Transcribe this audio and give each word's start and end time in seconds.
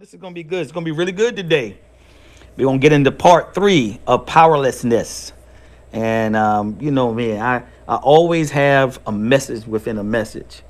This 0.00 0.12
is 0.12 0.20
gonna 0.20 0.34
be 0.34 0.42
good. 0.42 0.62
It's 0.62 0.72
gonna 0.72 0.84
be 0.84 0.90
really 0.90 1.12
good 1.12 1.36
today. 1.36 1.78
We're 2.56 2.64
gonna 2.64 2.78
get 2.78 2.92
into 2.92 3.12
part 3.12 3.54
three 3.54 4.00
of 4.08 4.26
powerlessness. 4.26 5.32
And 5.92 6.34
um, 6.34 6.76
you 6.80 6.90
know 6.90 7.14
me, 7.14 7.38
I, 7.38 7.58
I 7.86 7.96
always 7.96 8.50
have 8.50 8.98
a 9.06 9.12
message 9.12 9.66
within 9.66 9.98
a 9.98 10.02
message. 10.02 10.62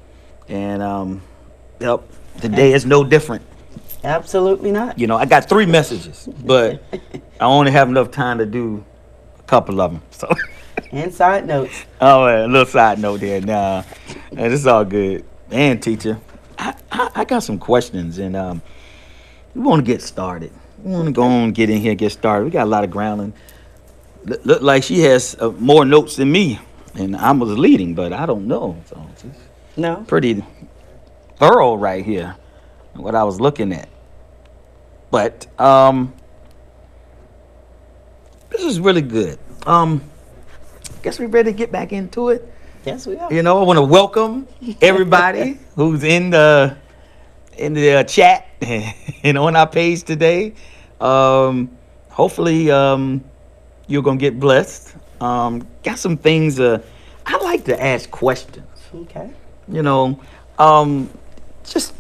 And 0.47 0.83
um, 0.83 1.23
yep, 1.81 2.03
today 2.43 2.75
is 2.75 2.85
no 2.85 3.03
different. 3.03 3.43
Absolutely 4.03 4.71
not. 4.71 4.99
You 4.99 5.07
know, 5.07 5.17
I 5.17 5.25
got 5.25 5.49
three 5.49 5.67
messages, 5.67 6.29
but 6.45 6.83
I 7.41 7.45
only 7.45 7.71
have 7.73 7.89
enough 7.89 8.11
time 8.11 8.37
to 8.39 8.47
do 8.47 8.85
a 9.39 9.43
couple 9.45 9.81
of 9.81 9.93
them. 9.93 10.03
So, 10.11 10.31
Inside 10.91 11.47
notes. 11.47 11.87
oh, 12.03 12.27
a 12.27 12.47
little 12.47 12.67
side 12.67 12.99
note 12.99 13.21
there. 13.21 13.41
Nah, 13.41 13.85
this 14.33 14.53
is 14.53 14.67
all 14.67 14.85
good. 14.85 15.25
And 15.51 15.83
teacher, 15.83 16.21
I, 16.59 16.75
I, 16.93 17.11
I 17.15 17.25
got 17.25 17.43
some 17.43 17.59
questions, 17.59 18.19
and 18.19 18.37
um, 18.37 18.63
we 19.55 19.61
want 19.61 19.85
to 19.85 19.91
get 19.93 20.03
started. 20.03 20.53
We 20.83 20.93
want 20.93 21.07
to 21.07 21.13
go 21.13 21.23
on, 21.23 21.53
get 21.53 21.71
in 21.71 21.81
here, 21.81 21.95
get 21.95 22.13
started. 22.13 22.45
We 22.45 22.51
got 22.51 22.65
a 22.65 22.71
lot 22.71 22.85
of 22.85 22.91
grounding. 22.91 23.33
Look, 24.25 24.45
look 24.45 24.63
like 24.63 24.83
she 24.83 25.01
has 25.01 25.37
uh, 25.41 25.51
more 25.53 25.85
notes 25.85 26.17
than 26.17 26.31
me, 26.33 26.59
and 26.95 27.17
I 27.17 27.31
was 27.33 27.57
leading, 27.59 27.95
but 27.95 28.13
I 28.13 28.27
don't 28.27 28.47
know. 28.47 28.77
So 28.87 29.07
she's 29.21 29.31
No. 29.77 30.05
pretty 30.07 30.45
thorough 31.37 31.75
right 31.75 32.05
here. 32.05 32.37
What 32.95 33.15
I 33.15 33.25
was 33.25 33.41
looking 33.41 33.73
at, 33.73 33.89
but 35.11 35.47
um, 35.61 36.13
this 38.51 38.63
is 38.63 38.79
really 38.79 39.03
good. 39.03 39.39
Um, 39.67 40.01
guess 41.03 41.19
we 41.19 41.27
ready 41.27 41.51
to 41.51 41.57
get 41.59 41.73
back 41.73 41.93
into 41.93 42.29
it. 42.29 42.49
Yes, 42.85 43.07
we 43.07 43.17
are. 43.17 43.33
You 43.33 43.43
know, 43.43 43.61
I 43.61 43.65
want 43.65 43.79
to 43.79 43.83
welcome 43.83 44.47
everybody 44.81 45.59
who's 45.75 46.05
in 46.05 46.31
the 46.31 46.77
in 47.59 47.75
the 47.75 47.93
uh, 47.93 48.05
chat 48.05 48.47
and 48.61 49.39
on 49.39 49.57
our 49.57 49.67
page 49.67 50.03
today. 50.03 50.55
Um, 51.01 51.71
hopefully, 52.11 52.71
um, 52.71 53.25
you're 53.87 54.03
gonna 54.03 54.19
get 54.19 54.39
blessed. 54.39 54.97
Um, 55.21 55.67
got 55.83 55.99
some 55.99 56.17
things. 56.17 56.61
Uh, 56.61 56.83
I 57.27 57.37
like 57.43 57.65
to 57.65 57.83
ask 57.83 58.11
questions. 58.11 58.67
Okay. 58.95 59.31
You 59.69 59.83
know, 59.83 60.21
um, 60.59 61.11
just 61.65 61.95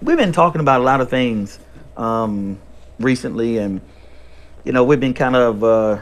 we've 0.00 0.16
been 0.16 0.32
talking 0.32 0.60
about 0.60 0.80
a 0.80 0.84
lot 0.84 1.00
of 1.00 1.10
things 1.10 1.58
um, 1.96 2.58
recently, 2.98 3.58
and 3.58 3.80
you 4.64 4.72
know, 4.72 4.84
we've 4.84 5.00
been 5.00 5.14
kind 5.14 5.36
of 5.36 5.64
uh, 5.64 6.00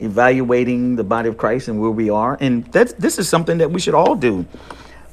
evaluating 0.00 0.96
the 0.96 1.04
body 1.04 1.28
of 1.28 1.36
Christ 1.36 1.68
and 1.68 1.80
where 1.80 1.90
we 1.90 2.10
are, 2.10 2.36
and 2.40 2.64
that's 2.72 2.92
this 2.94 3.18
is 3.18 3.28
something 3.28 3.58
that 3.58 3.70
we 3.70 3.80
should 3.80 3.94
all 3.94 4.14
do. 4.14 4.44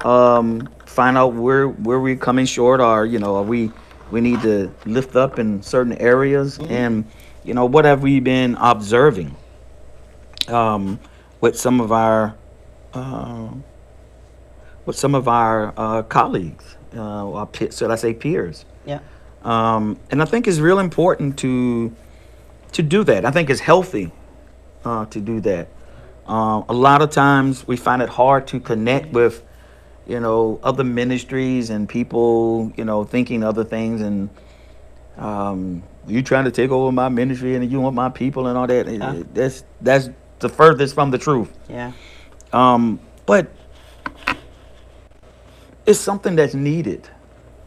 Um, 0.01 0.67
find 0.91 1.17
out 1.17 1.33
where 1.33 1.67
where 1.67 1.99
we're 1.99 2.15
coming 2.15 2.45
short, 2.45 2.81
or 2.81 3.05
you 3.05 3.19
know, 3.19 3.37
are 3.37 3.43
we 3.43 3.71
we 4.11 4.21
need 4.21 4.41
to 4.41 4.73
lift 4.85 5.15
up 5.15 5.39
in 5.39 5.61
certain 5.63 5.93
areas, 5.93 6.59
and 6.59 7.05
you 7.43 7.53
know, 7.53 7.65
what 7.65 7.85
have 7.85 8.03
we 8.03 8.19
been 8.19 8.55
observing 8.59 9.35
um, 10.47 10.99
with 11.39 11.57
some 11.57 11.79
of 11.81 11.91
our 11.91 12.35
uh, 12.93 13.49
with 14.85 14.97
some 14.97 15.15
of 15.15 15.27
our 15.27 15.73
uh, 15.77 16.03
colleagues, 16.03 16.75
uh, 16.95 17.25
or 17.25 17.45
pe- 17.47 17.71
should 17.71 17.91
I 17.91 17.95
say 17.95 18.13
peers? 18.13 18.65
Yeah. 18.85 18.99
Um, 19.43 19.97
and 20.11 20.21
I 20.21 20.25
think 20.25 20.47
it's 20.47 20.59
real 20.59 20.79
important 20.79 21.37
to 21.39 21.95
to 22.73 22.83
do 22.83 23.03
that. 23.05 23.25
I 23.25 23.31
think 23.31 23.49
it's 23.49 23.61
healthy 23.61 24.11
uh, 24.85 25.05
to 25.05 25.19
do 25.19 25.39
that. 25.41 25.69
Um, 26.27 26.65
a 26.69 26.73
lot 26.73 27.01
of 27.01 27.09
times 27.09 27.67
we 27.67 27.77
find 27.77 28.01
it 28.01 28.09
hard 28.09 28.47
to 28.47 28.59
connect 28.59 29.11
with, 29.13 29.43
you 30.11 30.19
know, 30.19 30.59
other 30.61 30.83
ministries 30.83 31.69
and 31.69 31.87
people, 31.87 32.73
you 32.75 32.83
know, 32.83 33.05
thinking 33.05 33.43
other 33.43 33.63
things 33.63 34.01
and 34.01 34.29
um, 35.17 35.83
you 36.05 36.21
trying 36.21 36.43
to 36.45 36.51
take 36.51 36.69
over 36.69 36.91
my 36.91 37.07
ministry 37.07 37.55
and 37.55 37.71
you 37.71 37.79
want 37.79 37.95
my 37.95 38.09
people 38.09 38.47
and 38.47 38.57
all 38.57 38.67
that. 38.67 38.87
Yeah. 38.87 39.23
That's 39.33 39.63
that's 39.79 40.09
the 40.39 40.49
furthest 40.49 40.93
from 40.95 41.11
the 41.11 41.17
truth. 41.17 41.49
Yeah. 41.69 41.93
Um, 42.51 42.99
but 43.25 43.47
it's 45.85 45.99
something 45.99 46.35
that's 46.35 46.53
needed, 46.53 47.07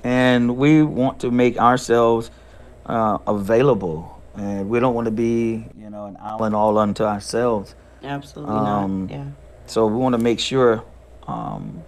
and 0.02 0.56
we 0.58 0.82
want 0.82 1.20
to 1.20 1.30
make 1.30 1.56
ourselves 1.58 2.30
uh, 2.84 3.18
available, 3.26 4.20
and 4.36 4.68
we 4.68 4.80
don't 4.80 4.94
want 4.94 5.06
to 5.06 5.10
be, 5.10 5.66
you 5.78 5.88
know, 5.88 6.06
an 6.06 6.18
island 6.20 6.54
all 6.54 6.76
unto 6.76 7.04
ourselves. 7.04 7.74
Absolutely 8.02 8.54
Um, 8.54 9.06
not. 9.06 9.10
Yeah. 9.10 9.24
So 9.66 9.86
we 9.86 9.96
want 9.96 10.14
to 10.14 10.22
make 10.22 10.38
sure 10.38 10.84
um, 11.26 11.82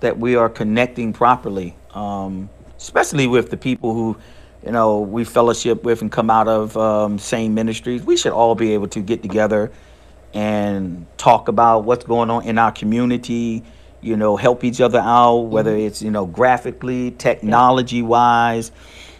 that 0.00 0.18
we 0.18 0.36
are 0.36 0.48
connecting 0.48 1.12
properly, 1.12 1.74
um, 1.94 2.48
especially 2.76 3.26
with 3.26 3.50
the 3.50 3.56
people 3.56 3.94
who, 3.94 4.16
you 4.64 4.72
know, 4.72 5.00
we 5.00 5.24
fellowship 5.24 5.84
with 5.84 6.02
and 6.02 6.10
come 6.10 6.30
out 6.30 6.48
of 6.48 6.76
um, 6.76 7.18
same 7.18 7.54
ministries. 7.54 8.02
We 8.02 8.16
should 8.16 8.32
all 8.32 8.54
be 8.54 8.74
able 8.74 8.88
to 8.88 9.00
get 9.00 9.22
together 9.22 9.70
and 10.34 11.06
talk 11.16 11.48
about 11.48 11.84
what's 11.84 12.04
going 12.04 12.30
on 12.30 12.44
in 12.44 12.58
our 12.58 12.72
community. 12.72 13.62
You 14.02 14.16
know, 14.16 14.36
help 14.36 14.64
each 14.64 14.80
other 14.80 15.00
out, 15.00 15.40
whether 15.50 15.76
it's 15.76 16.00
you 16.00 16.10
know 16.10 16.24
graphically, 16.24 17.10
technology 17.10 18.00
wise, 18.00 18.72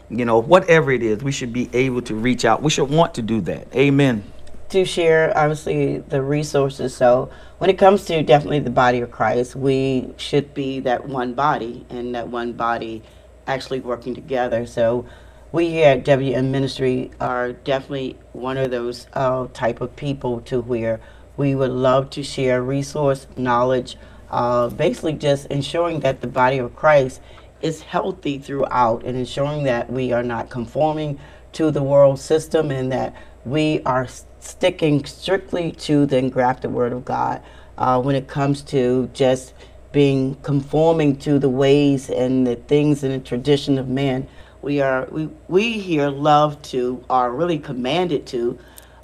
you 0.09 0.25
know, 0.25 0.39
whatever 0.41 0.91
it 0.91 1.03
is. 1.03 1.23
We 1.23 1.33
should 1.33 1.53
be 1.53 1.69
able 1.75 2.01
to 2.03 2.15
reach 2.15 2.47
out. 2.47 2.63
We 2.63 2.71
should 2.71 2.89
want 2.89 3.15
to 3.15 3.23
do 3.23 3.43
that. 3.43 3.69
Amen. 3.77 4.25
to 4.71 4.85
share 4.85 5.37
obviously 5.37 5.99
the 5.99 6.23
resources. 6.23 6.97
So 6.97 7.29
when 7.61 7.69
it 7.69 7.77
comes 7.77 8.07
to 8.07 8.23
definitely 8.23 8.59
the 8.59 8.71
body 8.71 9.03
of 9.03 9.11
Christ, 9.11 9.55
we 9.55 10.15
should 10.17 10.55
be 10.55 10.81
that 10.81 11.07
one 11.07 11.35
body 11.35 11.85
and 11.91 12.15
that 12.15 12.29
one 12.29 12.55
body 12.55 13.03
actually 13.47 13.81
working 13.81 14.15
together. 14.15 14.65
So 14.65 15.05
we 15.53 15.69
here 15.69 15.91
at 15.91 16.05
WM 16.07 16.51
Ministry 16.51 17.11
are 17.21 17.53
definitely 17.53 18.17
one 18.33 18.57
of 18.57 18.71
those 18.71 19.09
uh, 19.13 19.47
type 19.53 19.83
of 19.83 19.95
people 19.95 20.41
to 20.47 20.63
where 20.63 21.01
we 21.37 21.55
would 21.55 21.71
love 21.71 22.09
to 22.11 22.23
share 22.23 22.63
resource, 22.63 23.27
knowledge, 23.37 23.99
uh, 24.31 24.71
basically 24.71 25.13
just 25.13 25.45
ensuring 25.49 26.01
that 26.01 26.23
the 26.23 26.29
body 26.29 26.57
of 26.57 26.75
Christ 26.75 27.21
is 27.61 27.83
healthy 27.83 28.39
throughout 28.39 29.05
and 29.05 29.19
ensuring 29.19 29.65
that 29.65 29.93
we 29.93 30.13
are 30.13 30.23
not 30.23 30.49
conforming 30.49 31.21
to 31.53 31.71
the 31.71 31.83
world 31.83 32.21
system 32.21 32.71
and 32.71 32.91
that 32.91 33.15
we 33.45 33.83
are 33.83 34.09
sticking 34.41 35.05
strictly 35.05 35.73
to 35.73 36.07
the 36.07 36.19
engrafted 36.19 36.73
word 36.73 36.93
of 36.93 37.05
God 37.05 37.43
uh, 37.79 38.01
when 38.01 38.17
it 38.17 38.29
comes 38.29 38.63
to 38.63 39.09
just 39.13 39.55
being 39.93 40.37
conforming 40.37 41.17
to 41.17 41.39
the 41.39 41.49
ways 41.49 42.11
and 42.11 42.47
the 42.47 42.57
things 42.57 43.03
and 43.03 43.13
the 43.13 43.19
tradition 43.19 43.79
of 43.79 43.89
man. 43.89 44.27
We 44.63 44.81
are 44.81 45.07
we, 45.11 45.31
we 45.49 45.79
here 45.79 46.09
love 46.09 46.61
to 46.63 47.05
are 47.09 47.33
really 47.33 47.59
commanded 47.59 48.27
to 48.29 48.59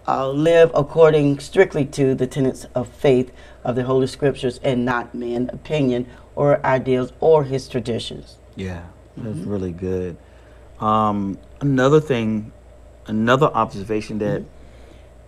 uh, 0.07 0.29
live 0.31 0.71
according 0.75 1.39
strictly 1.41 1.85
to 1.85 2.15
the 2.15 2.27
tenets 2.27 2.67
of 2.75 2.89
faith 2.89 3.33
of 3.65 3.75
the 3.75 3.85
Holy 3.85 4.07
Scriptures 4.07 4.61
and 4.63 4.85
not 4.85 5.15
man's 5.15 5.51
opinion 5.53 6.07
or 6.37 6.65
ideals 6.65 7.13
or 7.21 7.45
his 7.45 7.69
traditions. 7.69 8.37
Yeah, 8.55 8.85
that's 9.17 9.39
really 9.39 9.73
good. 9.73 10.17
Um, 10.79 11.39
another 11.61 12.01
thing, 12.01 12.53
another 13.07 13.47
observation 13.47 14.19
that 14.19 14.43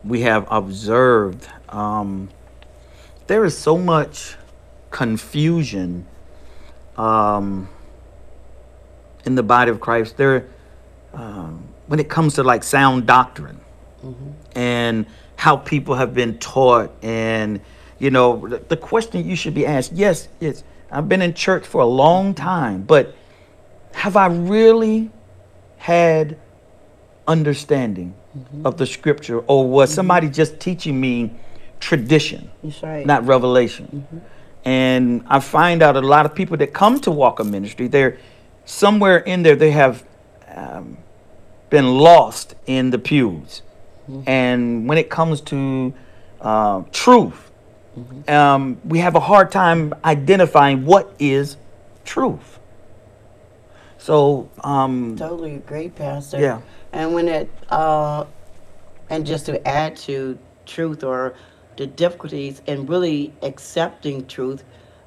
we 0.05 0.23
have 0.23 0.47
observed, 0.51 1.49
um, 1.69 2.29
there 3.27 3.45
is 3.45 3.57
so 3.57 3.77
much 3.77 4.37
confusion 4.91 6.07
um, 6.97 7.69
in 9.25 9.35
the 9.35 9.43
body 9.43 9.71
of 9.71 9.81
Christ. 9.81 10.17
There, 10.17 10.49
um, 11.13 11.69
when 11.87 12.01
it 12.01 12.09
comes 12.09 12.35
to 12.35 12.43
like 12.43 12.63
sound 12.63 13.07
doctrine 13.07 13.61
and 14.55 15.07
how 15.37 15.57
people 15.57 15.95
have 15.95 16.15
been 16.15 16.39
taught, 16.39 16.93
and 17.03 17.61
you 17.99 18.11
know, 18.11 18.47
the, 18.49 18.59
the 18.59 18.77
question 18.77 19.27
you 19.27 19.37
should 19.37 19.55
be 19.55 19.67
asked: 19.67 19.93
Yes, 19.93 20.29
yes, 20.41 20.65
I've 20.91 21.09
been 21.09 21.23
in 21.23 21.35
church 21.35 21.67
for 21.67 21.81
a 21.83 21.87
long 21.87 22.35
time, 22.35 22.83
but 22.83 23.15
have 23.93 24.17
I 24.17 24.27
really 24.27 25.11
had 25.77 26.39
understanding 27.27 28.15
of 28.65 28.77
the 28.77 28.87
scripture, 28.87 29.41
or 29.41 29.69
was 29.69 29.93
somebody 29.93 30.29
just 30.29 30.61
teaching 30.61 31.01
me 31.01 31.33
tradition? 31.81 32.51
Right. 32.83 33.07
not 33.07 33.27
revelation. 33.27 34.23
And 34.65 35.25
I 35.29 35.41
find 35.41 35.83
out 35.83 35.97
a 35.97 36.01
lot 36.01 36.27
of 36.27 36.35
people 36.35 36.57
that 36.59 36.73
come 36.73 37.01
to 37.01 37.11
Walk 37.11 37.39
Walker 37.39 37.45
Ministry, 37.45 37.89
they're 37.89 38.19
somewhere 38.65 39.19
in 39.19 39.43
there, 39.43 39.57
they 39.57 39.71
have 39.71 40.05
um, 40.55 40.99
been 41.71 41.97
lost 41.97 42.55
in 42.67 42.91
the 42.91 42.99
pews. 42.99 43.63
And 44.27 44.89
when 44.89 44.97
it 44.97 45.11
comes 45.11 45.41
to 45.43 45.93
uh, 46.41 46.83
truth, 46.93 47.51
um, 48.27 48.81
we 48.85 48.99
have 49.01 49.15
a 49.17 49.21
hard 49.21 49.51
time 49.51 49.93
identifying 50.05 50.85
what 50.85 51.15
is 51.19 51.57
truth. 52.05 52.58
So, 54.09 54.49
um, 54.65 55.17
Totally 55.19 55.57
agree, 55.57 55.91
Pastor. 55.91 56.41
Yeah. 56.41 56.63
And 56.95 57.13
when 57.13 57.29
it, 57.29 57.51
uh, 57.69 58.25
and 59.11 59.27
just 59.27 59.45
to 59.45 59.69
add 59.69 59.97
to 59.97 60.39
truth 60.65 61.05
or 61.05 61.35
the 61.77 61.87
difficulties 61.87 62.63
in 62.67 62.87
really 62.87 63.35
accepting 63.43 64.27
truth, 64.27 64.65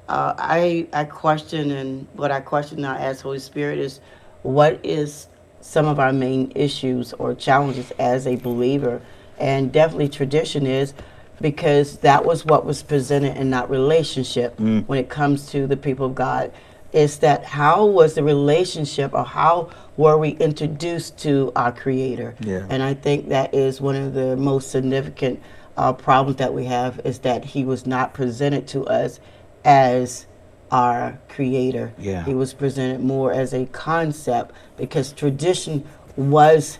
uh, 0.08 0.34
I 0.38 0.86
I 0.92 1.02
question 1.02 1.72
and 1.72 2.06
what 2.12 2.30
I 2.30 2.38
question 2.38 2.82
now 2.82 2.94
as 2.94 3.20
Holy 3.20 3.40
Spirit 3.40 3.80
is 3.80 3.98
what 4.42 4.78
is 4.84 5.26
some 5.60 5.86
of 5.88 5.98
our 5.98 6.12
main 6.12 6.52
issues 6.54 7.12
or 7.14 7.34
challenges 7.34 7.90
as 7.98 8.28
a 8.28 8.36
believer. 8.36 9.02
And 9.36 9.72
definitely 9.72 10.10
tradition 10.10 10.64
is 10.64 10.94
because 11.40 11.96
that 11.98 12.24
was 12.24 12.44
what 12.44 12.64
was 12.64 12.84
presented 12.84 13.36
and 13.36 13.50
not 13.50 13.68
relationship 13.68 14.60
when 14.60 15.00
it 15.00 15.08
comes 15.08 15.46
to 15.50 15.66
the 15.66 15.76
people 15.76 16.06
of 16.06 16.14
God. 16.14 16.52
Is 16.92 17.18
that 17.18 17.44
how 17.44 17.86
was 17.86 18.14
the 18.14 18.22
relationship 18.22 19.14
or 19.14 19.24
how 19.24 19.70
were 19.96 20.18
we 20.18 20.30
introduced 20.30 21.18
to 21.18 21.52
our 21.56 21.72
Creator? 21.72 22.34
Yeah. 22.40 22.66
And 22.68 22.82
I 22.82 22.94
think 22.94 23.28
that 23.28 23.54
is 23.54 23.80
one 23.80 23.96
of 23.96 24.14
the 24.14 24.36
most 24.36 24.70
significant 24.70 25.40
uh, 25.76 25.94
problems 25.94 26.36
that 26.38 26.52
we 26.52 26.66
have 26.66 27.00
is 27.04 27.20
that 27.20 27.44
He 27.46 27.64
was 27.64 27.86
not 27.86 28.12
presented 28.12 28.66
to 28.68 28.84
us 28.86 29.20
as 29.64 30.26
our 30.70 31.18
Creator. 31.28 31.94
Yeah. 31.98 32.24
He 32.24 32.34
was 32.34 32.52
presented 32.52 33.00
more 33.00 33.32
as 33.32 33.54
a 33.54 33.66
concept 33.66 34.54
because 34.76 35.12
tradition 35.12 35.86
was 36.16 36.78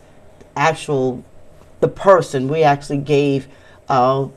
actual 0.57 1.25
the 1.81 1.89
person. 1.89 2.49
We 2.49 2.63
actually 2.63 2.99
gave 2.99 3.49
uh, 3.89 4.29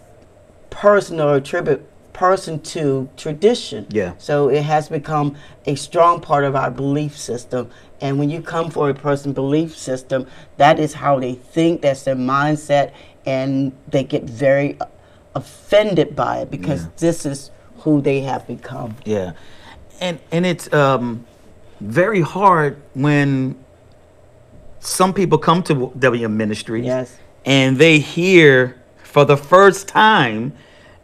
person 0.69 1.19
or 1.19 1.35
attribute 1.35 1.85
person 2.15 2.59
to 2.61 3.07
tradition. 3.17 3.85
Yeah. 3.89 4.13
So 4.17 4.49
it 4.49 4.63
has 4.63 4.87
become 4.89 5.35
a 5.65 5.75
strong 5.75 6.21
part 6.21 6.45
of 6.45 6.55
our 6.55 6.71
belief 6.71 7.17
system. 7.17 7.69
And 8.01 8.17
when 8.17 8.29
you 8.29 8.41
come 8.41 8.71
for 8.71 8.89
a 8.89 8.93
person 8.93 9.33
belief 9.33 9.77
system, 9.77 10.25
that 10.57 10.79
is 10.79 10.93
how 10.93 11.19
they 11.19 11.33
think, 11.33 11.81
that's 11.81 12.03
their 12.03 12.15
mindset, 12.15 12.91
and 13.25 13.71
they 13.89 14.03
get 14.03 14.23
very 14.23 14.77
offended 15.35 16.15
by 16.15 16.39
it 16.39 16.51
because 16.51 16.83
Yeah. 16.83 16.89
this 16.97 17.25
is 17.25 17.51
who 17.79 18.01
they 18.01 18.21
have 18.21 18.47
become. 18.47 18.95
Yeah, 19.05 19.33
and 19.99 20.19
and 20.31 20.45
it's 20.45 20.71
um, 20.73 21.25
very 21.81 22.21
hard 22.21 22.77
when 22.93 23.55
some 24.79 25.13
people 25.13 25.37
come 25.37 25.61
to 25.63 25.91
WM 25.99 26.37
Ministries 26.37 26.85
Yes. 26.85 27.17
and 27.45 27.77
they 27.77 27.99
hear 27.99 28.77
for 29.03 29.25
the 29.25 29.37
first 29.37 29.87
time, 29.87 30.53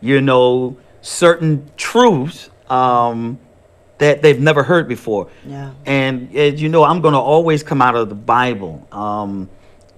you 0.01 0.21
know, 0.21 0.77
certain 1.01 1.69
truths 1.77 2.49
um, 2.69 3.39
that 3.97 4.21
they've 4.21 4.39
never 4.39 4.63
heard 4.63 4.87
before. 4.87 5.29
Yeah. 5.45 5.71
And 5.85 6.35
as 6.35 6.61
you 6.61 6.69
know, 6.69 6.83
I'm 6.83 7.01
going 7.01 7.13
to 7.13 7.19
always 7.19 7.63
come 7.63 7.81
out 7.81 7.95
of 7.95 8.09
the 8.09 8.15
Bible. 8.15 8.87
Um, 8.91 9.49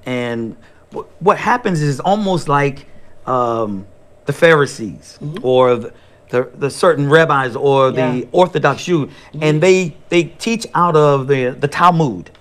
and 0.06 0.56
wh- 0.94 1.06
what 1.22 1.38
happens 1.38 1.82
is 1.82 2.00
almost 2.00 2.50
like 2.50 2.88
um, 3.26 3.86
the 4.26 4.34
Pharisees 4.34 5.20
or 5.42 5.76
the, 5.76 5.94
the, 6.30 6.50
the 6.58 6.70
certain 6.70 7.10
rabbis 7.10 7.56
or 7.56 7.92
Yeah. 7.92 8.12
the 8.12 8.28
Orthodox 8.32 8.86
Jew, 8.86 9.10
and 9.40 9.62
they 9.62 9.96
they 10.10 10.24
teach 10.24 10.66
out 10.74 10.96
of 10.96 11.28
the 11.28 11.52
the 11.60 11.68
Talmud, 11.68 12.32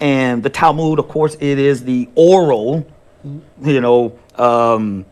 and 0.00 0.42
the 0.42 0.50
Talmud, 0.50 0.98
of 0.98 1.06
course, 1.08 1.36
it 1.40 1.58
is 1.58 1.84
the 1.84 2.08
oral, 2.16 2.84
you 3.62 3.80
know. 3.80 4.18
Um, 4.36 5.06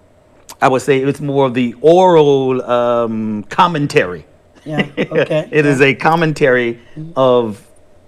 I 0.60 0.68
would 0.68 0.82
say 0.82 1.00
it's 1.02 1.20
more 1.20 1.46
of 1.46 1.54
the 1.54 1.74
oral 1.80 2.62
um, 2.62 3.42
commentary. 3.44 4.24
Yeah, 4.64 4.86
okay, 4.98 5.48
it 5.52 5.66
is 5.66 5.80
yeah. 5.80 5.86
a 5.88 5.94
commentary 5.94 6.80
of 7.16 7.66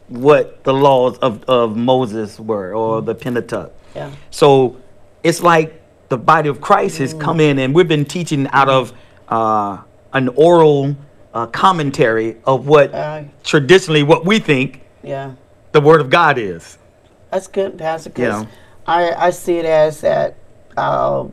what 0.08 0.62
the 0.64 0.72
laws 0.72 1.18
of, 1.18 1.42
of 1.44 1.76
Moses 1.76 2.38
were 2.40 2.74
or 2.74 3.02
the 3.02 3.14
Pentateuch. 3.14 3.72
Yeah. 3.94 4.10
So 4.30 4.76
it's 5.22 5.42
like 5.42 5.82
the 6.08 6.16
body 6.16 6.48
of 6.48 6.60
Christ 6.60 6.98
has 6.98 7.12
come 7.12 7.40
in 7.40 7.58
and 7.58 7.74
we've 7.74 7.88
been 7.88 8.04
teaching 8.04 8.46
out 8.52 8.68
of 8.68 8.92
uh, 9.28 9.78
an 10.12 10.28
oral 10.30 10.96
uh, 11.34 11.46
commentary 11.48 12.36
of 12.44 12.66
what 12.66 12.94
Uh, 12.94 13.24
traditionally 13.44 14.02
what 14.02 14.24
we 14.24 14.38
think 14.38 14.80
Yeah. 15.02 15.32
the 15.72 15.80
word 15.80 16.00
of 16.00 16.08
God 16.08 16.38
is. 16.38 16.78
That's 17.30 17.48
good, 17.48 17.76
Pastor. 17.76 18.10
'cause 18.10 18.22
Yeah. 18.22 18.44
I, 18.86 19.26
I 19.26 19.30
see 19.30 19.58
it 19.58 19.66
as 19.66 20.00
that 20.02 20.36
uh, 20.76 21.24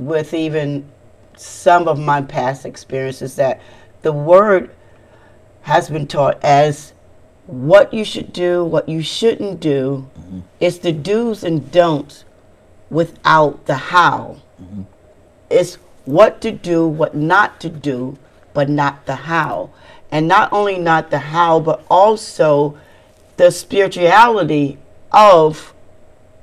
with 0.00 0.32
even 0.32 0.90
some 1.36 1.86
of 1.86 1.98
my 1.98 2.22
past 2.22 2.64
experiences 2.64 3.36
that 3.36 3.60
the 4.02 4.12
word 4.12 4.74
has 5.62 5.90
been 5.90 6.06
taught 6.06 6.42
as 6.42 6.94
what 7.46 7.92
you 7.92 8.04
should 8.04 8.32
do, 8.32 8.64
what 8.64 8.88
you 8.88 9.02
shouldn't 9.02 9.60
do. 9.60 10.08
Mm-hmm. 10.18 10.40
It's 10.58 10.78
the 10.78 10.92
do's 10.92 11.44
and 11.44 11.70
don'ts 11.70 12.24
without 12.88 13.66
the 13.66 13.74
how. 13.74 14.38
Mm-hmm. 14.60 14.82
It's 15.50 15.74
what 16.04 16.40
to 16.42 16.50
do, 16.50 16.86
what 16.86 17.14
not 17.14 17.60
to 17.60 17.68
do, 17.68 18.16
but 18.54 18.68
not 18.68 19.06
the 19.06 19.16
how. 19.16 19.70
And 20.10 20.26
not 20.26 20.52
only 20.52 20.78
not 20.78 21.10
the 21.10 21.18
how, 21.18 21.60
but 21.60 21.84
also 21.90 22.78
the 23.36 23.50
spirituality 23.50 24.78
of 25.12 25.74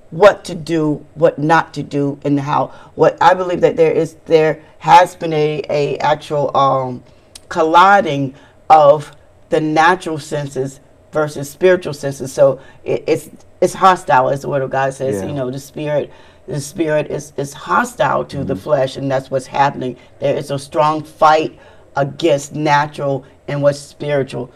what 0.09 0.45
to 0.45 0.56
do, 0.56 1.06
what 1.15 1.38
not 1.38 1.74
to 1.74 1.83
do, 1.83 2.19
and 2.24 2.39
how. 2.39 2.68
What 2.95 3.18
I 3.21 3.33
believe 3.33 3.62
that 3.62 3.75
there 3.75 3.92
is 3.92 4.15
there 4.25 4.62
has 4.80 5.15
been 5.15 5.33
a, 5.33 5.63
a 5.69 5.98
actual 5.98 6.56
um, 6.56 7.04
colliding 7.50 8.36
of 8.69 9.15
the 9.50 9.62
natural 9.62 10.19
senses 10.19 10.80
versus 11.12 11.50
spiritual 11.50 11.94
senses. 11.94 12.31
So 12.31 12.59
it, 12.83 13.04
it's 13.07 13.30
it's 13.62 13.74
hostile, 13.74 14.30
as 14.30 14.42
the 14.42 14.50
Word 14.50 14.62
of 14.62 14.69
God 14.69 14.94
says. 14.94 15.21
Yeah. 15.21 15.27
You 15.27 15.33
know, 15.33 15.51
the 15.51 15.59
spirit 15.59 16.12
the 16.48 16.62
spirit 16.62 17.12
is 17.12 17.33
is 17.38 17.54
hostile 17.54 18.24
to 18.25 18.44
the 18.44 18.56
flesh, 18.56 18.95
and 18.98 19.12
that's 19.12 19.30
what's 19.30 19.48
happening. 19.48 19.98
There 20.19 20.36
is 20.36 20.51
a 20.51 20.59
strong 20.59 21.04
fight 21.04 21.59
against 21.95 22.56
natural 22.56 23.25
and 23.48 23.62
what's 23.62 23.80
spiritual. 23.80 24.51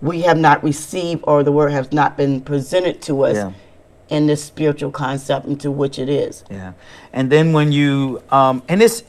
We 0.00 0.22
have 0.22 0.38
not 0.38 0.62
received, 0.62 1.24
or 1.24 1.42
the 1.42 1.52
Word 1.52 1.70
has 1.72 1.92
not 1.92 2.16
been 2.16 2.40
presented 2.40 3.02
to 3.02 3.22
us 3.22 3.36
Yeah. 3.36 3.52
In 4.12 4.26
this 4.26 4.44
spiritual 4.44 4.90
concept 4.90 5.46
into 5.46 5.70
which 5.70 5.98
it 5.98 6.08
is. 6.08 6.44
Yeah, 6.50 6.74
and 7.12 7.30
then 7.32 7.52
when 7.52 7.72
you 7.72 8.22
um, 8.30 8.62
and 8.68 8.80
this, 8.80 9.04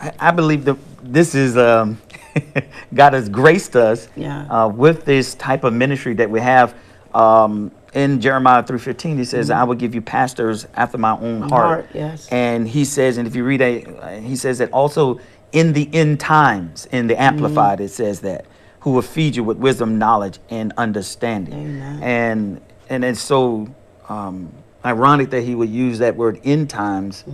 I, 0.00 0.12
I 0.18 0.30
believe 0.30 0.64
that 0.64 0.76
this 1.02 1.34
is 1.34 1.56
um, 1.56 2.00
God 2.94 3.12
has 3.12 3.28
graced 3.28 3.76
us 3.76 4.08
Yeah. 4.16 4.46
uh, 4.48 4.68
with 4.68 5.04
this 5.04 5.34
type 5.34 5.64
of 5.64 5.72
ministry 5.72 6.14
that 6.14 6.30
we 6.30 6.40
have. 6.40 6.74
Um, 7.12 7.70
in 7.92 8.20
Jeremiah 8.20 8.62
three 8.62 8.78
fifteen, 8.78 9.18
he 9.18 9.24
says, 9.24 9.50
"I 9.50 9.62
will 9.64 9.76
give 9.76 9.94
you 9.94 10.00
pastors 10.02 10.66
after 10.74 10.98
my 10.98 11.12
own 11.18 11.42
heart." 11.42 11.50
Heart, 11.50 11.86
yes. 11.94 12.28
And 12.28 12.66
he 12.68 12.84
says, 12.84 13.18
and 13.18 13.26
if 13.28 13.36
you 13.36 13.44
read 13.44 13.60
a, 13.62 14.20
he 14.20 14.34
says 14.36 14.58
that 14.58 14.70
also 14.72 15.20
in 15.52 15.72
the 15.72 15.88
end 15.92 16.18
times, 16.18 16.86
in 16.90 17.06
the 17.06 17.20
Amplified, 17.20 17.80
it 17.80 17.90
says 17.90 18.20
that 18.20 18.46
who 18.80 18.90
will 18.90 19.02
feed 19.02 19.36
you 19.36 19.44
with 19.44 19.58
wisdom, 19.58 19.96
knowledge, 19.98 20.38
and 20.50 20.72
understanding. 20.76 21.54
Amen. 21.54 22.60
And 22.90 23.04
and 23.04 23.16
so 23.16 23.68
um, 24.08 24.52
ironic 24.84 25.30
that 25.30 25.42
he 25.42 25.54
would 25.54 25.70
use 25.70 25.98
that 25.98 26.16
word 26.16 26.40
"end 26.44 26.70
times" 26.70 27.24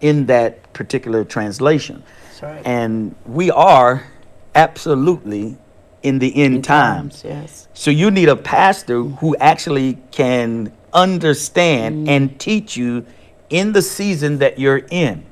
in 0.00 0.26
that 0.26 0.72
particular 0.72 1.24
translation. 1.24 2.02
Right. 2.42 2.62
And 2.66 3.14
we 3.24 3.50
are 3.50 4.06
absolutely 4.54 5.56
in 6.02 6.18
the 6.18 6.36
end 6.36 6.64
times. 6.64 7.22
yes. 7.24 7.66
So 7.72 7.90
you 7.90 8.10
need 8.10 8.28
a 8.28 8.36
pastor 8.36 9.02
who 9.02 9.34
actually 9.36 9.98
can 10.10 10.70
understand 10.92 12.08
and 12.08 12.38
teach 12.38 12.76
you 12.76 13.06
in 13.48 13.72
the 13.72 13.80
season 13.80 14.38
that 14.38 14.58
you're 14.58 14.82
in. 14.90 15.24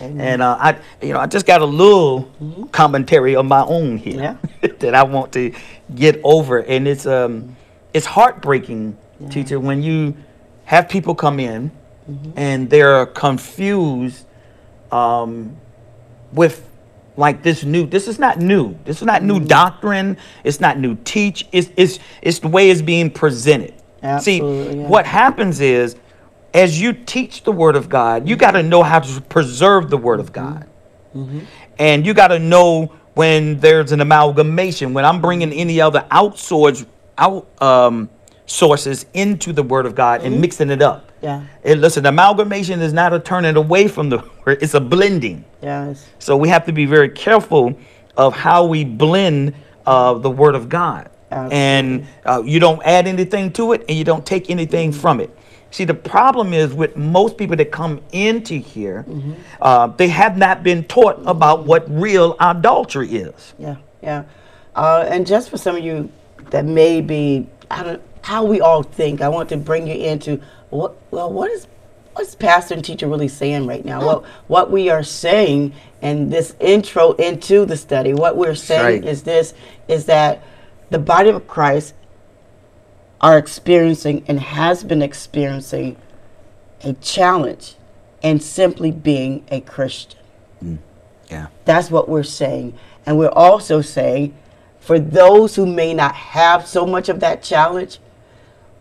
Amen. 0.00 0.20
And 0.20 0.42
uh, 0.42 0.56
I, 0.60 0.78
you 1.02 1.12
know, 1.12 1.20
I 1.20 1.26
just 1.26 1.46
got 1.46 1.60
a 1.60 1.66
little 1.66 2.30
commentary 2.72 3.36
of 3.36 3.46
my 3.46 3.62
own 3.62 3.96
here 3.96 4.38
that 4.60 4.94
I 4.94 5.02
want 5.02 5.32
to 5.32 5.52
get 5.94 6.20
over, 6.24 6.58
and 6.58 6.88
it's 6.88 7.06
um, 7.06 7.56
it's 7.92 8.06
heartbreaking, 8.06 8.96
teacher, 9.30 9.60
when 9.60 9.82
you 9.82 10.14
have 10.64 10.88
people 10.88 11.14
come 11.14 11.40
in 11.40 11.70
and 12.36 12.68
they're 12.68 13.06
confused 13.06 14.26
um, 14.92 15.56
with 16.32 16.68
like 17.16 17.42
this 17.42 17.64
new 17.64 17.86
this 17.86 18.08
is 18.08 18.18
not 18.18 18.38
new. 18.38 18.76
This 18.84 18.98
is 18.98 19.04
not 19.04 19.22
new 19.22 19.40
doctrine. 19.40 20.16
It's 20.42 20.60
not 20.60 20.78
new 20.78 20.96
teach. 21.04 21.46
It's 21.52 21.70
it's 21.76 21.98
it's 22.22 22.40
the 22.40 22.48
way 22.48 22.70
it's 22.70 22.82
being 22.82 23.10
presented. 23.10 23.74
Absolutely, 24.02 24.72
see 24.72 24.80
yeah. 24.80 24.88
what 24.88 25.06
happens 25.06 25.60
is 25.60 25.96
as 26.52 26.80
you 26.80 26.92
teach 26.92 27.42
the 27.42 27.52
word 27.52 27.74
of 27.74 27.88
god 27.88 28.28
you 28.28 28.36
got 28.36 28.50
to 28.50 28.62
know 28.62 28.82
how 28.82 29.00
to 29.00 29.20
preserve 29.22 29.90
the 29.90 29.96
word 29.96 30.20
of 30.20 30.32
god. 30.32 30.68
And 31.78 32.04
you 32.04 32.12
got 32.12 32.28
to 32.28 32.38
know 32.40 32.92
when 33.14 33.60
there's 33.60 33.92
an 33.92 34.00
amalgamation. 34.00 34.92
When 34.92 35.04
i'm 35.04 35.20
bringing 35.20 35.52
any 35.52 35.80
other 35.80 36.04
outsourced 36.10 36.86
out 37.16 37.46
um, 37.62 38.10
sources 38.46 39.06
into 39.14 39.52
the 39.52 39.62
word 39.62 39.86
of 39.86 39.94
god 39.94 40.22
and 40.22 40.40
mixing 40.40 40.70
it 40.70 40.82
up 40.82 41.10
Yeah. 41.22 41.44
and 41.64 41.80
listen 41.80 42.04
amalgamation 42.06 42.80
is 42.82 42.92
not 42.92 43.12
a 43.14 43.18
turning 43.18 43.56
away 43.56 43.88
from 43.88 44.10
the 44.10 44.18
word 44.46 44.58
it's 44.62 44.74
a 44.74 44.80
blending 44.80 45.44
Yes. 45.62 46.06
so 46.18 46.36
we 46.36 46.48
have 46.50 46.66
to 46.66 46.72
be 46.72 46.84
very 46.84 47.08
careful 47.08 47.74
of 48.16 48.34
how 48.34 48.64
we 48.66 48.84
blend 48.84 49.54
uh, 49.86 50.14
the 50.14 50.30
Word 50.30 50.54
of 50.54 50.68
God. 50.68 51.10
And 51.30 52.06
uh, 52.24 52.42
you 52.44 52.60
don't 52.60 52.80
add 52.84 53.06
anything 53.08 53.52
to 53.54 53.72
it 53.72 53.84
and 53.88 53.98
you 53.98 54.04
don't 54.04 54.24
take 54.24 54.50
anything 54.50 54.92
from 54.92 55.18
it. 55.20 55.36
See, 55.72 55.84
the 55.84 55.94
problem 55.94 56.52
is 56.54 56.72
with 56.72 56.96
most 56.96 57.36
people 57.36 57.56
that 57.56 57.72
come 57.72 58.00
into 58.12 58.54
here, 58.54 59.04
uh, 59.60 59.88
they 59.88 60.06
have 60.08 60.38
not 60.38 60.62
been 60.62 60.84
taught 60.84 61.20
about 61.26 61.64
what 61.66 61.84
real 61.90 62.36
adultery 62.38 63.08
is. 63.16 63.52
Yeah. 63.58 63.76
Yeah. 64.00 64.24
Uh, 64.76 65.04
and 65.08 65.26
just 65.26 65.50
for 65.50 65.56
some 65.58 65.74
of 65.76 65.82
you 65.82 66.08
that 66.50 66.64
may 66.66 67.00
be, 67.00 67.48
I 67.70 67.82
don't, 67.82 68.02
how 68.24 68.42
we 68.42 68.58
all 68.58 68.82
think. 68.82 69.20
I 69.20 69.28
want 69.28 69.50
to 69.50 69.58
bring 69.58 69.86
you 69.86 69.94
into 69.94 70.40
what 70.70 70.96
well 71.10 71.30
what 71.30 71.50
is 71.50 71.66
what's 72.14 72.34
pastor 72.34 72.74
and 72.74 72.82
teacher 72.82 73.06
really 73.06 73.28
saying 73.28 73.66
right 73.66 73.84
now? 73.84 74.04
What 74.04 74.24
what 74.46 74.70
we 74.70 74.88
are 74.88 75.02
saying 75.02 75.74
and 76.00 76.32
this 76.32 76.56
intro 76.58 77.12
into 77.12 77.66
the 77.66 77.76
study, 77.76 78.14
what 78.14 78.38
we're 78.38 78.54
saying 78.54 79.02
right. 79.02 79.04
is 79.04 79.24
this 79.24 79.52
is 79.88 80.06
that 80.06 80.42
the 80.88 80.98
body 80.98 81.28
of 81.28 81.46
Christ 81.46 81.92
are 83.20 83.36
experiencing 83.36 84.24
and 84.26 84.40
has 84.40 84.84
been 84.84 85.02
experiencing 85.02 85.96
a 86.82 86.94
challenge 86.94 87.74
in 88.22 88.40
simply 88.40 88.90
being 88.90 89.44
a 89.50 89.60
Christian. 89.60 90.20
Mm, 90.64 90.78
yeah. 91.28 91.48
That's 91.66 91.90
what 91.90 92.08
we're 92.08 92.22
saying. 92.22 92.78
And 93.04 93.18
we're 93.18 93.28
also 93.28 93.82
saying 93.82 94.34
for 94.80 94.98
those 94.98 95.56
who 95.56 95.66
may 95.66 95.92
not 95.92 96.14
have 96.14 96.66
so 96.66 96.86
much 96.86 97.10
of 97.10 97.20
that 97.20 97.42
challenge, 97.42 97.98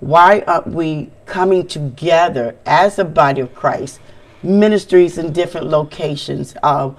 why 0.04 0.42
aren't 0.48 0.68
we 0.68 1.10
coming 1.26 1.66
together 1.66 2.56
as 2.66 3.00
a 3.00 3.06
body 3.06 3.42
of 3.42 3.56
Christ, 3.56 4.00
ministries 4.44 5.18
in 5.18 5.32
different 5.32 5.68
locations, 5.68 6.56
uh, 6.62 6.92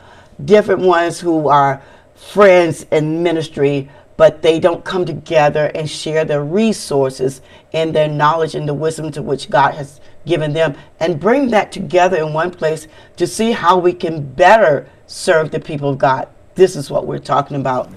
different 0.44 0.80
ones 0.80 1.20
who 1.20 1.48
are 1.48 1.82
friends 2.14 2.86
in 2.90 3.22
ministry, 3.22 3.90
but 4.16 4.40
they 4.40 4.58
don't 4.58 4.84
come 4.84 5.04
together 5.04 5.70
and 5.74 5.90
share 5.90 6.24
their 6.24 6.44
resources 6.44 7.42
and 7.72 7.94
their 7.94 8.08
knowledge 8.08 8.54
and 8.54 8.66
the 8.66 8.74
wisdom 8.74 9.10
to 9.12 9.22
which 9.22 9.50
God 9.50 9.74
has 9.74 10.00
given 10.24 10.54
them 10.54 10.74
and 11.00 11.20
bring 11.20 11.50
that 11.50 11.72
together 11.72 12.16
in 12.16 12.32
one 12.32 12.50
place 12.50 12.88
to 13.16 13.26
see 13.26 13.52
how 13.52 13.76
we 13.76 13.92
can 13.92 14.22
better 14.22 14.88
serve 15.06 15.50
the 15.50 15.60
people 15.60 15.90
of 15.90 15.98
God. 15.98 16.28
This 16.54 16.76
is 16.76 16.90
what 16.90 17.06
we're 17.06 17.18
talking 17.18 17.56
about 17.56 17.90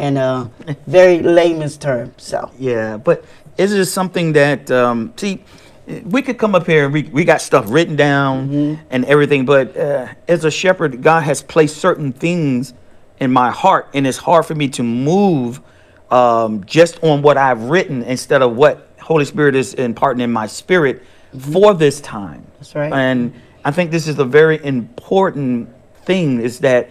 in 0.00 0.16
a 0.16 0.50
very 0.86 1.20
layman's 1.20 1.76
term. 1.76 2.12
So, 2.16 2.50
Yeah, 2.58 2.96
but 2.96 3.24
it's 3.58 3.72
just 3.72 3.92
something 3.92 4.32
that 4.32 4.70
um, 4.70 5.12
see, 5.16 5.42
we 6.04 6.22
could 6.22 6.38
come 6.38 6.54
up 6.54 6.66
here 6.66 6.84
and 6.84 6.92
we, 6.92 7.02
we 7.04 7.24
got 7.24 7.40
stuff 7.40 7.66
written 7.68 7.96
down 7.96 8.78
and 8.90 9.04
everything, 9.04 9.44
but 9.44 9.76
uh, 9.76 10.08
as 10.28 10.44
a 10.44 10.50
shepherd, 10.50 11.02
God 11.02 11.22
has 11.22 11.42
placed 11.42 11.78
certain 11.78 12.12
things 12.12 12.74
in 13.18 13.32
my 13.32 13.50
heart, 13.50 13.88
and 13.92 14.06
it's 14.06 14.18
hard 14.18 14.46
for 14.46 14.54
me 14.54 14.68
to 14.68 14.82
move 14.82 15.60
um, 16.10 16.64
just 16.64 17.02
on 17.02 17.22
what 17.22 17.36
I've 17.36 17.64
written 17.64 18.02
instead 18.02 18.42
of 18.42 18.56
what 18.56 18.88
Holy 19.00 19.24
Spirit 19.24 19.54
is 19.54 19.74
imparting 19.74 20.22
in 20.22 20.32
my 20.32 20.46
spirit 20.46 21.02
for 21.38 21.74
this 21.74 22.00
time. 22.00 22.46
That's 22.58 22.74
right. 22.74 22.92
And 22.92 23.34
I 23.64 23.70
think 23.70 23.90
this 23.90 24.08
is 24.08 24.18
a 24.18 24.24
very 24.24 24.62
important 24.64 25.68
thing 26.04 26.40
is 26.40 26.60
that 26.60 26.90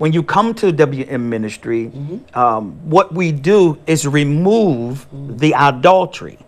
when 0.00 0.14
you 0.14 0.22
come 0.22 0.54
to 0.54 0.72
WM 0.72 1.28
ministry, 1.28 1.92
um, 2.32 2.72
what 2.88 3.12
we 3.12 3.32
do 3.32 3.78
is 3.86 4.06
remove 4.06 5.06
the 5.38 5.52
adultery 5.56 6.38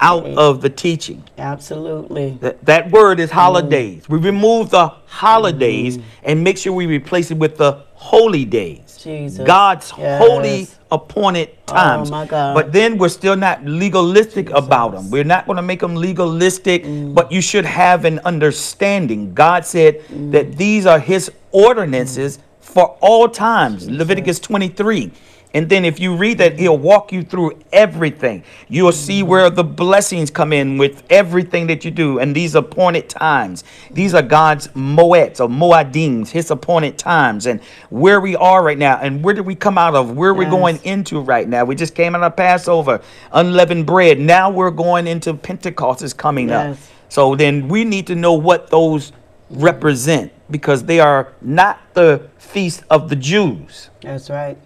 out 0.00 0.26
of 0.26 0.60
the 0.60 0.68
teaching. 0.68 1.22
absolutely. 1.38 2.36
That, 2.40 2.62
that 2.66 2.90
word 2.90 3.18
is 3.20 3.30
holidays. 3.30 4.08
We 4.08 4.18
remove 4.18 4.70
the 4.70 4.88
holidays 5.06 5.98
and 6.24 6.42
make 6.44 6.58
sure 6.58 6.72
we 6.72 6.86
replace 6.86 7.30
it 7.30 7.38
with 7.38 7.56
the 7.56 7.84
holy 7.94 8.44
days. 8.44 8.98
Jesus. 9.02 9.46
God's 9.46 9.92
Yes. 9.96 10.20
holy 10.20 10.66
appointed 10.90 11.48
times. 11.66 12.10
my 12.10 12.26
God. 12.26 12.54
But 12.54 12.72
then 12.72 12.98
we're 12.98 13.08
still 13.08 13.36
not 13.36 13.64
legalistic 13.64 14.50
about 14.50 14.92
them. 14.92 15.10
We're 15.10 15.24
not 15.24 15.46
going 15.46 15.56
to 15.56 15.62
make 15.62 15.80
them 15.80 15.94
legalistic, 15.94 16.84
Mm. 16.84 17.14
but 17.14 17.30
you 17.32 17.40
should 17.40 17.64
have 17.64 18.04
an 18.04 18.18
understanding. 18.24 19.32
God 19.32 19.64
said 19.64 20.00
Mm. 20.10 20.32
that 20.32 20.56
these 20.58 20.84
are 20.86 20.98
his 20.98 21.30
ordinances 21.52 22.38
for 22.66 22.96
all 23.00 23.28
times. 23.28 23.88
Leviticus 23.88 24.38
23. 24.40 25.10
And 25.54 25.70
then 25.70 25.86
if 25.86 25.98
you 25.98 26.14
read 26.14 26.36
that, 26.38 26.58
he'll 26.58 26.76
walk 26.76 27.12
you 27.12 27.22
through 27.22 27.58
everything. 27.72 28.44
You'll 28.68 28.92
see 28.92 29.22
where 29.22 29.48
the 29.48 29.64
blessings 29.64 30.30
come 30.30 30.52
in 30.52 30.76
with 30.76 31.02
everything 31.08 31.68
that 31.68 31.82
you 31.82 31.90
do. 31.90 32.18
And 32.18 32.36
these 32.36 32.54
appointed 32.54 33.08
times. 33.08 33.64
These 33.90 34.12
are 34.12 34.20
God's 34.20 34.68
moeds 34.68 35.40
or 35.40 35.48
moadims, 35.48 36.28
his 36.28 36.50
appointed 36.50 36.98
times. 36.98 37.46
And 37.46 37.62
where 37.88 38.20
we 38.20 38.36
are 38.36 38.62
right 38.62 38.76
now. 38.76 38.98
And 39.00 39.24
where 39.24 39.32
did 39.32 39.46
we 39.46 39.54
come 39.54 39.78
out 39.78 39.94
of? 39.94 40.14
Where 40.14 40.34
we're 40.34 40.42
Yes. 40.42 40.50
going 40.50 40.80
into 40.84 41.20
right 41.20 41.48
now. 41.48 41.64
We 41.64 41.74
just 41.74 41.94
came 41.94 42.14
out 42.14 42.22
of 42.22 42.36
Passover, 42.36 43.00
unleavened 43.32 43.86
bread. 43.86 44.18
Now 44.20 44.50
we're 44.50 44.70
going 44.70 45.06
into 45.06 45.32
Pentecost 45.32 46.02
is 46.02 46.12
coming 46.12 46.50
up. 46.50 46.76
So 47.08 47.34
then 47.34 47.68
we 47.68 47.84
need 47.84 48.08
to 48.08 48.14
know 48.14 48.34
what 48.34 48.68
those 48.68 49.12
represent 49.50 50.32
because 50.50 50.84
they 50.84 51.00
are 51.00 51.32
not 51.40 51.80
the 51.94 52.28
feast 52.38 52.84
of 52.90 53.08
the 53.08 53.16
Jews. 53.16 53.90
That's 54.02 54.30
right. 54.30 54.56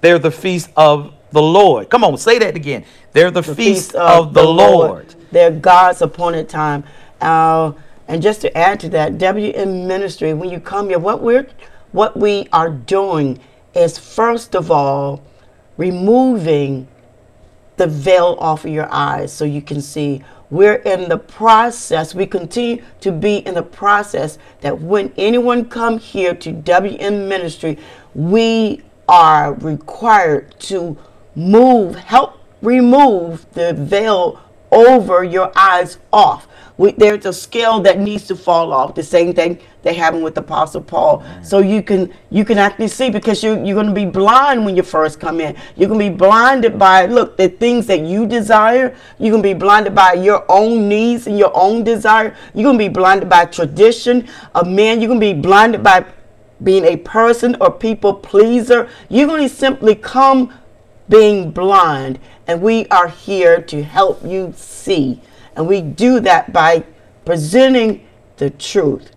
They're 0.00 0.18
the 0.18 0.30
feast 0.30 0.70
of 0.76 1.14
the 1.30 1.42
Lord. 1.42 1.90
Come 1.90 2.04
on, 2.04 2.16
say 2.18 2.38
that 2.38 2.56
again. 2.56 2.84
They're 3.12 3.30
the, 3.30 3.42
feast, 3.42 3.94
of, 3.94 4.32
the, 4.32 4.44
Lord. 4.44 5.14
They're 5.30 5.50
God's 5.50 6.02
appointed 6.02 6.48
time. 6.48 6.84
Uh, 7.20 7.72
and 8.06 8.22
just 8.22 8.40
to 8.42 8.56
add 8.56 8.80
to 8.80 8.88
that, 8.90 9.18
WM 9.18 9.86
Ministry, 9.86 10.32
when 10.34 10.50
you 10.50 10.60
come 10.60 10.88
here, 10.88 10.98
what 10.98 11.20
we're 11.20 11.46
what 11.92 12.18
we 12.18 12.46
are 12.52 12.68
doing 12.68 13.40
is 13.74 13.98
first 13.98 14.54
of 14.54 14.70
all 14.70 15.22
removing 15.78 16.86
the 17.76 17.86
veil 17.86 18.36
off 18.38 18.64
of 18.64 18.70
your 18.70 18.92
eyes 18.92 19.32
so 19.32 19.44
you 19.44 19.62
can 19.62 19.80
see. 19.80 20.22
We're 20.50 20.76
in 20.76 21.08
the 21.08 21.18
process, 21.18 22.14
we 22.14 22.26
continue 22.26 22.82
to 23.00 23.12
be 23.12 23.38
in 23.38 23.54
the 23.54 23.62
process 23.62 24.38
that 24.60 24.80
when 24.80 25.12
anyone 25.18 25.66
come 25.66 25.98
here 25.98 26.34
to 26.34 26.52
WM 26.52 27.28
Ministry, 27.28 27.78
we 28.14 28.82
are 29.08 29.54
required 29.54 30.58
to 30.60 30.96
move, 31.34 31.96
help 31.96 32.40
remove 32.62 33.50
the 33.52 33.74
veil 33.74 34.40
over 34.70 35.24
your 35.24 35.52
eyes 35.56 35.98
off. 36.12 36.46
We, 36.76 36.92
there's 36.92 37.26
a 37.26 37.32
scale 37.32 37.80
that 37.80 37.98
needs 37.98 38.28
to 38.28 38.36
fall 38.36 38.72
off. 38.72 38.94
The 38.94 39.02
same 39.02 39.34
thing 39.34 39.58
they 39.82 39.94
happened 39.94 40.22
with 40.22 40.38
Apostle 40.38 40.80
Paul. 40.80 41.24
So 41.42 41.58
you 41.58 41.82
can 41.82 42.12
you 42.30 42.44
can 42.44 42.56
actually 42.56 42.86
see 42.88 43.10
because 43.10 43.42
you 43.42 43.64
you're 43.64 43.74
going 43.74 43.88
to 43.88 43.92
be 43.92 44.06
blind 44.06 44.64
when 44.64 44.76
you 44.76 44.84
first 44.84 45.18
come 45.18 45.40
in. 45.40 45.56
You're 45.76 45.88
going 45.88 45.98
to 45.98 46.10
be 46.10 46.16
blinded 46.16 46.78
by 46.78 47.06
look 47.06 47.36
the 47.36 47.48
things 47.48 47.86
that 47.88 48.00
you 48.00 48.26
desire. 48.26 48.96
You're 49.18 49.32
going 49.32 49.42
to 49.42 49.48
be 49.48 49.54
blinded 49.58 49.94
by 49.94 50.12
your 50.12 50.44
own 50.48 50.88
needs 50.88 51.26
and 51.26 51.36
your 51.36 51.50
own 51.54 51.82
desire. 51.82 52.36
You're 52.54 52.64
going 52.64 52.78
to 52.78 52.84
be 52.84 52.88
blinded 52.88 53.28
by 53.28 53.46
tradition 53.46 54.28
of 54.54 54.68
man. 54.68 55.00
You're 55.00 55.08
going 55.08 55.20
to 55.20 55.34
be 55.34 55.40
blinded 55.40 55.82
by 55.82 56.04
being 56.62 56.84
a 56.84 56.96
person 56.96 57.56
or 57.60 57.72
people 57.72 58.14
pleaser. 58.14 58.88
You're 59.08 59.26
going 59.26 59.48
to 59.48 59.54
simply 59.54 59.96
come 59.96 60.52
being 61.08 61.50
blind, 61.50 62.18
and 62.48 62.62
we 62.62 62.86
are 62.86 63.08
here 63.08 63.60
to 63.60 63.82
help 63.84 64.24
you 64.24 64.52
see. 64.56 65.20
And 65.54 65.68
we 65.68 65.82
do 65.82 66.18
that 66.20 66.52
by 66.52 66.82
presenting 67.24 68.06
the 68.38 68.50
truth, 68.50 69.10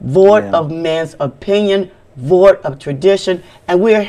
void 0.00 0.44
Yeah. 0.44 0.58
of 0.58 0.70
man's 0.70 1.16
opinion, 1.18 1.90
void 2.16 2.58
of 2.62 2.78
tradition, 2.78 3.42
and 3.66 3.80
we're 3.80 4.08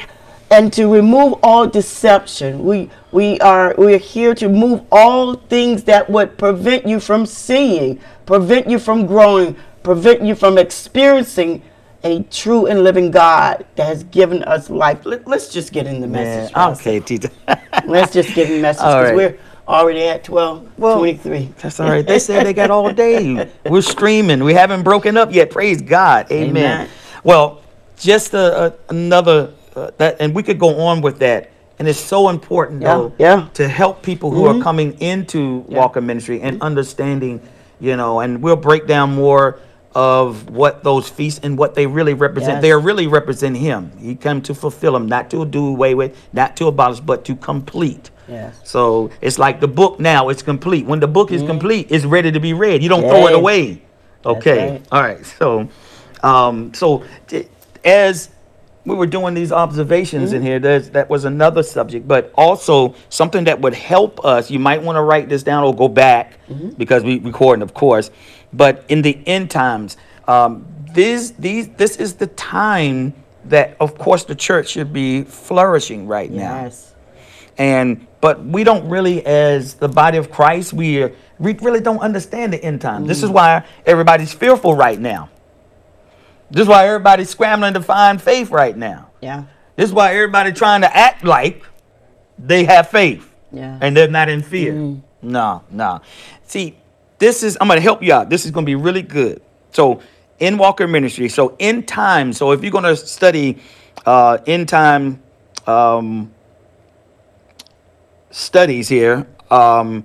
and 0.50 0.72
to 0.72 0.88
remove 0.88 1.36
all 1.44 1.68
deception. 1.68 2.64
We 2.64 2.90
we 3.12 3.38
are 3.40 3.76
we're 3.78 3.98
here 3.98 4.34
to 4.36 4.48
remove 4.48 4.82
all 4.92 5.36
things 5.36 5.84
that 5.84 6.10
would 6.10 6.38
prevent 6.38 6.88
you 6.88 7.00
from 7.00 7.26
seeing, 7.26 8.00
prevent 8.26 8.70
you 8.70 8.80
from 8.80 9.06
growing, 9.06 9.56
prevent 9.84 10.22
you 10.22 10.36
from 10.36 10.58
experiencing 10.58 11.62
a 12.04 12.24
true 12.24 12.68
and 12.68 12.84
living 12.84 13.12
God 13.12 13.66
that 13.76 13.88
has 13.88 14.04
given 14.06 14.44
us 14.44 14.70
life. 14.70 15.06
Let, 15.06 15.28
us 15.28 15.50
just 15.52 15.74
get 15.74 15.88
in 15.88 16.00
the 16.02 16.08
message. 16.08 16.52
Yeah, 16.56 16.70
okay, 16.70 17.00
Tita. 17.00 17.32
Let's 17.86 18.14
just 18.14 18.34
get 18.34 18.50
in 18.50 18.58
the 18.58 18.62
message 18.62 18.82
because 18.82 19.06
right. 19.06 19.16
we're 19.16 19.40
already 19.68 20.04
at 20.04 20.24
12, 20.24 20.80
Well, 20.80 20.98
23. 21.00 21.54
That's 21.62 21.80
all 21.80 21.90
right. 21.90 22.06
They 22.06 22.20
said 22.20 22.46
they 22.46 22.54
got 22.54 22.72
all 22.72 22.92
day. 22.94 23.52
We're 23.66 23.82
streaming. 23.82 24.44
We 24.44 24.54
haven't 24.54 24.84
broken 24.84 25.18
up 25.18 25.34
yet. 25.34 25.50
Praise 25.52 25.82
God. 25.82 26.32
Amen. 26.32 26.50
Amen. 26.50 26.90
Well, 27.24 27.62
just 27.98 28.34
another 28.34 29.54
uh, 29.76 29.92
that, 29.98 30.18
and 30.20 30.34
we 30.34 30.44
could 30.44 30.60
go 30.60 30.80
on 30.80 31.02
with 31.02 31.20
that. 31.20 31.52
And 31.80 31.88
it's 31.88 32.00
so 32.00 32.30
important 32.30 32.82
Yeah, 32.82 32.96
though 32.96 33.14
yeah. 33.20 33.36
Mm-hmm. 33.36 33.54
to 33.54 33.68
help 33.68 34.02
people 34.02 34.32
who 34.32 34.46
are 34.46 34.60
coming 34.64 35.00
into 35.00 35.60
Walker 35.68 36.02
Ministry 36.02 36.42
and 36.42 36.60
understanding, 36.62 37.40
you 37.80 37.96
know, 37.96 38.22
and 38.22 38.42
we'll 38.42 38.56
break 38.56 38.88
down 38.88 39.14
more 39.14 39.60
of 39.98 40.48
what 40.52 40.84
those 40.84 41.10
feasts 41.10 41.40
and 41.42 41.58
what 41.58 41.74
they 41.74 41.88
really 41.88 42.14
represent. 42.14 42.58
Yes. 42.58 42.62
They 42.62 42.74
really 42.74 43.08
represent 43.08 43.58
Him. 43.58 43.92
He 43.98 44.14
come 44.16 44.44
to 44.44 44.54
fulfill 44.54 44.94
them, 44.94 45.08
not 45.08 45.32
to 45.32 45.44
do 45.44 45.70
away 45.70 45.96
with, 45.96 46.16
not 46.34 46.56
to 46.58 46.68
abolish, 46.68 47.00
but 47.00 47.26
to 47.26 47.36
complete. 47.36 48.12
Yes. 48.30 48.60
So 48.64 49.10
it's 49.22 49.40
like 49.40 49.60
the 49.60 49.68
book 49.68 50.00
now, 50.00 50.30
it's 50.30 50.44
complete. 50.44 50.86
When 50.86 51.00
the 51.00 51.08
book 51.08 51.32
is 51.32 51.42
complete, 51.42 51.88
it's 51.90 52.06
ready 52.06 52.32
to 52.32 52.40
be 52.40 52.54
read. 52.54 52.84
You 52.84 52.90
don't 52.90 53.02
throw 53.02 53.26
it 53.26 53.32
Mm-hmm. 53.32 53.40
Away. 53.40 53.82
Okay. 54.24 54.70
right. 54.72 54.88
All 54.92 55.02
right. 55.02 55.26
So 55.26 55.68
um 56.22 56.74
so 56.76 57.04
t- 57.28 57.48
as 57.84 58.30
we 58.86 58.96
were 58.96 59.08
doing 59.08 59.34
these 59.34 59.52
observations 59.52 60.30
Mm-hmm. 60.30 60.36
in 60.38 60.42
here, 60.44 60.60
there's, 60.60 60.90
that 60.92 61.10
was 61.10 61.26
another 61.26 61.64
subject, 61.64 62.08
but 62.08 62.32
also 62.36 62.94
something 63.10 63.46
that 63.46 63.60
would 63.62 63.74
help 63.74 64.24
us. 64.24 64.50
You 64.52 64.60
might 64.60 64.82
want 64.84 64.96
to 64.98 65.02
write 65.02 65.28
this 65.28 65.42
down 65.44 65.64
or 65.64 65.74
go 65.76 65.88
back 65.88 66.40
Mm-hmm. 66.50 66.70
because 66.78 67.04
we 67.04 67.18
recording, 67.20 67.64
of 67.64 67.74
course. 67.74 68.12
But 68.54 68.86
in 68.88 69.02
the 69.02 69.20
end 69.26 69.52
times, 69.52 69.98
um, 70.28 70.66
these 70.94 71.32
these 71.34 71.70
this 71.70 71.98
is 71.98 72.16
the 72.16 72.28
time 72.28 73.14
that, 73.46 73.78
of 73.80 73.98
course, 73.98 74.24
the 74.26 74.36
church 74.36 74.70
should 74.70 74.92
be 74.92 75.24
flourishing 75.24 76.08
right 76.08 76.30
now 76.30 76.64
Yes. 76.64 76.94
And 77.58 78.06
but 78.22 78.44
we 78.44 78.64
don't 78.64 78.88
really, 78.90 79.26
as 79.26 79.76
the 79.76 79.88
body 79.88 80.18
of 80.18 80.32
Christ, 80.32 80.74
we 80.74 81.02
are, 81.02 81.12
we 81.40 81.54
really 81.54 81.80
don't 81.80 82.00
understand 82.00 82.54
the 82.54 82.64
end 82.64 82.82
time. 82.82 83.06
This 83.06 83.24
is 83.24 83.30
mm. 83.30 83.34
why 83.34 83.66
everybody's 83.86 84.34
fearful 84.34 84.76
right 84.76 85.00
now. 85.00 85.30
This 86.50 86.64
is 86.64 86.68
why 86.68 86.88
everybody's 86.88 87.30
scrambling 87.30 87.74
to 87.74 87.82
find 87.82 88.22
faith 88.22 88.52
right 88.52 88.76
now. 88.76 89.10
Yeah. 89.22 89.46
This 89.76 89.90
is 89.90 89.94
why 89.94 90.14
everybody 90.14 90.52
trying 90.52 90.82
to 90.82 90.96
act 90.96 91.24
like 91.24 91.64
they 92.40 92.64
have 92.66 92.90
faith 92.90 93.30
Yeah. 93.52 93.78
and 93.82 93.96
they're 93.96 94.08
not 94.08 94.30
in 94.30 94.42
fear. 94.42 94.74
Mm. 94.74 95.02
No, 95.22 95.64
no. 95.70 96.02
See, 96.46 96.78
this 97.20 97.44
is 97.44 97.58
I'm 97.60 97.68
gonna 97.68 97.82
help 97.82 98.04
you 98.04 98.14
out. 98.14 98.30
This 98.30 98.46
is 98.46 98.52
gonna 98.52 98.66
be 98.66 98.76
really 98.76 99.02
good. 99.02 99.42
So 99.72 100.02
in 100.40 100.58
Walker 100.58 100.88
Ministry, 100.88 101.30
so 101.30 101.56
in 101.60 101.84
time, 101.84 102.34
so 102.34 102.52
if 102.52 102.62
you're 102.62 102.72
gonna 102.72 102.96
study 102.96 103.58
uh 104.06 104.38
in 104.46 104.66
time 104.66 105.22
um 105.66 106.32
studies 108.32 108.88
here, 108.88 109.28
um 109.50 110.04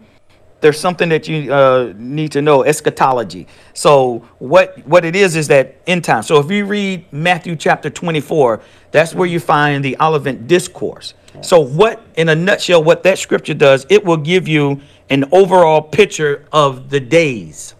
there's 0.62 0.78
something 0.78 1.08
that 1.08 1.26
you 1.26 1.52
uh, 1.52 1.92
need 1.96 2.30
to 2.32 2.40
know 2.40 2.64
eschatology 2.64 3.46
so 3.74 4.24
what 4.38 4.78
what 4.86 5.04
it 5.04 5.14
is 5.14 5.34
is 5.34 5.48
that 5.48 5.76
in 5.86 6.00
time 6.00 6.22
so 6.22 6.38
if 6.38 6.50
you 6.50 6.64
read 6.64 7.04
matthew 7.12 7.56
chapter 7.56 7.90
24 7.90 8.62
that's 8.92 9.12
where 9.12 9.26
you 9.26 9.40
find 9.40 9.84
the 9.84 9.96
olivet 10.00 10.46
discourse 10.46 11.14
so 11.40 11.60
what 11.60 12.04
in 12.16 12.28
a 12.28 12.34
nutshell 12.34 12.84
what 12.84 13.02
that 13.04 13.18
scripture 13.18 13.54
does 13.54 13.86
it 13.88 14.04
will 14.04 14.16
give 14.18 14.46
you 14.46 14.80
an 15.10 15.24
overall 15.32 15.82
picture 15.82 16.44
of 16.52 16.90
the 16.90 17.00
days. 17.00 17.74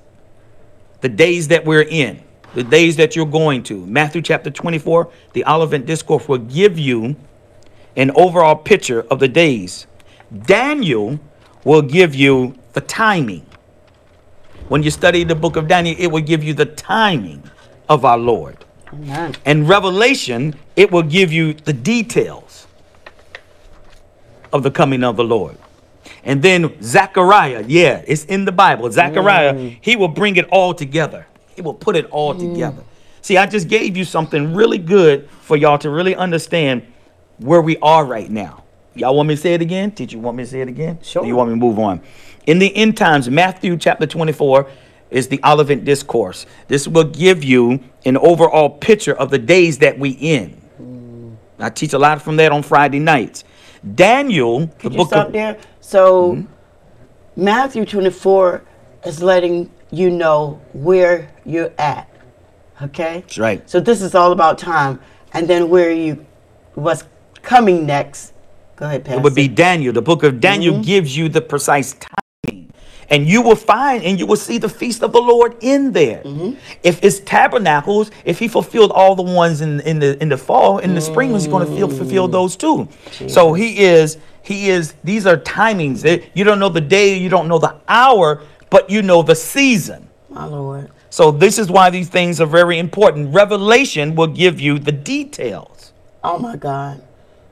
The 1.01 1.09
days 1.09 1.49
that 1.49 1.65
we're 1.65 1.83
in. 1.83 2.23
The 2.55 2.63
days 2.63 2.97
that 2.97 3.17
you're 3.17 3.25
going 3.25 3.63
to. 3.65 3.87
Matthew 3.87 4.23
chapter 4.23 4.51
24 4.51 5.11
the 5.33 5.45
olivet 5.45 5.87
discourse 5.87 6.29
will 6.29 6.39
give 6.39 6.79
you 6.79 7.17
an 7.97 8.11
overall 8.15 8.57
picture 8.57 9.03
of 9.11 9.19
the 9.19 9.29
days. 9.29 9.87
Daniel 10.47 11.19
will 11.65 11.83
give 11.83 12.15
you 12.15 12.55
the 12.73 12.81
timing. 12.81 13.47
When 14.69 14.83
you 14.83 14.91
study 14.91 15.25
the 15.25 15.35
book 15.35 15.57
of 15.57 15.69
daniel 15.69 15.97
it 15.99 16.09
will 16.09 16.23
give 16.23 16.43
you 16.43 16.55
the 16.55 16.67
timing 16.67 17.43
of 17.89 18.05
our 18.05 18.19
lord. 18.19 18.65
Amen. 18.93 19.35
and 19.47 19.67
revelation 19.67 20.55
it 20.77 20.91
will 20.93 21.03
give 21.03 21.33
you 21.33 21.55
the 21.55 21.73
details 21.73 22.67
of 24.53 24.63
the 24.63 24.71
coming 24.71 25.03
of 25.05 25.17
the 25.17 25.25
lord. 25.25 25.57
And 26.25 26.43
then 26.43 26.81
zechariah 26.83 27.65
yeah 27.67 28.03
it's 28.07 28.25
in 28.25 28.45
the 28.45 28.53
bible. 28.53 28.91
Zechariah 28.91 29.55
mm. 29.55 29.79
he 29.81 29.97
will 29.97 30.09
bring 30.09 30.37
it 30.37 30.47
all 30.51 30.75
together. 30.75 31.27
He 31.55 31.63
will 31.63 31.75
put 31.75 31.97
it 31.97 32.07
all 32.11 32.35
mm. 32.35 32.53
together. 32.53 32.83
See 33.21 33.37
i 33.37 33.47
just 33.47 33.69
gave 33.69 33.97
you 33.97 34.05
something 34.05 34.55
really 34.55 34.79
good 34.79 35.29
for 35.41 35.57
y'all 35.57 35.79
to 35.79 35.91
really 35.91 36.15
understand 36.15 36.83
where 37.39 37.61
we 37.61 37.77
are 37.79 38.05
right 38.05 38.31
now. 38.31 38.65
Y'all 38.95 39.17
want 39.17 39.29
me 39.29 39.37
to 39.37 39.41
say 39.41 39.55
it 39.55 39.63
again? 39.63 39.91
Teacher 39.91 40.17
you 40.17 40.23
want 40.23 40.37
me 40.37 40.45
to 40.45 40.51
say 40.51 40.61
it 40.61 40.69
again? 40.69 40.99
Sure. 41.03 41.23
Or 41.23 41.27
you 41.27 41.37
want 41.37 41.51
me 41.51 41.55
to 41.55 41.61
move 41.61 41.79
on? 41.79 42.03
In 42.47 42.59
the 42.59 42.75
end 42.77 42.97
times 42.97 43.31
matthew 43.31 43.77
chapter 43.77 44.07
24 44.07 44.69
is 45.13 45.29
the 45.29 45.41
olivet 45.45 45.85
discourse. 45.85 46.47
This 46.69 46.89
will 46.89 47.05
give 47.05 47.45
you 47.45 47.81
an 48.05 48.17
overall 48.17 48.71
picture 48.71 49.15
of 49.15 49.31
the 49.31 49.39
days 49.39 49.79
that 49.79 49.99
we 49.99 50.11
in. 50.11 50.61
Mm. 50.81 51.37
I 51.59 51.71
teach 51.71 51.93
a 51.93 51.99
lot 51.99 52.21
from 52.23 52.37
that 52.37 52.51
on 52.51 52.63
Friday 52.63 52.99
nights. 52.99 53.45
Daniel, 53.95 54.67
the 54.81 54.91
you 54.91 54.97
book 54.97 55.09
stop 55.09 55.27
of 55.29 55.33
there? 55.33 55.59
So, 55.81 56.33
Mm-hmm. 56.35 56.53
Matthew 57.35 57.87
24 57.87 58.63
is 59.07 59.23
letting 59.23 59.71
you 59.91 60.11
know 60.11 60.61
where 60.75 61.31
you're 61.47 61.73
at. 61.79 62.09
Okay? 62.83 63.21
That's 63.21 63.39
right. 63.39 63.69
So, 63.71 63.81
this 63.81 64.03
is 64.03 64.15
all 64.15 64.33
about 64.33 64.59
time. 64.59 65.01
And 65.33 65.49
then 65.49 65.71
where 65.71 65.91
you, 65.91 66.25
what's 66.75 67.05
coming 67.43 67.87
next. 67.87 68.35
Go 68.77 68.87
ahead, 68.87 69.05
Pastor. 69.05 69.19
it 69.21 69.23
would 69.23 69.35
be 69.35 69.49
Daniel. 69.49 69.93
The 69.93 70.03
book 70.03 70.23
of 70.23 70.41
Daniel 70.41 70.75
Mm-hmm. 70.75 70.83
gives 70.83 71.17
you 71.17 71.29
the 71.29 71.41
precise 71.41 71.93
timing. 71.95 72.09
And 73.13 73.29
you 73.29 73.43
will 73.43 73.57
find 73.57 74.03
and 74.03 74.19
you 74.19 74.27
will 74.27 74.37
see 74.49 74.59
the 74.59 74.69
feast 74.71 75.03
of 75.03 75.13
the 75.13 75.21
Lord 75.21 75.57
in 75.61 75.93
there. 75.93 76.23
Mm-hmm. 76.25 76.55
If 76.83 77.05
it's 77.05 77.21
tabernacles, 77.21 78.11
if 78.25 78.39
he 78.39 78.49
fulfilled 78.49 78.91
all 78.93 79.15
the 79.15 79.23
ones 79.23 79.61
in, 79.61 79.81
in 79.81 79.99
the 79.99 80.21
in 80.23 80.29
the 80.31 80.39
fall, 80.39 80.79
in 80.79 80.95
the 80.95 81.01
spring, 81.01 81.33
he's 81.35 81.47
going 81.47 81.67
to 81.67 81.73
Mm. 81.73 81.97
fulfill 81.99 82.27
those 82.29 82.57
too. 82.57 82.89
So 83.29 83.53
he 83.53 83.81
is, 83.85 84.17
he 84.43 84.71
is, 84.71 84.95
these 85.05 85.27
are 85.27 85.37
timings. 85.37 86.05
It- 86.05 86.25
you 86.35 86.43
don't 86.45 86.59
know 86.59 86.71
the 86.71 86.81
day, 86.81 87.15
you 87.19 87.29
don't 87.29 87.49
know 87.49 87.59
the 87.59 87.75
hour, 87.87 88.41
but 88.71 88.89
you 88.89 89.03
know 89.03 89.23
the 89.23 89.35
season. 89.37 90.09
My 90.31 90.47
Lord. 90.47 90.91
So 91.11 91.31
this 91.31 91.59
is 91.59 91.71
why 91.71 91.91
these 91.91 92.09
things 92.09 92.41
are 92.41 92.47
very 92.47 92.79
important. 92.79 93.35
Revelation 93.35 94.15
will 94.15 94.29
give 94.29 94.59
you 94.59 94.79
the 94.79 94.93
details. 94.93 95.93
Oh, 96.25 96.39
my 96.39 96.57
God. 96.57 97.03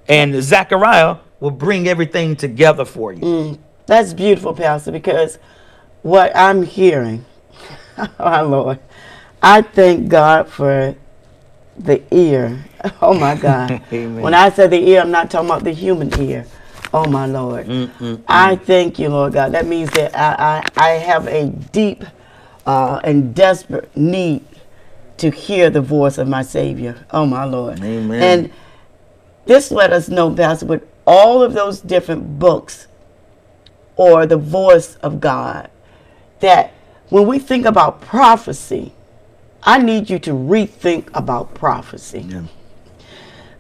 And 0.08 0.42
Zechariah 0.42 1.16
will 1.40 1.50
bring 1.50 1.86
everything 1.86 2.36
together 2.36 2.86
for 2.86 3.12
you. 3.12 3.20
Mm. 3.20 3.58
That's 3.90 4.14
beautiful, 4.14 4.54
Pastor, 4.54 4.92
because 4.92 5.40
what 6.02 6.30
I'm 6.36 6.62
hearing, 6.62 7.24
oh 7.98 8.08
my 8.20 8.40
Lord, 8.40 8.78
I 9.42 9.62
thank 9.62 10.08
God 10.08 10.48
for 10.48 10.94
the 11.76 12.00
ear. 12.14 12.64
Oh 13.02 13.12
my 13.12 13.34
God. 13.34 13.82
Amen. 13.92 14.22
when 14.22 14.32
I 14.32 14.48
say 14.48 14.66
the 14.68 14.78
ear, 14.78 15.00
I'm 15.00 15.10
not 15.10 15.28
talking 15.30 15.50
about 15.50 15.64
the 15.64 15.72
human 15.72 16.18
ear. 16.20 16.46
Oh 16.94 17.04
my 17.06 17.26
Lord. 17.26 17.66
Mm, 17.66 17.88
mm, 17.88 18.16
mm. 18.16 18.22
I 18.28 18.56
thank 18.56 18.98
you, 18.98 19.08
Lord 19.08 19.32
God. 19.34 19.52
That 19.52 19.66
means 19.66 19.90
that 19.90 20.16
I, 20.16 20.62
I, 20.76 20.82
I 20.82 20.88
have 20.92 21.26
a 21.26 21.48
deep 21.48 22.04
uh, 22.64 23.00
and 23.04 23.34
desperate 23.34 23.94
need 23.96 24.44
to 25.18 25.30
hear 25.30 25.68
the 25.68 25.82
voice 25.82 26.16
of 26.16 26.28
my 26.28 26.40
Savior. 26.42 27.04
Oh 27.10 27.26
my 27.26 27.44
Lord. 27.44 27.82
Amen. 27.82 28.22
And 28.22 28.52
this 29.46 29.70
let 29.70 29.92
us 29.92 30.08
know, 30.08 30.32
Pastor, 30.32 30.66
with 30.66 30.86
all 31.06 31.42
of 31.42 31.52
those 31.52 31.80
different 31.80 32.38
books 32.38 32.86
or 34.00 34.24
the 34.24 34.36
voice 34.38 34.94
of 35.02 35.20
God, 35.20 35.70
that 36.40 36.72
when 37.10 37.26
we 37.26 37.38
think 37.38 37.66
about 37.66 38.00
prophecy, 38.00 38.94
I 39.62 39.76
need 39.76 40.08
you 40.08 40.18
to 40.20 40.30
rethink 40.30 41.10
about 41.12 41.52
prophecy. 41.52 42.20
Yeah. 42.26 42.44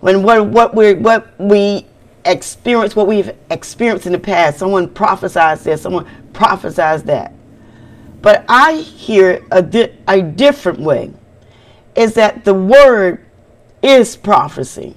When 0.00 0.22
what 0.22 0.46
what 0.46 0.74
we 0.74 0.94
what 0.94 1.38
we 1.38 1.86
experience, 2.24 2.96
what 2.96 3.06
we've 3.06 3.30
experienced 3.50 4.06
in 4.06 4.12
the 4.12 4.18
past, 4.18 4.58
someone 4.58 4.88
prophesies 4.88 5.62
this, 5.62 5.82
someone 5.82 6.06
prophesies 6.32 7.02
that. 7.02 7.34
But 8.22 8.46
I 8.48 8.76
hear 8.76 9.44
a 9.50 9.60
di- 9.60 9.92
a 10.08 10.22
different 10.22 10.80
way. 10.80 11.12
Is 11.94 12.14
that 12.14 12.46
the 12.46 12.54
word 12.54 13.26
is 13.82 14.16
prophecy 14.16 14.96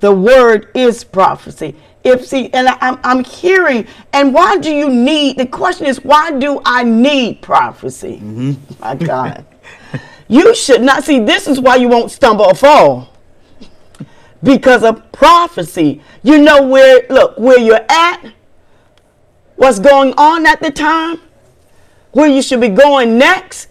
the 0.00 0.12
word 0.12 0.68
is 0.74 1.04
prophecy. 1.04 1.74
If 2.08 2.26
see, 2.26 2.50
and 2.52 2.68
I, 2.68 2.78
I'm 2.80 2.98
I'm 3.04 3.24
hearing, 3.24 3.86
and 4.12 4.32
why 4.32 4.56
do 4.58 4.70
you 4.70 4.88
need? 4.88 5.38
The 5.38 5.46
question 5.46 5.86
is, 5.86 6.02
why 6.04 6.32
do 6.32 6.60
I 6.64 6.84
need 6.84 7.42
prophecy? 7.42 8.20
Mm-hmm. 8.22 8.80
My 8.80 8.94
God, 8.94 9.44
you 10.28 10.54
should 10.54 10.82
not 10.82 11.04
see. 11.04 11.20
This 11.20 11.46
is 11.46 11.60
why 11.60 11.76
you 11.76 11.88
won't 11.88 12.10
stumble 12.10 12.46
or 12.46 12.54
fall 12.54 13.12
because 14.42 14.84
of 14.84 15.10
prophecy. 15.12 16.02
You 16.22 16.38
know 16.42 16.66
where 16.66 17.06
look 17.10 17.38
where 17.38 17.58
you're 17.58 17.86
at, 17.88 18.32
what's 19.56 19.78
going 19.78 20.14
on 20.16 20.46
at 20.46 20.60
the 20.60 20.70
time, 20.70 21.20
where 22.12 22.28
you 22.28 22.42
should 22.42 22.60
be 22.60 22.68
going 22.68 23.18
next 23.18 23.68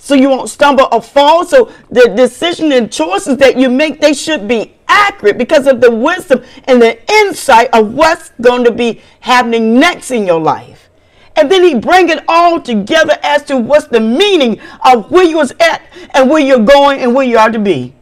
so 0.00 0.14
you 0.14 0.30
won't 0.30 0.48
stumble 0.48 0.88
or 0.90 1.02
fall. 1.02 1.44
So 1.44 1.70
the 1.90 2.12
decision 2.16 2.72
and 2.72 2.90
choices 2.90 3.36
that 3.36 3.56
you 3.56 3.68
make, 3.68 4.00
they 4.00 4.14
should 4.14 4.48
be 4.48 4.74
accurate 4.90 5.38
because 5.38 5.66
of 5.66 5.80
the 5.80 5.90
wisdom 5.90 6.42
and 6.64 6.82
the 6.82 6.98
insight 7.12 7.70
of 7.72 7.94
what's 7.94 8.30
going 8.40 8.64
to 8.64 8.72
be 8.72 9.00
happening 9.20 9.78
next 9.78 10.10
in 10.10 10.26
your 10.26 10.40
life. 10.40 10.90
And 11.36 11.50
then 11.50 11.62
he 11.62 11.74
bring 11.76 12.10
it 12.10 12.22
all 12.28 12.60
together 12.60 13.16
as 13.22 13.44
to 13.44 13.56
what's 13.56 13.86
the 13.86 14.00
meaning 14.00 14.60
of 14.84 15.10
where 15.10 15.24
you 15.24 15.36
was 15.36 15.52
at 15.60 15.80
and 16.10 16.28
where 16.28 16.40
you're 16.42 16.58
going 16.64 17.00
and 17.00 17.14
where 17.14 17.24
you 17.24 17.38
are 17.38 17.50
to 17.50 17.58
be. 17.58 17.94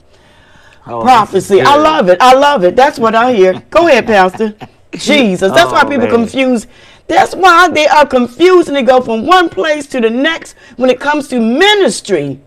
Oh, 0.87 1.03
Prophecy. 1.03 1.61
I 1.61 1.77
love 1.77 2.09
it. 2.09 2.19
I 2.21 2.33
love 2.35 2.65
it. 2.65 2.75
That's 2.75 2.99
what 2.99 3.15
I 3.15 3.35
hear. 3.35 3.63
Go 3.71 3.87
ahead, 3.87 4.07
Pastor. 4.07 4.55
Jesus. 4.93 5.53
That's 5.53 5.71
why 5.71 5.83
Oh, 5.85 5.89
people 5.89 6.07
man. 6.07 6.11
confuse. 6.11 6.67
That's 7.07 7.35
why 7.35 7.69
they 7.69 7.87
are 7.87 8.07
confused 8.07 8.69
and 8.69 8.77
they 8.77 8.83
go 8.83 9.01
from 9.03 9.27
one 9.27 9.51
place 9.51 9.87
to 9.89 10.01
the 10.01 10.11
next 10.11 10.55
when 10.77 10.89
it 10.89 10.99
comes 10.99 11.29
to 11.29 11.39
ministry. 11.41 12.41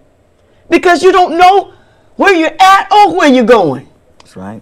Because 0.69 1.03
you 1.03 1.11
don't 1.11 1.37
know 1.37 1.73
where 2.15 2.33
you're 2.33 2.55
at 2.59 2.91
or 2.91 3.15
where 3.15 3.29
you're 3.29 3.43
going. 3.45 3.87
Right. 4.35 4.61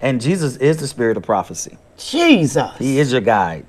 And 0.00 0.20
Jesus 0.20 0.56
is 0.56 0.76
the 0.76 0.86
spirit 0.86 1.16
of 1.16 1.24
prophecy. 1.24 1.76
Jesus. 1.96 2.76
He 2.78 2.98
is 2.98 3.10
your 3.12 3.20
guide. 3.20 3.66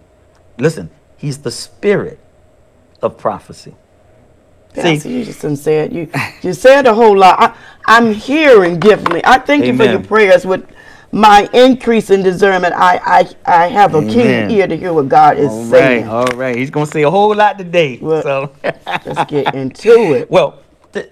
Listen, 0.58 0.90
he's 1.18 1.40
the 1.40 1.52
spirit 1.52 2.20
of 3.02 3.18
prophecy. 3.18 3.76
Pastor, 4.74 5.00
See, 5.00 5.18
you 5.20 5.26
just 5.26 5.68
it. 5.68 5.92
You 5.92 6.10
you 6.44 6.54
said 6.54 6.86
a 6.86 6.94
whole 6.94 7.18
lot. 7.18 7.40
I, 7.40 7.56
I'm 7.88 8.14
hearing 8.14 8.80
differently. 8.80 9.22
I 9.26 9.40
thank 9.40 9.66
you 9.66 9.76
for 9.76 9.86
your 9.86 10.02
prayers. 10.04 10.46
With 10.46 10.64
my 11.12 11.50
increase 11.54 12.12
in 12.12 12.22
discernment, 12.22 12.76
I 12.76 13.00
I, 13.04 13.30
I 13.64 13.68
have 13.68 13.96
a 13.96 13.98
Amen. 13.98 14.48
keen 14.48 14.58
ear 14.58 14.68
to 14.68 14.78
hear 14.78 14.94
what 14.94 15.10
God 15.10 15.40
is 15.40 15.50
all 15.50 15.64
right, 15.66 15.70
saying. 15.72 16.08
all 16.08 16.28
right. 16.28 16.56
He's 16.56 16.70
gonna 16.70 16.86
say 16.86 17.02
a 17.02 17.10
whole 17.10 17.34
lot 17.36 17.58
today. 17.58 17.98
Well, 18.00 18.22
so 18.22 18.56
Let's 18.64 19.32
get 19.32 19.56
into 19.56 20.14
it. 20.14 20.30
Well, 20.30 20.60
th- 20.94 21.12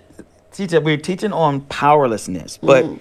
teacher, 0.51 0.79
we're 0.79 0.97
teaching 0.97 1.33
on 1.33 1.61
powerlessness, 1.61 2.57
but 2.57 2.85
mm. 2.85 2.99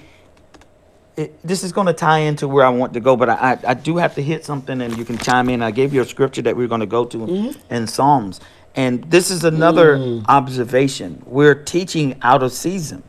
It, 1.16 1.40
this 1.42 1.62
is 1.64 1.72
going 1.72 1.86
to 1.86 1.92
tie 1.92 2.18
into 2.20 2.46
where 2.46 2.64
I 2.64 2.68
want 2.68 2.92
to 2.94 3.00
go, 3.00 3.16
but 3.16 3.28
I, 3.30 3.58
I, 3.66 3.74
do 3.74 3.96
have 3.96 4.14
to 4.16 4.22
hit 4.22 4.44
something, 4.44 4.80
and 4.82 4.96
you 4.98 5.04
can 5.04 5.16
chime 5.18 5.48
in. 5.48 5.62
I 5.62 5.70
gave 5.70 5.94
you 5.94 6.02
a 6.02 6.04
scripture 6.04 6.42
that 6.42 6.56
we're 6.56 6.68
going 6.68 6.80
to 6.82 6.86
go 6.86 7.04
to 7.06 7.18
Mm-hmm. 7.18 7.74
in 7.74 7.86
Psalms, 7.86 8.40
and 8.74 9.02
this 9.10 9.30
is 9.30 9.42
another 9.44 9.96
Mm. 9.96 10.24
observation. 10.28 11.22
We're 11.26 11.54
teaching 11.54 12.16
out 12.22 12.42
of 12.42 12.52
season, 12.52 13.02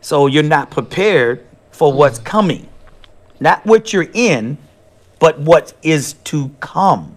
so 0.00 0.26
you're 0.26 0.42
not 0.42 0.70
prepared 0.70 1.44
for 1.70 1.92
what's 1.92 2.18
Mm. 2.18 2.24
coming, 2.24 2.68
not 3.38 3.64
what 3.64 3.92
you're 3.92 4.08
in, 4.12 4.58
but 5.20 5.38
what 5.38 5.72
is 5.82 6.14
to 6.24 6.50
come. 6.60 7.16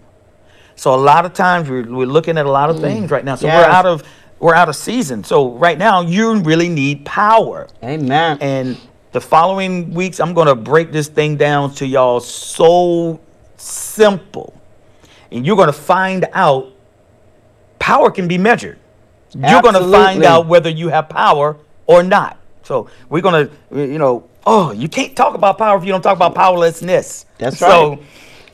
So 0.76 0.94
a 0.94 0.96
lot 0.96 1.24
of 1.26 1.32
times 1.34 1.68
we're, 1.68 1.82
we're 1.84 2.06
looking 2.06 2.36
at 2.38 2.46
a 2.46 2.50
lot 2.50 2.68
of 2.70 2.80
things 2.80 3.10
right 3.10 3.24
now. 3.24 3.34
So 3.36 3.46
we're 3.48 3.52
Mm. 3.64 3.68
Out 3.78 3.86
of 3.86 4.02
we're 4.40 4.54
out 4.54 4.68
of 4.68 4.76
season. 4.76 5.24
So 5.24 5.52
right 5.52 5.78
now 5.78 6.02
you 6.02 6.34
really 6.40 6.68
need 6.68 7.04
power. 7.06 7.66
Amen. 7.82 8.36
And 8.42 8.76
the 9.14 9.20
following 9.20 9.94
weeks, 9.94 10.18
I'm 10.18 10.34
going 10.34 10.48
to 10.48 10.56
break 10.56 10.90
this 10.90 11.06
thing 11.06 11.36
down 11.36 11.72
to 11.76 11.86
y'all 11.86 12.18
so 12.18 13.20
simple. 13.56 14.60
And 15.30 15.46
you're 15.46 15.54
going 15.54 15.68
to 15.68 15.72
find 15.72 16.26
out 16.32 16.72
power 17.78 18.10
can 18.10 18.26
be 18.26 18.38
measured. 18.38 18.76
You're 19.32 19.62
going 19.62 19.74
to 19.74 19.88
find 19.88 20.24
out 20.24 20.48
whether 20.48 20.68
you 20.68 20.88
have 20.88 21.08
power 21.08 21.56
or 21.86 22.02
not. 22.02 22.38
So 22.64 22.90
we're 23.08 23.22
going 23.22 23.48
to, 23.48 23.86
you 23.86 23.98
know, 23.98 24.28
oh, 24.48 24.72
you 24.72 24.88
can't 24.88 25.14
talk 25.14 25.36
about 25.36 25.58
power 25.58 25.78
if 25.78 25.84
you 25.84 25.92
don't 25.92 26.02
talk 26.02 26.16
about 26.16 26.34
powerlessness. 26.34 27.24
That's 27.38 27.62
right. 27.62 28.00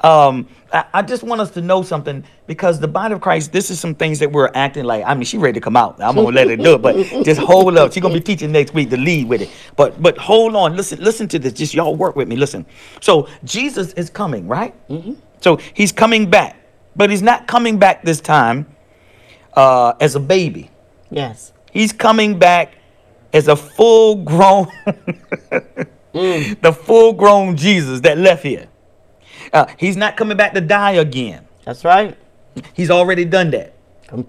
so, 0.03 0.07
um, 0.07 0.47
I, 0.73 1.03
just 1.03 1.23
want 1.23 1.41
us 1.41 1.51
to 1.53 1.61
know 1.61 1.83
something 1.83 2.25
because 2.47 2.79
the 2.79 2.89
body 2.89 3.15
of 3.15 3.21
Christ, 3.21 3.53
this 3.53 3.71
is 3.71 3.81
some 3.81 3.95
things 3.95 4.19
that 4.21 4.31
we're 4.31 4.51
acting 4.55 4.85
like. 4.85 5.05
I 5.05 5.15
mean, 5.15 5.25
she 5.25 5.39
ready 5.39 5.55
to 5.55 5.61
come 5.61 5.77
out. 5.77 6.01
I'm 6.01 6.15
gonna 6.15 6.29
let 6.29 6.49
her 6.49 6.57
do 6.57 6.75
it, 6.75 6.83
but 6.83 6.97
just 7.25 7.41
hold 7.41 7.77
up. 7.77 7.93
She's 7.93 8.03
gonna 8.03 8.15
be 8.15 8.21
teaching 8.21 8.53
next 8.53 8.73
week 8.73 8.91
to 8.91 8.97
lead 8.97 9.29
with 9.29 9.43
it. 9.43 9.51
But 9.77 10.01
but 10.01 10.17
hold 10.19 10.55
on, 10.55 10.77
listen, 10.77 11.01
listen 11.01 11.29
to 11.29 11.39
this. 11.39 11.53
Just 11.55 11.75
y'all 11.75 11.97
work 11.97 12.17
with 12.17 12.29
me. 12.29 12.37
Listen. 12.37 12.65
So 13.01 13.29
Jesus 13.45 13.93
is 13.95 14.11
coming, 14.11 14.47
right? 14.47 14.75
Mm-hmm. 14.89 15.15
So 15.41 15.57
he's 15.75 15.93
coming 15.93 16.31
back, 16.31 16.57
but 16.95 17.11
he's 17.11 17.23
not 17.23 17.47
coming 17.47 17.79
back 17.79 18.03
this 18.03 18.21
time 18.21 18.67
uh, 19.55 19.95
as 20.01 20.15
a 20.15 20.21
baby. 20.21 20.71
yes. 21.11 21.53
He's 21.73 21.93
coming 21.93 22.37
back 22.37 22.75
as 23.33 23.47
a 23.47 23.55
full 23.55 24.17
grown, 24.25 24.67
the 26.13 26.77
full 26.85 27.13
grown 27.13 27.57
Jesus 27.57 28.01
that 28.01 28.19
left 28.19 28.43
here. 28.43 28.67
Uh, 29.53 29.67
he's 29.79 29.97
not 29.97 30.17
coming 30.17 30.37
back 30.37 30.55
to 30.55 30.61
die 30.61 30.93
again. 30.93 31.47
That's 31.65 31.85
right. 31.85 32.17
He's 32.73 32.91
already 32.91 33.25
done 33.25 33.51
that. 33.51 33.75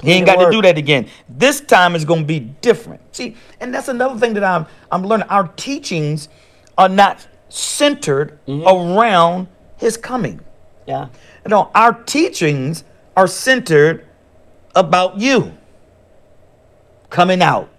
He 0.03 0.11
ain't 0.11 0.27
got 0.27 0.37
work. 0.37 0.51
to 0.51 0.57
do 0.57 0.61
that 0.61 0.77
again. 0.77 1.07
This 1.27 1.59
time 1.59 1.95
is 1.95 2.05
going 2.05 2.21
to 2.21 2.27
be 2.27 2.39
different. 2.39 3.01
See, 3.15 3.35
and 3.59 3.73
that's 3.73 3.87
another 3.87 4.19
thing 4.19 4.35
that 4.35 4.43
I'm 4.43 4.67
I'm 4.91 5.03
learning. 5.03 5.27
Our 5.29 5.47
teachings 5.47 6.29
are 6.77 6.89
not 6.89 7.27
centered 7.49 8.37
around 8.47 9.47
his 9.77 9.97
coming. 9.97 10.39
Yeah. 10.87 11.09
No, 11.47 11.71
our 11.73 11.93
teachings 12.03 12.83
are 13.17 13.27
centered 13.27 14.07
about 14.75 15.17
you 15.17 15.51
coming 17.09 17.41
out. 17.41 17.70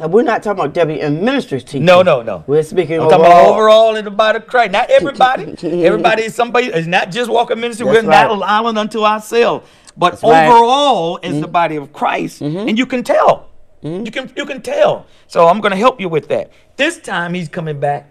Now, 0.00 0.08
we're 0.08 0.22
not 0.22 0.42
talking 0.42 0.64
about 0.64 0.74
WM 0.74 1.24
Ministries 1.24 1.62
teaching. 1.64 1.84
No, 1.84 2.02
no, 2.02 2.22
no. 2.22 2.42
We're 2.46 2.62
speaking 2.62 3.00
I'm 3.00 3.08
talking 3.08 3.26
about 3.26 3.32
overall. 3.44 3.54
overall 3.54 3.96
in 3.96 4.04
the 4.04 4.10
body 4.10 4.38
of 4.38 4.46
Christ. 4.46 4.72
Not 4.72 4.90
everybody. 4.90 5.54
everybody 5.84 6.24
is 6.24 6.34
somebody. 6.34 6.66
It's 6.68 6.86
not 6.88 7.10
just 7.10 7.30
Walker 7.30 7.54
ministry. 7.54 7.86
That's 7.86 8.02
We're 8.02 8.10
not 8.10 8.28
right. 8.28 8.36
an 8.36 8.42
island 8.42 8.78
unto 8.78 9.04
ourselves. 9.04 9.68
But 9.96 10.10
That's 10.12 10.22
right. 10.22 10.44
Mm-hmm. 10.46 10.52
overall, 10.56 11.18
is 11.22 11.40
the 11.40 11.46
body 11.48 11.76
of 11.76 11.92
Christ, 11.92 12.40
and 12.40 12.78
you 12.78 12.86
can 12.86 13.04
tell. 13.04 13.50
You 13.82 14.10
can 14.10 14.32
you 14.36 14.46
can 14.46 14.62
tell. 14.62 15.06
So 15.26 15.46
I'm 15.48 15.60
going 15.60 15.72
to 15.72 15.76
help 15.76 16.00
you 16.00 16.08
with 16.08 16.28
that. 16.28 16.50
This 16.76 16.98
time 16.98 17.34
he's 17.34 17.48
coming 17.48 17.78
back. 17.78 18.08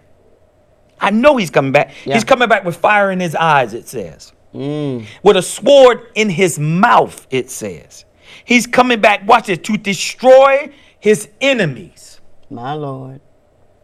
I 1.00 1.10
know 1.10 1.36
he's 1.36 1.50
coming 1.50 1.72
back. 1.72 1.92
Yeah. 2.04 2.14
He's 2.14 2.24
coming 2.24 2.48
back 2.48 2.64
with 2.64 2.76
fire 2.76 3.10
in 3.10 3.18
his 3.20 3.34
eyes. 3.34 3.74
It 3.74 3.88
says 3.88 4.32
Mm. 4.54 5.06
with 5.22 5.36
a 5.38 5.42
sword 5.42 6.08
in 6.14 6.28
his 6.28 6.58
mouth. 6.58 7.26
It 7.30 7.50
says 7.50 8.04
he's 8.44 8.66
coming 8.66 9.00
back. 9.00 9.26
Watch 9.26 9.48
it 9.48 9.64
to 9.64 9.76
destroy 9.78 10.70
his 11.02 11.28
enemies. 11.40 12.20
My 12.48 12.74
Lord. 12.74 13.20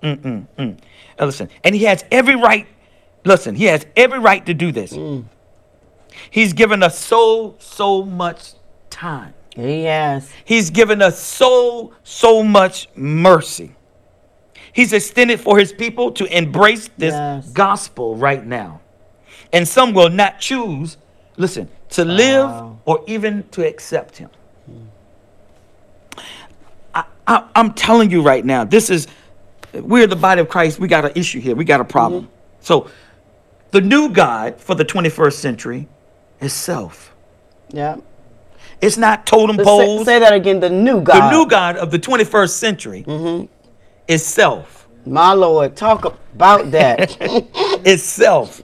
Mm-mm-mm. 0.03 0.79
Now 1.19 1.27
listen, 1.27 1.49
and 1.65 1.75
he 1.75 1.83
has 1.85 2.05
every 2.13 2.37
right. 2.37 2.67
Listen, 3.25 3.57
he 3.57 3.65
has 3.65 3.85
every 3.97 4.21
right 4.21 4.47
to 4.47 4.55
do 4.55 4.71
this. 4.71 4.93
Mm. 4.93 5.25
He's 6.31 6.53
given 6.53 6.83
us 6.85 6.97
so 6.97 7.57
so 7.59 8.05
much 8.05 8.53
time. 8.91 9.35
Yes. 9.57 10.31
He's 10.45 10.71
given 10.71 11.03
us 11.03 11.19
so 11.21 11.93
so 12.05 12.45
much 12.45 12.89
mercy. 12.95 13.75
He's 14.73 14.93
extended 14.93 15.41
for 15.41 15.59
his 15.59 15.73
people 15.73 16.13
to 16.13 16.25
embrace 16.37 16.89
this 16.97 17.13
Yes. 17.15 17.49
gospel 17.51 18.15
right 18.15 18.45
now. 18.47 18.81
And 19.53 19.67
some 19.67 19.93
will 19.95 20.11
not 20.11 20.39
choose, 20.39 20.97
listen, 21.37 21.69
to 21.91 22.05
live 22.05 22.49
Wow. 22.49 22.79
or 22.85 23.03
even 23.09 23.43
to 23.51 23.67
accept 23.67 24.19
him. 24.19 24.31
I, 27.29 27.47
I'm 27.55 27.75
telling 27.75 28.11
you 28.11 28.23
right 28.23 28.45
now, 28.45 28.65
this 28.65 28.91
is, 28.91 29.07
we're 29.73 30.07
the 30.07 30.17
body 30.17 30.41
of 30.41 30.49
Christ. 30.49 30.81
We 30.81 30.89
got 30.89 31.05
an 31.05 31.13
issue 31.15 31.41
here. 31.41 31.55
We 31.55 31.65
got 31.65 31.81
a 31.81 31.85
problem. 31.85 32.25
Mm-hmm. 32.25 32.33
So, 32.61 32.91
the 33.71 33.83
new 33.83 34.09
God 34.09 34.59
for 34.59 34.75
the 34.75 34.85
21st 34.85 35.35
century 35.35 35.89
is 36.41 36.55
self. 36.55 37.15
Yeah. 37.69 37.99
It's 38.81 38.97
not 38.97 39.27
totem 39.27 39.57
Let's 39.57 39.69
say, 39.69 39.77
poles. 39.77 40.07
say 40.07 40.19
that 40.21 40.33
again. 40.33 40.61
The 40.61 40.71
new 40.71 41.03
God. 41.03 41.21
The 41.21 41.31
new 41.31 41.47
God 41.47 41.77
of 41.77 41.91
the 41.91 41.99
21st 41.99 42.51
century 42.51 43.05
mm-hmm. 43.07 43.47
is 44.07 44.25
self. 44.25 44.89
My 45.05 45.33
Lord. 45.35 45.77
Talk 45.77 46.17
about 46.35 46.71
that. 46.73 47.17
It's 47.85 48.03
self. 48.03 48.61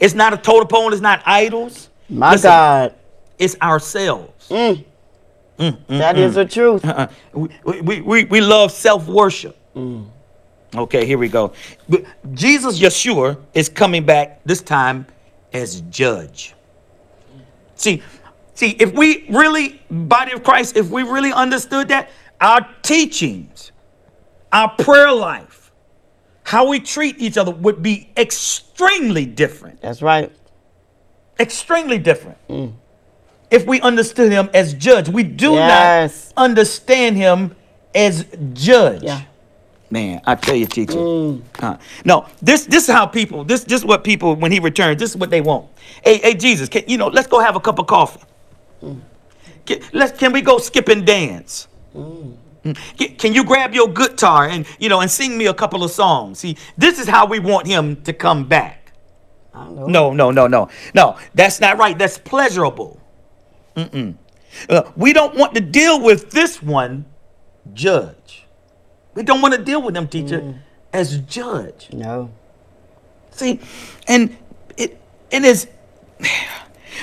It's 0.00 0.12
not 0.12 0.34
a 0.34 0.36
totem 0.36 0.66
pole. 0.66 0.92
It's 0.92 1.00
not 1.00 1.22
idols. 1.24 1.88
My 2.08 2.32
Listen, 2.32 2.48
God. 2.48 2.94
It's 3.38 3.56
ourselves. 3.62 4.48
Mm. 4.48 4.84
Mm, 5.60 5.76
mm, 5.76 5.98
that 5.98 6.18
is 6.18 6.32
mm. 6.32 6.34
the 6.36 6.44
truth. 6.46 6.84
Uh-uh. 6.84 7.08
We, 7.34 7.80
we, 7.82 8.00
we, 8.00 8.24
we 8.24 8.40
love 8.40 8.72
self 8.72 9.06
worship. 9.06 9.56
Okay, 10.74 11.04
here 11.04 11.18
we 11.18 11.28
go. 11.28 11.52
But 11.88 12.04
Jesus 12.32 12.80
Yeshua 12.80 13.38
is 13.54 13.68
coming 13.68 14.04
back 14.04 14.40
this 14.44 14.62
time 14.62 15.06
as 15.52 15.82
judge. 15.82 16.54
See, 17.74 18.02
see, 18.54 18.70
if 18.78 18.92
we 18.92 19.26
really, 19.28 19.82
body 19.90 20.32
of 20.32 20.42
Christ, 20.44 20.76
if 20.76 20.90
we 20.90 21.02
really 21.02 21.32
understood 21.32 21.88
that, 21.88 22.10
our 22.40 22.66
teachings, 22.82 23.72
our 24.52 24.70
prayer 24.76 25.12
life, 25.12 25.72
how 26.44 26.68
we 26.68 26.80
treat 26.80 27.18
each 27.18 27.36
other 27.36 27.52
would 27.52 27.82
be 27.82 28.10
extremely 28.16 29.26
different. 29.26 29.80
That's 29.82 30.02
right. 30.02 30.32
Extremely 31.38 31.98
different. 31.98 32.38
If 33.50 33.66
we 33.66 33.80
understood 33.80 34.30
him 34.32 34.48
as 34.54 34.74
judge, 34.74 35.08
we 35.08 35.22
do 35.24 35.52
Yes. 35.54 36.32
not 36.36 36.44
understand 36.44 37.16
him 37.16 37.56
as 37.94 38.24
judge. 38.52 39.02
Yeah. 39.02 39.22
Man, 39.92 40.20
I 40.24 40.36
tell 40.36 40.54
you, 40.54 40.66
teacher. 40.66 41.38
Uh, 41.58 41.76
no, 42.04 42.26
this 42.40 42.64
this 42.66 42.88
is 42.88 42.94
how 42.94 43.06
people. 43.06 43.42
This 43.44 43.64
this 43.64 43.80
is 43.80 43.84
what 43.84 44.04
people 44.04 44.36
when 44.36 44.52
he 44.52 44.60
returns. 44.60 45.00
This 45.00 45.10
is 45.10 45.16
what 45.16 45.30
they 45.30 45.40
want. 45.40 45.66
Hey, 46.04 46.18
hey, 46.18 46.34
Jesus, 46.34 46.68
can, 46.68 46.84
you 46.86 46.96
know, 46.96 47.08
let's 47.08 47.26
go 47.26 47.40
have 47.40 47.56
a 47.56 47.60
cup 47.60 47.80
of 47.80 47.88
coffee. 47.88 48.20
Can, 49.66 49.80
let's 49.92 50.16
can 50.16 50.32
we 50.32 50.42
go 50.42 50.58
skip 50.58 50.88
and 50.88 51.04
dance? 51.04 51.66
Mm. 51.96 52.36
Can, 52.96 53.16
can 53.16 53.32
you 53.34 53.42
grab 53.42 53.74
your 53.74 53.88
guitar 53.88 54.46
and 54.46 54.64
you 54.78 54.88
know 54.88 55.00
and 55.00 55.10
sing 55.10 55.36
me 55.36 55.46
a 55.46 55.54
couple 55.54 55.82
of 55.82 55.90
songs? 55.90 56.38
See, 56.38 56.56
this 56.78 57.00
is 57.00 57.08
how 57.08 57.26
we 57.26 57.40
want 57.40 57.66
him 57.66 58.00
to 58.02 58.12
come 58.12 58.46
back. 58.46 58.92
I 59.52 59.68
know. 59.68 59.86
No, 59.86 60.12
no, 60.12 60.30
no, 60.30 60.46
no, 60.46 60.68
no. 60.94 61.18
That's 61.34 61.60
not 61.60 61.78
right. 61.78 61.98
That's 61.98 62.16
pleasurable. 62.16 62.99
Mm-mm. 63.76 64.16
Uh, 64.68 64.82
we 64.96 65.12
don't 65.12 65.36
want 65.36 65.54
to 65.54 65.60
deal 65.60 66.00
with 66.00 66.30
this 66.30 66.62
one, 66.62 67.06
judge. 67.72 68.46
We 69.14 69.22
don't 69.22 69.40
want 69.40 69.54
to 69.54 69.62
deal 69.62 69.82
with 69.82 69.94
them, 69.94 70.08
teacher, 70.08 70.62
as 70.92 71.18
judge. 71.18 71.88
No. 71.92 72.30
See, 73.30 73.60
and 74.08 74.36
it 74.76 75.00
and 75.30 75.44
is, 75.44 75.68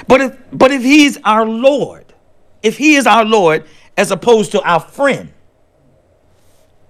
but 0.08 0.22
if 0.22 0.38
but 0.52 0.72
if 0.72 0.84
he's 0.84 1.18
our 1.24 1.46
Lord, 1.46 2.14
if 2.64 2.78
he 2.78 2.96
is 2.96 3.08
our 3.08 3.26
Lord 3.26 3.66
as 3.96 4.12
opposed 4.12 4.52
to 4.52 4.62
our 4.62 4.80
friend, 4.80 5.32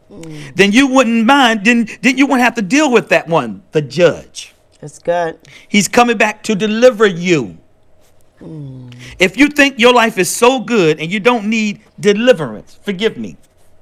then 0.09 0.71
you 0.71 0.87
wouldn't 0.87 1.25
mind. 1.25 1.65
Then 1.65 1.87
then 2.01 2.17
you 2.17 2.25
wouldn't 2.25 2.43
have 2.43 2.55
to 2.55 2.61
deal 2.61 2.91
with 2.91 3.09
that 3.09 3.27
one, 3.27 3.63
the 3.71 3.81
judge. 3.81 4.53
That's 4.81 4.99
good. 4.99 5.39
He's 5.67 5.87
coming 5.87 6.17
back 6.17 6.43
to 6.43 6.55
deliver 6.55 7.05
you. 7.07 7.57
If 8.39 9.37
you 9.37 9.49
think 9.49 9.79
your 9.79 9.93
life 9.93 10.17
is 10.17 10.29
so 10.29 10.59
good 10.59 10.99
and 10.99 11.11
you 11.11 11.19
don't 11.19 11.49
need 11.49 11.81
deliverance, 11.99 12.79
forgive 12.83 13.17
me. 13.17 13.37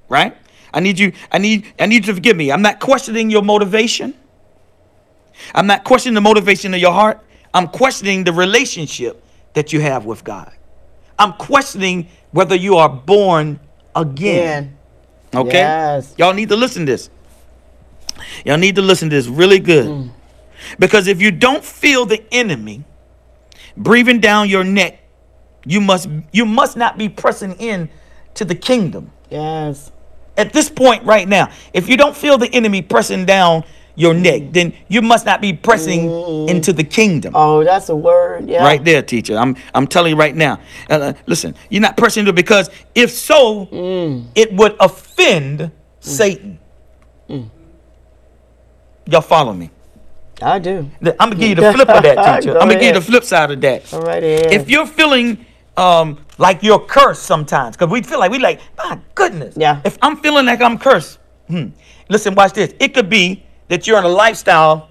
Right? 0.07 0.35
I 0.73 0.79
need 0.79 0.99
you 0.99 1.13
I 1.31 1.37
need 1.37 1.73
I 1.79 1.85
need 1.85 2.05
you 2.05 2.13
to 2.13 2.15
forgive 2.15 2.37
me. 2.37 2.51
I'm 2.51 2.61
not 2.61 2.79
questioning 2.79 3.29
your 3.29 3.41
motivation. 3.41 4.13
I'm 5.53 5.67
not 5.67 5.83
questioning 5.83 6.15
the 6.15 6.21
motivation 6.21 6.73
of 6.73 6.79
your 6.79 6.93
heart. 6.93 7.21
I'm 7.53 7.67
questioning 7.67 8.23
the 8.23 8.33
relationship 8.33 9.23
that 9.53 9.73
you 9.73 9.79
have 9.79 10.05
with 10.05 10.23
God. 10.23 10.51
I'm 11.17 11.33
questioning 11.33 12.09
whether 12.31 12.55
you 12.55 12.75
are 12.75 12.89
born 12.89 13.59
again. 13.95 14.77
Okay? 15.33 15.53
Yes. 15.53 16.13
Y'all 16.17 16.33
need 16.33 16.49
to 16.49 16.55
listen 16.55 16.85
to 16.85 16.91
this. 16.91 17.09
Y'all 18.45 18.57
need 18.57 18.75
to 18.75 18.81
listen 18.81 19.09
to 19.09 19.15
this 19.15 19.27
really 19.27 19.59
good. 19.59 19.85
Mm. 19.85 20.11
Because 20.79 21.07
if 21.07 21.21
you 21.21 21.31
don't 21.31 21.63
feel 21.63 22.05
the 22.05 22.23
enemy 22.31 22.83
breathing 23.77 24.19
down 24.19 24.49
your 24.49 24.63
neck, 24.63 24.99
you 25.65 25.81
must 25.81 26.09
you 26.31 26.45
must 26.45 26.77
not 26.77 26.97
be 26.97 27.09
pressing 27.09 27.53
in 27.53 27.89
to 28.35 28.45
the 28.45 28.55
kingdom. 28.55 29.11
Yes. 29.29 29.91
At 30.37 30.53
this 30.53 30.69
point 30.69 31.03
right 31.03 31.27
now, 31.27 31.49
if 31.73 31.87
you 31.87 31.97
don't 31.97 32.15
feel 32.15 32.37
the 32.37 32.53
enemy 32.53 32.81
pressing 32.81 33.25
down 33.25 33.63
your 33.95 34.13
mm. 34.13 34.21
neck, 34.21 34.51
then 34.51 34.73
you 34.89 35.01
must 35.01 35.25
not 35.25 35.39
be 35.41 35.53
pressing 35.53 36.07
mm. 36.07 36.49
into 36.49 36.73
the 36.73 36.83
kingdom. 36.83 37.33
Oh, 37.35 37.63
that's 37.63 37.89
a 37.89 37.95
word. 37.95 38.49
Yeah. 38.49 38.63
Right 38.63 38.83
there, 38.83 39.01
teacher. 39.01 39.37
I'm 39.37 39.55
I'm 39.73 39.87
telling 39.87 40.11
you 40.11 40.17
right 40.17 40.35
now. 40.35 40.59
Uh, 40.89 40.93
uh 40.93 41.13
listen, 41.25 41.55
you're 41.69 41.81
not 41.81 41.97
pressing 41.97 42.21
into 42.21 42.31
it 42.31 42.35
because 42.35 42.69
if 42.93 43.11
so, 43.11 43.65
mm. 43.67 44.25
it 44.35 44.53
would 44.53 44.75
offend 44.79 45.71
Satan. 45.99 46.59
Y'all 49.07 49.21
follow 49.21 49.53
me? 49.53 49.69
I 50.41 50.59
do. 50.59 50.89
I'm 51.01 51.29
gonna 51.29 51.35
give 51.35 51.49
you 51.49 51.55
the 51.55 51.71
flip 51.73 51.89
of 51.89 52.03
that, 52.03 52.39
teacher. 52.41 52.53
Go 52.53 52.59
I'm 52.59 52.67
gonna 52.67 52.79
give 52.79 52.95
you 52.95 52.99
the 52.99 53.01
flip 53.01 53.23
side 53.23 53.51
of 53.51 53.61
that. 53.61 53.93
All 53.93 54.01
right. 54.01 54.23
If 54.23 54.69
you're 54.69 54.85
feeling 54.85 55.45
um, 55.77 56.25
like 56.37 56.63
you're 56.63 56.79
cursed 56.79 57.23
sometimes, 57.23 57.75
because 57.75 57.89
we 57.89 58.01
feel 58.01 58.19
like 58.19 58.31
we 58.31 58.39
like, 58.39 58.59
my 58.77 58.99
goodness. 59.13 59.55
Yeah. 59.57 59.81
If 59.85 59.97
I'm 60.01 60.17
feeling 60.17 60.45
like 60.45 60.61
I'm 60.61 60.77
cursed, 60.77 61.19
hmm, 61.47 61.67
listen, 62.09 62.35
watch 62.35 62.53
this. 62.53 62.73
It 62.79 62.93
could 62.93 63.09
be 63.09 63.43
that 63.69 63.87
you're 63.87 63.97
in 63.97 64.05
a 64.05 64.09
lifestyle 64.09 64.89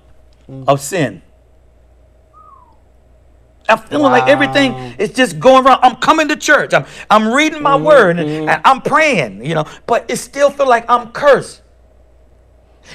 of 0.66 0.80
sin. 0.80 1.22
I'm 3.68 3.78
feeling 3.78 4.12
like 4.12 4.28
everything 4.28 4.74
is 4.98 5.12
just 5.14 5.40
going 5.40 5.64
wrong. 5.64 5.78
I'm 5.82 5.96
coming 5.96 6.28
to 6.28 6.36
church. 6.36 6.74
I'm 6.74 6.84
I'm 7.10 7.32
reading 7.32 7.62
my 7.62 7.76
word 7.76 8.18
and, 8.18 8.50
and 8.50 8.60
I'm 8.64 8.82
praying, 8.82 9.44
you 9.44 9.54
know, 9.54 9.64
but 9.86 10.04
it 10.10 10.16
still 10.16 10.50
feel 10.50 10.68
like 10.68 10.84
I'm 10.88 11.12
cursed. 11.12 11.62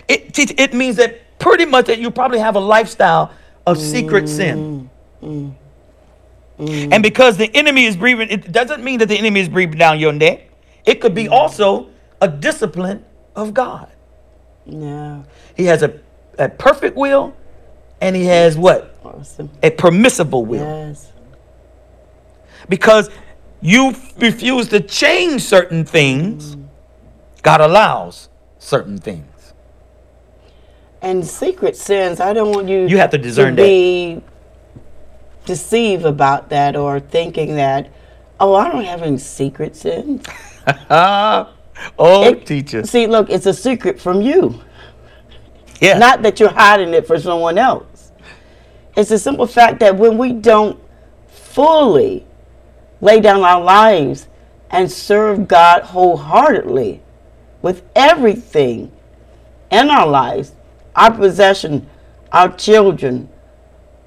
It 0.07 0.37
it 0.59 0.73
means 0.73 0.97
that 0.97 1.21
pretty 1.39 1.65
much 1.65 1.87
that 1.87 1.99
you 1.99 2.11
probably 2.11 2.39
have 2.39 2.55
a 2.55 2.61
lifestyle 2.61 3.31
of 3.67 3.79
secret 3.79 4.25
mm, 4.25 4.29
sin. 4.29 4.89
Mm, 5.23 5.55
mm, 6.59 6.93
and 6.93 7.03
because 7.03 7.37
the 7.37 7.49
enemy 7.55 7.85
is 7.85 7.97
breathing, 7.97 8.29
it 8.29 8.51
doesn't 8.51 8.83
mean 8.83 8.99
that 8.99 9.07
the 9.07 9.17
enemy 9.17 9.41
is 9.41 9.49
breathing 9.49 9.79
down 9.79 9.99
your 9.99 10.13
neck. 10.13 10.49
It 10.85 11.01
could 11.01 11.15
be 11.15 11.29
also 11.29 11.89
a 12.21 12.27
discipline 12.27 13.05
of 13.35 13.53
God. 13.53 13.89
yeah. 14.65 15.23
He 15.57 15.65
has 15.65 15.83
a, 15.83 15.99
a 16.39 16.49
perfect 16.49 16.97
will 16.97 17.35
and 18.01 18.15
he 18.15 18.25
has 18.25 18.57
what? 18.57 18.95
Awesome. 19.03 19.49
A 19.63 19.71
permissible 19.71 20.45
will. 20.45 20.61
Yes. 20.61 21.11
Because 22.69 23.09
you 23.61 23.95
refuse 24.17 24.69
to 24.69 24.79
change 24.81 25.43
certain 25.43 25.85
things, 25.85 26.57
God 27.43 27.61
allows 27.61 28.29
certain 28.59 28.97
things. 28.99 29.25
And 31.01 31.25
secret 31.25 31.75
sins, 31.77 32.19
I 32.19 32.33
don't 32.33 32.51
want 32.53 32.67
you. 32.67 32.85
You 32.87 32.97
have 32.97 33.11
to 33.11 33.17
discern 33.17 33.55
that. 33.55 33.61
be 33.63 34.21
deceived 35.45 36.05
about 36.05 36.49
that 36.49 36.75
or 36.75 36.99
thinking 36.99 37.55
that, 37.55 37.89
oh, 38.39 38.53
I 38.55 38.69
don't 38.69 38.83
have 38.83 39.01
any 39.03 39.17
secret 39.17 39.75
sins. 39.75 40.25
Oh, 41.97 42.25
It- 42.25 42.45
teacher. 42.45 42.83
See, 42.85 43.07
look, 43.07 43.29
it's 43.29 43.45
a 43.45 43.53
secret 43.53 44.01
from 44.01 44.21
you. 44.21 44.61
Yeah. 45.79 45.97
Not 45.97 46.21
that 46.23 46.37
you're 46.39 46.49
hiding 46.49 46.93
it 46.93 47.07
for 47.07 47.17
someone 47.17 47.57
else. 47.57 48.11
It's 48.97 49.11
a 49.11 49.17
simple 49.17 49.47
fact 49.47 49.79
that 49.79 49.95
when 49.95 50.17
we 50.17 50.33
don't 50.33 50.77
fully 51.29 52.25
lay 52.99 53.21
down 53.21 53.43
our 53.43 53.61
lives 53.61 54.27
and 54.71 54.91
serve 54.91 55.47
God 55.47 55.83
wholeheartedly 55.83 57.01
with 57.61 57.81
everything 57.95 58.91
in 59.71 59.89
our 59.89 60.05
lives, 60.05 60.51
our 60.99 61.11
possession, 61.11 61.89
our 62.33 62.53
children, 62.57 63.29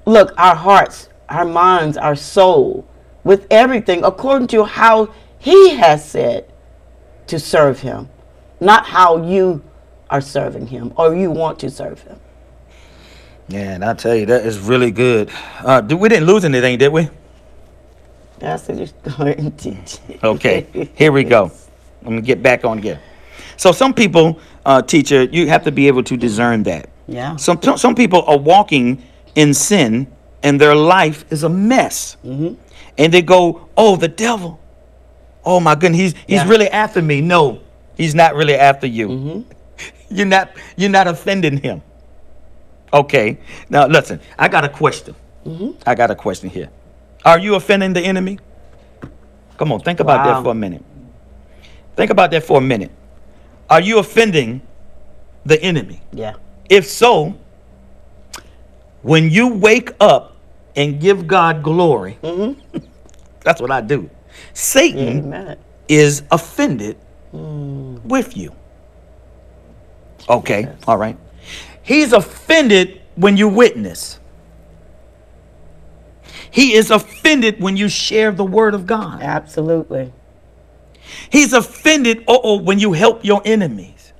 look, 0.05 0.31
our 0.37 0.55
hearts, 0.55 1.09
our 1.27 1.43
minds, 1.43 1.97
our 1.97 2.15
soul, 2.15 2.87
with 3.23 3.47
everything 3.49 4.03
according 4.03 4.47
to 4.49 4.63
how 4.63 5.11
He 5.39 5.71
has 5.71 6.07
said 6.07 6.53
to 7.27 7.39
serve 7.39 7.79
Him, 7.79 8.07
not 8.59 8.85
how 8.85 9.25
you 9.25 9.63
are 10.09 10.21
serving 10.21 10.67
Him 10.67 10.93
or 10.95 11.15
you 11.15 11.31
want 11.31 11.57
to 11.59 11.71
serve 11.71 11.99
Him. 12.01 12.19
Yeah, 13.49 13.73
and 13.73 13.83
I 13.83 13.95
tell 13.95 14.15
you, 14.15 14.27
that 14.27 14.45
is 14.45 14.59
really 14.59 14.91
good. 14.91 15.31
Uh, 15.59 15.81
we 15.99 16.09
didn't 16.09 16.27
lose 16.27 16.45
anything, 16.45 16.77
did 16.77 16.93
we? 16.93 17.09
That's 18.37 18.67
what 18.67 18.77
you 18.77 18.87
go 19.03 19.23
ahead 19.25 19.65
and. 19.65 19.99
Okay, 20.23 20.89
here 20.95 21.11
we 21.11 21.23
go. 21.23 21.51
Let 22.03 22.11
me 22.11 22.21
get 22.21 22.43
back 22.43 22.65
on 22.65 22.77
here. 22.77 23.01
So 23.57 23.71
some 23.71 23.93
people, 23.93 24.39
uh, 24.65 24.81
teacher, 24.81 25.23
you 25.23 25.47
have 25.49 25.63
to 25.63 25.71
be 25.71 25.87
able 25.87 26.03
to 26.03 26.17
discern 26.17 26.63
that. 26.63 26.89
Yeah. 27.07 27.35
Some 27.35 27.59
some 27.77 27.95
people 27.95 28.23
are 28.23 28.37
walking 28.37 29.03
in 29.35 29.53
sin, 29.53 30.07
and 30.41 30.59
their 30.59 30.75
life 30.75 31.25
is 31.31 31.43
a 31.43 31.49
mess. 31.49 32.15
Mm-hmm. 32.25 32.53
And 32.97 33.13
they 33.13 33.21
go, 33.21 33.67
"Oh, 33.75 33.95
the 33.97 34.07
devil! 34.07 34.59
Oh 35.45 35.59
my 35.59 35.75
goodness, 35.75 35.99
he's 35.99 36.13
he's 36.27 36.43
Yeah. 36.43 36.47
really 36.49 36.69
after 36.69 37.01
me." 37.01 37.19
No, 37.21 37.59
he's 37.97 38.15
not 38.15 38.35
really 38.35 38.55
after 38.55 38.87
you. 38.87 39.07
Mm-hmm. 39.09 39.51
You're 40.15 40.27
not 40.27 40.51
you're 40.77 40.91
not 40.91 41.07
offending 41.07 41.57
him. 41.57 41.81
Okay. 42.93 43.37
Now 43.69 43.87
listen, 43.87 44.19
I 44.37 44.47
got 44.47 44.63
a 44.63 44.69
question. 44.69 45.15
Mm-hmm. 45.45 45.71
I 45.89 45.95
got 45.95 46.11
a 46.11 46.15
question 46.15 46.49
here. 46.49 46.69
Are 47.25 47.39
you 47.39 47.55
offending 47.55 47.93
the 47.93 48.01
enemy? 48.01 48.37
Come 49.57 49.71
on, 49.71 49.79
think 49.79 49.99
about 49.99 50.25
Wow. 50.25 50.33
that 50.35 50.43
for 50.43 50.51
a 50.51 50.55
minute. 50.55 50.83
Think 51.95 52.11
about 52.11 52.31
that 52.31 52.43
for 52.43 52.57
a 52.59 52.61
minute. 52.61 52.91
Are 53.69 53.81
you 53.81 53.99
offending 53.99 54.61
the 55.45 55.61
enemy? 55.61 56.01
Yeah. 56.11 56.35
If 56.69 56.85
so, 56.87 57.35
when 59.01 59.29
you 59.29 59.49
wake 59.49 59.91
up 59.99 60.35
and 60.75 60.99
give 60.99 61.27
God 61.27 61.63
glory, 61.63 62.17
mm-hmm. 62.23 62.79
that's 63.41 63.61
what 63.61 63.71
I 63.71 63.81
do. 63.81 64.09
Satan 64.53 65.19
Amen. 65.19 65.57
is 65.87 66.23
offended 66.31 66.97
mm. 67.33 68.01
with 68.03 68.35
you. 68.37 68.53
Okay, 70.29 70.69
all 70.87 70.97
right. 70.97 71.17
He's 71.81 72.13
offended 72.13 73.01
when 73.15 73.35
you 73.35 73.47
witness. 73.49 74.19
He 76.49 76.73
is 76.73 76.91
offended 76.91 77.59
when 77.59 77.75
you 77.75 77.89
share 77.89 78.31
the 78.31 78.45
word 78.45 78.73
of 78.73 78.85
God. 78.85 79.21
Absolutely. 79.21 80.13
He's 81.29 81.53
offended 81.53 82.23
oh 82.27 82.59
when 82.59 82.79
you 82.79 82.93
help 82.93 83.23
your 83.23 83.41
enemies. 83.45 84.13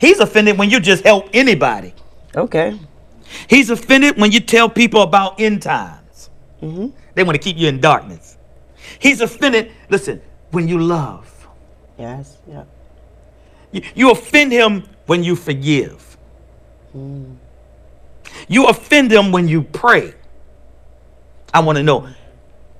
He's 0.00 0.18
offended 0.18 0.58
when 0.58 0.70
you 0.70 0.80
just 0.80 1.04
help 1.04 1.28
anybody. 1.32 1.94
Okay. 2.34 2.78
He's 3.48 3.70
offended 3.70 4.16
when 4.16 4.32
you 4.32 4.40
tell 4.40 4.68
people 4.68 5.02
about 5.02 5.40
end 5.40 5.62
times. 5.62 6.30
Mm-hmm. 6.60 6.88
They 7.14 7.22
want 7.22 7.36
to 7.36 7.42
keep 7.42 7.56
you 7.56 7.68
in 7.68 7.80
darkness. 7.80 8.36
He's 8.98 9.20
offended, 9.20 9.72
listen, 9.88 10.20
when 10.50 10.68
you 10.68 10.78
love. 10.78 11.48
Yes. 11.98 12.38
Yeah. 12.48 12.64
You, 13.70 13.82
you 13.94 14.10
offend 14.10 14.52
him 14.52 14.84
when 15.06 15.24
you 15.24 15.36
forgive. 15.36 16.16
You 18.48 18.66
offend 18.66 19.12
him 19.12 19.32
when 19.32 19.48
you 19.48 19.62
pray. 19.62 20.14
I 21.54 21.60
want 21.60 21.78
to 21.78 21.82
know 21.82 22.08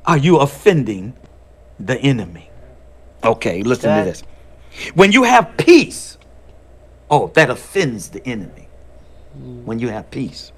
are 0.05 0.19
you 0.19 0.39
offending 0.39 1.15
the 1.79 1.97
enemy? 1.99 2.51
Okay, 3.25 3.63
listen 3.63 3.97
to 3.99 4.05
this. 4.05 4.23
When 4.95 5.13
you 5.13 5.23
have 5.25 5.57
peace, 5.57 6.19
oh, 7.11 7.29
that 7.35 7.51
offends 7.51 8.09
the 8.11 8.27
enemy. 8.27 8.69
When 9.65 9.79
you 9.79 9.89
have 9.89 10.11
peace. 10.11 10.53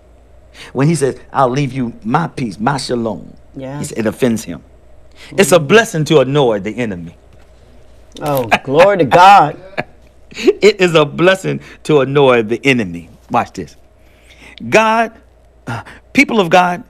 When 0.73 0.89
he 0.89 0.95
says, 0.95 1.19
I'll 1.33 1.49
leave 1.49 1.73
you 1.73 1.93
my 2.05 2.29
peace, 2.29 2.59
my 2.59 2.77
shalom, 2.77 3.35
Yeah. 3.57 3.83
it 3.83 4.07
offends 4.07 4.45
him. 4.45 4.63
It's 5.37 5.53
a 5.53 5.59
blessing 5.61 6.05
to 6.07 6.21
annoy 6.21 6.61
the 6.61 6.77
enemy. 6.77 7.17
Oh, 8.21 8.49
glory 8.63 8.99
to 8.99 9.05
God. 9.05 9.61
It 10.37 10.81
is 10.81 10.97
a 10.97 11.05
blessing 11.05 11.61
to 11.85 12.01
annoy 12.01 12.43
the 12.43 12.61
enemy. 12.65 13.09
Watch 13.31 13.53
this. 13.53 13.77
God, 14.69 15.13
uh, 15.69 15.85
people 16.13 16.41
of 16.41 16.51
God, 16.51 16.83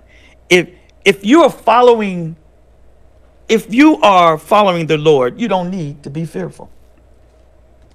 if 0.48 0.70
if 1.04 1.26
you 1.26 1.42
are 1.42 1.50
following, 1.50 2.36
if 3.48 3.72
you 3.72 4.00
are 4.00 4.38
following 4.38 4.86
the 4.86 4.98
Lord, 4.98 5.40
you 5.40 5.48
don't 5.48 5.70
need 5.70 6.02
to 6.02 6.10
be 6.10 6.24
fearful. 6.24 6.70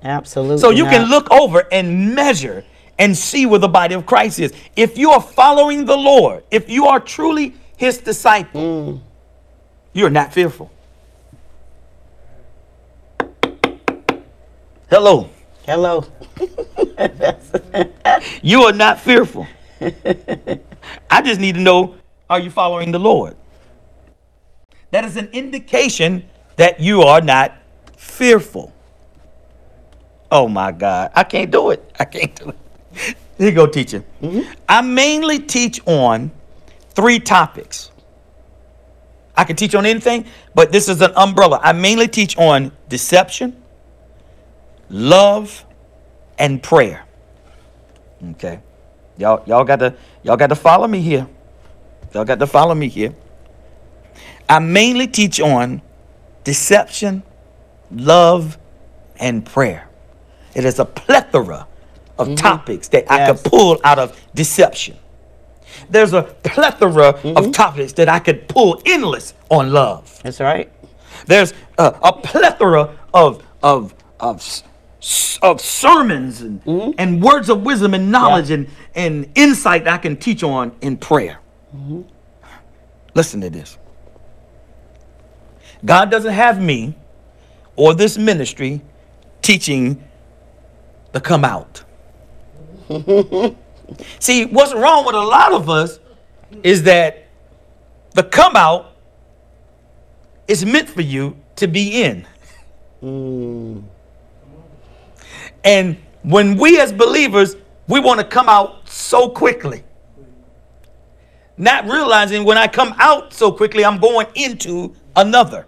Absolutely. 0.03 0.59
So 0.59 0.69
you 0.69 0.85
can 0.85 1.09
look 1.09 1.29
over 1.31 1.67
and 1.71 2.15
measure 2.15 2.63
and 2.97 3.17
see 3.17 3.45
where 3.45 3.59
the 3.59 3.67
body 3.67 3.95
of 3.95 4.05
Christ 4.05 4.39
is. 4.39 4.53
If 4.75 4.97
you 4.97 5.11
are 5.11 5.21
following 5.21 5.85
the 5.85 5.97
Lord, 5.97 6.43
if 6.51 6.69
you 6.69 6.87
are 6.87 6.99
truly 6.99 7.55
His 7.77 7.97
disciple, 7.97 8.61
mm. 8.61 9.01
you're 9.93 10.09
not 10.09 10.33
fearful. 10.33 10.71
Hello. 14.89 15.29
Hello. 15.65 16.05
You 18.41 18.63
are 18.63 18.73
not 18.73 18.99
fearful. 18.99 19.47
I 19.81 21.21
just 21.23 21.39
need 21.39 21.55
to 21.55 21.61
know 21.61 21.95
are 22.29 22.39
you 22.39 22.49
following 22.49 22.91
the 22.91 22.99
Lord? 22.99 23.35
That 24.91 25.05
is 25.05 25.17
an 25.17 25.29
indication 25.33 26.27
that 26.55 26.79
you 26.79 27.01
are 27.01 27.21
not 27.21 27.53
fearful. 27.95 28.73
Oh 30.31 30.47
my 30.47 30.71
God, 30.71 31.11
I 31.15 31.23
can't 31.23 31.51
do 31.51 31.71
it. 31.71 31.91
I 31.99 32.05
can't 32.05 32.35
do 32.35 32.49
it. 32.49 32.57
Here 33.37 33.49
you 33.49 33.51
go, 33.51 33.67
teacher. 33.67 34.03
Mm-hmm. 34.21 34.51
I 34.67 34.81
mainly 34.81 35.39
teach 35.39 35.79
on 35.85 36.31
three 36.91 37.19
topics. 37.19 37.91
I 39.35 39.45
can 39.45 39.55
teach 39.55 39.73
on 39.73 39.85
anything, 39.85 40.25
but 40.53 40.71
this 40.71 40.89
is 40.89 41.01
an 41.01 41.13
umbrella. 41.15 41.59
I 41.63 41.71
mainly 41.71 42.09
teach 42.09 42.37
on 42.37 42.73
deception, 42.89 43.55
love, 44.89 45.63
and 46.37 46.61
prayer. 46.61 47.05
Okay. 48.31 48.59
Y'all 49.17 49.41
y'all 49.45 49.63
got 49.63 49.79
to 49.79 49.95
y'all 50.23 50.37
got 50.37 50.47
to 50.47 50.55
follow 50.55 50.87
me 50.87 51.01
here. 51.01 51.27
Y'all 52.13 52.25
got 52.25 52.39
to 52.39 52.47
follow 52.47 52.75
me 52.75 52.89
here. 52.89 53.15
I 54.49 54.59
mainly 54.59 55.07
teach 55.07 55.39
on 55.39 55.81
deception, 56.43 57.23
love, 57.91 58.57
and 59.19 59.45
prayer. 59.45 59.87
It 60.55 60.65
is 60.65 60.79
a 60.79 60.85
plethora 60.85 61.67
of 62.17 62.27
mm-hmm. 62.27 62.35
topics 62.35 62.87
that 62.89 63.09
I 63.11 63.31
could 63.31 63.43
pull 63.43 63.79
out 63.83 63.99
of 63.99 64.19
deception. 64.33 64.97
There's 65.89 66.13
a 66.13 66.23
plethora 66.23 67.09
of 67.09 67.21
mm-hmm. 67.21 67.51
topics 67.51 67.93
that 67.93 68.09
I 68.09 68.19
could 68.19 68.47
pull 68.47 68.81
endless 68.85 69.33
on 69.49 69.71
love. 69.71 70.19
That's 70.23 70.39
right. 70.39 70.71
There's 71.27 71.53
a, 71.77 71.95
a 72.01 72.13
plethora 72.13 72.97
of 73.13 73.43
of 73.61 73.93
of 74.19 74.63
of 75.41 75.61
sermons 75.61 76.41
and, 76.41 76.63
mm-hmm. 76.65 76.91
and 76.97 77.21
words 77.21 77.49
of 77.49 77.63
wisdom 77.63 77.93
and 77.93 78.11
knowledge 78.11 78.51
and, 78.51 78.67
and 78.95 79.31
insight 79.35 79.85
that 79.85 79.93
I 79.93 79.97
can 79.97 80.17
teach 80.17 80.43
on 80.43 80.75
in 80.81 80.97
prayer. 80.97 81.39
Listen 83.15 83.39
to 83.41 83.49
this. 83.49 83.77
God 85.83 86.11
doesn't 86.11 86.33
have 86.33 86.61
me 86.61 86.95
or 87.75 87.93
this 87.93 88.17
ministry 88.17 88.81
teaching 89.41 90.03
the 91.11 91.21
come 91.21 91.45
out. 91.45 91.83
See, 94.19 94.45
what's 94.45 94.73
wrong 94.73 95.05
with 95.05 95.15
a 95.15 95.21
lot 95.21 95.53
of 95.53 95.69
us 95.69 95.99
is 96.63 96.83
that 96.83 97.27
the 98.13 98.23
come 98.23 98.55
out 98.55 98.95
is 100.47 100.65
meant 100.65 100.89
for 100.89 101.01
you 101.01 101.37
to 101.55 101.67
be 101.67 102.03
in. 102.03 102.27
Hmm. 102.99 103.79
And 105.63 105.97
when 106.23 106.57
we 106.57 106.79
as 106.79 106.91
believers, 106.91 107.55
we 107.87 107.99
want 107.99 108.19
to 108.19 108.25
come 108.25 108.49
out 108.49 108.87
so 108.89 109.29
quickly. 109.29 109.83
Not 111.57 111.85
realizing 111.85 112.45
when 112.45 112.57
I 112.57 112.67
come 112.67 112.95
out 112.97 113.33
so 113.33 113.51
quickly, 113.51 113.83
I'm 113.83 113.99
going 113.99 114.27
into 114.35 114.95
another. 115.15 115.67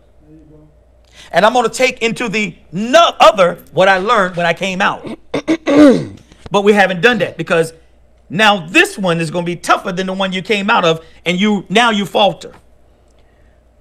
And 1.31 1.45
I'm 1.45 1.53
going 1.53 1.69
to 1.69 1.73
take 1.73 2.01
into 2.01 2.27
the 2.27 2.55
no 2.71 3.15
other 3.19 3.63
what 3.71 3.87
I 3.87 3.97
learned 3.97 4.35
when 4.35 4.45
I 4.45 4.53
came 4.53 4.81
out. 4.81 5.07
but 6.51 6.63
we 6.63 6.73
haven't 6.73 7.01
done 7.01 7.19
that 7.19 7.37
because 7.37 7.73
now 8.29 8.65
this 8.67 8.97
one 8.97 9.19
is 9.19 9.31
going 9.31 9.45
to 9.45 9.51
be 9.51 9.55
tougher 9.55 9.91
than 9.91 10.07
the 10.07 10.13
one 10.13 10.33
you 10.33 10.41
came 10.41 10.69
out 10.69 10.85
of, 10.85 11.05
and 11.25 11.39
you 11.39 11.65
now 11.69 11.89
you 11.89 12.05
falter. 12.05 12.53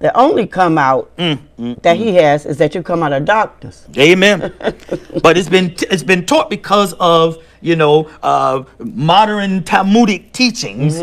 The 0.01 0.17
only 0.17 0.47
come 0.47 0.79
out 0.79 1.15
Mm, 1.19 1.83
that 1.83 1.97
he 1.99 2.15
has 2.15 2.47
is 2.47 2.57
that 2.57 2.75
you 2.75 2.83
come 2.83 3.03
out 3.03 3.13
of 3.13 3.27
darkness. 3.27 3.87
Amen. 3.99 4.53
but 5.23 5.37
it's 5.37 5.49
been 5.49 5.75
it's 5.91 6.03
been 6.03 6.25
taught 6.25 6.49
because 6.49 6.95
of 6.95 7.45
you 7.61 7.77
know 7.77 8.11
uh, 8.23 8.65
modern 8.79 9.63
Talmudic 9.63 10.33
teachings 10.33 11.01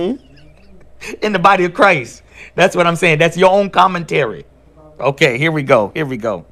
in 1.21 1.31
the 1.31 1.39
body 1.39 1.63
of 1.65 1.73
Christ. 1.73 2.23
That's 2.57 2.75
what 2.75 2.87
I'm 2.87 2.95
saying. 2.95 3.19
That's 3.19 3.37
your 3.37 3.51
own 3.51 3.69
commentary. 3.69 4.43
Okay, 4.99 5.37
here 5.37 5.51
we 5.51 5.61
go. 5.61 5.91
Here 5.93 6.07
we 6.07 6.17
go. 6.17 6.47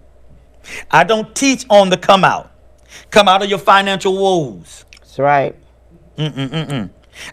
I 0.92 1.04
don't 1.04 1.36
teach 1.36 1.66
on 1.68 1.90
the 1.90 1.98
come 1.98 2.24
out. 2.24 2.52
Come 3.10 3.28
out 3.28 3.42
of 3.42 3.50
your 3.50 3.58
financial 3.58 4.16
woes. 4.16 4.86
That's 5.00 5.18
right. 5.18 5.56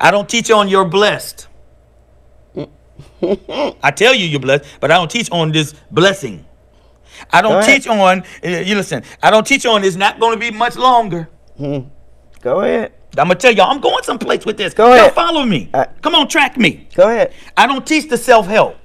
I 0.01 0.11
don't 0.11 0.27
teach 0.27 0.51
on 0.51 0.71
you're 0.71 0.87
blessed. 0.87 1.49
I 3.23 3.91
tell 3.95 4.15
you 4.15 4.25
you're 4.27 4.41
blessed, 4.41 4.65
but 4.81 4.91
I 4.91 4.95
don't 4.95 5.11
teach 5.11 5.31
on 5.31 5.53
this 5.53 5.75
blessing. 5.91 6.47
I 7.31 7.43
don't 7.43 7.63
teach 7.63 7.87
on, 7.87 8.25
uh, 8.43 8.49
you 8.49 8.75
listen, 8.75 9.05
I 9.23 9.31
don't 9.31 9.47
teach 9.47 9.67
on 9.67 9.85
it's 9.85 9.97
not 9.97 10.19
going 10.19 10.33
to 10.33 10.41
be 10.41 10.51
much 10.51 10.77
longer. 10.77 11.29
Go 11.59 12.61
ahead. 12.63 12.95
I'm 13.19 13.29
to 13.29 13.35
tell 13.35 13.53
y'all, 13.53 13.71
I'm 13.71 13.81
going 13.81 14.03
someplace 14.05 14.47
with 14.47 14.57
this. 14.57 14.73
Go 14.75 14.87
Y'all 14.87 14.95
ahead. 14.95 15.15
follow 15.15 15.45
me. 15.45 15.69
Uh, 15.75 15.85
Come 16.01 16.15
on, 16.15 16.29
track 16.29 16.57
me. 16.57 16.89
Go 16.95 17.09
ahead. 17.09 17.35
I 17.57 17.67
don't 17.67 17.87
teach 17.87 18.09
the 18.09 18.17
self 18.17 18.47
help. 18.47 18.77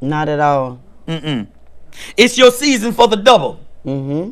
Not 0.00 0.28
at 0.28 0.40
all. 0.40 0.80
Mm-mm. 1.08 1.48
It's 2.16 2.36
your 2.38 2.50
season 2.50 2.92
for 2.92 3.08
the 3.08 3.16
double. 3.16 3.60
Mm-hmm. 3.84 4.30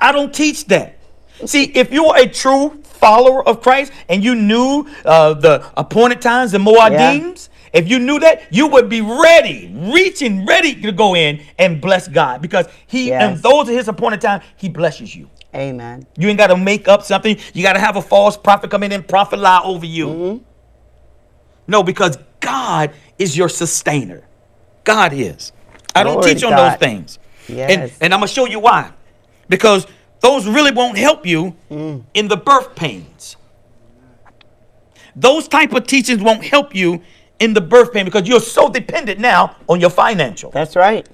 I 0.00 0.12
don't 0.12 0.32
teach 0.32 0.66
that. 0.66 0.98
See, 1.44 1.64
if 1.64 1.92
you're 1.92 2.16
a 2.16 2.28
true 2.28 2.80
follower 2.84 3.46
of 3.46 3.60
Christ 3.60 3.92
and 4.08 4.22
you 4.22 4.34
knew 4.34 4.86
uh, 5.04 5.34
the 5.34 5.64
appointed 5.76 6.22
times 6.22 6.54
and 6.54 6.64
Moadims, 6.64 7.48
if 7.72 7.88
you 7.88 7.98
knew 7.98 8.20
that, 8.20 8.42
you 8.50 8.68
would 8.68 8.88
be 8.88 9.00
ready, 9.00 9.72
reaching, 9.74 10.46
ready 10.46 10.80
to 10.82 10.92
go 10.92 11.16
in 11.16 11.42
and 11.58 11.80
bless 11.80 12.06
God 12.06 12.40
because 12.40 12.66
He 12.86 13.12
and 13.12 13.36
those 13.38 13.68
are 13.68 13.72
His 13.72 13.88
appointed 13.88 14.20
time. 14.20 14.42
He 14.56 14.68
blesses 14.68 15.14
you. 15.14 15.28
Amen. 15.54 16.06
You 16.16 16.28
ain't 16.28 16.38
got 16.38 16.48
to 16.48 16.56
make 16.56 16.88
up 16.88 17.02
something. 17.02 17.38
You 17.52 17.62
got 17.62 17.74
to 17.74 17.80
have 17.80 17.96
a 17.96 18.02
false 18.02 18.36
prophet 18.36 18.70
come 18.70 18.82
in 18.82 18.92
and 18.92 19.06
prophet 19.06 19.38
lie 19.38 19.60
over 19.62 19.86
you. 19.86 20.06
Mm-hmm. 20.08 20.44
No, 21.66 21.82
because 21.82 22.18
God 22.40 22.92
is 23.18 23.36
your 23.36 23.48
sustainer. 23.48 24.24
God 24.82 25.12
is. 25.12 25.52
I 25.94 26.02
don't 26.02 26.22
teach 26.22 26.40
to 26.40 26.48
on 26.48 26.56
those 26.56 26.76
things. 26.78 27.18
Yes. 27.48 27.96
and 28.00 28.12
I'm 28.12 28.20
going 28.20 28.28
to 28.28 28.34
show 28.34 28.46
you 28.46 28.58
why. 28.60 28.92
Because 29.48 29.86
those 30.20 30.46
really 30.46 30.72
won't 30.72 30.98
help 30.98 31.26
you 31.26 31.54
mm. 31.70 32.02
in 32.14 32.28
the 32.28 32.36
birth 32.36 32.74
pains. 32.74 33.36
Those 35.14 35.46
type 35.48 35.72
of 35.72 35.86
teachings 35.86 36.22
won't 36.22 36.44
help 36.44 36.74
you 36.74 37.02
in 37.38 37.52
the 37.52 37.60
birth 37.60 37.92
pain 37.92 38.04
because 38.04 38.26
you're 38.26 38.40
so 38.40 38.68
dependent 38.68 39.20
now 39.20 39.56
on 39.68 39.80
your 39.80 39.90
financial. 39.90 40.50
That's 40.50 40.76
right. 40.76 41.08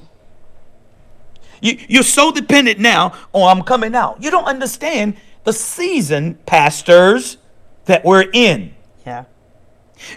You, 1.61 1.79
you're 1.89 2.03
so 2.03 2.33
dependent 2.33 2.79
now 2.79 3.15
on 3.33 3.57
I'm 3.57 3.63
coming 3.65 3.95
out. 3.95 4.23
You 4.23 4.31
don't 4.31 4.45
understand 4.45 5.17
the 5.45 5.53
season, 5.53 6.35
pastors, 6.47 7.39
that 7.87 8.05
we're 8.05 8.29
in. 8.33 8.75
Yeah. 9.07 9.25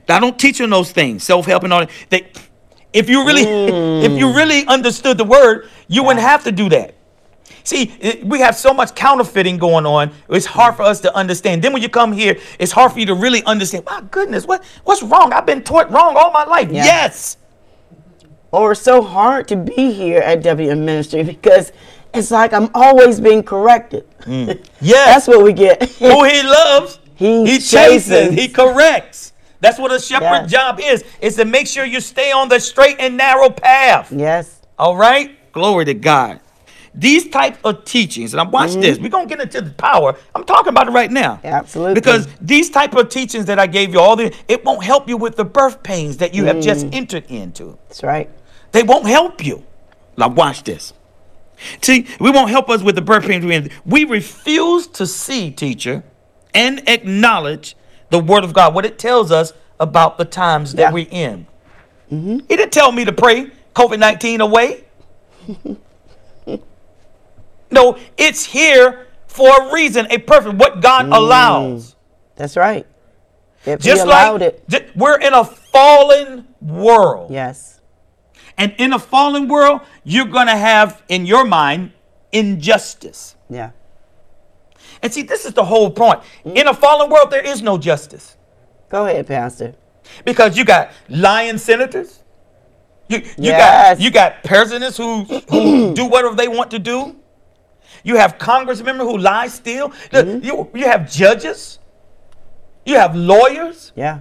I 0.08 0.20
don't 0.20 0.40
teach 0.40 0.62
on 0.62 0.70
those 0.70 0.92
things, 0.92 1.24
self-help 1.24 1.64
and 1.64 1.74
all 1.74 1.80
that. 1.82 1.92
They, 2.10 2.32
if 2.94 3.10
you 3.10 3.26
really, 3.26 3.44
mm. 3.44 4.04
if 4.04 4.12
you 4.12 4.34
really 4.34 4.66
understood 4.68 5.18
the 5.18 5.24
word, 5.24 5.68
you 5.88 6.04
wouldn't 6.04 6.22
have 6.22 6.44
to 6.44 6.52
do 6.52 6.70
that. 6.70 6.96
See, 7.64 7.94
it- 8.00 8.26
we 8.26 8.40
have 8.40 8.56
so 8.56 8.74
much 8.74 8.94
counterfeiting 8.94 9.58
going 9.58 9.86
on. 9.86 10.12
It's 10.30 10.46
hard 10.46 10.76
for 10.76 10.84
us 10.84 11.00
to 11.02 11.16
understand. 11.16 11.64
Then 11.64 11.74
when 11.74 11.82
you 11.82 11.90
come 11.90 12.12
here, 12.12 12.38
it's 12.60 12.72
hard 12.72 12.92
for 12.92 13.00
you 13.00 13.06
to 13.08 13.16
really 13.16 13.44
understand. 13.46 13.86
My 13.86 14.04
goodness, 14.12 14.46
what 14.46 14.64
what's 14.84 15.02
wrong? 15.02 15.34
I've 15.34 15.46
been 15.46 15.64
taught 15.64 15.90
wrong 15.92 16.16
all 16.18 16.32
my 16.32 16.44
life. 16.44 16.72
Yeah. 16.72 16.86
Yes. 16.86 17.38
Or 18.54 18.76
so 18.76 19.02
hard 19.02 19.48
to 19.50 19.56
be 19.56 19.92
here 19.92 20.20
at 20.22 20.44
WM 20.44 20.86
Ministry 20.86 21.24
because 21.24 21.72
it's 22.14 22.30
like 22.30 22.54
I'm 22.54 22.70
always 22.76 23.20
being 23.20 23.44
corrected. 23.44 24.06
Yes. 24.80 25.06
That's 25.08 25.28
what 25.28 25.44
we 25.44 25.52
get. 25.54 25.82
Who 25.94 26.24
he 26.24 26.44
loves, 26.60 27.00
He 27.16 27.46
he, 27.46 27.60
chases, 27.60 28.34
he 28.34 28.48
corrects. 28.48 29.34
That's 29.60 29.80
what 29.80 29.92
a 29.92 30.00
shepherd 30.00 30.24
Yeah. 30.24 30.46
job 30.46 30.80
is, 30.82 31.04
is 31.20 31.36
to 31.38 31.46
make 31.46 31.68
sure 31.68 31.84
you 31.86 32.00
stay 32.00 32.32
on 32.32 32.48
the 32.50 32.60
straight 32.60 32.98
and 33.00 33.18
narrow 33.18 33.50
path. 33.50 34.12
yes. 34.12 34.60
All 34.78 34.96
right? 34.96 35.38
Glory 35.54 35.86
to 35.86 35.94
God. 35.94 36.40
These 36.96 37.30
type 37.30 37.58
of 37.64 37.86
teachings, 37.86 38.34
and 38.34 38.42
I 38.42 38.44
watch 38.44 38.74
this. 38.76 38.96
Mm-hmm. 38.96 39.04
We're 39.04 39.10
gonna 39.10 39.26
get 39.26 39.42
into 39.42 39.62
the 39.62 39.72
power. 39.72 40.16
I'm 40.36 40.44
talking 40.44 40.70
about 40.70 40.88
it 40.88 40.92
right 40.92 41.10
now. 41.12 41.40
Absolutely. 41.44 41.96
Because 41.96 42.28
these 42.40 42.70
type 42.70 42.94
of 42.96 43.10
teachings 43.10 43.46
that 43.46 43.58
I 43.58 43.66
gave 43.68 43.94
you, 43.94 44.00
all 44.00 44.16
the 44.16 44.32
it 44.48 44.64
won't 44.64 44.84
help 44.84 45.10
you 45.10 45.18
with 45.18 45.36
the 45.36 45.46
birth 45.46 45.82
pains 45.82 46.18
that 46.18 46.36
you 46.36 46.46
have 46.46 46.60
just 46.62 46.86
Mm. 46.88 46.94
entered 46.94 47.26
into. 47.32 47.78
That's 47.88 48.04
right. 48.04 48.30
They 48.74 48.84
won't 48.84 49.08
help 49.08 49.44
you. 49.44 49.64
Now 50.18 50.28
watch 50.28 50.64
this. 50.64 50.94
See, 51.82 52.08
we 52.20 52.30
won't 52.30 52.50
help 52.50 52.70
us 52.70 52.82
with 52.84 52.96
the 52.96 53.02
birth 53.02 53.26
pains. 53.26 53.46
we're 53.46 53.54
in. 53.54 53.70
We 53.86 54.04
refuse 54.04 54.88
to 54.88 55.08
see, 55.08 55.50
teacher, 55.50 56.04
and 56.54 56.88
acknowledge 56.90 57.78
the 58.10 58.20
word 58.20 58.44
of 58.44 58.54
God, 58.54 58.76
what 58.76 58.86
it 58.86 59.00
tells 59.00 59.32
us 59.32 59.54
about 59.80 60.18
the 60.18 60.26
times 60.26 60.74
that 60.74 60.82
Yeah. 60.82 60.92
we're 60.92 61.08
in. 61.10 61.48
Mm-hmm. 62.12 62.40
He 62.48 62.56
didn't 62.56 62.74
tell 62.74 62.92
me 62.92 63.06
to 63.06 63.14
pray 63.14 63.52
COVID 63.76 64.00
19 64.00 64.42
away. 64.42 64.84
no, 67.72 67.98
it's 68.18 68.46
here 68.46 69.08
for 69.28 69.70
a 69.70 69.74
reason, 69.74 70.06
a 70.10 70.18
perfect, 70.20 70.56
what 70.56 70.82
God 70.82 71.06
mm. 71.08 71.16
allows. 71.16 71.96
That's 72.36 72.56
right. 72.56 72.86
If 73.66 73.80
Just 73.80 74.04
allowed 74.04 74.42
like 74.42 74.64
it. 74.70 74.92
we're 74.96 75.20
in 75.20 75.34
a 75.34 75.44
fallen 75.46 76.48
world. 76.62 77.32
Yes. 77.32 77.80
And 78.58 78.74
in 78.78 78.94
a 78.94 79.00
fallen 79.00 79.48
world, 79.48 79.82
you're 80.04 80.26
going 80.28 80.48
to 80.48 80.56
have 80.56 81.02
in 81.10 81.26
your 81.26 81.46
mind 81.46 81.92
injustice. 82.32 83.36
Yeah. 83.50 83.72
And 85.02 85.12
see, 85.14 85.22
this 85.24 85.46
is 85.46 85.54
the 85.54 85.66
whole 85.66 85.92
point. 85.92 86.22
In 86.46 86.68
a 86.68 86.74
fallen 86.74 87.10
world, 87.10 87.30
there 87.32 87.46
is 87.46 87.62
no 87.62 87.78
justice 87.78 88.38
Go 88.90 89.06
ahead, 89.08 89.28
Pastor. 89.28 89.74
because 90.24 90.56
you 90.58 90.64
got 90.66 90.92
lying 91.10 91.58
senators. 91.58 92.20
You, 93.10 93.18
you 93.20 93.52
Yes. 93.52 93.98
got 93.98 94.02
you 94.04 94.12
got 94.12 94.44
presidents 94.44 94.96
who, 94.98 95.24
who 95.50 95.94
do 96.00 96.06
whatever 96.06 96.36
they 96.36 96.48
want 96.48 96.72
to 96.72 96.80
do. 96.80 97.16
You 98.04 98.18
have 98.18 98.38
Congress 98.38 98.82
members 98.82 99.08
who 99.08 99.18
lie 99.18 99.48
still. 99.48 99.90
Mm-hmm. 99.90 100.46
You, 100.46 100.70
you 100.74 100.86
have 100.86 101.12
judges. 101.12 101.80
You 102.86 102.96
have 102.98 103.16
lawyers 103.16 103.92
Yeah. 103.96 104.20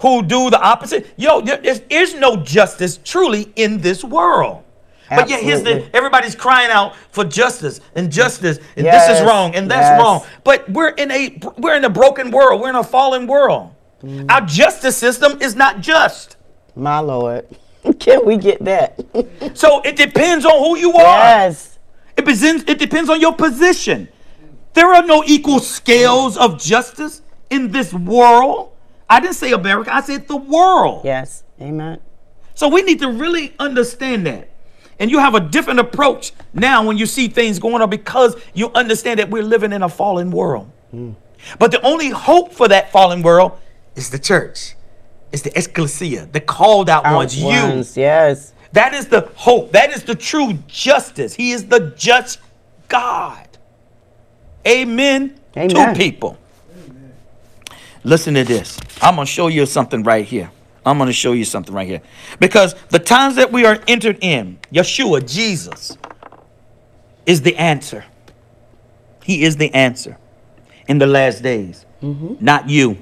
Who 0.00 0.22
do 0.22 0.50
the 0.50 0.60
opposite. 0.60 1.06
Yo, 1.16 1.40
there 1.40 1.60
is, 1.62 2.14
no 2.14 2.36
justice 2.36 2.98
truly 3.04 3.52
in 3.56 3.80
this 3.80 4.02
world. 4.02 4.64
Absolutely. 5.10 5.22
But 5.22 5.30
yet, 5.30 5.42
here's 5.42 5.62
the 5.62 5.96
everybody's 5.96 6.34
crying 6.34 6.70
out 6.70 6.94
for 7.10 7.24
justice 7.24 7.80
and 7.96 8.12
justice, 8.12 8.58
and 8.76 8.86
this 8.86 9.08
is 9.08 9.26
wrong 9.26 9.54
and 9.56 9.68
that's 9.70 9.88
yes. 9.88 10.00
wrong. 10.00 10.24
But 10.44 10.68
we're 10.70 10.90
in 10.90 11.10
a 11.10 11.40
we're 11.58 11.74
in 11.74 11.84
a 11.84 11.90
broken 11.90 12.30
world. 12.30 12.60
We're 12.60 12.70
in 12.70 12.76
a 12.76 12.84
fallen 12.84 13.26
world. 13.26 13.74
Mm. 14.02 14.30
Our 14.30 14.42
justice 14.42 14.96
system 14.96 15.42
is 15.42 15.56
not 15.56 15.80
just. 15.80 16.36
My 16.76 17.00
Lord. 17.00 17.46
Can 17.98 18.24
we 18.24 18.36
get 18.36 18.64
that? 18.64 19.00
So 19.54 19.80
it 19.82 19.96
depends 19.96 20.44
on 20.44 20.58
who 20.58 20.76
you 20.76 20.92
are. 20.92 21.02
yes. 21.02 21.78
It 22.16 22.24
depends, 22.24 22.64
it 22.68 22.78
depends 22.78 23.08
on 23.08 23.20
your 23.20 23.34
position. 23.34 24.08
There 24.74 24.92
are 24.94 25.02
no 25.02 25.24
equal 25.26 25.58
scales 25.58 26.36
of 26.36 26.60
justice 26.60 27.22
in 27.48 27.72
this 27.72 27.92
world. 27.92 28.72
I 29.10 29.20
didn't 29.20 29.34
say 29.34 29.52
America, 29.52 29.92
I 29.92 30.00
said 30.02 30.28
the 30.28 30.36
world. 30.36 31.04
Yes. 31.04 31.42
Amen. 31.60 31.98
So 32.54 32.68
we 32.68 32.82
need 32.82 33.00
to 33.00 33.10
really 33.10 33.52
understand 33.58 34.26
that. 34.26 34.48
And 35.00 35.10
you 35.10 35.18
have 35.18 35.34
a 35.34 35.40
different 35.40 35.80
approach 35.80 36.32
now 36.52 36.86
when 36.86 36.96
you 36.96 37.06
see 37.06 37.28
things 37.28 37.58
going 37.58 37.82
on 37.82 37.90
because 37.90 38.36
you 38.54 38.70
understand 38.74 39.18
that 39.18 39.28
we're 39.30 39.42
living 39.42 39.72
in 39.72 39.82
a 39.82 39.88
fallen 39.88 40.30
world. 40.30 40.70
But 41.58 41.70
the 41.72 41.80
only 41.82 42.10
hope 42.10 42.52
for 42.52 42.68
that 42.68 42.92
fallen 42.92 43.22
world 43.22 43.58
is 43.96 44.10
the 44.10 44.18
church. 44.18 44.76
It's 45.32 45.42
the 45.42 45.58
ecclesia, 45.58 46.26
the 46.30 46.40
called 46.40 46.90
out 46.90 47.06
Out 47.06 47.16
ones, 47.16 47.36
you. 47.96 48.02
Yes. 48.02 48.52
That 48.72 48.94
is 48.94 49.06
the 49.08 49.30
hope. 49.34 49.72
That 49.72 49.90
is 49.90 50.04
the 50.04 50.14
true 50.14 50.52
justice. 50.66 51.34
He 51.34 51.52
is 51.52 51.66
the 51.66 51.94
just 51.96 52.38
God. 52.88 53.48
Amen. 54.66 55.40
To 55.54 55.94
people. 55.96 56.36
Listen 58.04 58.34
to 58.34 58.44
this. 58.44 58.78
I'm 59.02 59.16
going 59.16 59.26
to 59.26 59.32
show 59.32 59.48
you 59.48 59.66
something 59.66 60.02
right 60.02 60.24
here. 60.24 60.50
I'm 60.84 60.96
going 60.96 61.08
to 61.08 61.12
show 61.12 61.32
you 61.32 61.44
something 61.44 61.74
right 61.74 61.86
here. 61.86 62.00
Because 62.38 62.74
the 62.88 62.98
times 62.98 63.36
that 63.36 63.52
we 63.52 63.66
are 63.66 63.78
entered 63.86 64.18
in, 64.22 64.58
Yeshua, 64.72 65.30
Jesus, 65.30 65.98
is 67.26 67.42
the 67.42 67.56
answer. 67.56 68.04
He 69.22 69.42
is 69.44 69.56
the 69.56 69.72
answer 69.74 70.16
in 70.88 70.98
the 70.98 71.06
last 71.06 71.42
days, 71.42 71.84
mm-hmm. 72.02 72.42
not 72.44 72.68
you. 72.68 72.98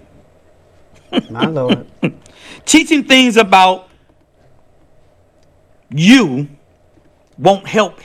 My 1.30 1.46
Lord. 1.46 1.86
Teaching 2.66 3.04
things 3.04 3.36
about 3.36 3.88
you 5.90 6.48
won't 7.38 7.66
help 7.66 8.00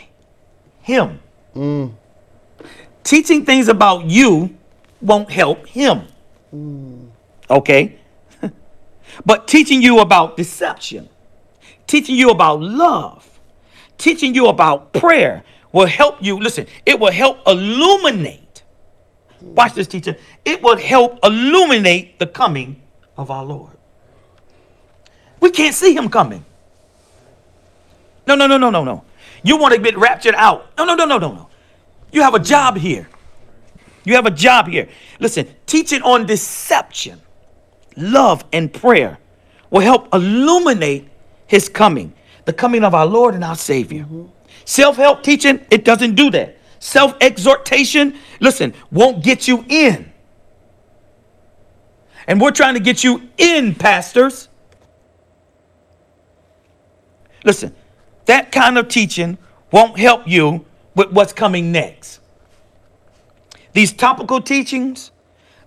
him. 0.81 1.19
Mm. 1.55 1.93
Teaching 3.03 3.43
things 3.43 3.67
about 3.67 4.05
you 4.05 4.55
won't 5.01 5.29
help 5.29 5.67
him. 5.67 6.03
Okay? 7.49 7.99
but 9.25 9.47
teaching 9.47 9.81
you 9.81 9.99
about 9.99 10.37
deception, 10.37 11.09
teaching 11.87 12.15
you 12.15 12.29
about 12.29 12.61
love, 12.61 13.39
teaching 13.97 14.35
you 14.35 14.47
about 14.47 14.93
prayer 14.93 15.43
will 15.71 15.87
help 15.87 16.17
you. 16.21 16.39
Listen, 16.39 16.67
it 16.85 16.99
will 16.99 17.11
help 17.11 17.39
illuminate. 17.47 18.63
Watch 19.41 19.73
this, 19.73 19.87
teacher. 19.87 20.15
It 20.45 20.61
will 20.61 20.77
help 20.77 21.19
illuminate 21.23 22.19
the 22.19 22.27
coming 22.27 22.81
of 23.17 23.29
our 23.29 23.43
Lord. 23.43 23.71
We 25.39 25.51
can't 25.51 25.75
see 25.75 25.93
him 25.93 26.09
coming. 26.09 26.45
No, 28.25 28.35
no, 28.35 28.47
no, 28.47 28.57
no, 28.57 28.69
no, 28.69 28.83
no. 28.83 29.03
You 29.43 29.57
want 29.57 29.73
to 29.73 29.81
get 29.81 29.97
raptured 29.97 30.35
out. 30.35 30.67
No, 30.77 30.85
no, 30.85 30.95
no, 30.95 31.05
no, 31.05 31.17
no, 31.17 31.33
no. 31.33 31.49
You 32.11 32.21
have 32.21 32.33
a 32.33 32.39
job 32.39 32.77
here. 32.77 33.09
You 34.03 34.15
have 34.15 34.25
a 34.25 34.31
job 34.31 34.67
here. 34.67 34.87
Listen, 35.19 35.47
teaching 35.65 36.01
on 36.01 36.25
deception, 36.25 37.21
love, 37.95 38.43
and 38.51 38.71
prayer 38.71 39.17
will 39.69 39.81
help 39.81 40.13
illuminate 40.13 41.09
his 41.47 41.69
coming, 41.69 42.13
the 42.45 42.53
coming 42.53 42.83
of 42.83 42.93
our 42.93 43.05
Lord 43.05 43.35
and 43.35 43.43
our 43.43 43.55
Savior. 43.55 44.03
Mm-hmm. 44.03 44.25
Self 44.65 44.97
help 44.97 45.23
teaching, 45.23 45.65
it 45.69 45.85
doesn't 45.85 46.15
do 46.15 46.29
that. 46.31 46.57
Self 46.79 47.15
exhortation, 47.21 48.17
listen, 48.39 48.73
won't 48.91 49.23
get 49.23 49.47
you 49.47 49.65
in. 49.69 50.11
And 52.27 52.39
we're 52.39 52.51
trying 52.51 52.73
to 52.75 52.79
get 52.79 53.03
you 53.03 53.29
in, 53.37 53.75
pastors. 53.75 54.47
Listen, 57.43 57.75
that 58.25 58.51
kind 58.51 58.77
of 58.77 58.87
teaching 58.87 59.37
won't 59.71 59.97
help 59.97 60.27
you 60.27 60.65
with 60.95 61.11
what's 61.11 61.33
coming 61.33 61.71
next. 61.71 62.19
These 63.73 63.93
topical 63.93 64.41
teachings 64.41 65.11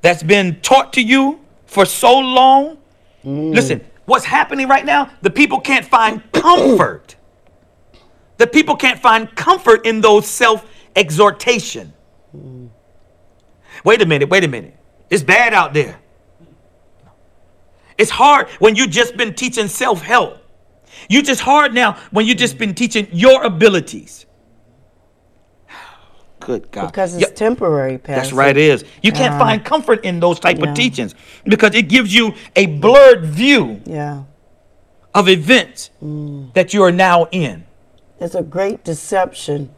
that's 0.01 0.23
been 0.23 0.61
taught 0.61 0.93
to 0.95 1.03
you 1.03 1.41
for 1.67 1.85
so 1.85 2.19
long. 2.19 2.79
Listen, 3.25 3.85
what's 4.05 4.25
happening 4.25 4.69
right 4.69 4.85
now? 4.85 5.11
The 5.23 5.31
people 5.31 5.61
can't 5.61 5.85
find 5.85 6.23
comfort. 6.33 7.17
The 8.39 8.47
people 8.47 8.77
can't 8.77 9.01
find 9.01 9.35
comfort 9.35 9.85
in 9.87 10.01
those 10.01 10.27
self 10.29 10.65
exhortation. 10.95 11.93
Wait 13.85 14.03
a 14.03 14.07
minute, 14.07 14.29
wait 14.29 14.45
a 14.45 14.49
minute. 14.49 14.77
It's 15.11 15.23
bad 15.23 15.55
out 15.55 15.75
there. 15.75 15.99
It's 17.99 18.11
hard 18.11 18.49
when 18.59 18.77
you 18.77 18.87
just 18.87 19.17
been 19.17 19.35
teaching 19.35 19.69
self 19.69 20.03
help. 20.03 20.39
You 21.09 21.23
just 21.23 21.41
hard 21.41 21.75
now 21.75 21.95
when 22.11 22.27
you 22.27 22.35
just 22.35 22.59
been 22.59 22.75
teaching 22.75 23.09
your 23.11 23.45
abilities. 23.45 24.26
Good 26.47 26.71
God. 26.71 26.87
Because 26.87 27.13
it's 27.17 27.23
Yeah, 27.23 27.35
temporary, 27.35 27.99
Pastor. 27.99 28.21
that's 28.21 28.33
right, 28.33 28.57
it 28.57 28.63
is. 28.63 28.85
You 29.03 29.11
can't 29.11 29.33
Yeah. 29.33 29.39
find 29.41 29.65
comfort 29.65 30.05
in 30.05 30.21
those 30.21 30.39
type 30.39 30.59
Yeah. 30.61 30.69
of 30.69 30.77
teachings 30.77 31.13
because 31.43 31.75
it 31.75 31.89
gives 31.89 32.15
you 32.15 32.35
a 32.55 32.67
blurred 32.67 33.25
view 33.25 33.81
Yeah. 33.85 34.19
of 35.13 35.29
events 35.29 35.91
Mm. 36.01 36.53
that 36.55 36.73
you 36.73 36.85
are 36.85 36.93
now 36.93 37.27
in. 37.33 37.65
It's 38.21 38.37
a 38.37 38.45
great 38.45 38.85
deception 38.85 39.71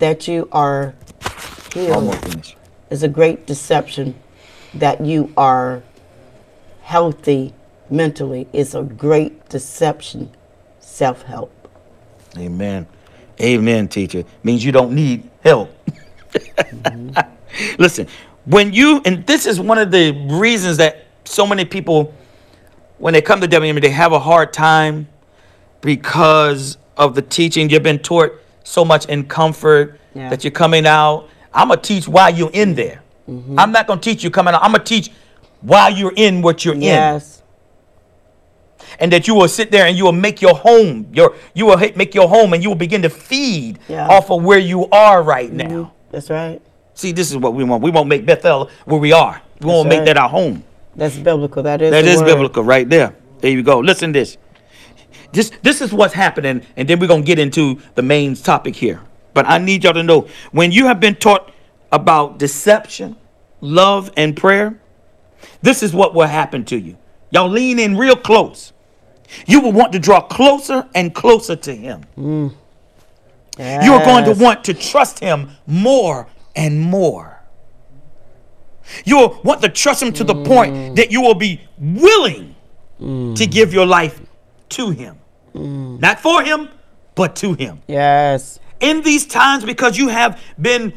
that 0.00 0.26
you 0.26 0.48
are 0.50 0.94
healed. 1.72 2.16
It's 2.90 3.04
a 3.04 3.08
great 3.08 3.46
deception 3.46 4.16
that 4.74 5.00
you 5.00 5.30
are 5.36 5.84
healthy 6.82 7.54
mentally. 7.88 8.48
It's 8.52 8.74
a 8.74 8.82
great 8.82 9.48
deception, 9.48 10.30
self 10.80 11.22
help. 11.22 11.52
Amen. 12.36 12.88
Amen, 13.40 13.86
teacher. 13.86 14.24
Means 14.42 14.64
you 14.64 14.72
don't 14.72 14.92
need 14.92 15.30
help. 15.44 15.70
Mm-hmm. 16.32 17.76
Listen, 17.78 18.06
when 18.44 18.72
you, 18.72 19.02
and 19.04 19.26
this 19.26 19.46
is 19.46 19.60
one 19.60 19.78
of 19.78 19.90
the 19.90 20.12
reasons 20.30 20.76
that 20.78 21.04
so 21.24 21.46
many 21.46 21.64
people, 21.64 22.14
when 22.98 23.12
they 23.14 23.22
come 23.22 23.40
to 23.40 23.48
WME, 23.48 23.80
they 23.80 23.90
have 23.90 24.12
a 24.12 24.18
hard 24.18 24.52
time 24.52 25.08
because 25.80 26.78
of 26.96 27.14
the 27.14 27.22
teaching. 27.22 27.70
You've 27.70 27.82
been 27.82 27.98
taught 27.98 28.32
so 28.64 28.84
much 28.84 29.06
in 29.06 29.26
comfort 29.26 29.98
Yeah. 30.14 30.28
that 30.30 30.44
you're 30.44 30.50
coming 30.50 30.86
out. 30.86 31.28
I'm 31.52 31.68
going 31.68 31.80
to 31.80 31.86
teach 31.86 32.06
while 32.08 32.30
you're 32.32 32.50
in 32.52 32.74
there. 32.74 33.02
Mm-hmm. 33.28 33.58
I'm 33.58 33.72
not 33.72 33.86
going 33.86 34.00
to 34.00 34.10
teach 34.10 34.22
you 34.24 34.30
coming 34.30 34.54
out. 34.54 34.62
I'm 34.62 34.72
going 34.72 34.84
to 34.84 34.86
teach 34.86 35.10
while 35.60 35.90
you're 35.90 36.12
in 36.16 36.42
what 36.42 36.64
you're 36.64 36.74
in 36.74 36.82
Yes. 36.82 37.42
and 38.98 39.12
that 39.12 39.28
you 39.28 39.34
will 39.34 39.48
sit 39.48 39.70
there 39.70 39.86
and 39.86 39.96
you 39.96 40.04
will 40.04 40.12
make 40.12 40.40
your 40.40 40.54
home 40.54 41.06
your 41.12 41.36
you 41.54 41.66
will 41.66 41.76
make 41.96 42.14
your 42.14 42.28
home 42.28 42.54
and 42.54 42.62
you 42.62 42.68
will 42.70 42.76
begin 42.76 43.02
to 43.02 43.10
feed 43.10 43.78
Yeah. 43.88 44.08
off 44.08 44.30
of 44.30 44.42
where 44.42 44.58
you 44.58 44.88
are 44.88 45.22
right 45.22 45.48
mm-hmm. 45.50 45.68
now 45.74 45.92
That's 46.10 46.30
right. 46.30 46.60
see 46.94 47.12
this 47.12 47.30
is 47.30 47.36
what 47.36 47.54
we 47.54 47.64
want. 47.64 47.82
We 47.82 47.90
won't 47.90 48.08
make 48.08 48.26
bethel 48.26 48.70
where 48.84 49.00
we 49.00 49.12
are. 49.12 49.40
We 49.60 49.66
won't 49.66 49.88
make 49.88 50.04
that 50.04 50.16
our 50.16 50.28
home. 50.28 50.64
That's 50.96 51.16
biblical. 51.16 51.62
That 51.62 51.82
is 51.82 51.90
that 51.90 52.04
is 52.04 52.18
word. 52.18 52.26
biblical 52.26 52.64
right 52.64 52.88
there. 52.88 53.14
There 53.40 53.50
you 53.50 53.62
go. 53.62 53.78
Listen 53.78 54.12
this. 54.12 54.36
This 55.32 55.50
this 55.62 55.80
is 55.80 55.92
what's 55.92 56.14
happening 56.14 56.66
and 56.76 56.88
then 56.88 56.98
we're 56.98 57.06
going 57.06 57.22
to 57.22 57.26
get 57.26 57.38
into 57.38 57.80
the 57.94 58.02
main 58.02 58.34
topic 58.34 58.74
here. 58.74 59.00
But 59.32 59.46
i 59.46 59.58
need 59.58 59.84
y'all 59.84 59.94
to 59.94 60.02
know 60.02 60.26
when 60.50 60.72
you 60.72 60.86
have 60.86 60.98
been 60.98 61.14
taught 61.14 61.52
about 61.92 62.38
deception 62.38 63.16
love 63.60 64.10
and 64.16 64.36
prayer 64.36 64.80
this 65.62 65.82
is 65.82 65.92
what 65.94 66.14
will 66.14 66.26
happen 66.26 66.64
to 66.66 66.78
you. 66.78 66.96
Y'all 67.30 67.48
lean 67.48 67.78
in 67.78 67.96
real 67.96 68.16
close. 68.16 68.72
You 69.46 69.60
will 69.60 69.72
want 69.72 69.92
to 69.92 69.98
draw 69.98 70.20
closer 70.20 70.88
and 70.94 71.14
closer 71.14 71.54
to 71.54 71.74
him 71.74 72.04
mm. 72.18 72.52
You 73.58 73.92
are 73.92 74.04
going 74.04 74.24
to 74.24 74.42
want 74.42 74.64
to 74.64 74.74
trust 74.74 75.18
him 75.20 75.50
more 75.66 76.28
and 76.56 76.80
more. 76.80 77.40
You'll 79.04 79.40
want 79.44 79.62
to 79.62 79.68
trust 79.68 80.02
him 80.02 80.12
to 80.14 80.24
the 80.24 80.34
point 80.34 80.74
mm. 80.74 80.96
that 80.96 81.12
you 81.12 81.20
will 81.20 81.34
be 81.34 81.60
willing 81.78 82.54
mm. 83.00 83.36
to 83.36 83.46
give 83.46 83.72
your 83.72 83.86
life 83.86 84.20
to 84.70 84.90
him. 84.90 85.18
Mm. 85.54 86.00
Not 86.00 86.20
for 86.20 86.42
him, 86.42 86.68
but 87.14 87.36
to 87.36 87.54
him. 87.54 87.82
Yes. 87.86 88.58
In 88.80 89.02
these 89.02 89.26
times, 89.26 89.64
because 89.64 89.98
you 89.98 90.08
have 90.08 90.40
been 90.60 90.94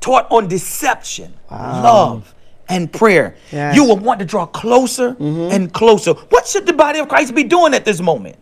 taught 0.00 0.30
on 0.30 0.48
deception, 0.48 1.34
love, 1.50 2.34
and 2.68 2.92
prayer, 2.92 3.36
Yes. 3.50 3.76
you 3.76 3.84
will 3.84 3.96
want 3.96 4.20
to 4.20 4.26
draw 4.26 4.46
closer 4.46 5.14
mm-hmm. 5.14 5.52
and 5.52 5.72
closer. 5.72 6.12
What 6.12 6.46
should 6.46 6.66
the 6.66 6.72
body 6.72 6.98
of 6.98 7.08
Christ 7.08 7.34
be 7.34 7.44
doing 7.44 7.74
at 7.74 7.84
this 7.84 8.00
moment? 8.00 8.36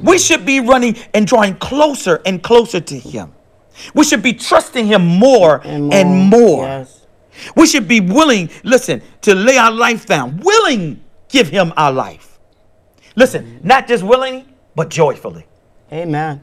We 0.00 0.18
should 0.18 0.44
be 0.46 0.60
running 0.60 0.96
and 1.14 1.26
drawing 1.26 1.56
closer 1.56 2.20
and 2.24 2.42
closer 2.42 2.80
to 2.80 2.98
him. 2.98 3.32
We 3.94 4.04
should 4.04 4.22
be 4.22 4.32
trusting 4.34 4.86
him 4.86 5.04
more 5.06 5.60
and 5.64 6.30
more. 6.30 6.64
Yes. 6.64 7.06
We 7.56 7.66
should 7.66 7.88
be 7.88 8.00
willing, 8.00 8.50
listen, 8.62 9.02
to 9.22 9.34
lay 9.34 9.56
our 9.56 9.72
life 9.72 10.06
down, 10.06 10.38
willing 10.38 11.02
give 11.28 11.48
him 11.48 11.72
our 11.76 11.92
life. 11.92 12.38
Listen, 13.16 13.60
not 13.62 13.88
just 13.88 14.02
willingly, 14.02 14.46
but 14.74 14.88
joyfully. 14.88 15.46
Amen. 15.92 16.40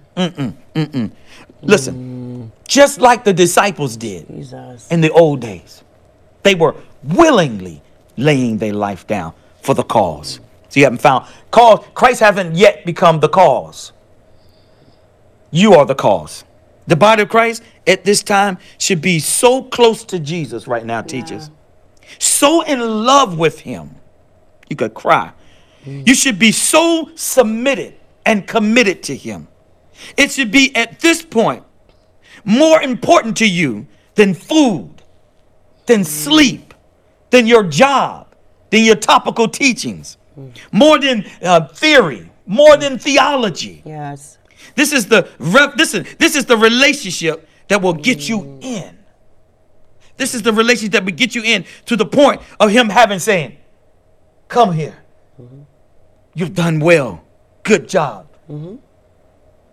Listen, 1.62 2.52
just 2.68 3.00
like 3.00 3.24
the 3.24 3.34
disciples 3.34 3.98
did 3.98 4.28
Jesus. 4.28 4.90
in 4.92 5.02
the 5.02 5.12
old 5.12 5.40
days, 5.42 5.84
they 6.44 6.56
were 6.56 6.76
willingly 7.04 7.82
laying 8.18 8.58
their 8.58 8.74
life 8.74 9.08
down 9.08 9.34
for 9.62 9.74
the 9.74 9.84
cause. 9.84 10.40
So 10.70 10.80
you 10.80 10.86
haven't 10.86 11.02
found 11.02 11.26
cause. 11.52 11.86
Christ 11.94 12.20
hasn't 12.22 12.56
yet 12.56 12.86
become 12.86 13.20
the 13.20 13.30
cause. 13.30 13.92
You 15.52 15.74
are 15.74 15.86
the 15.86 15.96
cause. 15.96 16.44
The 16.88 16.96
body 16.96 17.24
of 17.24 17.30
Christ 17.30 17.64
at 17.86 18.04
this 18.04 18.24
time 18.24 18.58
should 18.78 19.02
be 19.02 19.20
so 19.20 19.64
close 19.64 20.04
to 20.06 20.20
Jesus 20.20 20.68
right 20.68 20.86
now, 20.86 21.02
teachers. 21.02 21.50
So 22.18 22.62
in 22.62 22.80
love 22.80 23.38
with 23.38 23.60
him. 23.60 23.96
You 24.70 24.76
could 24.76 24.94
cry. 24.94 25.32
You 25.86 26.14
should 26.14 26.38
be 26.38 26.52
so 26.52 27.10
submitted 27.16 27.96
and 28.26 28.48
committed 28.48 29.02
to 29.04 29.16
him. 29.16 29.48
It 30.18 30.32
should 30.32 30.52
be 30.52 30.76
at 30.76 31.00
this 31.00 31.24
point 31.24 31.64
more 32.46 32.82
important 32.82 33.38
to 33.38 33.48
you 33.48 33.88
than 34.16 34.34
food, 34.34 35.02
than 35.88 36.04
sleep, 36.04 36.74
than 37.32 37.48
your 37.48 37.64
job, 37.64 38.28
than 38.70 38.84
your 38.84 38.96
topical 38.96 39.48
teachings, 39.48 40.18
more 40.72 41.00
than 41.00 41.26
uh, 41.42 41.68
theory, 41.68 42.30
more 42.46 42.78
than 42.78 42.98
theology. 42.98 43.82
Yes. 43.86 44.38
This 44.76 44.94
is 44.94 45.08
the 45.08 45.28
re- 45.40 45.72
this 45.76 45.94
is 45.94 46.16
this 46.18 46.36
is 46.36 46.46
the 46.46 46.58
relationship 46.58 47.48
that 47.68 47.82
will 47.82 47.94
get 47.94 48.28
you 48.28 48.58
in. 48.62 48.98
This 50.18 50.36
is 50.36 50.42
the 50.42 50.52
relationship 50.52 50.94
that 50.94 51.06
will 51.06 51.14
get 51.14 51.34
you 51.36 51.44
in 51.44 51.66
to 51.86 51.96
the 51.96 52.06
point 52.06 52.42
of 52.60 52.70
him 52.70 52.90
having 52.90 53.20
saying, 53.20 53.58
"Come 54.48 54.74
here. 54.74 54.98
You've 56.34 56.54
done 56.56 56.80
well. 56.80 57.24
Good 57.64 57.88
job, 57.88 58.28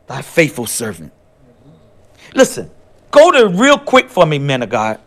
thy 0.07 0.23
faithful 0.23 0.67
servant." 0.67 1.13
Listen, 2.35 2.71
go 3.11 3.31
to 3.31 3.49
real 3.49 3.79
quick 3.79 4.09
for 4.09 4.27
me, 4.27 4.39
men 4.39 4.63
of 4.63 4.71
God. 4.71 5.01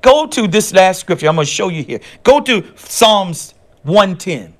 Go 0.00 0.26
to 0.26 0.46
this 0.46 0.72
last 0.74 1.00
scripture. 1.00 1.28
I'm 1.28 1.34
going 1.36 1.46
to 1.46 1.50
show 1.50 1.68
you 1.68 1.82
here. 1.82 2.00
Go 2.22 2.40
to 2.40 2.64
Psalms 2.76 3.53
110. 3.84 4.54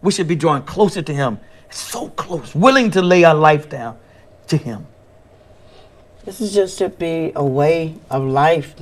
We 0.00 0.12
should 0.12 0.28
be 0.28 0.36
drawing 0.36 0.62
closer 0.62 1.02
to 1.02 1.12
Him, 1.12 1.38
so 1.70 2.08
close, 2.10 2.54
willing 2.54 2.90
to 2.92 3.02
lay 3.02 3.24
our 3.24 3.34
life 3.34 3.68
down 3.68 3.98
to 4.46 4.56
Him. 4.56 4.86
This 6.24 6.40
is 6.40 6.54
just 6.54 6.78
to 6.78 6.88
be 6.88 7.32
a 7.34 7.44
way 7.44 7.96
of 8.10 8.22
life, 8.22 8.74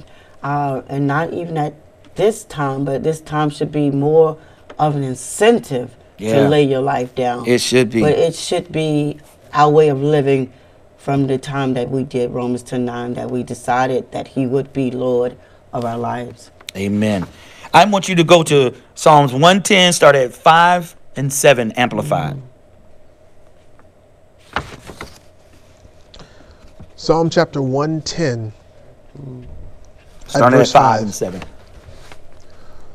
uh, 0.43 0.83
and 0.89 1.07
not 1.07 1.33
even 1.33 1.57
at 1.57 1.75
this 2.17 2.45
time, 2.45 2.85
but 2.85 3.03
this 3.03 3.21
time 3.21 3.49
should 3.51 3.73
be 3.73 3.91
more 3.91 4.37
of 4.79 4.95
an 4.95 5.03
incentive 5.03 5.97
Yeah. 6.19 6.35
to 6.43 6.49
lay 6.49 6.63
your 6.65 6.81
life 6.83 7.15
down. 7.15 7.47
It 7.47 7.61
should 7.61 7.91
be. 7.91 8.01
But 8.03 8.13
it 8.13 8.35
should 8.35 8.71
be 8.73 9.19
our 9.55 9.71
way 9.71 9.89
of 9.89 10.03
living 10.03 10.53
from 10.99 11.29
the 11.29 11.39
time 11.39 11.75
that 11.75 11.91
we 11.91 12.03
did 12.05 12.31
Romans 12.31 12.63
10 12.63 12.85
9, 12.85 13.15
that 13.15 13.31
we 13.31 13.43
decided 13.43 14.13
that 14.13 14.29
He 14.29 14.47
would 14.47 14.73
be 14.75 14.91
Lord 14.91 15.37
of 15.73 15.85
our 15.85 15.99
lives. 15.99 16.51
Amen. 16.77 17.27
I 17.73 17.85
want 17.85 18.09
you 18.09 18.15
to 18.15 18.25
go 18.25 18.43
to 18.45 18.75
Psalms 18.95 19.33
110, 19.33 19.93
start 19.93 20.17
at 20.17 20.33
5 20.33 20.97
and 21.17 21.33
7, 21.33 21.73
amplified. 21.73 22.41
Psalm 26.95 27.29
chapter 27.29 27.61
110. 27.61 28.53
Start 30.27 30.53
at 30.55 30.57
verse 30.57 30.73
5 30.73 30.83
five. 30.83 31.03
and 31.03 31.15
7. 31.15 31.43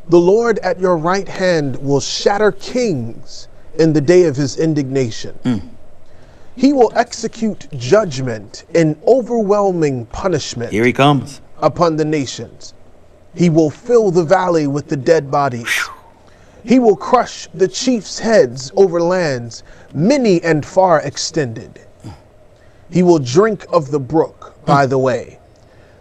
The 0.10 0.20
Lord 0.20 0.60
at 0.60 0.80
your 0.80 0.98
right 0.98 1.28
hand 1.28 1.78
will 1.78 2.02
shatter 2.02 2.52
kings 2.52 3.48
in 3.80 3.94
the 3.94 4.02
day 4.02 4.26
of 4.26 4.36
his 4.36 4.58
indignation. 4.58 5.38
Mm. 5.44 5.70
He 6.56 6.74
will 6.74 6.92
execute 6.96 7.68
judgment 7.78 8.66
in 8.76 9.00
overwhelming 9.08 10.06
punishment 10.08 10.72
Here 10.72 10.84
he 10.84 10.92
comes. 10.92 11.40
Upon 11.62 11.96
the 11.96 12.06
nations. 12.06 12.74
He 13.36 13.50
will 13.50 13.70
fill 13.70 14.12
the 14.12 14.24
valley 14.24 14.68
with 14.68 14.88
the 14.88 14.98
dead 14.98 15.32
bodies. 15.32 15.90
He 16.64 16.80
will 16.80 16.96
crush 16.96 17.48
the 17.54 17.68
chiefs' 17.68 18.20
heads 18.20 18.72
over 18.76 19.02
lands, 19.02 19.64
many 19.94 20.42
and 20.44 20.66
far 20.66 21.02
extended. 21.02 21.82
He 22.92 23.04
will 23.04 23.20
drink 23.20 23.66
of 23.72 23.90
the 23.90 24.00
brook 24.00 24.56
by 24.66 24.86
the 24.86 24.98
way. 24.98 25.40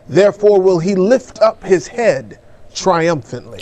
Therefore 0.08 0.60
will 0.60 0.78
he 0.78 0.94
lift 0.94 1.40
up 1.40 1.62
his 1.62 1.86
head 1.86 2.40
triumphantly. 2.74 3.60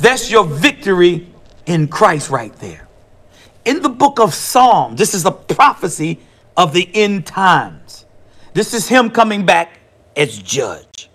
That's 0.00 0.30
your 0.30 0.44
victory 0.44 1.28
in 1.66 1.86
Christ 1.86 2.30
right 2.30 2.54
there. 2.56 2.88
In 3.64 3.80
the 3.80 3.88
book 3.88 4.18
of 4.18 4.34
Psalms, 4.34 4.98
this 4.98 5.14
is 5.14 5.24
a 5.24 5.30
prophecy 5.30 6.18
of 6.56 6.72
the 6.72 6.90
end 6.94 7.26
times. 7.26 8.04
This 8.54 8.74
is 8.74 8.88
him 8.88 9.08
coming 9.10 9.46
back 9.46 9.78
as 10.16 10.38
judge. 10.38 11.08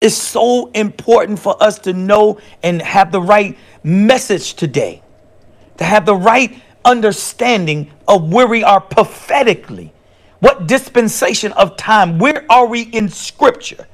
It's 0.00 0.16
so 0.16 0.68
important 0.72 1.38
for 1.38 1.62
us 1.62 1.78
to 1.80 1.92
know 1.92 2.40
and 2.64 2.82
have 2.82 3.12
the 3.12 3.20
right 3.20 3.56
message 3.84 4.54
today, 4.54 5.00
to 5.78 5.84
have 5.84 6.06
the 6.06 6.16
right 6.16 6.60
understanding 6.84 7.88
of 8.08 8.32
where 8.32 8.48
we 8.48 8.64
are 8.64 8.80
prophetically. 8.80 9.92
What 10.40 10.66
dispensation 10.66 11.52
of 11.52 11.76
time? 11.76 12.18
Where 12.18 12.44
are 12.50 12.66
we 12.66 12.82
in 12.82 13.08
scripture? 13.08 13.86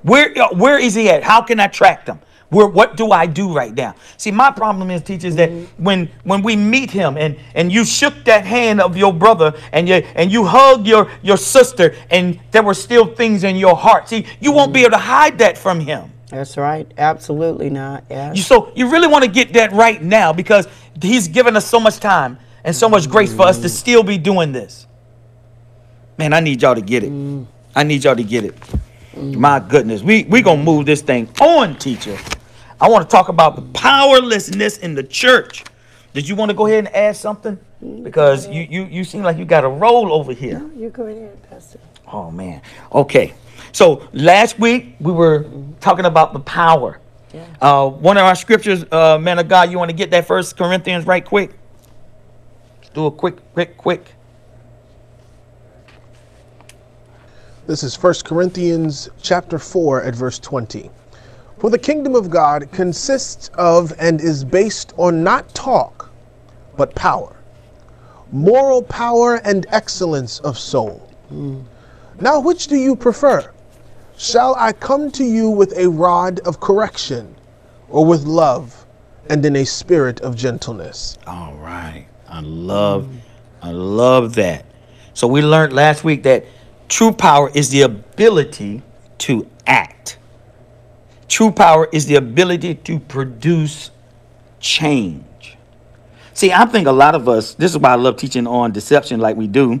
Where 0.00 0.34
where 0.54 0.78
is 0.78 0.94
he 0.94 1.10
at? 1.10 1.22
How 1.22 1.42
can 1.42 1.60
I 1.60 1.66
track 1.66 2.06
them? 2.06 2.20
Where 2.52 2.66
what 2.66 2.98
do 2.98 3.12
I 3.12 3.24
do 3.24 3.50
right 3.50 3.72
now? 3.74 3.94
See, 4.18 4.30
my 4.30 4.50
problem 4.50 4.90
is, 4.90 5.00
teachers, 5.00 5.36
that 5.36 5.48
mm-hmm. 5.48 5.82
when 5.82 6.10
when 6.24 6.42
we 6.42 6.54
meet 6.54 6.90
him 6.90 7.16
and 7.16 7.38
and 7.54 7.72
you 7.72 7.82
shook 7.82 8.24
that 8.26 8.44
hand 8.44 8.78
of 8.78 8.94
your 8.94 9.10
brother 9.10 9.54
and 9.72 9.88
you 9.88 9.94
and 10.14 10.30
you 10.30 10.44
hugged 10.44 10.86
your 10.86 11.10
your 11.22 11.38
sister 11.38 11.94
and 12.10 12.38
there 12.50 12.62
were 12.62 12.74
still 12.74 13.06
things 13.06 13.42
in 13.42 13.56
your 13.56 13.74
heart. 13.74 14.10
See, 14.10 14.26
you 14.38 14.52
won't 14.52 14.74
be 14.74 14.80
mm-hmm. 14.80 14.88
able 14.88 14.98
to 14.98 15.02
hide 15.02 15.38
that 15.38 15.56
from 15.56 15.80
him. 15.80 16.12
That's 16.28 16.58
right. 16.58 16.86
Absolutely 16.98 17.70
not. 17.70 18.04
Yeah. 18.10 18.34
You, 18.34 18.42
so 18.42 18.70
you 18.74 18.90
really 18.90 19.08
want 19.08 19.24
to 19.24 19.30
get 19.30 19.54
that 19.54 19.72
right 19.72 20.02
now 20.02 20.34
because 20.34 20.68
he's 21.00 21.28
given 21.28 21.56
us 21.56 21.66
so 21.66 21.80
much 21.80 22.00
time 22.00 22.38
and 22.64 22.76
so 22.76 22.86
much 22.86 23.08
grace 23.08 23.32
for 23.32 23.46
us 23.46 23.56
to 23.60 23.68
mm-hmm. 23.68 23.76
still 23.76 24.02
be 24.02 24.18
doing 24.18 24.52
this. 24.52 24.86
Man, 26.18 26.34
I 26.34 26.40
need 26.40 26.60
y'all 26.60 26.74
to 26.74 26.82
get 26.82 27.02
it. 27.02 27.10
Mm. 27.10 27.46
I 27.74 27.82
need 27.82 28.04
y'all 28.04 28.14
to 28.14 28.22
get 28.22 28.44
it. 28.44 28.54
Mm. 29.14 29.36
My 29.36 29.58
goodness, 29.58 30.02
we 30.02 30.24
we 30.24 30.42
gonna 30.42 30.62
move 30.62 30.84
this 30.84 31.00
thing 31.00 31.30
on, 31.40 31.76
teacher. 31.76 32.18
I 32.82 32.88
want 32.88 33.08
to 33.08 33.16
talk 33.16 33.28
about 33.28 33.54
the 33.54 33.62
powerlessness 33.78 34.78
in 34.78 34.96
the 34.96 35.04
church. 35.04 35.62
Did 36.14 36.28
you 36.28 36.34
want 36.34 36.50
to 36.50 36.54
go 36.54 36.66
ahead 36.66 36.80
and 36.80 36.88
add 36.96 37.14
something? 37.14 37.56
Because 38.02 38.48
you 38.48 38.66
you 38.68 38.86
you 38.86 39.04
seem 39.04 39.22
like 39.22 39.38
you 39.38 39.44
got 39.44 39.62
a 39.62 39.68
roll 39.68 40.12
over 40.12 40.32
here. 40.32 40.68
you 40.76 40.90
go 40.90 41.06
ahead, 41.06 41.40
Pastor. 41.48 41.78
Oh 42.12 42.32
man. 42.32 42.60
Okay. 42.92 43.34
So 43.70 44.08
last 44.12 44.58
week 44.58 44.96
we 44.98 45.12
were 45.12 45.46
talking 45.80 46.06
about 46.06 46.32
the 46.32 46.40
power. 46.40 46.98
Yeah. 47.32 47.46
Uh, 47.60 47.88
one 47.88 48.16
of 48.16 48.24
our 48.24 48.34
scriptures, 48.34 48.84
uh, 48.90 49.16
man 49.16 49.38
of 49.38 49.46
God, 49.46 49.70
you 49.70 49.78
want 49.78 49.90
to 49.90 49.96
get 49.96 50.10
that 50.10 50.26
First 50.26 50.56
Corinthians 50.56 51.06
right 51.06 51.24
quick? 51.24 51.52
Let's 52.78 52.90
do 52.90 53.06
a 53.06 53.10
quick, 53.12 53.36
quick, 53.54 53.76
quick. 53.76 54.12
This 57.68 57.84
is 57.84 57.94
1 58.02 58.14
Corinthians 58.24 59.08
chapter 59.22 59.58
4 59.60 60.02
at 60.02 60.16
verse 60.16 60.40
20. 60.40 60.90
For 61.62 61.70
the 61.70 61.78
kingdom 61.78 62.16
of 62.16 62.28
God 62.28 62.72
consists 62.72 63.48
of 63.54 63.92
and 64.00 64.20
is 64.20 64.42
based 64.42 64.94
on 64.96 65.22
not 65.22 65.54
talk, 65.54 66.10
but 66.76 66.92
power, 66.96 67.36
moral 68.32 68.82
power 68.82 69.36
and 69.44 69.64
excellence 69.68 70.40
of 70.40 70.58
soul. 70.58 71.08
Now, 72.20 72.40
which 72.40 72.66
do 72.66 72.74
you 72.74 72.96
prefer? 72.96 73.52
Shall 74.16 74.56
I 74.56 74.72
come 74.72 75.12
to 75.12 75.22
you 75.22 75.50
with 75.50 75.72
a 75.78 75.88
rod 75.88 76.40
of 76.40 76.58
correction, 76.58 77.32
or 77.88 78.04
with 78.04 78.24
love 78.24 78.84
and 79.30 79.46
in 79.46 79.54
a 79.54 79.64
spirit 79.64 80.20
of 80.20 80.34
gentleness? 80.34 81.16
All 81.28 81.54
right. 81.54 82.08
I 82.28 82.40
love, 82.40 83.08
I 83.62 83.70
love 83.70 84.34
that. 84.34 84.66
So 85.14 85.28
we 85.28 85.42
learned 85.42 85.72
last 85.72 86.02
week 86.02 86.24
that 86.24 86.44
true 86.88 87.12
power 87.12 87.52
is 87.54 87.70
the 87.70 87.82
ability 87.82 88.82
to 89.18 89.48
act. 89.68 90.18
True 91.32 91.50
power 91.50 91.88
is 91.92 92.04
the 92.04 92.16
ability 92.16 92.74
to 92.74 92.98
produce 92.98 93.90
change. 94.60 95.56
See, 96.34 96.52
I 96.52 96.66
think 96.66 96.86
a 96.86 96.92
lot 96.92 97.14
of 97.14 97.26
us, 97.26 97.54
this 97.54 97.70
is 97.70 97.78
why 97.78 97.92
I 97.92 97.94
love 97.94 98.18
teaching 98.18 98.46
on 98.46 98.70
deception 98.70 99.18
like 99.18 99.34
we 99.34 99.46
do, 99.46 99.80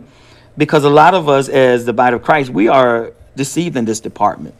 because 0.56 0.84
a 0.84 0.88
lot 0.88 1.12
of 1.12 1.28
us, 1.28 1.50
as 1.50 1.84
the 1.84 1.92
body 1.92 2.16
of 2.16 2.22
Christ, 2.22 2.48
we 2.48 2.68
are 2.68 3.12
deceived 3.36 3.76
in 3.76 3.84
this 3.84 4.00
department 4.00 4.54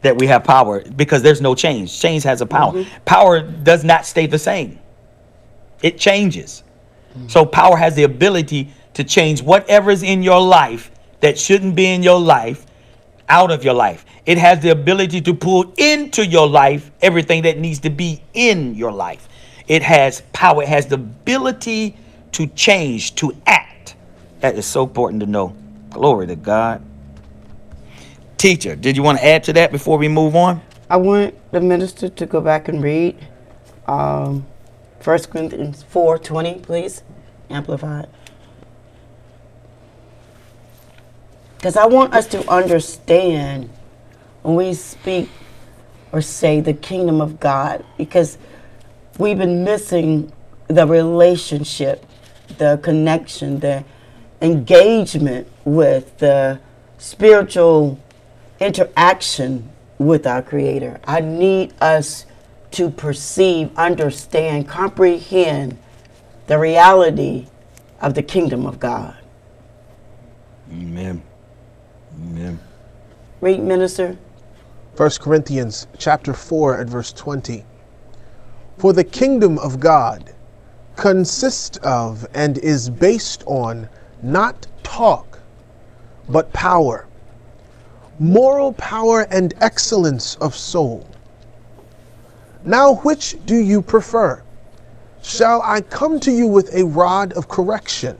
that 0.00 0.16
we 0.16 0.26
have 0.28 0.44
power 0.44 0.82
because 0.96 1.20
there's 1.20 1.42
no 1.42 1.54
change. 1.54 2.00
Change 2.00 2.22
has 2.22 2.40
a 2.40 2.46
power. 2.46 2.72
Mm-hmm. 2.72 3.04
Power 3.04 3.42
does 3.42 3.84
not 3.84 4.06
stay 4.06 4.24
the 4.24 4.38
same, 4.38 4.78
it 5.82 5.98
changes. 5.98 6.62
Mm. 7.14 7.30
So 7.30 7.44
power 7.44 7.76
has 7.76 7.94
the 7.94 8.04
ability 8.04 8.70
to 8.94 9.04
change 9.04 9.42
whatever 9.42 9.90
is 9.90 10.02
in 10.02 10.22
your 10.22 10.40
life 10.40 10.90
that 11.20 11.38
shouldn't 11.38 11.76
be 11.76 11.84
in 11.84 12.02
your 12.02 12.18
life 12.18 12.64
out 13.32 13.50
of 13.50 13.64
your 13.64 13.72
life. 13.72 14.04
It 14.26 14.36
has 14.36 14.60
the 14.60 14.68
ability 14.68 15.22
to 15.22 15.32
pull 15.32 15.72
into 15.78 16.24
your 16.24 16.46
life 16.46 16.90
everything 17.00 17.42
that 17.44 17.58
needs 17.58 17.80
to 17.80 17.90
be 17.90 18.22
in 18.34 18.74
your 18.74 18.92
life. 18.92 19.26
It 19.66 19.82
has 19.82 20.20
power, 20.34 20.62
it 20.62 20.68
has 20.68 20.86
the 20.86 20.96
ability 20.96 21.96
to 22.32 22.46
change, 22.48 23.14
to 23.16 23.34
act. 23.46 23.96
That 24.40 24.54
is 24.56 24.66
so 24.66 24.82
important 24.82 25.20
to 25.20 25.26
know. 25.26 25.56
Glory 25.88 26.26
to 26.26 26.36
God. 26.36 26.84
Teacher, 28.36 28.76
did 28.76 28.98
you 28.98 29.02
want 29.02 29.18
to 29.18 29.24
add 29.24 29.44
to 29.44 29.54
that 29.54 29.72
before 29.72 29.96
we 29.96 30.08
move 30.08 30.36
on? 30.36 30.60
I 30.90 30.98
want 30.98 31.34
the 31.52 31.60
minister 31.60 32.10
to 32.10 32.26
go 32.26 32.40
back 32.42 32.68
and 32.68 32.82
read 32.82 33.16
um, 33.86 34.46
1 35.02 35.18
Corinthians 35.24 35.84
4.20, 35.90 36.62
please. 36.62 37.02
Amplified. 37.48 38.08
Because 41.62 41.76
I 41.76 41.86
want 41.86 42.12
us 42.12 42.26
to 42.26 42.50
understand 42.50 43.70
when 44.42 44.56
we 44.56 44.74
speak 44.74 45.30
or 46.10 46.20
say 46.20 46.60
the 46.60 46.74
kingdom 46.74 47.20
of 47.20 47.38
God, 47.38 47.84
because 47.96 48.36
we've 49.16 49.38
been 49.38 49.62
missing 49.62 50.32
the 50.66 50.84
relationship, 50.84 52.04
the 52.58 52.80
connection, 52.82 53.60
the 53.60 53.84
engagement 54.40 55.46
with 55.64 56.18
the 56.18 56.58
spiritual 56.98 57.96
interaction 58.58 59.70
with 59.98 60.26
our 60.26 60.42
Creator. 60.42 61.00
I 61.06 61.20
need 61.20 61.74
us 61.80 62.26
to 62.72 62.90
perceive, 62.90 63.70
understand, 63.78 64.66
comprehend 64.66 65.78
the 66.48 66.58
reality 66.58 67.46
of 68.00 68.14
the 68.14 68.22
kingdom 68.24 68.66
of 68.66 68.80
God. 68.80 69.14
Amen. 70.72 71.22
Amen. 72.20 72.58
Read, 73.40 73.60
minister. 73.60 74.16
1 74.96 75.10
Corinthians 75.20 75.86
chapter 75.98 76.34
4 76.34 76.80
and 76.80 76.90
verse 76.90 77.12
20. 77.12 77.64
For 78.78 78.92
the 78.92 79.04
kingdom 79.04 79.58
of 79.58 79.80
God 79.80 80.34
consists 80.96 81.78
of 81.78 82.26
and 82.34 82.58
is 82.58 82.90
based 82.90 83.42
on 83.46 83.88
not 84.22 84.66
talk, 84.82 85.40
but 86.28 86.52
power, 86.52 87.06
moral 88.18 88.72
power 88.74 89.22
and 89.30 89.54
excellence 89.60 90.36
of 90.36 90.54
soul. 90.54 91.08
Now, 92.64 92.96
which 92.96 93.36
do 93.46 93.56
you 93.56 93.82
prefer? 93.82 94.42
Shall 95.22 95.62
I 95.62 95.80
come 95.80 96.20
to 96.20 96.30
you 96.30 96.46
with 96.46 96.74
a 96.74 96.84
rod 96.84 97.32
of 97.32 97.48
correction, 97.48 98.18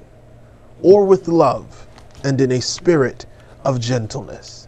or 0.80 1.04
with 1.04 1.28
love 1.28 1.86
and 2.24 2.40
in 2.40 2.52
a 2.52 2.60
spirit 2.60 3.26
of 3.64 3.80
gentleness? 3.80 4.62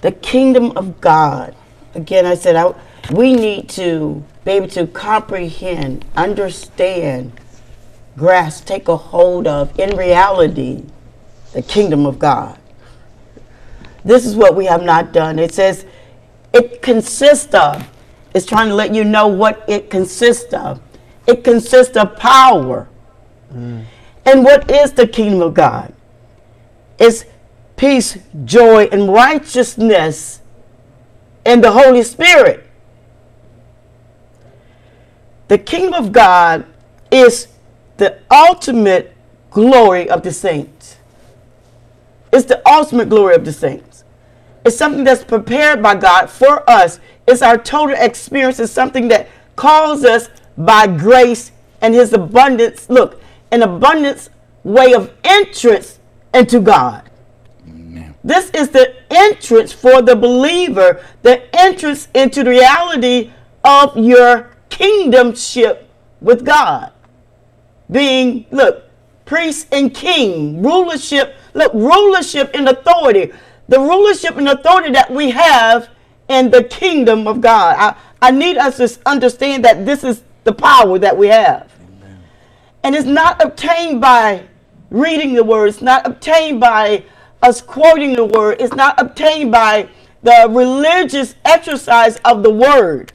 the 0.00 0.12
kingdom 0.12 0.72
of 0.76 1.00
God. 1.00 1.54
Again, 1.94 2.26
I 2.26 2.34
said 2.34 2.56
I, 2.56 2.74
we 3.12 3.34
need 3.34 3.68
to 3.70 4.22
be 4.44 4.52
able 4.52 4.68
to 4.68 4.86
comprehend, 4.86 6.04
understand, 6.16 7.32
grasp, 8.16 8.66
take 8.66 8.88
a 8.88 8.96
hold 8.96 9.46
of, 9.46 9.78
in 9.78 9.96
reality, 9.96 10.84
the 11.52 11.62
kingdom 11.62 12.06
of 12.06 12.18
God. 12.18 12.58
This 14.04 14.24
is 14.24 14.36
what 14.36 14.54
we 14.54 14.66
have 14.66 14.82
not 14.82 15.12
done. 15.12 15.38
It 15.38 15.52
says 15.52 15.84
it 16.52 16.82
consists 16.82 17.54
of, 17.54 17.88
it's 18.34 18.46
trying 18.46 18.68
to 18.68 18.74
let 18.74 18.94
you 18.94 19.04
know 19.04 19.26
what 19.26 19.64
it 19.68 19.90
consists 19.90 20.52
of. 20.54 20.80
It 21.26 21.44
consists 21.44 21.96
of 21.96 22.16
power. 22.16 22.88
Mm. 23.52 23.84
And 24.24 24.44
what 24.44 24.70
is 24.70 24.92
the 24.92 25.06
kingdom 25.06 25.42
of 25.42 25.54
God? 25.54 25.92
It's 26.98 27.24
peace, 27.78 28.18
joy, 28.44 28.84
and 28.92 29.10
righteousness 29.10 30.42
in 31.46 31.62
the 31.62 31.72
Holy 31.72 32.02
Spirit. 32.02 32.66
The 35.46 35.56
kingdom 35.56 35.94
of 35.94 36.12
God 36.12 36.66
is 37.10 37.48
the 37.96 38.18
ultimate 38.30 39.16
glory 39.50 40.10
of 40.10 40.22
the 40.22 40.32
saints. 40.32 40.96
It's 42.30 42.44
the 42.44 42.60
ultimate 42.68 43.08
glory 43.08 43.34
of 43.34 43.46
the 43.46 43.52
saints. 43.52 44.04
It's 44.64 44.76
something 44.76 45.04
that's 45.04 45.24
prepared 45.24 45.82
by 45.82 45.94
God 45.94 46.28
for 46.28 46.68
us. 46.68 47.00
It's 47.26 47.40
our 47.40 47.56
total 47.56 47.96
experience. 47.98 48.60
It's 48.60 48.72
something 48.72 49.08
that 49.08 49.28
calls 49.56 50.04
us 50.04 50.28
by 50.58 50.86
grace 50.86 51.52
and 51.80 51.94
His 51.94 52.12
abundance. 52.12 52.90
Look, 52.90 53.22
an 53.50 53.62
abundance 53.62 54.28
way 54.64 54.92
of 54.92 55.12
entrance 55.24 55.98
into 56.34 56.60
God. 56.60 57.07
This 58.28 58.50
is 58.50 58.68
the 58.68 58.94
entrance 59.10 59.72
for 59.72 60.02
the 60.02 60.14
believer, 60.14 61.02
the 61.22 61.42
entrance 61.58 62.08
into 62.14 62.44
the 62.44 62.50
reality 62.50 63.32
of 63.64 63.96
your 63.96 64.50
kingdomship 64.68 65.84
with 66.20 66.44
God. 66.44 66.92
Being, 67.90 68.44
look, 68.50 68.84
priest 69.24 69.68
and 69.72 69.94
king, 69.94 70.62
rulership, 70.62 71.36
look, 71.54 71.72
rulership 71.72 72.50
and 72.52 72.68
authority. 72.68 73.32
The 73.68 73.80
rulership 73.80 74.36
and 74.36 74.46
authority 74.46 74.92
that 74.92 75.10
we 75.10 75.30
have 75.30 75.88
in 76.28 76.50
the 76.50 76.64
kingdom 76.64 77.26
of 77.26 77.40
God. 77.40 77.76
I, 77.78 77.96
I 78.20 78.30
need 78.30 78.58
us 78.58 78.76
to 78.76 79.08
understand 79.08 79.64
that 79.64 79.86
this 79.86 80.04
is 80.04 80.22
the 80.44 80.52
power 80.52 80.98
that 80.98 81.16
we 81.16 81.28
have. 81.28 81.72
And 82.82 82.94
it's 82.94 83.06
not 83.06 83.42
obtained 83.42 84.02
by 84.02 84.46
reading 84.90 85.32
the 85.32 85.44
word, 85.44 85.68
it's 85.68 85.80
not 85.80 86.06
obtained 86.06 86.60
by 86.60 87.04
us 87.42 87.60
quoting 87.60 88.14
the 88.14 88.24
word, 88.24 88.60
is 88.60 88.72
not 88.72 89.00
obtained 89.00 89.52
by 89.52 89.88
the 90.22 90.46
religious 90.50 91.34
exercise 91.44 92.16
of 92.24 92.42
the 92.42 92.50
word, 92.50 93.12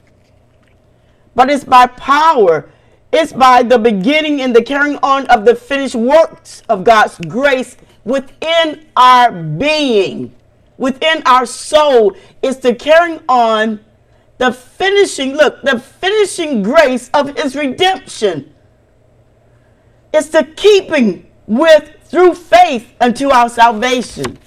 but 1.34 1.50
it's 1.50 1.64
by 1.64 1.86
power. 1.86 2.70
It's 3.12 3.32
by 3.32 3.62
the 3.62 3.78
beginning 3.78 4.40
and 4.40 4.56
the 4.56 4.62
carrying 4.62 4.98
on 5.02 5.26
of 5.28 5.44
the 5.44 5.54
finished 5.54 5.94
works 5.94 6.62
of 6.68 6.82
God's 6.82 7.16
grace 7.28 7.76
within 8.04 8.86
our 8.96 9.30
being, 9.30 10.34
within 10.78 11.22
our 11.24 11.46
soul. 11.46 12.16
It's 12.42 12.58
the 12.58 12.74
carrying 12.74 13.20
on 13.28 13.84
the 14.38 14.52
finishing, 14.52 15.34
look, 15.34 15.62
the 15.62 15.78
finishing 15.78 16.62
grace 16.62 17.08
of 17.14 17.36
his 17.36 17.54
redemption. 17.54 18.52
It's 20.12 20.28
the 20.28 20.44
keeping 20.56 21.30
with 21.46 21.93
through 22.14 22.32
faith 22.32 22.94
unto 23.00 23.28
our 23.30 23.48
salvation. 23.48 24.38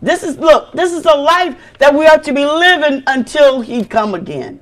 This 0.00 0.22
is 0.22 0.38
look, 0.38 0.70
this 0.70 0.92
is 0.92 1.04
a 1.04 1.14
life 1.16 1.56
that 1.78 1.92
we 1.92 2.06
are 2.06 2.20
to 2.20 2.32
be 2.32 2.44
living 2.44 3.02
until 3.08 3.60
he 3.60 3.84
come 3.84 4.14
again. 4.14 4.60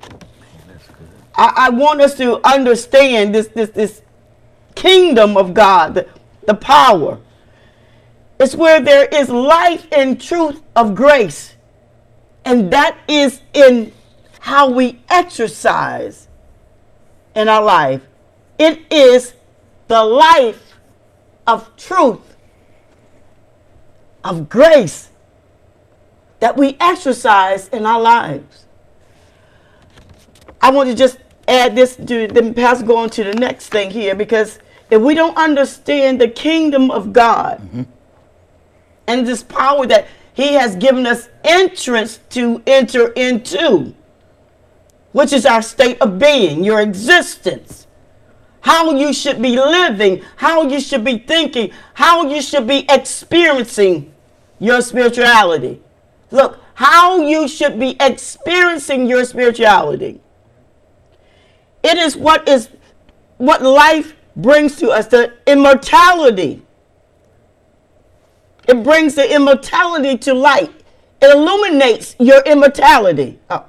I, 1.34 1.52
I 1.54 1.68
want 1.68 2.00
us 2.00 2.16
to 2.16 2.40
understand 2.48 3.34
this 3.34 3.48
this 3.48 3.68
this 3.70 4.00
kingdom 4.74 5.36
of 5.36 5.52
God, 5.52 5.96
the, 5.96 6.08
the 6.46 6.54
power. 6.54 7.18
It's 8.40 8.54
where 8.54 8.80
there 8.80 9.04
is 9.04 9.28
life 9.28 9.86
and 9.92 10.18
truth 10.18 10.62
of 10.74 10.94
grace. 10.94 11.54
And 12.46 12.72
that 12.72 12.96
is 13.06 13.42
in 13.52 13.92
how 14.40 14.70
we 14.70 14.98
exercise 15.10 16.26
in 17.34 17.50
our 17.50 17.62
life. 17.62 18.00
It 18.58 18.80
is 18.90 19.34
the 19.88 20.02
life 20.02 20.72
of 21.46 21.76
truth, 21.76 22.35
of 24.26 24.48
grace 24.48 25.10
that 26.40 26.56
we 26.56 26.76
exercise 26.80 27.68
in 27.68 27.86
our 27.86 28.00
lives. 28.00 28.66
I 30.60 30.70
want 30.70 30.88
to 30.88 30.94
just 30.94 31.18
add 31.48 31.76
this 31.76 31.96
to 31.96 32.26
then 32.26 32.54
pass 32.54 32.82
go 32.82 32.96
on 32.96 33.10
to 33.10 33.24
the 33.24 33.34
next 33.34 33.68
thing 33.68 33.90
here 33.90 34.14
because 34.14 34.58
if 34.90 35.00
we 35.00 35.14
don't 35.14 35.36
understand 35.36 36.20
the 36.20 36.28
kingdom 36.28 36.90
of 36.90 37.12
God 37.12 37.60
mm-hmm. 37.60 37.82
and 39.06 39.26
this 39.26 39.42
power 39.42 39.86
that 39.86 40.08
He 40.34 40.54
has 40.54 40.76
given 40.76 41.06
us 41.06 41.28
entrance 41.44 42.20
to 42.30 42.62
enter 42.66 43.12
into, 43.12 43.94
which 45.12 45.32
is 45.32 45.46
our 45.46 45.62
state 45.62 46.00
of 46.00 46.18
being, 46.18 46.62
your 46.64 46.80
existence, 46.80 47.86
how 48.60 48.92
you 48.92 49.12
should 49.12 49.40
be 49.40 49.56
living, 49.56 50.22
how 50.36 50.62
you 50.62 50.80
should 50.80 51.04
be 51.04 51.18
thinking, 51.18 51.70
how 51.94 52.28
you 52.28 52.42
should 52.42 52.66
be 52.66 52.84
experiencing 52.88 54.12
your 54.58 54.80
spirituality. 54.80 55.80
Look, 56.30 56.60
how 56.74 57.20
you 57.22 57.48
should 57.48 57.78
be 57.78 57.96
experiencing 58.00 59.06
your 59.06 59.24
spirituality. 59.24 60.20
It 61.82 61.98
is 61.98 62.16
what 62.16 62.48
is 62.48 62.68
what 63.38 63.62
life 63.62 64.14
brings 64.34 64.76
to 64.76 64.90
us, 64.90 65.06
the 65.06 65.32
immortality. 65.46 66.62
It 68.68 68.82
brings 68.82 69.14
the 69.14 69.32
immortality 69.32 70.18
to 70.18 70.34
light. 70.34 70.72
It 71.22 71.34
illuminates 71.34 72.16
your 72.18 72.42
immortality. 72.44 73.38
Oh, 73.48 73.64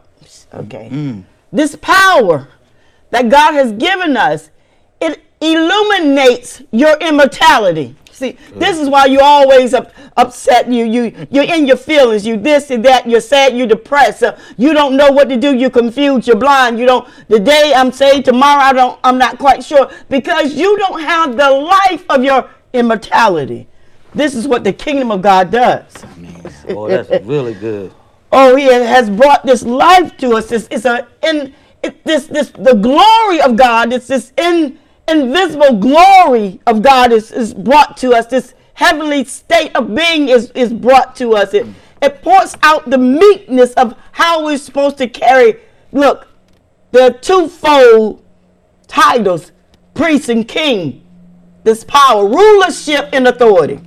okay. 0.54 0.90
Mm. 0.92 1.24
This 1.52 1.76
power 1.76 2.50
that 3.12 3.30
God 3.30 3.54
has 3.54 3.72
given 3.74 4.18
us, 4.18 4.50
it 5.00 5.24
illuminates 5.40 6.64
your 6.72 6.98
immortality. 6.98 7.96
See, 8.18 8.36
this 8.56 8.80
is 8.80 8.90
why 8.90 9.06
you 9.06 9.20
always 9.20 9.76
up, 9.76 9.92
upset. 10.18 10.68
You 10.68 10.86
you 10.86 11.28
you're 11.30 11.44
in 11.44 11.68
your 11.68 11.78
feelings. 11.78 12.26
You 12.26 12.36
this 12.36 12.72
and 12.72 12.84
that. 12.84 13.08
You're 13.08 13.22
sad. 13.22 13.56
You're 13.56 13.68
depressed. 13.68 14.24
Uh, 14.24 14.36
you 14.58 14.74
don't 14.74 14.98
know 14.98 15.12
what 15.12 15.30
to 15.30 15.38
do. 15.38 15.56
You're 15.56 15.70
confused. 15.70 16.28
You're 16.28 16.36
blind. 16.36 16.80
You 16.80 16.88
don't. 16.88 17.08
The 17.28 17.40
day 17.40 17.74
I'm 17.76 17.92
saved. 17.92 18.26
Tomorrow 18.26 18.60
I 18.64 18.74
don't. 18.74 19.00
I'm 19.04 19.20
not 19.20 19.38
quite 19.38 19.64
sure 19.64 19.92
because 20.10 20.56
you 20.56 20.80
don't 20.80 21.00
have 21.00 21.38
the 21.38 21.48
life 21.52 22.06
of 22.10 22.24
your 22.24 22.50
immortality. 22.74 23.68
This 24.16 24.34
is 24.34 24.48
what 24.48 24.64
the 24.64 24.74
kingdom 24.74 25.12
of 25.12 25.22
God 25.22 25.52
does. 25.52 26.04
Man, 26.18 26.42
boy, 26.70 26.90
that's 26.90 27.24
really 27.24 27.54
good. 27.54 27.94
Oh, 28.32 28.56
he 28.56 28.66
has 28.66 29.12
brought 29.12 29.46
this 29.46 29.62
life 29.62 30.18
to 30.18 30.32
us. 30.32 30.52
It's, 30.52 30.68
it's 30.72 30.86
a 30.86 31.08
in 31.22 31.54
it, 31.84 32.04
this 32.04 32.26
this 32.26 32.50
the 32.50 32.74
glory 32.74 33.42
of 33.42 33.56
God. 33.56 33.94
It's 33.94 34.08
this 34.08 34.34
in, 34.38 34.80
invisible 35.08 35.78
glory 35.78 36.60
of 36.68 36.82
God 36.82 37.12
is, 37.12 37.32
is 37.32 37.54
brought 37.54 37.98
to 37.98 38.14
us. 38.14 38.28
This 38.28 38.54
heavenly 38.74 39.24
state 39.24 39.76
of 39.76 39.94
being 39.96 40.30
is, 40.30 40.52
is 40.52 40.74
brought 40.74 41.16
to 41.18 41.34
us. 41.36 41.54
It 41.54 41.68
it 42.02 42.22
points 42.22 42.56
out 42.64 42.90
the 42.90 42.98
meekness 42.98 43.74
of 43.74 43.96
how 44.12 44.46
we're 44.46 44.58
supposed 44.58 44.98
to 44.98 45.08
carry. 45.08 45.60
Look, 45.92 46.28
the 46.92 47.18
twofold 47.22 48.24
titles, 48.88 49.52
priest 49.94 50.30
and 50.30 50.48
king. 50.48 51.04
This 51.64 51.84
power, 51.84 52.28
rulership, 52.28 53.10
and 53.14 53.28
authority. 53.28 53.80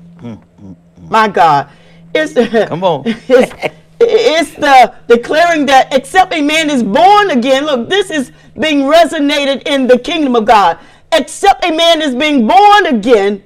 My 1.09 1.29
God, 1.29 1.71
it's 2.15 2.35
Come 2.69 2.85
on. 2.85 3.03
it's, 3.07 3.75
it's 4.01 4.55
the 4.55 4.95
declaring 5.09 5.67
that 5.67 5.93
except 5.95 6.33
a 6.35 6.43
man 6.43 6.69
is 6.69 6.83
born 6.83 7.31
again. 7.31 7.65
Look, 7.65 7.89
this 7.89 8.11
is 8.11 8.33
being 8.59 8.81
resonated 8.83 9.63
in 9.67 9.87
the 9.87 9.99
kingdom 9.99 10.37
of 10.37 10.45
God. 10.45 10.79
Except 11.13 11.65
a 11.65 11.73
man 11.75 12.03
is 12.03 12.15
being 12.15 12.47
born 12.47 12.87
again 12.87 13.43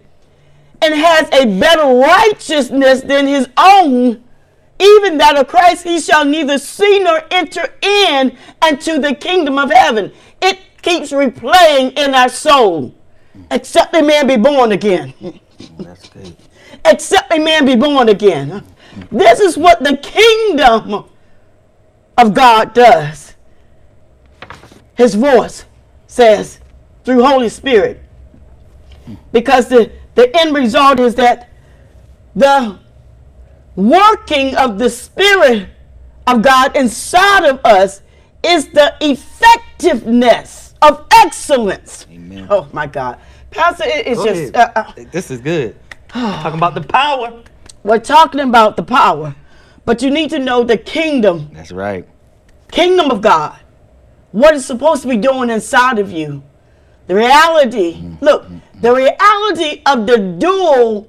and 0.83 0.95
has 0.95 1.29
a 1.33 1.59
better 1.59 1.95
righteousness 1.99 3.01
than 3.01 3.27
his 3.27 3.49
own, 3.57 4.23
even 4.79 5.17
that 5.19 5.37
of 5.39 5.49
Christ, 5.49 5.85
he 5.85 5.99
shall 6.01 6.25
neither 6.25 6.59
see 6.59 6.99
nor 7.01 7.23
enter 7.31 7.73
in 7.81 8.37
unto 8.61 8.99
the 8.99 9.15
kingdom 9.15 9.59
of 9.59 9.71
heaven. 9.71 10.13
It 10.43 10.59
keeps 10.83 11.11
replaying 11.13 11.97
in 11.99 12.15
our 12.15 12.29
soul. 12.29 12.95
Except 13.51 13.95
a 13.97 14.03
man 14.03 14.27
be 14.29 14.37
born 14.37 14.71
again 14.73 15.13
That's 15.79 16.09
good. 16.09 16.37
except 16.85 17.33
a 17.33 17.39
man 17.41 17.65
be 17.67 17.75
born 17.75 18.09
again. 18.09 18.63
This 19.11 19.41
is 19.41 19.57
what 19.57 19.83
the 19.83 19.97
kingdom 19.97 21.05
of 22.17 22.35
God 22.35 22.75
does. 22.75 23.35
His 24.97 25.17
voice 25.17 25.65
says 26.07 26.61
through 27.05 27.23
Holy 27.23 27.49
Spirit. 27.49 28.01
Because 29.33 29.69
the, 29.69 29.93
the 30.15 30.35
end 30.39 30.55
result 30.55 30.99
is 31.01 31.15
that 31.17 31.51
the 32.35 32.79
working 33.77 34.55
of 34.57 34.79
the 34.79 34.89
Spirit 34.89 35.69
of 36.27 36.43
God 36.43 36.75
inside 36.77 37.45
of 37.47 37.61
us 37.65 38.01
is 38.43 38.69
the 38.69 38.95
effectiveness 39.01 40.75
of 40.83 41.07
excellence. 41.13 42.07
Amen. 42.11 42.47
Oh 42.51 42.69
my 42.73 42.87
God. 42.87 43.19
Pastor, 43.51 43.85
it- 43.87 44.07
it's 44.07 44.19
Go 44.19 44.27
just. 44.27 44.55
uh, 44.57 44.71
uh, 44.75 44.93
this 45.13 45.31
is 45.31 45.41
good. 45.41 45.77
Talking 46.09 46.59
about 46.59 46.75
the 46.75 46.83
power. 46.83 47.43
we're 47.83 47.99
talking 47.99 48.41
about 48.41 48.77
the 48.77 48.83
power, 48.83 49.35
but 49.85 50.01
you 50.03 50.11
need 50.11 50.31
to 50.31 50.39
know 50.39 50.63
the 50.65 50.77
kingdom, 50.79 51.51
That's 51.53 51.73
right. 51.73 52.07
kingdom 52.71 53.11
of 53.11 53.21
God, 53.21 53.59
what 54.33 54.55
it's 54.55 54.65
supposed 54.65 55.03
to 55.03 55.09
be 55.09 55.17
doing 55.17 55.51
inside 55.51 55.99
of 55.99 56.11
you. 56.11 56.43
The 57.07 57.15
reality, 57.15 58.03
look, 58.21 58.47
the 58.81 58.93
reality 58.95 59.83
of 59.87 60.07
the 60.07 60.19
dual 60.39 61.09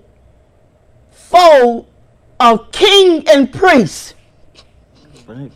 fold 1.12 1.88
of 2.40 2.72
king 2.72 3.28
and 3.30 3.52
priest, 3.52 4.14
Right. 5.28 5.52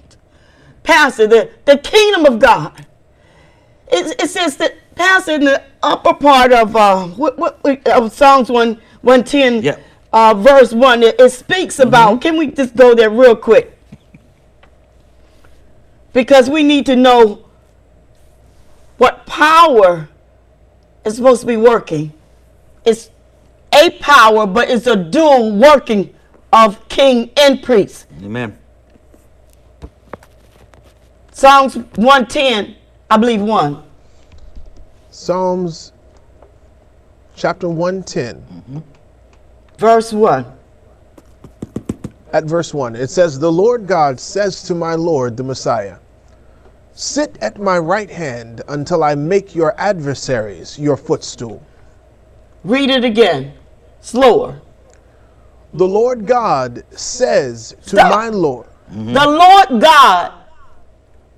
pastor, 0.84 1.28
the, 1.28 1.50
the 1.66 1.78
kingdom 1.78 2.26
of 2.26 2.40
God. 2.40 2.86
It, 3.92 4.22
it 4.22 4.30
says 4.30 4.58
that, 4.58 4.76
pastor, 4.96 5.34
in 5.34 5.44
the 5.46 5.62
upper 5.84 6.14
part 6.14 6.52
of 6.54 6.76
uh, 6.76 7.08
what, 7.08 7.38
what, 7.38 7.60
of 7.88 8.12
Psalms 8.14 8.50
1, 8.50 8.80
110, 9.02 9.64
Yep. 9.64 9.82
uh, 10.14 10.34
verse 10.36 10.74
1, 10.74 11.04
it, 11.04 11.20
it 11.20 11.30
speaks 11.32 11.80
about, 11.80 12.22
can 12.22 12.38
we 12.38 12.48
just 12.48 12.76
go 12.76 12.96
there 12.96 13.10
real 13.10 13.36
quick? 13.36 13.78
Because 16.14 16.50
we 16.50 16.64
need 16.64 16.86
to 16.88 16.96
know 16.96 17.46
what 18.98 19.26
power 19.26 20.10
is 21.06 21.16
supposed 21.16 21.41
to 21.41 21.47
be 21.47 21.58
working. 21.58 22.14
It's 22.86 23.10
a 23.74 23.91
power, 24.00 24.45
but 24.47 24.70
it's 24.70 24.88
a 24.88 24.95
dual 24.95 25.56
working 25.56 26.14
of 26.52 26.88
king 26.89 27.32
and 27.38 27.62
priest. 27.62 28.08
Amen. 28.24 28.58
Psalms 31.32 31.76
110, 31.76 32.76
I 33.10 33.18
believe 33.18 33.41
1. 33.41 33.84
Psalms 35.12 35.93
chapter 37.36 37.70
110, 37.70 38.36
mm-hmm. 38.36 38.80
Verse 39.78 40.12
1. 40.12 40.45
at 42.34 42.43
verse 42.43 42.74
1. 42.74 42.95
It 42.95 43.10
says, 43.10 43.39
The 43.39 43.52
Lord 43.52 43.88
God 43.88 44.20
says 44.20 44.64
to 44.64 44.76
my 44.76 44.95
Lord, 44.95 45.38
the 45.38 45.43
Messiah, 45.43 45.97
Sit 47.00 47.38
at 47.39 47.58
my 47.62 47.78
right 47.78 48.10
hand 48.10 48.62
until 48.68 49.06
I 49.06 49.16
make 49.16 49.56
your 49.56 49.74
adversaries 49.80 50.78
your 50.78 50.97
footstool. 50.97 51.66
Read 52.66 52.89
it 52.89 53.06
again. 53.06 53.54
Slower. 54.02 54.62
The 55.76 55.88
Lord 55.88 56.28
God 56.28 56.84
says 56.91 57.74
to 57.84 57.89
Stop. 57.91 58.12
my 58.12 58.28
Lord, 58.28 58.68
mm-hmm. 58.91 59.14
The 59.14 59.26
Lord 59.26 59.82
God 59.82 60.34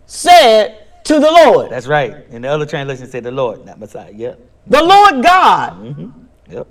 said 0.07 0.87
to 1.03 1.19
the 1.19 1.31
Lord. 1.31 1.69
That's 1.69 1.85
right. 1.85 2.25
And 2.31 2.43
the 2.43 2.47
other 2.47 2.65
translation 2.65 3.05
said 3.05 3.23
the 3.23 3.29
Lord, 3.29 3.63
not 3.63 3.79
Messiah. 3.79 4.11
Yep. 4.11 4.39
The 4.65 4.83
Lord 4.83 5.23
God 5.23 5.73
mm-hmm. 5.73 6.09
Yep. 6.51 6.67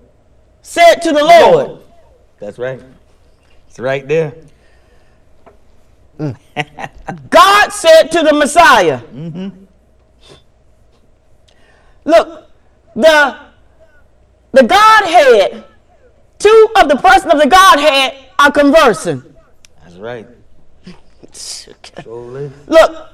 said 0.63 0.97
to 0.97 1.13
the 1.13 1.23
Lord. 1.23 1.83
That's 2.41 2.59
right. 2.59 2.83
It's 3.69 3.79
right 3.79 4.09
there. 4.09 4.35
God 7.31 7.73
said 7.73 8.09
to 8.13 8.23
the 8.23 8.33
Messiah. 8.35 9.01
Look, 12.05 12.51
the 12.95 13.39
the 14.53 14.63
Godhead, 14.65 15.65
two 16.39 16.69
of 16.77 16.89
the 16.89 16.97
person 16.97 17.31
of 17.31 17.39
the 17.39 17.47
Godhead 17.47 18.15
are 18.39 18.51
conversing. 18.51 19.23
That's 19.83 19.97
right. 19.97 20.27
Look, 22.05 23.09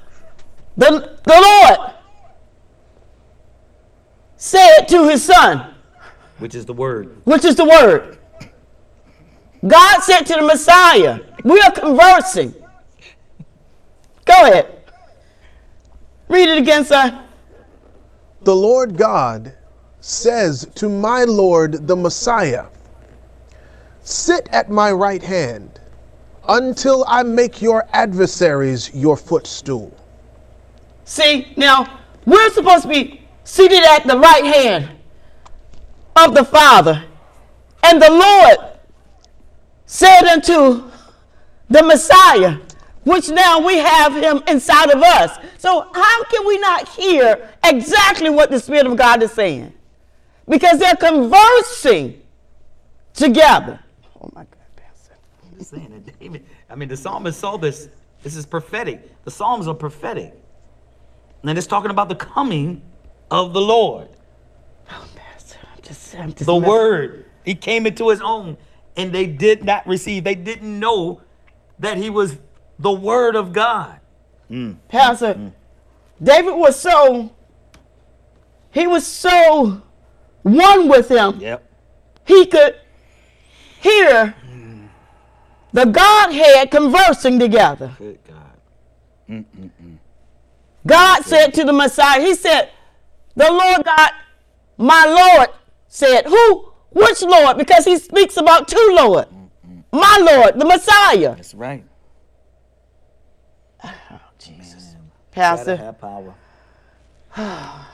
the, 0.77 1.19
the 1.25 1.41
Lord 1.69 1.93
said 4.37 4.85
to 4.89 5.09
his 5.09 5.25
son, 5.25 5.75
Which 6.39 6.55
is 6.55 6.65
the 6.65 6.73
word. 6.73 7.17
which 7.25 7.45
is 7.45 7.55
the 7.57 7.65
word. 7.65 8.19
God 9.67 10.01
said 10.03 10.23
to 10.23 10.35
the 10.35 10.43
Messiah, 10.43 11.21
we 11.45 11.61
are 11.61 11.73
conversing. 11.73 12.55
Go 14.27 14.35
ahead. 14.43 14.83
Read 16.29 16.49
it 16.49 16.59
again, 16.59 16.85
son. 16.85 17.25
The 18.43 18.55
Lord 18.55 18.97
God 18.97 19.55
says 20.01 20.69
to 20.75 20.89
my 20.89 21.25
Lord, 21.25 21.87
the 21.87 21.97
Messiah, 21.97 22.67
Sit 24.03 24.49
at 24.53 24.71
my 24.71 24.93
right 24.93 25.23
hand 25.23 25.81
until 26.49 27.05
I 27.09 27.25
make 27.25 27.61
your 27.61 27.89
adversaries 27.93 28.95
your 28.95 29.17
footstool. 29.17 29.97
See, 31.05 31.53
now 31.57 32.01
we're 32.25 32.51
supposed 32.51 32.83
to 32.83 32.89
be 32.89 33.23
seated 33.43 33.83
at 33.83 34.07
the 34.07 34.19
right 34.19 34.45
hand 34.45 34.91
of 36.15 36.35
the 36.35 36.45
Father. 36.45 37.05
And 37.83 38.01
the 38.01 38.11
Lord 38.11 38.79
said 39.87 40.25
unto 40.25 40.91
the 41.69 41.83
Messiah, 41.83 42.59
which 43.07 43.29
now 43.29 43.65
we 43.65 43.79
have 43.79 44.17
him 44.17 44.43
inside 44.49 44.91
of 44.91 45.01
us. 45.01 45.39
So, 45.59 45.89
how 45.95 46.25
can 46.25 46.45
we 46.45 46.59
not 46.59 46.89
hear 46.89 47.49
exactly 47.65 48.31
what 48.31 48.51
the 48.51 48.59
Spirit 48.59 48.85
of 48.87 48.97
God 48.97 49.23
is 49.23 49.31
saying? 49.31 49.73
Because 50.49 50.81
they're 50.81 50.97
conversing 50.97 52.21
together. 53.15 53.79
Oh 54.21 54.29
my 54.35 54.43
God, 54.43 54.59
Pastor. 54.75 55.15
I'm 55.45 55.57
just 55.57 55.71
saying 55.71 55.89
that 55.91 56.19
David. 56.19 56.45
I 56.69 56.75
mean, 56.75 56.89
the 56.89 56.97
psalmist 56.97 57.39
saw 57.39 57.57
this. 57.57 57.89
This 58.25 58.35
is 58.35 58.45
prophetic. 58.45 59.25
The 59.25 59.31
psalms 59.31 59.69
are 59.69 59.75
prophetic. 59.75 60.35
And 61.45 61.57
it's 61.57 61.69
talking 61.69 61.93
about 61.93 62.09
the 62.09 62.17
coming 62.17 62.83
of 63.31 63.53
the 63.53 63.61
Lord. 63.61 64.09
Oh, 64.91 65.09
Pastor, 65.15 65.59
I'm 65.73 65.83
just, 65.83 66.15
I'm 66.17 66.33
just 66.33 66.47
The 66.47 66.57
word. 66.57 67.27
He 67.45 67.55
came 67.55 67.87
into 67.87 68.09
his 68.09 68.21
own, 68.21 68.57
and 68.97 69.13
they 69.13 69.27
did 69.27 69.65
not 69.65 69.87
receive. 69.87 70.25
They 70.25 70.35
didn't 70.35 70.81
know 70.81 71.21
that 71.79 71.99
he 71.99 72.11
was 72.11 72.37
the 72.79 72.93
word 72.93 73.37
of 73.37 73.53
God. 73.53 74.01
Mm. 74.51 74.77
Pastor, 74.89 75.35
mm. 75.35 75.53
David 76.23 76.55
was 76.55 76.79
so, 76.79 77.33
he 78.71 78.87
was 78.87 79.07
so 79.07 79.83
one 80.43 80.89
with 80.89 81.09
him, 81.09 81.41
Yep. 81.41 81.65
he 82.25 82.47
could 82.47 82.77
hear 83.81 84.35
the 85.73 85.85
Godhead 85.85 86.71
conversing 86.71 87.39
together. 87.39 87.95
Good 87.99 88.19
God. 88.27 88.37
Mm, 89.29 89.45
God 90.87 91.23
said 91.25 91.53
to 91.55 91.65
the 91.65 91.73
Messiah, 91.73 92.21
He 92.21 92.35
said, 92.35 92.71
The 93.35 93.51
Lord 93.51 93.85
God, 93.85 94.11
my 94.79 95.05
Lord, 95.05 95.49
said, 95.89 96.27
Who? 96.27 96.73
Which 96.93 97.21
Lord? 97.23 97.59
Because 97.59 97.85
he 97.85 97.99
speaks 97.99 98.37
about 98.39 98.69
two 98.69 98.91
Lord. 98.95 99.27
My 99.93 100.19
Lord, 100.21 100.59
the 100.59 100.65
Messiah. 100.65 101.35
That's 101.35 101.55
right. 101.55 101.85
Oh, 104.11 104.21
Jesus. 104.39 104.95
Gotta 105.35 105.57
Pastor. 105.67 105.77
have 105.77 105.99
power. 106.01 106.35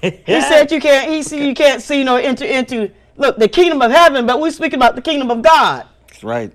He 0.00 0.40
said 0.42 0.70
you 0.70 0.80
can't 0.80 1.10
he 1.10 1.22
see 1.24 1.46
you 1.48 1.54
can't 1.54 1.82
see 1.82 2.04
nor 2.04 2.18
enter 2.20 2.44
into 2.44 2.90
look 3.16 3.36
the 3.36 3.48
kingdom 3.48 3.82
of 3.82 3.90
heaven, 3.90 4.26
but 4.26 4.40
we're 4.40 4.50
speaking 4.52 4.78
about 4.78 4.94
the 4.94 5.02
kingdom 5.02 5.30
of 5.30 5.42
God. 5.42 5.86
That's 6.08 6.22
right. 6.24 6.52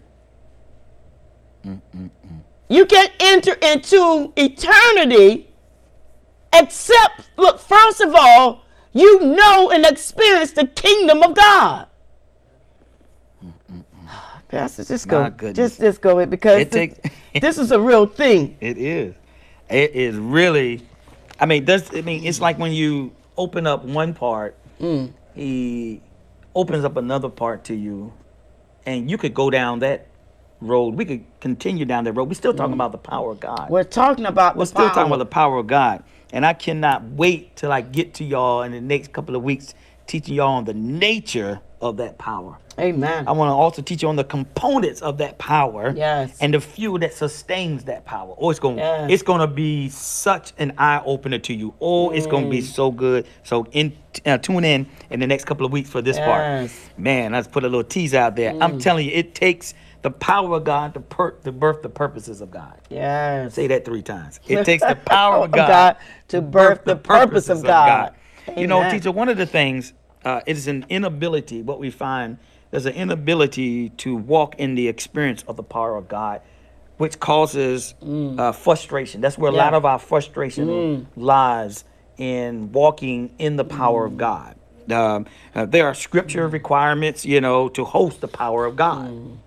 You 2.70 2.86
can't 2.86 3.12
enter 3.20 3.54
into 3.54 4.32
eternity 4.38 5.50
except, 6.54 7.30
look, 7.38 7.60
first 7.60 8.02
of 8.02 8.16
all, 8.16 8.64
you 8.94 9.20
know 9.22 9.70
and 9.72 9.86
experience 9.86 10.52
the 10.52 10.68
kingdom 10.68 11.22
of 11.24 11.36
God. 11.36 11.88
Pastor, 14.48 14.84
just 14.86 15.08
go. 15.08 15.30
Just, 15.54 15.80
just 15.80 16.02
go 16.02 16.20
it 16.20 16.30
because 16.30 16.62
It 16.62 16.72
take- 16.72 17.12
this 17.42 17.58
is 17.58 17.72
a 17.72 17.80
real 17.80 18.06
thing. 18.06 18.58
It 18.60 18.78
is. 18.78 19.16
It 19.70 19.92
is 19.96 20.16
really. 20.16 20.82
I 21.40 21.46
mean, 21.46 21.66
does 21.66 21.94
I 21.96 22.02
mean 22.02 22.26
it's 22.26 22.40
like 22.42 22.58
when 22.58 22.72
you 22.72 23.12
open 23.38 23.68
up 23.68 23.84
one 23.86 24.14
part, 24.14 24.56
Mm. 24.80 25.12
he 25.36 26.02
opens 26.56 26.86
up 26.86 26.98
another 26.98 27.30
part 27.30 27.64
to 27.66 27.76
you, 27.76 28.14
and 28.86 29.10
you 29.10 29.18
could 29.18 29.34
go 29.34 29.50
down 29.50 29.80
that 29.80 30.08
road. 30.62 30.96
We 30.96 31.06
could 31.06 31.24
continue 31.40 31.86
down 31.86 32.04
that 32.06 32.14
road. 32.14 32.28
We're 32.30 32.34
still 32.36 32.54
talking 32.54 32.74
about 32.74 32.92
the 32.92 32.98
power 33.00 33.32
of 33.32 33.40
God. 33.40 33.60
Mm. 33.68 33.70
We're 33.70 33.84
talking 33.84 34.26
about 34.26 34.56
We're 34.56 34.64
the 34.64 34.68
still 34.68 34.88
talking 34.90 34.94
power. 34.96 35.06
about 35.08 35.18
the 35.20 35.26
power 35.26 35.58
of 35.58 35.68
God, 35.68 36.04
and 36.32 36.46
I 36.46 36.54
cannot 36.54 37.04
wait 37.04 37.56
till 37.56 37.72
I 37.72 37.82
get 37.82 38.14
to 38.16 38.24
y'all 38.24 38.62
in 38.64 38.72
the 38.72 38.82
next 38.82 39.14
couple 39.14 39.36
of 39.36 39.44
weeks, 39.44 39.74
teaching 40.06 40.36
y'all 40.36 40.54
on 40.54 40.66
the 40.66 40.74
nature 40.74 41.60
of 41.82 41.98
that 41.98 42.18
power. 42.18 42.58
Amen. 42.80 43.28
I 43.28 43.32
want 43.32 43.50
to 43.50 43.54
also 43.54 43.82
teach 43.82 44.02
you 44.04 44.08
on 44.10 44.16
the 44.16 44.24
components 44.24 45.02
of 45.02 45.18
that 45.20 45.38
power. 45.38 45.94
Yes. 45.96 46.38
And 46.40 46.54
the 46.54 46.60
fuel 46.62 47.00
that 47.00 47.14
sustains 47.14 47.86
that 47.86 48.06
power. 48.06 48.36
Oh, 48.38 48.50
it's 48.50 48.60
going 48.60 48.78
Yes. 48.78 49.10
it's 49.12 49.24
going 49.24 49.42
to 49.42 49.48
be 49.48 49.90
such 49.90 50.54
an 50.60 50.74
eye 50.78 51.02
opener 51.06 51.40
to 51.40 51.54
you. 51.54 51.74
Oh, 51.82 52.12
it's 52.12 52.28
going 52.28 52.44
to 52.44 52.48
Mm. 52.50 52.52
be 52.52 52.62
so 52.62 52.92
good. 52.92 53.28
So 53.44 53.66
in 53.72 53.96
uh, 54.26 54.38
tune 54.38 54.64
in 54.64 54.88
in 55.10 55.20
the 55.20 55.28
next 55.28 55.46
couple 55.46 55.66
of 55.66 55.72
weeks 55.72 55.90
for 55.90 56.02
this 56.02 56.18
part. 56.18 56.42
Yes. 56.44 56.72
Mm. 56.98 57.04
Man, 57.04 57.32
let's 57.34 57.48
put 57.48 57.64
a 57.64 57.68
little 57.68 57.84
tease 57.84 58.14
out 58.14 58.36
there. 58.36 58.56
I'm 58.62 58.80
telling 58.80 59.06
you, 59.08 59.12
it 59.14 59.34
takes 59.36 59.74
the 60.04 60.12
power 60.12 60.56
of 60.58 60.64
God 60.64 60.94
to, 60.94 61.00
per- 61.00 61.32
to 61.32 61.52
birth 61.52 61.82
the 61.82 61.90
purposes 61.90 62.42
of 62.42 62.52
God. 62.52 62.74
yes. 62.90 63.54
Say 63.56 63.68
that 63.68 63.86
three 63.86 64.02
times. 64.04 64.40
It 64.48 64.64
takes 64.66 64.84
the 64.84 64.96
power 64.96 65.46
of 65.46 65.52
God, 65.52 65.68
God 65.68 65.98
to 66.30 66.42
birth 66.42 66.86
the 66.86 66.96
purpose 66.96 67.50
of 67.50 67.58
purposes 67.58 67.64
God. 67.64 68.14
You 68.56 68.68
know, 68.68 68.90
teacher, 68.90 69.12
one 69.12 69.28
of 69.30 69.38
the 69.38 69.46
things 69.48 69.94
uh, 70.28 70.42
it 70.46 70.56
is 70.58 70.68
an 70.68 70.86
inability. 70.90 71.62
What 71.70 71.80
we 71.80 71.90
find 71.90 72.38
there's 72.72 72.86
an 72.86 72.94
inability 72.96 73.90
to 74.04 74.10
walk 74.16 74.56
in 74.64 74.76
the 74.76 74.88
experience 74.90 75.42
of 75.48 75.56
the 75.56 75.64
power 75.64 75.96
of 75.96 76.06
God, 76.10 76.42
which 76.98 77.16
causes 77.20 77.94
uh, 78.04 78.52
frustration. 78.52 79.22
That's 79.22 79.38
where 79.38 79.52
a 79.52 79.56
lot 79.56 79.72
Mm. 79.72 79.72
Yeah. 79.72 79.76
Mm. 79.76 79.78
of 79.78 79.86
our 79.86 80.00
frustration 80.00 81.08
lies 81.16 81.86
in 82.18 82.72
walking 82.74 83.20
in 83.46 83.56
the 83.56 83.64
power 83.64 84.06
of 84.06 84.18
God. 84.18 84.56
Um, 84.92 85.26
uh, 85.56 85.66
there 85.66 85.86
are 85.88 85.94
scripture 85.94 86.48
requirements, 86.60 87.26
you 87.26 87.40
know, 87.42 87.70
to 87.78 87.84
host 87.86 88.20
the 88.22 88.28
power 88.44 88.66
of 88.66 88.76
God 88.76 89.10
Mm. 89.12 89.38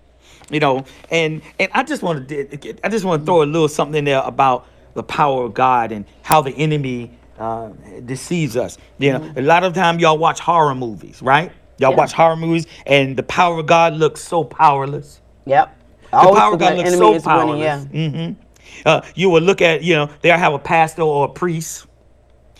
you 0.55 0.59
know 0.65 0.83
and 1.19 1.41
and 1.61 1.69
i 1.79 1.81
just 1.91 2.01
want 2.03 2.27
to 2.27 2.37
i 2.85 2.89
just 2.95 3.05
want 3.05 3.21
to 3.21 3.25
throw 3.25 3.39
a 3.41 3.49
little 3.55 3.69
something 3.79 3.99
in 3.99 4.05
there 4.11 4.21
about 4.33 4.59
the 4.99 5.03
power 5.19 5.39
of 5.47 5.53
god 5.53 5.87
and 5.95 6.03
how 6.29 6.39
the 6.47 6.53
enemy 6.65 6.99
uh, 7.41 7.69
deceives 8.05 8.55
us 8.55 8.77
you 8.99 9.11
know 9.13 9.21
a 9.35 9.41
lot 9.41 9.63
of 9.63 9.73
time 9.73 9.99
y'all 9.99 10.17
watch 10.17 10.39
horror 10.39 10.75
movies 10.75 11.21
right 11.21 11.51
y'all 11.79 11.91
Yeah. 11.91 11.97
watch 11.97 12.13
horror 12.13 12.35
movies 12.35 12.65
and 12.85 13.17
the 13.17 13.23
power 13.23 13.59
of 13.59 13.65
god 13.65 13.93
looks 13.95 14.21
so 14.23 14.43
powerless 14.43 15.21
Yep. 15.45 15.75
the 16.11 16.17
Always 16.17 16.39
power 16.39 16.53
of 16.53 16.59
god 16.59 16.77
looks 16.77 16.89
so 16.97 17.13
is 17.15 17.25
winning, 17.25 17.39
powerless 17.39 17.87
yeah. 17.91 18.09
hmm 18.09 18.31
uh, 18.85 19.01
you 19.15 19.29
will 19.29 19.41
look 19.41 19.61
at 19.61 19.81
you 19.83 19.95
know 19.95 20.07
they'll 20.21 20.37
have 20.37 20.53
a 20.53 20.59
pastor 20.59 21.01
or 21.01 21.25
a 21.25 21.29
priest 21.29 21.87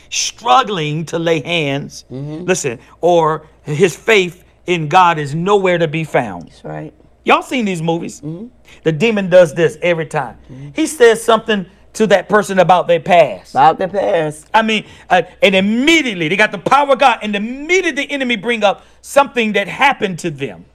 struggling 0.09 1.05
to 1.05 1.19
lay 1.19 1.41
hands 1.41 2.05
Mm-hmm. 2.11 2.45
listen 2.45 2.79
or 3.01 3.47
his 3.63 3.95
faith 3.95 4.43
in 4.67 4.88
god 4.88 5.17
is 5.19 5.34
nowhere 5.36 5.77
to 5.77 5.88
be 5.88 6.03
found 6.03 6.47
That's 6.49 6.63
right. 6.63 6.93
Y'all 7.23 7.43
seen 7.43 7.65
these 7.65 7.84
movies? 7.84 8.19
Mm-hmm. 8.21 8.47
The 8.84 8.91
demon 8.91 9.29
does 9.29 9.53
this 9.53 9.77
every 9.84 10.07
time. 10.07 10.39
He 10.75 10.88
says 10.88 11.23
something 11.23 11.67
to 11.93 12.07
that 12.07 12.29
person 12.29 12.59
about 12.59 12.87
their 12.87 12.99
past. 12.99 13.51
About 13.51 13.77
the 13.77 13.87
past. 13.87 14.47
I 14.53 14.61
mean, 14.61 14.85
uh, 15.09 15.23
and 15.41 15.55
immediately 15.55 16.27
they 16.27 16.35
got 16.35 16.51
the 16.51 16.57
power 16.57 16.93
of 16.93 16.99
God, 16.99 17.19
and 17.21 17.35
immediately 17.35 18.05
the 18.05 18.11
enemy 18.11 18.35
bring 18.35 18.63
up 18.63 18.85
something 19.01 19.53
that 19.53 19.67
happened 19.67 20.19
to 20.19 20.31
them. 20.31 20.65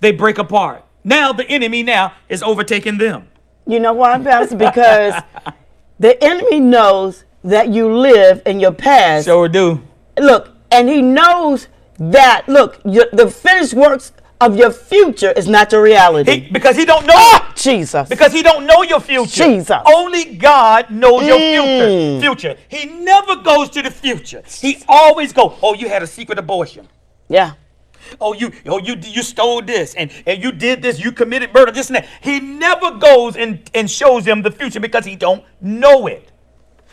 They 0.00 0.12
break 0.12 0.38
apart. 0.38 0.84
Now 1.02 1.32
the 1.32 1.48
enemy 1.48 1.82
now 1.82 2.14
is 2.28 2.42
overtaking 2.42 2.98
them. 2.98 3.28
You 3.66 3.80
know 3.80 3.92
why, 3.92 4.18
Pastor? 4.18 4.56
Because 4.56 5.14
the 5.98 6.22
enemy 6.22 6.60
knows 6.60 7.24
that 7.42 7.68
you 7.68 7.94
live 7.94 8.42
in 8.46 8.60
your 8.60 8.72
past. 8.72 9.26
Sure 9.26 9.48
do. 9.48 9.82
look, 10.18 10.50
and 10.70 10.88
he 10.88 11.02
knows 11.02 11.68
that, 11.98 12.48
look, 12.48 12.82
the 12.82 13.30
finished 13.30 13.74
works 13.74 14.12
of 14.40 14.56
your 14.56 14.70
future 14.72 15.32
is 15.32 15.46
not 15.48 15.72
your 15.72 15.82
reality. 15.82 16.40
He, 16.40 16.50
because 16.50 16.76
he 16.76 16.84
don't 16.84 17.06
know. 17.06 17.38
Jesus. 17.54 18.08
Because 18.08 18.32
he 18.32 18.42
don't 18.42 18.66
know 18.66 18.82
your 18.82 19.00
future. 19.00 19.44
Jesus. 19.44 19.76
Only 19.86 20.34
God 20.36 20.90
knows 20.90 21.26
your 21.26 21.38
Mm. 21.38 22.20
future. 22.20 22.20
Future. 22.54 22.60
He 22.68 22.86
never 22.86 23.36
goes 23.36 23.70
to 23.70 23.82
the 23.82 23.90
future. 23.90 24.42
He 24.60 24.82
always 24.88 25.32
go. 25.32 25.54
Oh, 25.62 25.74
you 25.74 25.88
had 25.88 26.02
a 26.02 26.06
secret 26.06 26.38
abortion. 26.38 26.88
yeah. 27.28 27.52
oh 28.20 28.34
you 28.34 28.52
oh 28.66 28.78
you 28.78 28.94
you 29.00 29.22
stole 29.22 29.62
this 29.62 29.94
and 29.94 30.10
and 30.26 30.42
you 30.44 30.52
did 30.52 30.82
this 30.82 31.00
you 31.02 31.10
committed 31.10 31.48
murder 31.54 31.72
this 31.72 31.88
and 31.88 31.96
that 31.96 32.06
he 32.20 32.38
never 32.38 32.90
goes 32.98 33.34
and 33.34 33.58
and 33.72 33.90
shows 33.90 34.26
them 34.26 34.42
the 34.42 34.50
future 34.50 34.78
because 34.78 35.06
he 35.06 35.16
don't 35.16 35.42
know 35.62 36.06
it 36.06 36.30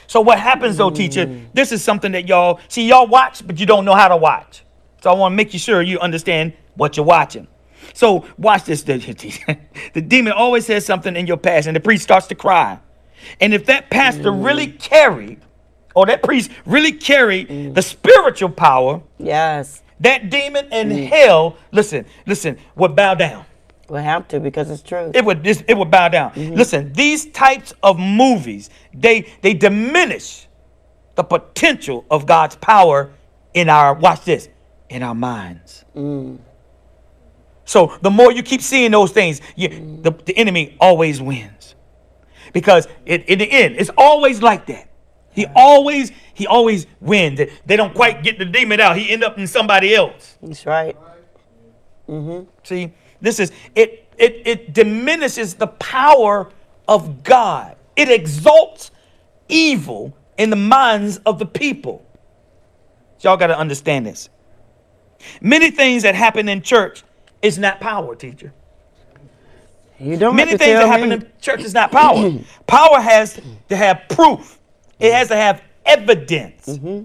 so 0.07 0.21
what 0.21 0.39
happens 0.39 0.77
though 0.77 0.89
teacher 0.89 1.25
this 1.53 1.73
is 1.73 1.83
something 1.83 2.13
that 2.13 2.29
y'all 2.29 2.61
see 2.69 2.87
y'all 2.87 3.07
watch 3.07 3.45
but 3.45 3.59
you 3.59 3.65
don't 3.65 3.83
know 3.83 3.93
how 3.93 4.07
to 4.07 4.15
watch 4.15 4.63
so 5.01 5.09
i 5.11 5.13
want 5.13 5.31
to 5.31 5.35
make 5.35 5.53
you 5.53 5.59
sure 5.59 5.81
you 5.81 5.99
understand 5.99 6.53
what 6.75 6.97
you're 6.97 7.05
watching 7.05 7.47
so 7.93 8.25
watch 8.37 8.65
this 8.65 8.83
the, 8.83 8.97
the 9.93 10.01
demon 10.01 10.33
always 10.33 10.65
says 10.65 10.85
something 10.85 11.15
in 11.15 11.27
your 11.27 11.37
past 11.37 11.67
and 11.67 11.75
the 11.75 11.79
priest 11.79 12.03
starts 12.03 12.27
to 12.27 12.35
cry 12.35 12.79
and 13.39 13.53
if 13.53 13.65
that 13.65 13.89
pastor 13.89 14.31
really 14.31 14.67
mm. 14.67 14.79
carried 14.79 15.39
or 15.95 16.05
that 16.05 16.23
priest 16.23 16.51
really 16.65 16.91
carried 16.91 17.49
mm. 17.49 17.73
the 17.73 17.81
spiritual 17.81 18.49
power 18.49 19.01
Yes. 19.17 19.81
that 19.99 20.29
demon 20.29 20.71
in 20.71 20.89
mm. 20.89 21.07
hell, 21.07 21.57
listen, 21.71 22.05
listen, 22.25 22.57
would 22.75 22.95
bow 22.95 23.13
down. 23.13 23.45
We'll 23.89 24.01
have 24.01 24.27
to 24.29 24.39
because 24.39 24.71
it's 24.71 24.81
true. 24.81 25.11
It 25.13 25.25
would 25.25 25.45
it 25.45 25.77
would 25.77 25.91
bow 25.91 26.07
down. 26.07 26.31
Mm-hmm. 26.31 26.53
Listen, 26.55 26.93
these 26.93 27.25
types 27.25 27.73
of 27.83 27.99
movies, 27.99 28.69
they 28.93 29.29
they 29.41 29.53
diminish 29.53 30.47
the 31.15 31.23
potential 31.23 32.05
of 32.09 32.25
God's 32.25 32.55
power 32.55 33.11
in 33.53 33.67
our 33.67 33.93
watch 33.93 34.23
this, 34.23 34.47
in 34.91 35.01
our 35.03 35.15
minds. 35.15 35.85
So 37.65 37.97
the 38.01 38.09
more 38.11 38.31
you 38.31 38.43
keep 38.43 38.61
seeing 38.61 38.91
those 38.91 39.11
things, 39.11 39.41
you, 39.55 39.99
the, 40.01 40.11
the 40.11 40.35
enemy 40.37 40.75
always 40.79 41.21
wins. 41.21 41.75
Because 42.53 42.87
it, 43.05 43.25
in 43.29 43.39
the 43.39 43.49
end, 43.49 43.75
it's 43.77 43.89
always 43.97 44.41
like 44.41 44.65
that. 44.67 44.89
He 45.33 45.45
always 45.55 46.11
he 46.33 46.45
always 46.45 46.85
wins. 46.99 47.37
They- 47.37 47.51
They 47.65 47.77
don't 47.77 47.93
quite 47.95 48.21
get 48.23 48.37
the 48.37 48.43
demon 48.45 48.81
out. 48.81 48.97
He 48.97 49.09
end 49.09 49.23
up 49.23 49.37
in 49.37 49.47
somebody 49.47 49.95
else. 49.95 50.37
That's 50.41 50.65
right. 50.65 50.97
Mm-hmm. 52.09 52.49
See, 52.63 52.91
this 53.21 53.39
is 53.39 53.53
it 53.73 54.09
it 54.17 54.41
it 54.45 54.73
diminishes 54.73 55.53
the 55.53 55.67
power 55.67 56.49
of 56.89 57.23
God. 57.23 57.77
It 57.95 58.09
exalts 58.09 58.91
evil 59.47 60.13
in 60.37 60.49
the 60.49 60.57
minds 60.57 61.21
of 61.25 61.39
the 61.39 61.45
people. 61.45 62.05
Y'all 63.21 63.37
got 63.37 63.47
to 63.47 63.57
understand 63.57 64.05
this. 64.05 64.27
Many 65.41 65.71
things 65.71 66.03
that 66.03 66.15
happen 66.15 66.49
in 66.49 66.61
church 66.61 67.03
is 67.41 67.57
not 67.57 67.79
power, 67.79 68.15
teacher. 68.15 68.53
You 69.99 70.17
don't 70.17 70.35
Many 70.35 70.57
things 70.57 70.79
that 70.79 70.87
happen 70.87 71.09
me. 71.09 71.15
in 71.15 71.31
church 71.39 71.61
is 71.61 71.73
not 71.73 71.91
power. 71.91 72.31
power 72.67 72.99
has 72.99 73.39
to 73.69 73.75
have 73.75 74.03
proof. 74.09 74.59
It 74.99 75.05
mm-hmm. 75.05 75.13
has 75.15 75.27
to 75.27 75.35
have 75.35 75.63
evidence. 75.85 76.67
Mm-hmm. 76.67 77.03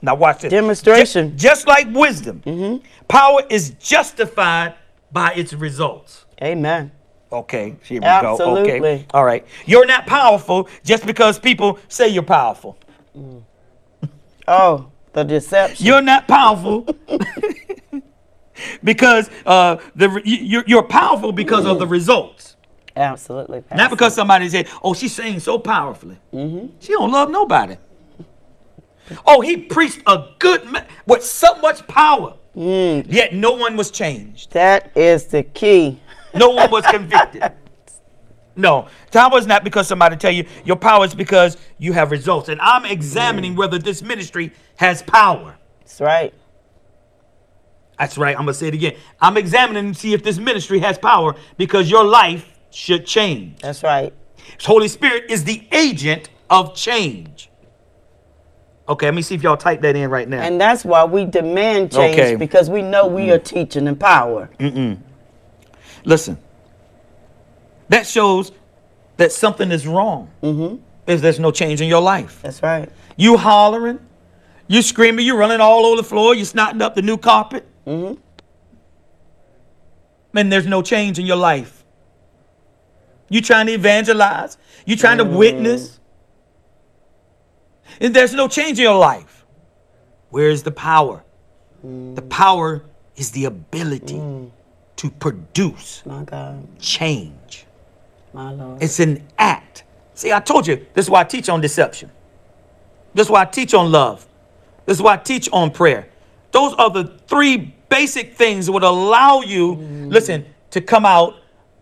Now 0.00 0.14
watch 0.14 0.42
this. 0.42 0.50
Demonstration. 0.50 1.30
Ju- 1.30 1.36
just 1.36 1.66
like 1.66 1.88
wisdom, 1.92 2.42
mm-hmm. 2.44 2.86
power 3.08 3.42
is 3.50 3.70
justified 3.70 4.74
by 5.10 5.32
its 5.32 5.52
results. 5.52 6.26
Amen. 6.40 6.92
Okay, 7.30 7.76
here 7.82 7.96
we 7.96 8.00
go. 8.00 8.06
Absolutely. 8.06 8.70
Okay, 8.70 9.06
all 9.10 9.24
right. 9.24 9.44
You're 9.66 9.86
not 9.86 10.06
powerful 10.06 10.68
just 10.84 11.04
because 11.04 11.38
people 11.38 11.78
say 11.88 12.08
you're 12.08 12.22
powerful. 12.22 12.78
Oh, 14.46 14.90
The 15.12 15.24
deception. 15.24 15.86
You're 15.86 16.02
not 16.02 16.28
powerful 16.28 16.86
because 18.84 19.30
uh, 19.46 19.76
the 19.94 20.08
re- 20.10 20.22
you- 20.24 20.38
you're, 20.44 20.64
you're 20.66 20.82
powerful 20.82 21.32
because 21.32 21.66
of 21.66 21.78
the 21.78 21.86
results. 21.86 22.56
Absolutely. 22.96 23.62
Not 23.74 23.90
because 23.90 24.14
somebody 24.14 24.48
said, 24.48 24.68
"Oh, 24.82 24.92
she's 24.94 25.14
saying 25.14 25.40
so 25.40 25.58
powerfully." 25.58 26.18
Mm-hmm. 26.32 26.66
She 26.80 26.92
don't 26.92 27.12
love 27.12 27.30
nobody. 27.30 27.76
Oh, 29.24 29.40
he 29.40 29.56
preached 29.56 30.02
a 30.06 30.26
good 30.38 30.70
me- 30.70 30.80
with 31.06 31.24
so 31.24 31.54
much 31.60 31.86
power, 31.86 32.34
mm. 32.56 33.04
yet 33.08 33.32
no 33.32 33.52
one 33.52 33.76
was 33.76 33.90
changed. 33.90 34.52
that 34.52 34.90
is 34.96 35.26
the 35.26 35.42
key. 35.44 35.98
No 36.34 36.50
one 36.50 36.70
was 36.70 36.84
convicted. 36.86 37.42
No, 38.58 38.88
power 39.12 39.38
is 39.38 39.46
not 39.46 39.62
because 39.62 39.86
somebody 39.86 40.16
tell 40.16 40.32
you 40.32 40.44
your 40.64 40.76
power 40.76 41.04
is 41.04 41.14
because 41.14 41.56
you 41.78 41.92
have 41.92 42.10
results. 42.10 42.48
And 42.48 42.60
I'm 42.60 42.84
examining 42.84 43.54
mm. 43.54 43.56
whether 43.56 43.78
this 43.78 44.02
ministry 44.02 44.52
has 44.76 45.00
power. 45.00 45.56
That's 45.78 46.00
right. 46.00 46.34
That's 47.98 48.18
right. 48.18 48.34
I'm 48.36 48.42
gonna 48.42 48.54
say 48.54 48.66
it 48.66 48.74
again. 48.74 48.96
I'm 49.20 49.36
examining 49.36 49.92
to 49.92 49.98
see 49.98 50.12
if 50.12 50.24
this 50.24 50.38
ministry 50.38 50.80
has 50.80 50.98
power 50.98 51.36
because 51.56 51.88
your 51.88 52.04
life 52.04 52.58
should 52.70 53.06
change. 53.06 53.60
That's 53.60 53.84
right. 53.84 54.12
Holy 54.64 54.88
Spirit 54.88 55.30
is 55.30 55.44
the 55.44 55.66
agent 55.70 56.28
of 56.50 56.74
change. 56.74 57.50
Okay, 58.88 59.06
let 59.06 59.14
me 59.14 59.22
see 59.22 59.36
if 59.36 59.42
y'all 59.42 59.56
type 59.56 59.82
that 59.82 59.94
in 59.94 60.10
right 60.10 60.28
now. 60.28 60.40
And 60.40 60.60
that's 60.60 60.84
why 60.84 61.04
we 61.04 61.26
demand 61.26 61.92
change 61.92 62.18
Okay. 62.18 62.36
because 62.36 62.70
we 62.70 62.82
know 62.82 63.06
we 63.06 63.30
are 63.30 63.38
teaching 63.38 63.86
in 63.86 63.94
power. 63.96 64.50
Listen, 66.04 66.38
that 67.88 68.06
shows 68.06 68.52
that 69.16 69.32
something 69.32 69.70
is 69.70 69.86
wrong. 69.86 70.30
Mm-hmm. 70.42 70.82
If 71.06 71.20
there's 71.20 71.40
no 71.40 71.50
change 71.50 71.80
in 71.80 71.88
your 71.88 72.02
life, 72.02 72.42
That's 72.42 72.62
right. 72.62 72.90
you 73.16 73.36
hollering, 73.36 73.98
you 74.66 74.82
screaming, 74.82 75.24
you 75.24 75.36
running 75.36 75.60
all 75.60 75.86
over 75.86 75.96
the 75.96 76.02
floor, 76.02 76.34
you 76.34 76.44
snotting 76.44 76.82
up 76.82 76.94
the 76.94 77.02
new 77.02 77.16
carpet, 77.16 77.66
mm-hmm. 77.86 78.20
and 80.36 80.52
there's 80.52 80.66
no 80.66 80.82
change 80.82 81.18
in 81.18 81.26
your 81.26 81.36
life. 81.36 81.84
You 83.30 83.40
trying 83.40 83.66
to 83.66 83.72
evangelize, 83.72 84.56
you 84.86 84.96
trying 84.96 85.18
to 85.18 85.24
witness, 85.24 85.98
and 88.00 88.14
there's 88.14 88.34
no 88.34 88.48
change 88.48 88.78
in 88.78 88.84
your 88.84 88.98
life. 88.98 89.44
Where's 90.30 90.62
the 90.62 90.70
power? 90.70 91.24
The 91.82 92.22
power 92.28 92.84
is 93.16 93.30
the 93.30 93.46
ability 93.46 94.20
to 94.96 95.10
produce 95.10 96.02
My 96.04 96.24
God. 96.24 96.66
change. 96.80 97.66
My 98.32 98.52
Lord. 98.52 98.82
It's 98.82 99.00
an 99.00 99.26
act. 99.38 99.84
See, 100.14 100.32
I 100.32 100.40
told 100.40 100.66
you, 100.66 100.84
this 100.94 101.06
is 101.06 101.10
why 101.10 101.20
I 101.20 101.24
teach 101.24 101.48
on 101.48 101.60
deception. 101.60 102.10
This 103.14 103.26
is 103.26 103.30
why 103.30 103.42
I 103.42 103.44
teach 103.44 103.74
on 103.74 103.90
love. 103.90 104.26
This 104.86 104.96
is 104.98 105.02
why 105.02 105.14
I 105.14 105.16
teach 105.16 105.48
on 105.52 105.70
prayer. 105.70 106.08
Those 106.50 106.74
are 106.74 106.90
the 106.90 107.04
three 107.26 107.74
basic 107.88 108.34
things 108.36 108.66
that 108.66 108.72
would 108.72 108.82
allow 108.82 109.40
you, 109.40 109.74
listen, 109.74 110.44
to 110.70 110.80
come 110.80 111.06
out 111.06 111.36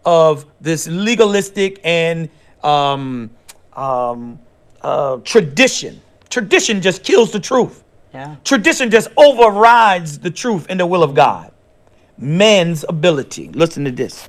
of 0.05 0.47
this 0.61 0.87
legalistic 0.87 1.81
and 1.85 2.29
um, 2.63 3.31
um, 3.73 4.39
uh, 4.83 5.17
tradition. 5.19 6.01
Tradition 6.29 6.81
just 6.81 7.03
kills 7.03 7.33
the 7.33 7.41
truth. 7.41 7.83
yeah. 8.13 8.37
Tradition 8.45 8.91
just 8.91 9.09
overrides 9.17 10.19
the 10.19 10.31
truth 10.31 10.67
and 10.69 10.79
the 10.79 10.87
will 10.87 11.03
of 11.03 11.15
God. 11.15 11.53
Man's 12.19 12.85
ability. 12.89 13.49
Listen 13.49 13.85
to 13.85 13.91
this. 13.91 14.29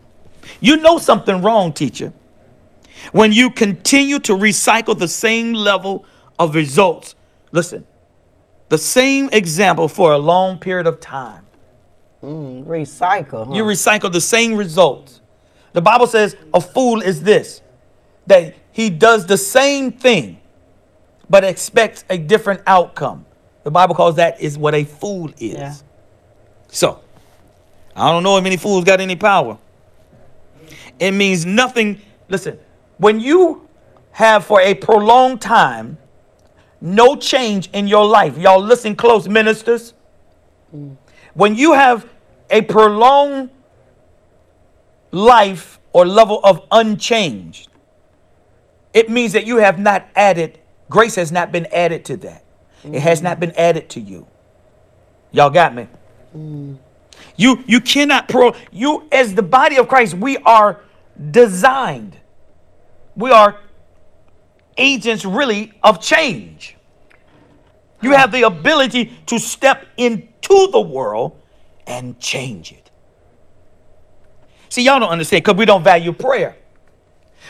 You 0.60 0.78
know 0.78 0.98
something 0.98 1.42
wrong, 1.42 1.74
teacher, 1.74 2.14
when 3.12 3.32
you 3.32 3.50
continue 3.50 4.20
to 4.20 4.34
recycle 4.34 4.98
the 4.98 5.08
same 5.08 5.54
level 5.54 6.06
of 6.40 6.56
results. 6.56 7.16
Listen, 7.52 7.86
the 8.70 8.78
same 8.78 9.30
example 9.32 9.88
for 9.88 10.14
a 10.14 10.18
long 10.18 10.60
period 10.60 10.88
of 10.88 11.00
time. 11.00 11.46
Mm, 12.24 12.66
recycle. 12.66 13.48
Huh? 13.48 13.54
You 13.54 13.64
recycle 13.64 14.12
the 14.12 14.22
same 14.22 14.56
results. 14.56 15.22
The 15.74 15.82
Bible 15.82 16.08
says 16.08 16.36
a 16.54 16.62
fool 16.62 17.02
is 17.02 17.22
this 17.22 17.62
that 18.26 18.56
he 18.72 18.90
does 18.90 19.26
the 19.26 19.38
same 19.38 19.92
thing 19.92 20.40
but 21.30 21.44
expects 21.44 22.04
a 22.10 22.18
different 22.18 22.62
outcome. 22.68 23.26
The 23.64 23.72
Bible 23.72 23.96
calls 23.96 24.16
that 24.16 24.40
is 24.42 24.58
what 24.58 24.74
a 24.74 24.84
fool 24.84 25.30
is. 25.40 25.54
Yeah. 25.54 25.74
So, 26.70 27.02
I 27.96 28.12
don't 28.12 28.24
know 28.24 28.38
if 28.38 28.46
any 28.46 28.58
fools 28.58 28.84
got 28.84 29.02
any 29.02 29.16
power. 29.16 29.58
It 31.00 31.12
means 31.12 31.46
nothing. 31.46 32.02
Listen, 32.30 32.60
when 32.98 33.20
you 33.20 33.68
have 34.12 34.46
for 34.46 34.62
a 34.62 34.74
prolonged 34.74 35.42
time 35.42 35.98
no 36.80 37.16
change 37.16 37.70
in 37.74 37.88
your 37.88 38.06
life, 38.06 38.38
y'all 38.38 38.62
listen 38.62 38.96
close, 38.96 39.28
ministers. 39.28 39.94
Mm. 40.76 40.96
When 41.34 41.56
you 41.56 41.74
have 41.74 42.08
a 42.50 42.62
prolonged 42.62 43.50
life 45.12 45.80
or 45.94 46.06
level 46.06 46.40
of 46.44 46.62
unchanged, 46.72 47.70
it 48.94 49.10
means 49.10 49.34
that 49.34 49.46
you 49.46 49.58
have 49.58 49.80
not 49.80 50.08
added, 50.16 50.60
grace 50.90 51.16
has 51.16 51.32
not 51.32 51.52
been 51.52 51.68
added 51.68 52.06
to 52.06 52.18
that. 52.18 52.44
It 52.84 53.02
has 53.02 53.22
not 53.22 53.34
mm-hmm. 53.34 53.40
been 53.42 53.52
added 53.52 53.90
to 53.90 54.00
you. 54.00 54.28
Y'all 55.32 55.50
got 55.50 55.74
me? 55.76 55.88
Mm. 56.36 56.78
You 57.36 57.64
you 57.68 57.82
cannot 57.82 58.28
pro 58.28 58.56
you 58.72 59.08
as 59.12 59.34
the 59.34 59.44
body 59.44 59.78
of 59.78 59.88
Christ, 59.88 60.14
we 60.14 60.38
are 60.38 60.82
designed. 61.32 62.18
We 63.16 63.32
are 63.32 63.60
agents 64.78 65.26
really 65.26 65.74
of 65.84 66.02
change. 66.02 66.76
You 68.02 68.12
have 68.12 68.32
the 68.32 68.44
ability 68.44 69.12
to 69.26 69.40
step 69.40 69.88
into 69.98 70.68
the 70.72 70.82
world 70.82 71.40
and 71.88 72.20
change 72.20 72.72
it. 72.72 72.92
See, 74.70 74.84
y'all 74.84 75.00
don't 75.00 75.10
understand 75.10 75.44
because 75.44 75.58
we 75.58 75.66
don't 75.66 75.84
value 75.84 76.14
prayer. 76.14 76.56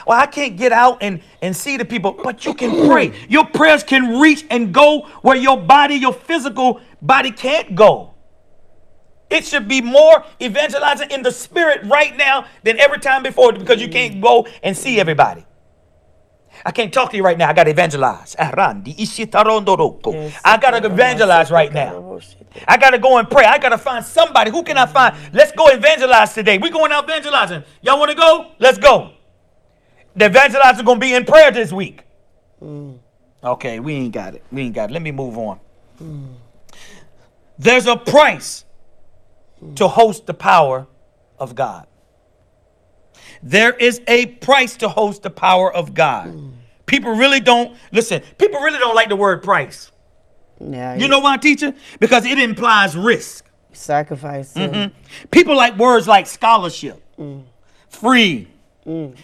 Well, 0.06 0.20
I 0.20 0.28
can't 0.28 0.56
get 0.56 0.72
out 0.72 1.00
and, 1.02 1.22
and 1.42 1.56
see 1.56 1.76
the 1.76 1.86
people, 1.86 2.18
but 2.24 2.46
you 2.46 2.54
can 2.54 2.88
pray. 2.88 3.14
Your 3.28 3.46
prayers 3.46 3.84
can 3.84 4.20
reach 4.20 4.46
and 4.50 4.74
go 4.74 5.02
where 5.22 5.36
your 5.36 5.58
body, 5.58 5.96
your 5.96 6.14
physical 6.14 6.82
body 7.02 7.32
can't 7.32 7.76
go. 7.76 8.14
It 9.30 9.46
should 9.46 9.68
be 9.68 9.82
more 9.82 10.24
evangelizing 10.42 11.12
in 11.12 11.22
the 11.22 11.32
spirit 11.32 11.82
right 11.86 12.16
now 12.16 12.46
than 12.64 12.80
every 12.80 13.00
time 13.00 13.24
before 13.24 13.52
because 13.54 13.82
you 13.82 13.90
can't 13.90 14.22
go 14.22 14.48
and 14.64 14.76
see 14.76 15.00
everybody. 15.00 15.46
I 16.66 16.72
can't 16.72 16.92
talk 16.94 17.12
to 17.12 17.18
you 17.18 17.24
right 17.24 17.38
now. 17.38 17.50
I 17.50 17.54
got 17.54 17.66
to 17.66 17.72
evangelize. 17.72 18.36
Ah, 18.40 18.52
yes. 18.86 20.42
I 20.44 20.58
got 20.58 20.72
to 20.72 20.86
evangelize 20.86 21.52
right 21.52 21.72
now. 21.72 22.20
I 22.68 22.78
got 22.78 22.92
to 22.92 22.98
go 22.98 23.18
and 23.18 23.30
pray. 23.30 23.46
I 23.46 23.58
got 23.60 23.70
to 23.70 23.78
find 23.78 24.04
somebody. 24.04 24.50
Who 24.50 24.64
can 24.64 24.78
I 24.78 24.86
find? 24.86 25.16
Let's 25.34 25.52
go 25.52 25.68
evangelize 25.68 26.34
today. 26.34 26.58
We're 26.58 26.72
going 26.72 26.92
out 26.92 27.04
evangelizing. 27.04 27.64
Y'all 27.82 28.00
want 28.00 28.12
to 28.12 28.18
go? 28.18 28.52
Let's 28.60 28.78
go. 28.78 29.12
The 30.16 30.30
evangelizer 30.30 30.84
going 30.84 31.00
to 31.00 31.06
be 31.06 31.14
in 31.14 31.26
prayer 31.26 31.52
this 31.52 31.72
week. 31.72 32.02
Okay, 33.44 33.80
we 33.80 33.94
ain't 33.94 34.14
got 34.14 34.34
it. 34.34 34.44
We 34.52 34.64
ain't 34.64 34.74
got 34.74 34.90
it. 34.90 34.94
Let 34.94 35.04
me 35.04 35.12
move 35.12 35.38
on. 35.38 35.60
There's 37.60 37.86
a 37.86 37.98
price 37.98 38.66
to 39.76 39.88
host 39.88 40.26
the 40.26 40.34
power 40.34 40.88
of 41.40 41.56
God. 41.56 41.88
There 43.44 43.74
is 43.74 44.02
a 44.08 44.28
price 44.28 44.78
to 44.78 44.90
host 44.90 45.24
the 45.24 45.30
power 45.30 45.74
of 45.74 45.94
God. 45.94 46.54
People 46.86 47.12
really 47.16 47.40
don't 47.40 47.76
listen. 47.92 48.22
People 48.38 48.60
really 48.62 48.80
don't 48.80 48.96
like 48.96 49.10
the 49.10 49.16
word 49.16 49.44
price. 49.44 49.92
Yeah. 50.60 50.96
You 50.96 51.08
know 51.08 51.20
why, 51.20 51.38
teacher? 51.38 51.74
Because 52.00 52.26
it 52.26 52.40
implies 52.40 52.96
risk. 52.96 53.46
sacrifice. 53.78 54.54
Mm-hmm. 54.54 54.94
People 55.32 55.56
like 55.56 55.78
words 55.78 56.08
like 56.08 56.28
scholarship, 56.28 57.02
free, 57.90 58.48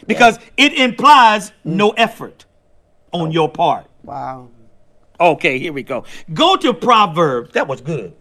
because 0.08 0.40
it 0.58 0.74
implies 0.74 1.52
no 1.64 1.92
effort 1.92 2.46
on 3.12 3.32
your 3.32 3.50
part. 3.50 3.88
Wow. 4.04 4.50
Okay, 5.20 5.60
here 5.60 5.74
we 5.74 5.84
go. 5.84 6.06
Go 6.34 6.56
to 6.56 6.74
Proverbs. 6.74 7.52
That 7.54 7.68
was 7.68 7.82
good. 7.82 8.14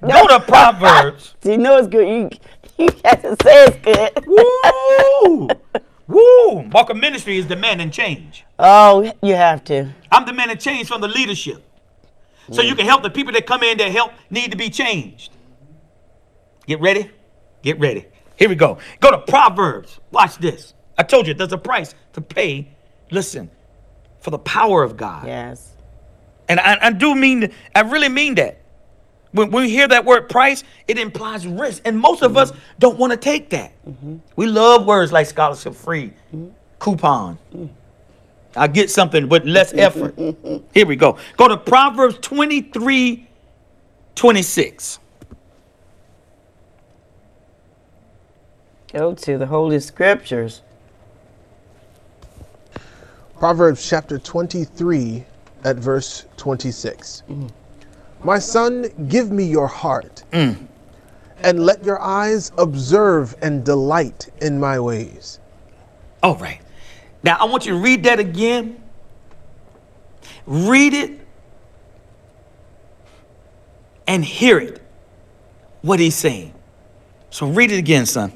Go 0.00 0.26
to 0.26 0.40
Proverbs. 0.48 1.34
You 1.42 1.58
know 1.58 1.76
it's 1.76 1.88
good. 1.88 2.08
You, 2.08 2.30
you 2.78 2.88
have 3.04 3.22
to 3.22 3.36
say 3.42 3.66
it's 3.66 3.76
good. 3.78 4.26
Woo! 4.26 5.48
Woo! 6.06 6.68
Walker 6.70 6.94
Ministry 6.94 7.38
is 7.38 7.46
demanding 7.46 7.90
change. 7.90 8.44
Oh, 8.58 9.12
you 9.22 9.34
have 9.36 9.62
to. 9.64 9.92
I'm 10.10 10.24
demanding 10.24 10.58
change 10.58 10.88
from 10.88 11.00
the 11.00 11.08
leadership. 11.08 11.62
So 12.50 12.62
you 12.62 12.74
mm. 12.74 12.78
can 12.78 12.86
help 12.86 13.02
the 13.02 13.10
people 13.10 13.32
that 13.34 13.46
come 13.46 13.62
in 13.62 13.78
that 13.78 13.92
help 13.92 14.12
need 14.28 14.50
to 14.50 14.56
be 14.56 14.70
changed. 14.70 15.30
Get 16.66 16.80
ready? 16.80 17.10
Get 17.62 17.78
ready. 17.78 18.06
Here 18.36 18.48
we 18.48 18.54
go. 18.54 18.78
Go 19.00 19.10
to 19.10 19.18
Proverbs. 19.18 20.00
Watch 20.10 20.38
this. 20.38 20.74
I 20.98 21.02
told 21.02 21.26
you 21.26 21.34
there's 21.34 21.52
a 21.52 21.58
price 21.58 21.94
to 22.14 22.20
pay. 22.20 22.68
Listen, 23.10 23.50
for 24.20 24.30
the 24.30 24.38
power 24.38 24.82
of 24.82 24.96
God. 24.96 25.26
Yes. 25.26 25.72
And 26.48 26.58
I, 26.58 26.78
I 26.80 26.90
do 26.90 27.14
mean, 27.14 27.52
I 27.74 27.80
really 27.80 28.08
mean 28.08 28.34
that. 28.36 28.59
When, 29.32 29.50
when 29.50 29.64
we 29.64 29.70
hear 29.70 29.86
that 29.88 30.04
word 30.04 30.28
price, 30.28 30.64
it 30.88 30.98
implies 30.98 31.46
risk. 31.46 31.82
And 31.84 31.98
most 31.98 32.22
of 32.22 32.36
us 32.36 32.50
mm-hmm. 32.50 32.60
don't 32.78 32.98
want 32.98 33.12
to 33.12 33.16
take 33.16 33.50
that. 33.50 33.72
Mm-hmm. 33.86 34.16
We 34.36 34.46
love 34.46 34.86
words 34.86 35.12
like 35.12 35.26
scholarship 35.26 35.74
free, 35.74 36.12
mm-hmm. 36.34 36.48
coupon. 36.78 37.38
I 38.56 38.66
get 38.66 38.90
something 38.90 39.28
with 39.28 39.44
less 39.44 39.72
effort. 39.74 40.16
Here 40.74 40.86
we 40.86 40.96
go. 40.96 41.18
Go 41.36 41.48
to 41.48 41.56
Proverbs 41.56 42.18
23 42.20 43.28
26. 44.16 44.98
Go 48.92 49.14
to 49.14 49.38
the 49.38 49.46
Holy 49.46 49.78
Scriptures. 49.78 50.62
Proverbs 53.38 53.88
chapter 53.88 54.18
23 54.18 55.24
at 55.64 55.76
verse 55.76 56.26
26. 56.36 57.22
Mm. 57.30 57.50
My 58.22 58.38
son, 58.38 58.86
give 59.08 59.30
me 59.30 59.44
your 59.44 59.66
heart, 59.66 60.24
mm. 60.32 60.56
and 61.42 61.64
let 61.64 61.84
your 61.84 62.00
eyes 62.00 62.52
observe 62.58 63.34
and 63.40 63.64
delight 63.64 64.30
in 64.42 64.60
my 64.60 64.78
ways. 64.78 65.40
All 66.22 66.36
right. 66.36 66.60
Now 67.22 67.36
I 67.40 67.44
want 67.44 67.64
you 67.64 67.72
to 67.72 67.78
read 67.78 68.04
that 68.04 68.18
again. 68.18 68.82
Read 70.46 70.92
it 70.92 71.20
and 74.06 74.24
hear 74.24 74.58
it. 74.58 74.82
What 75.82 75.98
he's 75.98 76.16
saying. 76.16 76.52
So 77.30 77.46
read 77.46 77.70
it 77.70 77.78
again, 77.78 78.04
son. 78.04 78.32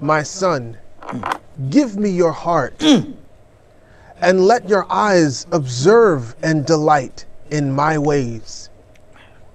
My 0.00 0.22
son, 0.22 0.76
mm. 1.00 1.40
give 1.70 1.96
me 1.96 2.10
your 2.10 2.32
heart, 2.32 2.76
mm. 2.78 3.14
and 4.20 4.46
let 4.46 4.68
your 4.68 4.90
eyes 4.92 5.46
observe 5.50 6.34
and 6.42 6.66
delight 6.66 7.24
in 7.50 7.72
my 7.72 7.98
ways. 7.98 8.70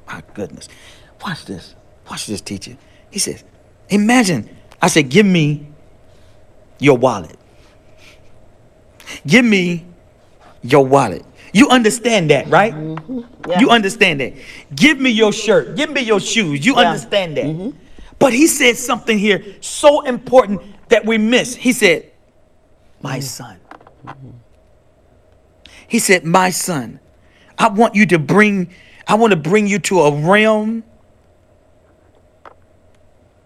My 0.07 0.21
goodness. 0.33 0.67
Watch 1.23 1.45
this. 1.45 1.75
Watch 2.09 2.27
this, 2.27 2.41
teacher. 2.41 2.77
He 3.09 3.19
says, 3.19 3.43
Imagine, 3.89 4.49
I 4.81 4.87
said, 4.87 5.09
give 5.09 5.25
me 5.25 5.67
your 6.79 6.97
wallet. 6.97 7.37
Give 9.27 9.45
me 9.45 9.85
your 10.63 10.85
wallet. 10.85 11.25
You 11.53 11.67
understand 11.69 12.29
that, 12.31 12.47
right? 12.47 12.73
Mm-hmm. 12.73 13.49
Yeah. 13.49 13.59
You 13.59 13.69
understand 13.69 14.21
that. 14.21 14.33
Give 14.73 14.99
me 14.99 15.09
your 15.09 15.33
shirt. 15.33 15.75
Give 15.75 15.89
me 15.91 16.01
your 16.01 16.19
shoes. 16.21 16.65
You 16.65 16.73
Yeah. 16.73 16.89
understand 16.89 17.37
that. 17.37 17.45
Mm-hmm. 17.45 17.77
But 18.17 18.33
he 18.33 18.47
said 18.47 18.77
something 18.77 19.17
here 19.17 19.43
so 19.59 20.01
important 20.01 20.61
that 20.89 21.05
we 21.05 21.17
miss. 21.17 21.55
He 21.55 21.73
said, 21.73 22.09
My 23.01 23.17
mm-hmm. 23.17 23.21
son. 23.21 23.59
He 25.87 25.99
said, 25.99 26.23
My 26.23 26.51
son, 26.51 27.00
I 27.61 27.67
want 27.67 27.93
you 27.93 28.07
to 28.07 28.17
bring, 28.17 28.71
I 29.07 29.13
want 29.13 29.29
to 29.31 29.37
bring 29.37 29.67
you 29.67 29.77
to 29.77 29.99
a 30.01 30.11
realm, 30.11 30.83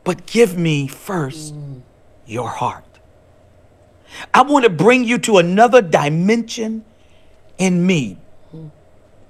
but 0.06 0.26
give 0.26 0.58
me 0.58 0.88
first 0.88 1.54
your 2.26 2.48
heart. 2.48 2.86
I 4.34 4.44
want 4.44 4.64
to 4.64 4.70
bring 4.70 5.04
you 5.04 5.18
to 5.18 5.40
another 5.40 5.82
dimension 5.82 6.86
in 7.58 7.86
me. 7.86 8.18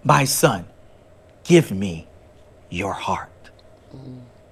My 0.04 0.24
son, 0.24 0.68
give 1.44 1.72
me 1.72 2.08
your 2.70 2.94
heart. 2.94 3.32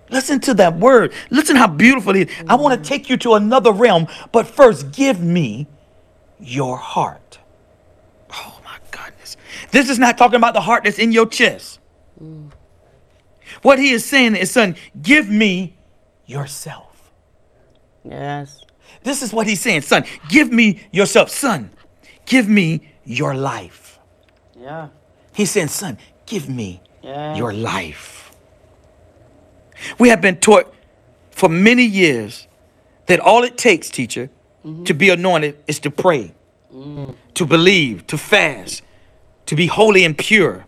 Listen 0.09 0.39
to 0.39 0.55
that 0.55 0.79
word. 0.79 1.13
Listen 1.29 1.55
how 1.55 1.67
beautiful 1.67 2.15
it 2.15 2.27
is. 2.27 2.35
I 2.49 2.55
want 2.55 2.83
to 2.83 2.89
take 2.89 3.07
you 3.07 3.17
to 3.17 3.35
another 3.35 3.71
realm, 3.71 4.07
but 4.31 4.47
first 4.47 4.91
give 4.93 5.21
me 5.21 5.67
your 6.39 6.77
heart. 6.77 7.37
This 9.73 9.89
is 9.89 9.97
not 9.97 10.19
talking 10.19 10.35
about 10.35 10.53
the 10.53 10.61
heart 10.61 10.83
that's 10.83 10.99
in 10.99 11.11
your 11.11 11.25
chest. 11.25 11.79
What 13.63 13.79
he 13.79 13.89
is 13.89 14.05
saying 14.05 14.35
is, 14.35 14.51
son, 14.51 14.75
give 15.01 15.27
me 15.27 15.75
yourself. 16.27 17.11
Yes. 18.05 18.63
This 19.01 19.23
is 19.23 19.33
what 19.33 19.47
he's 19.47 19.61
saying, 19.61 19.81
son, 19.81 20.05
give 20.29 20.51
me 20.51 20.79
yourself. 20.91 21.29
Son, 21.29 21.71
give 22.27 22.47
me 22.47 22.93
your 23.03 23.33
life. 23.33 23.97
Yeah. 24.55 24.89
He's 25.33 25.49
saying, 25.49 25.69
son, 25.69 25.97
give 26.27 26.47
me 26.47 26.79
Yeah. 27.01 27.35
your 27.35 27.51
life. 27.51 28.31
We 29.97 30.09
have 30.09 30.21
been 30.21 30.37
taught 30.37 30.71
for 31.31 31.49
many 31.49 31.83
years 31.83 32.47
that 33.07 33.19
all 33.19 33.43
it 33.43 33.57
takes, 33.57 33.89
teacher, 33.89 34.29
mm-hmm. 34.63 34.83
to 34.83 34.93
be 34.93 35.09
anointed 35.09 35.57
is 35.65 35.79
to 35.79 35.89
pray, 35.89 36.35
mm. 36.71 37.15
to 37.33 37.45
believe, 37.45 38.05
to 38.07 38.17
fast, 38.17 38.83
to 39.45 39.55
be 39.55 39.67
holy 39.67 40.03
and 40.05 40.17
pure. 40.17 40.65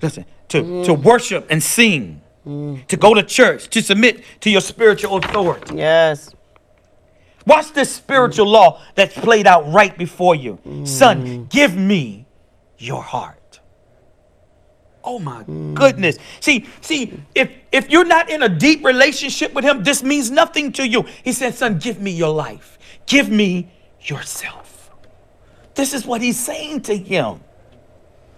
Listen, 0.00 0.24
to, 0.48 0.84
to 0.84 0.92
mm. 0.92 1.02
worship 1.02 1.46
and 1.50 1.62
sing, 1.62 2.20
mm. 2.46 2.86
to 2.86 2.96
go 2.96 3.14
to 3.14 3.22
church, 3.22 3.68
to 3.70 3.82
submit 3.82 4.22
to 4.40 4.50
your 4.50 4.60
spiritual 4.60 5.16
authority. 5.16 5.76
Yes. 5.76 6.30
Watch 7.46 7.72
this 7.72 7.94
spiritual 7.94 8.46
mm. 8.46 8.52
law 8.52 8.82
that's 8.94 9.14
played 9.14 9.46
out 9.46 9.72
right 9.72 9.96
before 9.96 10.34
you. 10.34 10.58
Son, 10.84 11.46
give 11.46 11.76
me 11.76 12.26
your 12.78 13.02
heart. 13.02 13.34
Oh 15.02 15.18
my 15.18 15.42
goodness. 15.74 16.18
See, 16.40 16.66
see, 16.82 17.18
if 17.34 17.50
if 17.72 17.88
you're 17.90 18.04
not 18.04 18.28
in 18.28 18.42
a 18.42 18.48
deep 18.48 18.84
relationship 18.84 19.54
with 19.54 19.64
him, 19.64 19.82
this 19.82 20.02
means 20.02 20.30
nothing 20.30 20.70
to 20.72 20.86
you. 20.86 21.06
He 21.24 21.32
said, 21.32 21.54
son, 21.54 21.78
give 21.78 22.00
me 22.00 22.10
your 22.10 22.34
life. 22.34 22.78
Give 23.06 23.30
me 23.30 23.70
yourself. 24.02 24.90
This 25.74 25.94
is 25.94 26.04
what 26.04 26.20
he's 26.20 26.38
saying 26.38 26.82
to 26.82 26.96
him. 26.96 27.40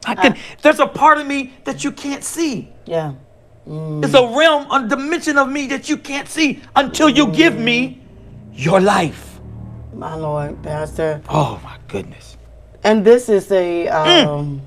I 0.07 0.15
can, 0.15 0.37
there's 0.63 0.81
a 0.81 0.87
part 0.87 1.19
of 1.19 1.27
me 1.27 1.53
that 1.65 1.85
you 1.85 1.93
can't 1.93 2.25
see. 2.25 2.73
Yeah. 2.87 3.13
It's 3.67 4.15
a 4.15 4.27
realm, 4.27 4.71
a 4.71 4.89
dimension 4.89 5.39
of 5.39 5.49
me 5.49 5.67
that 5.69 5.89
you 5.89 5.97
can't 5.97 6.29
see 6.29 6.61
until 6.75 7.09
you 7.09 7.29
give 7.31 7.59
me 7.59 8.01
your 8.53 8.81
life. 8.81 9.39
My 9.95 10.15
Lord, 10.15 10.63
Pastor. 10.63 11.21
Oh 11.29 11.61
my 11.63 11.77
goodness. 11.87 12.37
And 12.83 13.05
this 13.05 13.29
is 13.29 13.53
a 13.53 13.87
um, 13.89 14.67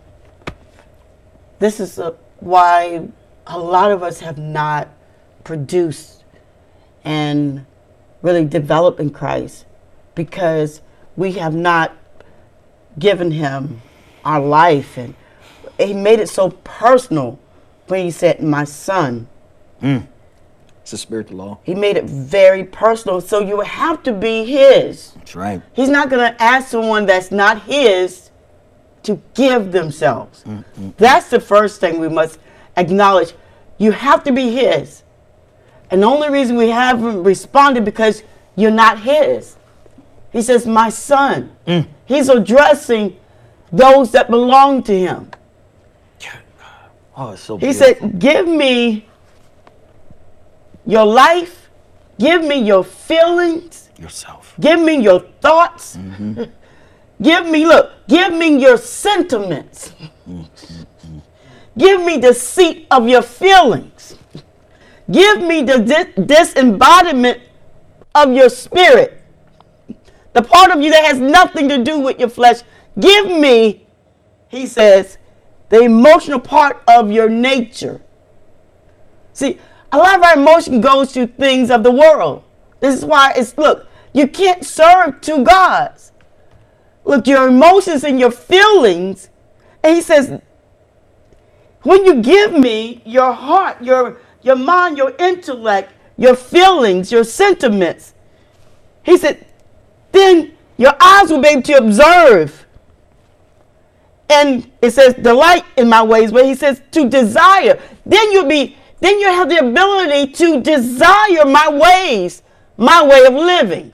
this 1.60 1.80
is 1.80 1.98
a, 1.98 2.16
why 2.40 3.08
a 3.48 3.58
lot 3.58 3.92
of 3.92 4.04
us 4.04 4.20
have 4.20 4.38
not 4.38 4.90
produced 5.44 6.24
and 7.04 7.66
really 8.22 8.46
developed 8.46 9.00
in 9.00 9.10
Christ 9.10 9.66
because 10.16 10.82
we 11.16 11.34
have 11.34 11.56
not 11.56 11.96
given 13.00 13.32
him 13.32 13.82
our 14.24 14.40
life 14.40 14.98
and 14.98 15.16
he 15.78 15.94
made 15.94 16.20
it 16.20 16.30
so 16.30 16.50
personal 16.50 17.40
when 17.88 18.04
he 18.06 18.12
said 18.12 18.42
my 18.42 18.64
son 18.64 19.28
mm. 19.82 20.08
It's 20.82 20.92
the 20.92 20.96
a 20.96 20.98
spiritual 20.98 21.38
law. 21.38 21.60
he 21.64 21.76
made 21.76 21.96
it 21.96 22.06
very 22.06 22.64
personal 22.64 23.22
so 23.22 23.40
you 23.40 23.62
have 23.62 24.04
to 24.04 24.12
be 24.12 24.46
his 24.46 25.12
That's 25.12 25.36
right. 25.36 25.62
He's 25.74 25.90
not 25.90 26.10
going 26.10 26.34
to 26.34 26.42
ask 26.42 26.70
someone 26.70 27.06
that's 27.06 27.32
not 27.32 27.64
his 27.64 28.32
to 29.04 29.22
give 29.34 29.72
themselves. 29.72 30.44
Mm, 30.44 30.64
mm, 30.80 30.98
that's 30.98 31.30
the 31.30 31.40
first 31.40 31.80
thing 31.82 32.00
we 32.00 32.10
must 32.10 32.40
acknowledge. 32.78 33.34
You 33.78 33.92
have 33.92 34.24
to 34.24 34.32
be 34.32 34.52
his. 34.52 35.04
And 35.92 36.02
the 36.02 36.08
only 36.08 36.30
reason 36.30 36.56
we 36.56 36.70
haven't 36.70 37.22
responded 37.24 37.86
because 37.86 38.24
you're 38.56 38.72
not 38.72 39.00
his. 39.02 39.58
He 40.32 40.42
says, 40.42 40.66
"My 40.66 40.90
son." 40.90 41.52
He's 42.06 42.30
addressing 42.30 43.18
those 43.72 44.12
that 44.12 44.30
belong 44.30 44.84
to 44.84 44.98
him. 44.98 45.32
Oh, 47.16 47.36
so 47.36 47.58
He 47.58 47.68
beautiful. 47.68 48.10
said, 48.10 48.20
"Give 48.20 48.48
me 48.48 49.06
your 50.86 51.06
life. 51.06 51.70
Give 52.20 52.44
me 52.44 52.56
your 52.56 52.84
feelings." 52.84 53.84
yourself. 54.04 54.54
Give 54.60 54.80
me 54.80 54.98
your 55.02 55.20
thoughts. 55.42 55.96
Mm-hmm. 55.98 56.44
give 57.22 57.46
me, 57.48 57.66
look, 57.66 57.92
give 58.08 58.34
me 58.34 58.60
your 58.60 58.78
sentiments. 58.78 59.94
give 61.78 62.02
me 62.04 62.18
the 62.18 62.34
seat 62.34 62.88
of 62.92 63.08
your 63.08 63.22
feelings. 63.22 64.18
Give 65.10 65.42
me 65.42 65.64
the 65.64 65.80
dis- 65.80 66.26
disembodiment 66.28 67.42
of 68.16 68.34
your 68.34 68.50
spirit. 68.50 69.22
The 70.34 70.42
part 70.42 70.72
of 70.72 70.82
you 70.82 70.92
that 70.92 71.06
has 71.06 71.20
nothing 71.20 71.70
to 71.70 71.84
do 71.84 72.00
with 72.00 72.20
your 72.20 72.30
flesh. 72.30 72.62
Give 73.00 73.28
me, 73.28 73.86
he 74.50 74.66
says, 74.66 75.18
the 75.74 75.82
emotional 75.82 76.40
part 76.40 76.84
of 76.88 77.12
your 77.12 77.28
nature. 77.28 78.00
See, 79.34 79.58
a 79.92 79.98
lot 79.98 80.20
of 80.20 80.24
our 80.24 80.36
emotion 80.36 80.82
goes 80.82 81.12
to 81.14 81.26
things 81.26 81.72
of 81.72 81.82
the 81.82 81.90
world. 81.90 82.44
This 82.80 82.94
is 82.94 83.04
why 83.04 83.34
it's 83.36 83.58
look, 83.58 83.88
you 84.14 84.28
can't 84.28 84.64
serve 84.64 85.20
two 85.20 85.44
gods. 85.44 86.12
Look, 87.06 87.26
your 87.26 87.48
emotions 87.48 88.04
and 88.04 88.20
your 88.20 88.30
feelings. 88.30 89.32
And 89.84 89.96
he 89.96 90.04
says, 90.04 90.40
when 91.82 92.06
you 92.06 92.22
give 92.22 92.54
me 92.54 93.02
your 93.04 93.34
heart, 93.34 93.84
your 93.84 94.20
your 94.44 94.56
mind, 94.56 95.00
your 95.00 95.16
intellect, 95.18 95.92
your 96.18 96.36
feelings, 96.36 97.12
your 97.12 97.24
sentiments, 97.24 98.14
he 99.02 99.18
said, 99.18 99.44
then 100.12 100.56
your 100.78 100.94
eyes 101.02 101.32
will 101.32 101.42
be 101.42 101.48
able 101.48 101.64
to 101.64 101.78
observe. 101.78 102.63
And 104.30 104.72
it 104.82 104.92
says 104.92 105.14
delight 105.16 105.64
in 105.78 105.90
my 105.90 106.02
ways, 106.02 106.32
but 106.32 106.46
he 106.46 106.56
says 106.56 106.82
to 106.92 107.10
desire. 107.10 107.80
Then 108.06 108.32
you'll 108.32 108.48
be, 108.48 108.78
then 109.00 109.20
you 109.20 109.28
have 109.28 109.50
the 109.50 109.60
ability 109.60 110.32
to 110.34 110.62
desire 110.62 111.46
my 111.46 111.70
ways, 111.70 112.42
my 112.78 113.06
way 113.06 113.26
of 113.26 113.34
living. 113.34 113.94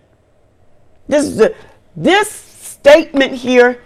This 1.08 1.26
is 1.26 1.38
the, 1.38 1.56
this 1.96 2.30
statement 2.30 3.34
here, 3.34 3.82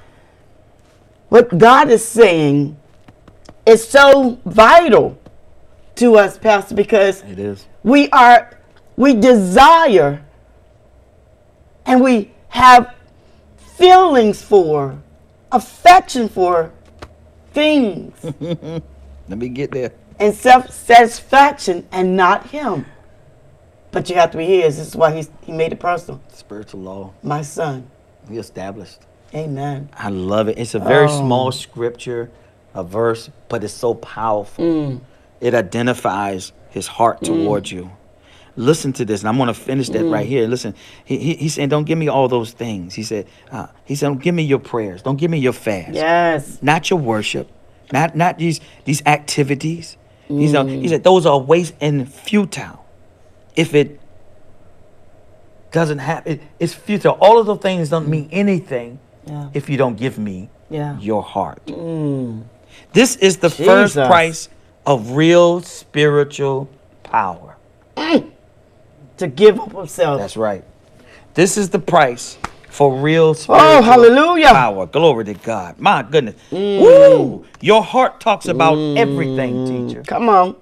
what 1.30 1.57
God 1.57 1.90
is 1.90 2.06
saying 2.06 2.78
is 3.65 3.88
so 3.88 4.38
vital 4.45 5.18
to 5.95 6.18
us, 6.18 6.38
Pastor, 6.38 6.76
because 6.76 7.24
It 7.24 7.40
is. 7.40 7.65
we 7.84 8.10
are 8.10 8.57
we 8.95 9.14
desire 9.15 10.24
and 11.86 12.02
we 12.02 12.32
have 12.49 12.94
feelings 13.57 14.41
for 14.41 15.02
affection 15.54 16.28
for 16.30 16.72
things 17.54 18.14
Let 19.30 19.38
me 19.38 19.48
get 19.50 19.72
there. 19.72 19.92
and 20.20 20.34
self-satisfaction 20.36 21.88
and 21.92 22.16
not 22.18 22.48
him 22.48 22.86
but 23.92 24.10
you 24.10 24.16
have 24.16 24.32
to 24.32 24.38
be 24.38 24.46
his 24.46 24.78
this 24.78 24.88
is 24.88 24.96
why 24.96 25.14
he's, 25.16 25.30
he 25.44 25.52
made 25.52 25.72
it 25.72 25.80
personal 25.80 26.20
Spiritual 26.34 26.82
law. 26.82 27.14
my 27.22 27.42
son 27.44 27.88
He 28.30 28.38
established. 28.38 29.00
amen 29.34 29.90
I 29.98 30.10
love 30.10 30.48
it. 30.50 30.58
It's 30.58 30.74
a 30.76 30.80
very 30.80 31.06
Oh. 31.08 31.20
small 31.20 31.52
scripture, 31.52 32.32
a 32.74 32.84
verse, 32.84 33.30
but 33.50 33.64
it's 33.64 33.74
so 33.74 33.94
powerful. 33.94 34.66
Mm. 34.66 35.02
It 35.42 35.54
identifies 35.54 36.52
his 36.70 36.88
heart 36.88 37.22
towards 37.24 37.72
you. 37.72 37.92
Listen 38.56 38.94
to 38.94 39.06
this, 39.06 39.22
and 39.22 39.30
I'm 39.30 39.38
going 39.38 39.48
to 39.48 39.54
finish 39.54 39.90
that 39.90 40.04
Mm. 40.04 40.12
right 40.14 40.28
here. 40.28 40.48
Listen, 40.48 40.76
he, 41.06 41.18
he, 41.18 41.34
he's 41.36 41.56
saying, 41.56 41.70
Don't 41.70 41.86
give 41.86 41.98
me 41.98 42.08
all 42.08 42.28
those 42.28 42.52
things. 42.52 42.94
He 42.94 43.02
said, 43.04 43.26
uh, 43.52 43.68
He 43.86 43.96
said, 43.96 44.08
Don't 44.08 44.22
give 44.22 44.36
me 44.36 44.44
your 44.44 44.60
prayers. 44.60 45.02
Don't 45.02 45.18
give 45.18 45.32
me 45.32 45.40
your 45.40 45.54
fast. 45.54 45.94
yes 45.94 46.60
Not 46.62 46.90
your 46.90 47.00
worship. 47.00 47.50
Not 47.92 48.16
not 48.16 48.38
these 48.38 48.60
these 48.86 49.02
activities. 49.06 49.98
Mm. 50.30 50.82
he 50.82 50.88
said, 50.88 51.04
Those 51.04 51.26
are 51.26 51.40
waste 51.40 51.74
and 51.82 52.12
futile. 52.12 52.86
If 53.56 53.74
it 53.76 54.00
doesn't 55.72 56.00
happen, 56.00 56.34
it, 56.34 56.42
it's 56.60 56.74
futile. 56.74 57.18
All 57.20 57.40
of 57.40 57.46
those 57.48 57.60
things 57.60 57.90
don't 57.90 58.08
mean 58.08 58.30
anything 58.32 59.00
Yeah. 59.26 59.50
if 59.54 59.70
you 59.70 59.78
don't 59.78 59.96
give 59.98 60.18
me 60.20 60.50
Yeah. 60.70 61.00
your 61.00 61.24
heart. 61.24 61.62
This 62.94 63.16
is 63.18 63.38
the 63.38 63.50
first 63.50 63.96
price 63.96 64.50
of 64.86 65.12
real 65.12 65.62
spiritual 65.62 66.68
power. 67.04 67.58
To 69.18 69.27
give 69.27 69.60
up 69.60 69.72
himself 69.73 70.19
That's 70.19 70.38
right. 70.38 70.64
This 71.34 71.57
is 71.57 71.69
the 71.69 71.80
price 71.80 72.38
for 72.69 72.95
real 72.99 73.34
spiritual 73.34 73.68
oh 73.68 73.81
hallelujah 73.81 74.48
power. 74.48 74.85
Glory 74.88 75.26
to 75.26 75.34
God. 75.35 75.80
My 75.80 76.03
goodness. 76.03 76.35
Woo! 76.52 77.45
Your 77.61 77.84
heart 77.84 78.19
talks 78.19 78.48
about 78.48 78.77
everything, 78.98 79.88
teacher, 79.88 80.03
come 80.03 80.30
on 80.30 80.56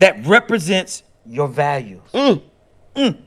that 0.00 0.26
represents 0.26 1.02
your 1.24 1.46
values. 1.46 2.00
Mm. 2.12 2.42
Mm. 2.96 3.18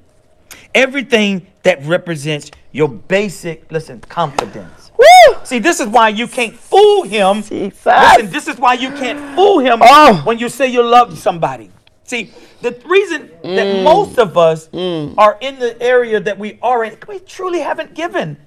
Everything 0.76 1.48
that 1.62 1.84
represents 1.86 2.52
your 2.72 2.90
basic, 2.90 3.72
listen, 3.72 4.02
confidence. 4.02 4.92
Woo! 4.98 5.36
See, 5.44 5.60
this 5.60 5.80
is 5.80 5.88
why 5.88 6.10
you 6.10 6.28
can't 6.28 6.56
fool 6.56 7.04
him. 7.04 7.44
Jesus. 7.44 7.86
Listen, 7.86 8.30
this 8.32 8.48
is 8.48 8.58
why 8.58 8.74
you 8.74 8.90
can't 8.90 9.36
fool 9.36 9.60
him 9.60 9.80
Oh. 9.82 10.22
when 10.26 10.40
you 10.40 10.50
say 10.50 10.68
you 10.68 10.84
love 10.84 11.18
somebody. 11.18 11.70
See, 12.06 12.32
the 12.62 12.76
reason 12.86 13.30
Mm. 13.44 13.56
that 13.56 13.84
most 13.84 14.18
of 14.20 14.38
us 14.38 14.70
are 15.18 15.38
in 15.42 15.60
the 15.60 15.82
area 15.82 16.20
that 16.20 16.38
we 16.38 16.58
are 16.62 16.84
in, 16.84 16.98
we 17.08 17.20
truly 17.20 17.60
haven't 17.60 17.94
given 17.94 18.38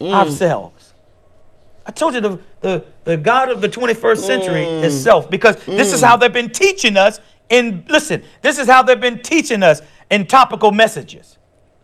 Mm. 0.00 0.12
ourselves. 0.12 0.92
I 1.86 1.90
told 1.90 2.14
you 2.14 2.20
the, 2.20 2.38
the, 2.60 2.84
the 3.04 3.16
God 3.16 3.50
of 3.50 3.60
the 3.60 3.68
21st 3.68 4.24
century 4.24 4.64
Mm. 4.64 4.82
is 4.84 5.02
self 5.02 5.28
because 5.30 5.56
this 5.66 5.92
is 5.92 6.00
how 6.00 6.16
they've 6.16 6.32
been 6.32 6.50
teaching 6.50 6.96
us. 6.96 7.20
In 7.48 7.84
listen, 7.88 8.22
this 8.40 8.58
is 8.58 8.66
how 8.66 8.82
they've 8.82 9.00
been 9.00 9.20
teaching 9.20 9.62
us 9.62 9.82
in 10.10 10.26
topical 10.26 10.70
messages 10.72 11.36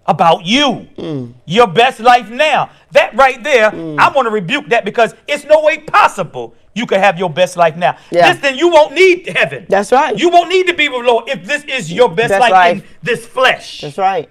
about 0.09 0.45
you, 0.47 0.89
Mm. 0.97 1.35
your 1.45 1.67
best 1.67 2.01
life 2.01 2.31
now. 2.31 2.71
That 2.93 3.15
right 3.15 3.43
there, 3.45 3.71
mm. 3.71 3.99
I 3.99 4.11
want 4.11 4.27
to 4.27 4.31
rebuke 4.31 4.71
that 4.71 4.85
because 4.85 5.15
it's 5.29 5.45
no 5.45 5.63
way 5.63 5.79
possible 5.79 6.55
you 6.75 6.87
can 6.87 7.01
have 7.01 7.19
your 7.19 7.29
best 7.29 7.57
life 7.57 7.77
now. 7.77 7.97
Yeah. 8.11 8.33
This 8.33 8.41
then 8.41 8.57
you 8.57 8.69
won't 8.71 8.95
need 8.95 9.29
heaven. 9.29 9.67
That's 9.69 9.93
right. 9.93 10.19
You 10.19 10.31
won't 10.31 10.49
need 10.49 10.67
to 10.69 10.75
be 10.75 10.89
with 10.89 11.03
the 11.05 11.13
Lord 11.13 11.29
if 11.29 11.45
this 11.45 11.65
is 11.65 11.93
your 11.93 12.09
best, 12.09 12.31
Best 12.31 12.51
life, 12.51 12.79
in 12.79 12.85
this 13.03 13.27
flesh. 13.27 13.83
that's 13.83 13.99
right 13.99 14.29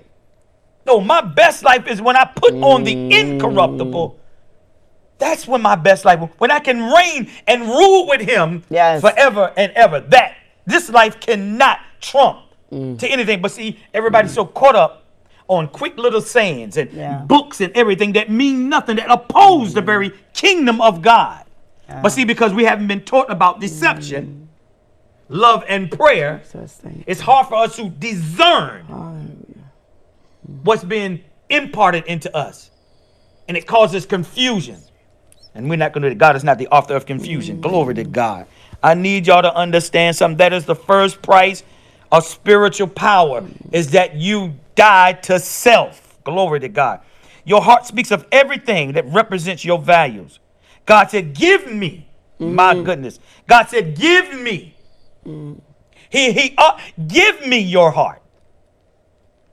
No, 0.86 1.00
my 1.00 1.22
best 1.22 1.64
life 1.64 1.88
is 1.88 2.02
when 2.02 2.16
I 2.16 2.26
put 2.26 2.54
on 2.56 2.84
the 2.84 2.96
mm. 2.96 3.12
incorruptible. 3.12 4.20
That's 5.20 5.48
when 5.48 5.62
my 5.62 5.76
best 5.76 6.06
life, 6.06 6.20
when 6.38 6.52
I 6.52 6.60
can 6.60 6.92
reign 6.92 7.30
and 7.48 7.64
rule 7.64 8.08
with 8.08 8.22
Him 8.22 8.64
Yes. 8.70 9.02
forever 9.02 9.52
and 9.58 9.72
ever. 9.74 10.00
That 10.00 10.36
this 10.66 10.90
life 10.90 11.20
cannot 11.20 11.80
trump 12.02 12.40
mm. 12.72 12.98
to 13.00 13.08
anything. 13.08 13.42
But 13.42 13.52
see, 13.52 13.80
everybody's 13.94 14.34
so 14.34 14.46
caught 14.46 14.76
up 14.76 15.04
on 15.48 15.68
quick 15.68 15.98
little 15.98 16.22
sayings 16.22 16.78
and 16.78 16.92
Yeah. 16.92 17.22
books 17.26 17.62
and 17.62 17.72
everything 17.76 18.14
that 18.14 18.30
mean 18.30 18.70
nothing, 18.70 18.98
that 18.98 19.10
oppose 19.10 19.74
the 19.74 19.82
very 19.82 20.12
kingdom 20.34 20.82
of 20.82 21.02
God. 21.02 21.44
But 22.02 22.10
see, 22.10 22.26
because 22.26 22.54
we 22.54 22.66
haven't 22.66 22.88
been 22.88 23.02
taught 23.02 23.32
about 23.32 23.62
deception, 23.62 24.50
love, 25.30 25.64
and 25.68 25.90
prayer, 25.90 26.42
So 26.44 26.68
it's 27.06 27.22
hard 27.22 27.48
for 27.48 27.56
us 27.56 27.76
to 27.78 27.90
discern 27.90 28.86
what's 30.64 30.84
being 30.84 31.24
imparted 31.50 32.06
into 32.06 32.36
us. 32.36 32.72
And 33.48 33.56
it 33.56 33.66
causes 33.66 34.06
confusion. 34.06 34.78
And 35.56 35.70
we're 35.70 35.78
not 35.78 35.94
going 35.94 36.04
to, 36.04 36.14
God 36.14 36.36
is 36.36 36.44
not 36.44 36.58
the 36.58 36.68
author 36.68 36.96
of 36.96 37.06
confusion. 37.06 37.62
Glory 37.62 37.96
to 37.96 38.04
God. 38.04 38.46
I 38.84 38.94
need 38.94 39.26
y'all 39.28 39.42
to 39.42 39.56
understand 39.56 40.16
something. 40.16 40.38
That 40.38 40.54
is 40.54 40.66
the 40.66 40.76
first 40.76 41.22
price 41.22 41.64
of 42.12 42.26
spiritual 42.26 42.88
power, 42.88 43.44
is 43.72 43.92
that 43.92 44.16
you 44.16 44.56
die 44.76 45.14
to 45.14 45.40
self. 45.40 46.18
Glory 46.24 46.60
to 46.62 46.70
God. 46.70 47.02
Your 47.46 47.62
heart 47.62 47.86
speaks 47.86 48.12
of 48.12 48.26
everything 48.32 48.94
that 48.94 49.06
represents 49.08 49.64
your 49.64 49.80
values. 49.80 50.40
God 50.86 51.10
said, 51.10 51.34
Give 51.34 51.72
me, 51.72 52.08
my 52.40 52.74
goodness. 52.82 53.20
God 53.48 53.70
said, 53.70 53.96
Give 53.96 54.40
me. 54.40 54.76
He, 56.10 56.32
he, 56.32 56.54
uh, 56.58 56.78
give 57.08 57.46
me 57.46 57.60
your 57.60 57.92
heart. 57.92 58.22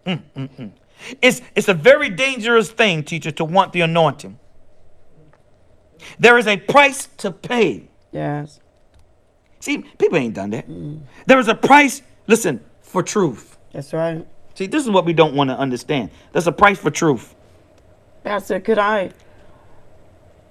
Mm, 0.07 0.23
mm, 0.37 0.57
mm. 0.57 0.73
It's, 1.21 1.43
it's 1.55 1.69
a 1.69 1.75
very 1.75 2.09
dangerous 2.09 2.71
thing, 2.71 3.03
teacher, 3.03 3.31
to 3.33 3.45
want 3.45 3.73
the 3.73 3.81
anointing. 3.81 4.39
There 6.19 6.39
is 6.39 6.47
a 6.47 6.57
price 6.57 7.09
to 7.19 7.31
pay. 7.31 7.89
yes 8.13 8.61
See, 9.61 9.79
people 9.79 10.19
ain't 10.19 10.35
done 10.35 10.51
that. 10.51 10.67
There 11.27 11.39
is 11.39 11.49
a 11.49 11.55
price, 11.55 12.03
listen, 12.27 12.61
for 12.81 13.03
truth. 13.03 13.57
that's 13.73 13.93
right 13.93 14.27
See, 14.55 14.67
this 14.67 14.85
is 14.85 14.91
what 14.91 15.05
we 15.05 15.13
don't 15.13 15.35
want 15.35 15.51
to 15.51 15.59
understand. 15.59 16.11
There's 16.33 16.47
a 16.47 16.53
price 16.53 16.79
for 16.79 16.91
truth. 16.91 17.35
Pastor, 18.23 18.61
could 18.61 18.79
I 18.79 19.11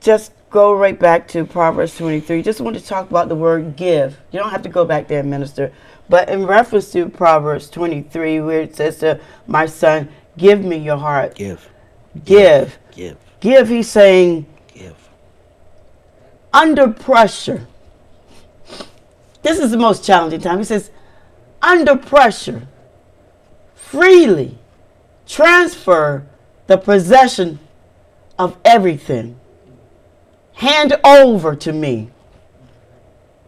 just 0.02 0.34
go 0.50 0.74
right 0.74 1.00
back 1.00 1.28
to 1.30 1.46
Proverbs 1.46 1.96
23? 1.98 2.42
Just 2.44 2.60
want 2.60 2.78
to 2.78 2.86
talk 2.86 3.10
about 3.10 3.30
the 3.30 3.36
word 3.36 3.78
give. 3.78 4.18
You 4.32 4.40
don't 4.40 4.50
have 4.50 4.62
to 4.64 4.70
go 4.70 4.84
back 4.84 5.08
there, 5.08 5.24
minister. 5.24 5.72
But 6.10 6.30
in 6.30 6.46
reference 6.46 6.92
to 6.92 7.08
Proverbs 7.08 7.70
23, 7.70 8.42
where 8.42 8.62
it 8.62 8.76
says 8.76 8.98
to 9.00 9.22
my 9.48 9.66
son, 9.66 10.10
give 10.38 10.64
me 10.64 10.78
your 10.78 10.98
heart. 10.98 11.36
Give, 11.36 11.68
Give. 12.26 12.78
give, 12.92 13.18
Give, 13.40 13.70
he's 13.70 13.90
saying, 13.90 14.46
give. 14.74 14.96
under 16.54 16.90
pressure. 16.90 17.66
This 19.42 19.60
is 19.60 19.72
the 19.72 19.78
most 19.78 20.04
challenging 20.06 20.42
time. 20.42 20.58
He 20.58 20.66
says, 20.66 20.92
under 21.64 21.96
pressure, 21.96 22.68
freely 23.74 24.58
transfer 25.26 26.26
the 26.68 26.78
possession 26.78 27.60
of 28.38 28.58
everything. 28.66 29.40
Hand 30.54 30.94
over 31.04 31.56
to 31.56 31.74
me, 31.74 32.12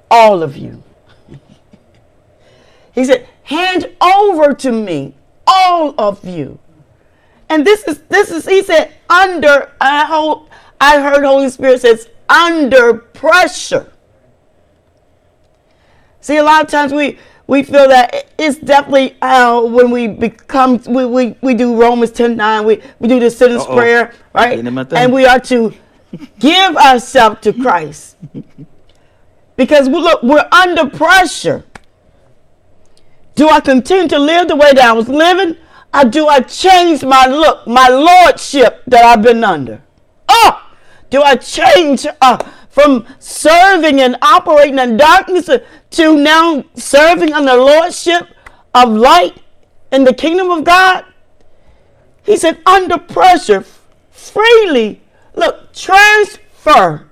all 0.09 0.41
of 0.41 0.57
you. 0.57 0.81
he 2.93 3.05
said, 3.05 3.27
hand 3.43 3.93
over 4.01 4.53
to 4.53 4.71
me, 4.71 5.13
all 5.45 5.93
of 5.97 6.23
you. 6.25 6.57
And 7.49 7.65
this 7.65 7.83
is 7.83 7.99
this 8.09 8.31
is 8.31 8.45
he 8.45 8.63
said 8.63 8.91
under 9.07 9.71
I 9.79 10.05
hope 10.05 10.49
I 10.81 10.99
heard 10.99 11.23
Holy 11.23 11.49
Spirit 11.49 11.81
says 11.81 12.09
under 12.27 12.95
pressure. 12.95 13.91
See, 16.21 16.37
a 16.37 16.43
lot 16.43 16.63
of 16.63 16.71
times 16.71 16.91
we 16.91 17.19
we 17.47 17.63
feel 17.63 17.87
that 17.89 18.31
it's 18.37 18.57
definitely 18.57 19.15
uh, 19.21 19.61
when 19.61 19.91
we 19.91 20.07
become 20.07 20.81
we, 20.87 21.05
we, 21.05 21.35
we 21.41 21.53
do 21.53 21.79
Romans 21.79 22.11
10 22.11 22.35
9, 22.35 22.65
we, 22.65 22.81
we 22.99 23.07
do 23.07 23.19
the 23.19 23.29
sinner's 23.29 23.61
Uh-oh. 23.61 23.75
prayer, 23.75 24.13
right? 24.33 24.51
Getting 24.51 24.65
him 24.67 24.77
at 24.77 24.89
that. 24.89 25.03
And 25.03 25.13
we 25.13 25.25
are 25.25 25.39
to 25.41 25.73
give 26.39 26.75
ourselves 26.75 27.41
to 27.41 27.53
Christ. 27.53 28.17
Because 29.55 29.87
we 29.87 29.95
look, 29.95 30.21
we're 30.23 30.47
under 30.51 30.89
pressure. 30.89 31.63
Do 33.35 33.49
I 33.49 33.59
continue 33.59 34.07
to 34.09 34.19
live 34.19 34.47
the 34.47 34.55
way 34.55 34.73
that 34.73 34.83
I 34.83 34.93
was 34.93 35.07
living? 35.07 35.57
Or 35.93 36.03
do 36.03 36.27
I 36.27 36.41
change 36.41 37.03
my 37.03 37.25
look, 37.25 37.65
my 37.67 37.87
lordship 37.87 38.83
that 38.87 39.05
I've 39.05 39.21
been 39.21 39.43
under? 39.43 39.81
Oh, 40.27 40.71
do 41.09 41.21
I 41.21 41.35
change 41.35 42.05
uh, 42.21 42.37
from 42.75 43.07
serving 43.19 44.01
and 44.01 44.17
operating 44.21 44.79
in 44.79 44.97
darkness 44.97 45.49
to 45.91 46.17
now 46.17 46.61
serving 46.75 47.31
under 47.31 47.53
lordship 47.53 48.27
of 48.73 48.89
light 48.91 49.41
in 49.93 50.03
the 50.03 50.13
kingdom 50.13 50.51
of 50.51 50.65
God? 50.65 51.05
He 52.25 52.35
said, 52.35 52.59
under 52.65 52.97
pressure, 52.97 53.63
freely, 54.11 55.01
look, 55.35 55.71
transfer 55.73 57.07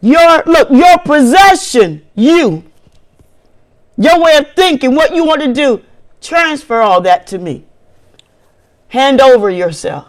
Your 0.00 0.42
look, 0.46 0.70
your 0.70 0.98
possession, 0.98 2.04
you, 2.16 2.64
your 3.96 4.20
way 4.20 4.36
of 4.38 4.52
thinking, 4.56 4.96
what 4.96 5.14
you 5.14 5.24
want 5.24 5.42
to 5.42 5.52
do, 5.52 5.82
transfer 6.20 6.80
all 6.80 7.00
that 7.02 7.28
to 7.28 7.38
me. 7.38 7.64
Hand 8.88 9.20
over 9.20 9.50
yourself. 9.50 10.08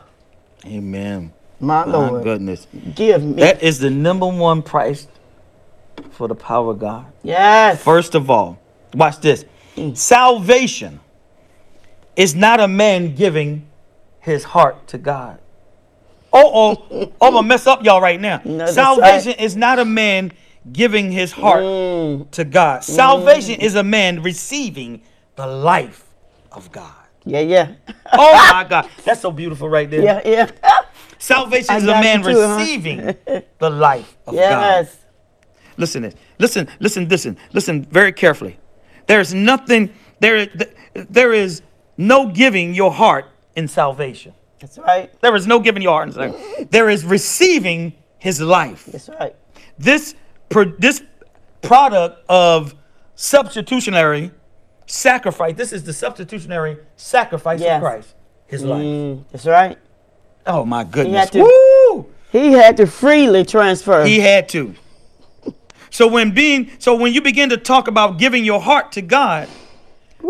Amen. 0.65 1.33
My 1.59 1.85
My 1.85 1.91
Lord. 1.91 2.23
goodness. 2.23 2.67
Give 2.95 3.23
me. 3.23 3.41
That 3.41 3.61
is 3.61 3.79
the 3.79 3.89
number 3.89 4.27
one 4.27 4.61
price 4.61 5.07
for 6.11 6.27
the 6.27 6.35
power 6.35 6.71
of 6.71 6.79
God. 6.79 7.05
yes. 7.23 7.81
First 7.83 8.15
of 8.15 8.29
all, 8.29 8.59
watch 8.93 9.19
this. 9.19 9.45
Salvation 9.93 10.99
is 12.15 12.35
not 12.35 12.59
a 12.59 12.67
man 12.67 13.15
giving 13.15 13.65
his 14.19 14.43
heart 14.43 14.87
to 14.87 14.97
God. 14.97 15.39
Oh, 16.31 16.77
oh, 16.91 17.11
I'm 17.21 17.33
gonna 17.33 17.47
mess 17.47 17.65
up 17.67 17.83
y'all 17.83 18.01
right 18.01 18.19
now. 18.19 18.41
No, 18.45 18.65
Salvation 18.67 19.31
right. 19.33 19.41
is 19.41 19.55
not 19.55 19.79
a 19.79 19.85
man 19.85 20.31
giving 20.71 21.11
his 21.11 21.31
heart 21.31 21.63
Mm. 21.63 22.31
to 22.31 22.43
God. 22.45 22.83
Salvation 22.83 23.59
is 23.61 23.75
a 23.75 23.83
man 23.83 24.21
receiving 24.21 25.01
the 25.35 25.47
life 25.47 26.05
of 26.51 26.71
God. 26.71 26.91
Yeah, 27.25 27.39
yeah. 27.39 27.71
Oh 28.13 28.33
my 28.53 28.65
God, 28.69 28.89
that's 29.05 29.21
so 29.21 29.31
beautiful 29.31 29.69
right 29.69 29.89
there. 29.89 30.01
yeah, 30.03 30.21
yeah. 30.25 30.51
Salvation 31.19 31.75
is 31.75 31.83
a 31.83 31.87
man 31.87 32.23
too, 32.23 32.29
huh? 32.33 32.57
receiving 32.57 32.97
the 33.59 33.69
life 33.69 34.17
of 34.25 34.33
God. 34.33 34.39
yes. 34.39 34.97
Listen, 35.77 36.01
this. 36.03 36.15
listen, 36.39 36.67
listen, 36.79 37.07
listen, 37.07 37.37
listen 37.53 37.83
very 37.85 38.11
carefully. 38.11 38.57
There 39.07 39.19
is 39.19 39.33
nothing, 39.33 39.93
there, 40.19 40.47
there 40.93 41.33
is 41.33 41.61
no 41.97 42.27
giving 42.27 42.73
your 42.73 42.91
heart 42.91 43.25
in 43.55 43.67
salvation. 43.67 44.33
That's 44.59 44.77
right. 44.77 45.09
There 45.21 45.35
is 45.35 45.47
no 45.47 45.59
giving 45.59 45.81
your 45.81 45.93
heart 45.93 46.07
in 46.09 46.13
salvation. 46.13 46.67
There 46.69 46.89
is 46.89 47.05
receiving 47.05 47.93
his 48.17 48.41
life. 48.41 48.85
That's 48.85 49.09
right. 49.09 49.35
This, 49.77 50.15
this 50.79 51.01
product 51.61 52.23
of 52.29 52.75
substitutionary 53.15 54.31
sacrifice, 54.85 55.55
this 55.55 55.71
is 55.71 55.83
the 55.83 55.93
substitutionary 55.93 56.77
sacrifice 56.97 57.61
Yes. 57.61 57.75
of 57.77 57.81
Christ, 57.81 58.15
his 58.47 58.63
life. 58.63 58.81
Mm, 58.83 59.23
that's 59.31 59.45
right. 59.45 59.77
Oh 60.45 60.65
my 60.65 60.83
goodness. 60.83 61.29
to- 61.31 61.41
Woo! 61.41 62.05
He 62.31 62.51
had 62.51 62.77
to 62.77 62.85
freely 62.85 63.43
transfer. 63.43 64.05
He 64.05 64.19
had 64.19 64.47
to. 64.49 64.75
So 65.89 66.07
when 66.07 66.31
being 66.31 66.69
so 66.77 66.95
when 66.95 67.13
you 67.13 67.21
begin 67.21 67.49
to 67.49 67.57
talk 67.57 67.87
about 67.87 68.19
giving 68.19 68.45
your 68.45 68.61
heart 68.61 68.91
to 68.93 69.01
God, 69.01 69.49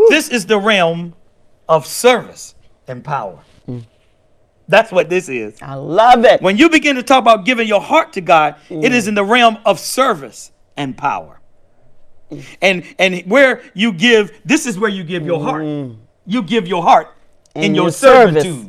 this 0.10 0.30
is 0.30 0.46
the 0.46 0.58
realm 0.58 1.14
of 1.68 1.86
service 1.86 2.56
and 2.88 3.04
power. 3.04 3.40
Mm. 3.68 3.86
That's 4.68 4.92
what 4.92 5.10
this 5.10 5.28
is. 5.30 5.62
I 5.62 5.74
love 5.74 6.24
it. 6.26 6.42
When 6.42 6.58
you 6.58 6.70
begin 6.70 6.96
to 6.96 7.04
talk 7.04 7.22
about 7.22 7.44
giving 7.46 7.68
your 7.68 7.82
heart 7.82 8.14
to 8.14 8.22
God, 8.22 8.56
it 8.70 8.94
is 8.94 9.06
mm. 9.06 9.10
in 9.10 9.16
the 9.16 9.24
realm 9.26 9.58
of 9.66 9.80
service 9.80 10.52
and 10.78 10.98
power. 10.98 11.42
Mm. 12.32 12.46
And 12.62 12.84
and 12.98 13.22
where 13.30 13.62
you 13.74 13.92
give, 13.92 14.32
this 14.46 14.66
is 14.66 14.80
where 14.80 14.90
you 14.90 15.04
give 15.04 15.26
your 15.26 15.42
heart. 15.42 15.64
You 16.26 16.44
give 16.44 16.68
your 16.68 16.84
heart 16.84 17.08
in 17.56 17.64
In 17.64 17.76
your, 17.76 17.86
your 17.86 17.92
service. 17.92 18.44
servitude. 18.44 18.69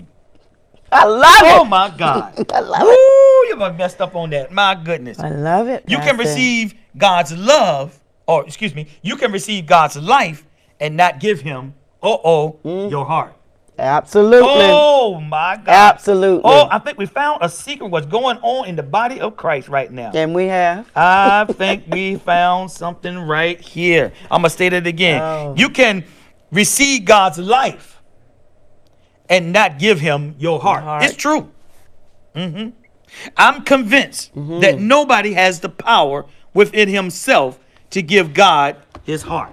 I 0.92 1.04
love 1.04 1.42
Oh 1.42 1.64
it. 1.64 1.68
my 1.68 1.90
God. 1.96 2.46
I 2.52 2.60
love 2.60 2.82
it. 2.82 2.84
Woo, 2.84 3.48
you 3.48 3.56
got 3.58 3.76
messed 3.76 4.00
up 4.00 4.14
on 4.16 4.30
that. 4.30 4.50
My 4.52 4.74
goodness. 4.74 5.18
I 5.18 5.30
love 5.30 5.68
it. 5.68 5.84
You 5.88 5.98
can 5.98 6.16
receive 6.16 6.74
God's 6.96 7.36
love, 7.36 7.98
or 8.26 8.44
excuse 8.44 8.74
me, 8.74 8.88
you 9.02 9.16
can 9.16 9.32
receive 9.32 9.66
God's 9.66 9.96
life 9.96 10.46
and 10.80 10.96
not 10.96 11.20
give 11.20 11.40
him, 11.40 11.74
uh 12.02 12.16
oh, 12.24 12.58
your 12.64 13.04
heart. 13.04 13.34
Absolutely. 13.78 14.48
Oh 14.50 15.20
my 15.20 15.56
God. 15.56 15.68
Absolutely. 15.68 16.42
Oh, 16.44 16.68
I 16.70 16.78
think 16.78 16.98
we 16.98 17.06
found 17.06 17.38
a 17.42 17.48
secret 17.48 17.88
what's 17.88 18.06
going 18.06 18.36
on 18.38 18.68
in 18.68 18.76
the 18.76 18.82
body 18.82 19.20
of 19.20 19.36
Christ 19.36 19.68
right 19.68 19.90
now. 19.90 20.10
and 20.14 20.34
we 20.34 20.46
have. 20.46 20.90
I 20.94 21.46
think 21.46 21.84
we 21.88 22.16
found 22.16 22.70
something 22.70 23.16
right 23.18 23.58
here. 23.58 24.12
I'm 24.30 24.42
going 24.42 24.44
to 24.44 24.50
state 24.50 24.74
it 24.74 24.86
again. 24.86 25.22
Oh. 25.22 25.54
You 25.56 25.70
can 25.70 26.04
receive 26.52 27.06
God's 27.06 27.38
life 27.38 27.99
and 29.30 29.52
not 29.52 29.78
give 29.78 30.00
him 30.00 30.34
your 30.38 30.60
heart. 30.60 30.82
heart. 30.82 31.04
It's 31.04 31.14
true. 31.16 31.48
Mhm. 32.36 32.72
I'm 33.36 33.62
convinced 33.62 34.34
Mm-hmm. 34.34 34.60
that 34.60 34.78
nobody 34.80 35.32
has 35.32 35.60
the 35.60 35.68
power 35.68 36.26
within 36.52 36.88
himself 36.88 37.58
to 37.90 38.02
give 38.02 38.34
God 38.34 38.76
his 39.04 39.22
heart. 39.22 39.50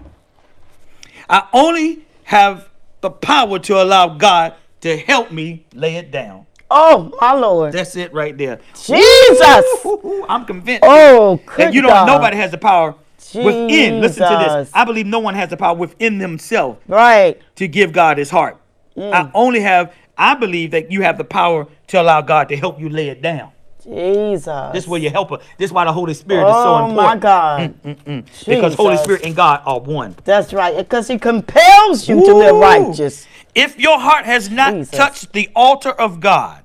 I 1.29 1.47
only 1.53 2.05
have 2.25 2.69
the 3.01 3.09
power 3.09 3.59
to 3.59 3.81
allow 3.81 4.09
God 4.09 4.53
to 4.81 4.97
help 4.97 5.31
me 5.31 5.65
lay 5.73 5.95
it 5.95 6.11
down. 6.11 6.45
Oh, 6.69 7.11
my 7.21 7.33
Lord. 7.33 7.71
That's 7.73 7.95
it 7.95 8.13
right 8.13 8.37
there. 8.37 8.59
Jesus. 8.73 9.65
Woo-hoo, 9.85 10.25
I'm 10.27 10.45
convinced 10.45 10.83
Oh, 10.85 11.39
that 11.57 11.73
you 11.73 11.81
don't. 11.81 11.91
God. 11.91 12.07
Nobody 12.07 12.35
has 12.37 12.51
the 12.51 12.57
power 12.57 12.93
within. 13.33 14.01
Listen 14.01 14.29
to 14.29 14.37
this. 14.37 14.69
I 14.73 14.83
believe 14.83 15.05
no 15.05 15.19
one 15.19 15.33
has 15.35 15.49
the 15.49 15.57
power 15.57 15.75
within 15.75 16.17
themselves 16.17 16.79
Right. 16.87 17.39
to 17.55 17.67
give 17.67 17.91
God 17.93 18.17
His 18.17 18.29
heart. 18.29 18.57
Mm. 18.97 19.13
I 19.13 19.31
only 19.33 19.59
have. 19.61 19.93
I 20.17 20.33
believe 20.33 20.71
that 20.71 20.91
you 20.91 21.03
have 21.03 21.17
the 21.19 21.23
power 21.23 21.67
to 21.87 22.01
allow 22.01 22.21
God 22.21 22.49
to 22.49 22.57
help 22.57 22.79
you 22.79 22.89
lay 22.89 23.09
it 23.09 23.21
down. 23.21 23.51
Jesus. 23.83 24.73
This 24.73 24.83
is 24.83 24.87
where 24.89 24.99
you 24.99 25.09
help 25.11 25.29
her. 25.29 25.37
This 25.57 25.69
is 25.69 25.71
why 25.73 25.85
the 25.85 25.93
Holy 25.93 26.13
Spirit 26.15 26.49
is 26.49 26.55
so 26.55 26.77
important. 26.79 26.99
oh, 26.99 27.03
my. 27.03 27.15
God. 27.17 27.73
Mm, 27.83 27.95
mm, 27.95 28.23
mm. 28.23 28.45
Because 28.45 28.73
Holy 28.73 28.97
Spirit 28.97 29.23
and 29.23 29.35
God 29.35 29.61
are 29.65 29.79
one. 29.79 30.15
That's 30.25 30.51
right. 30.51 30.75
Because 30.75 31.07
he 31.07 31.17
compels 31.19 32.09
you 32.09 32.15
to 32.25 32.33
live 32.33 32.55
Woo! 32.55 32.61
righteous. 32.61 33.27
If 33.55 33.79
your 33.79 33.99
heart 33.99 34.25
has 34.25 34.49
not 34.49 34.73
Jesus. 34.73 34.97
touched 34.97 35.33
the 35.33 35.49
altar 35.55 35.91
of 35.91 36.19
God, 36.19 36.63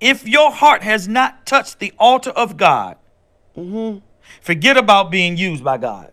if 0.00 0.26
your 0.26 0.50
heart 0.50 0.82
has 0.82 1.06
not 1.06 1.44
touched 1.46 1.78
the 1.78 1.92
altar 1.98 2.30
of 2.30 2.56
God, 2.56 2.96
Mm-hmm. 3.56 3.98
forget 4.40 4.76
about 4.76 5.10
being 5.10 5.36
used 5.36 5.64
by 5.64 5.78
God. 5.78 6.12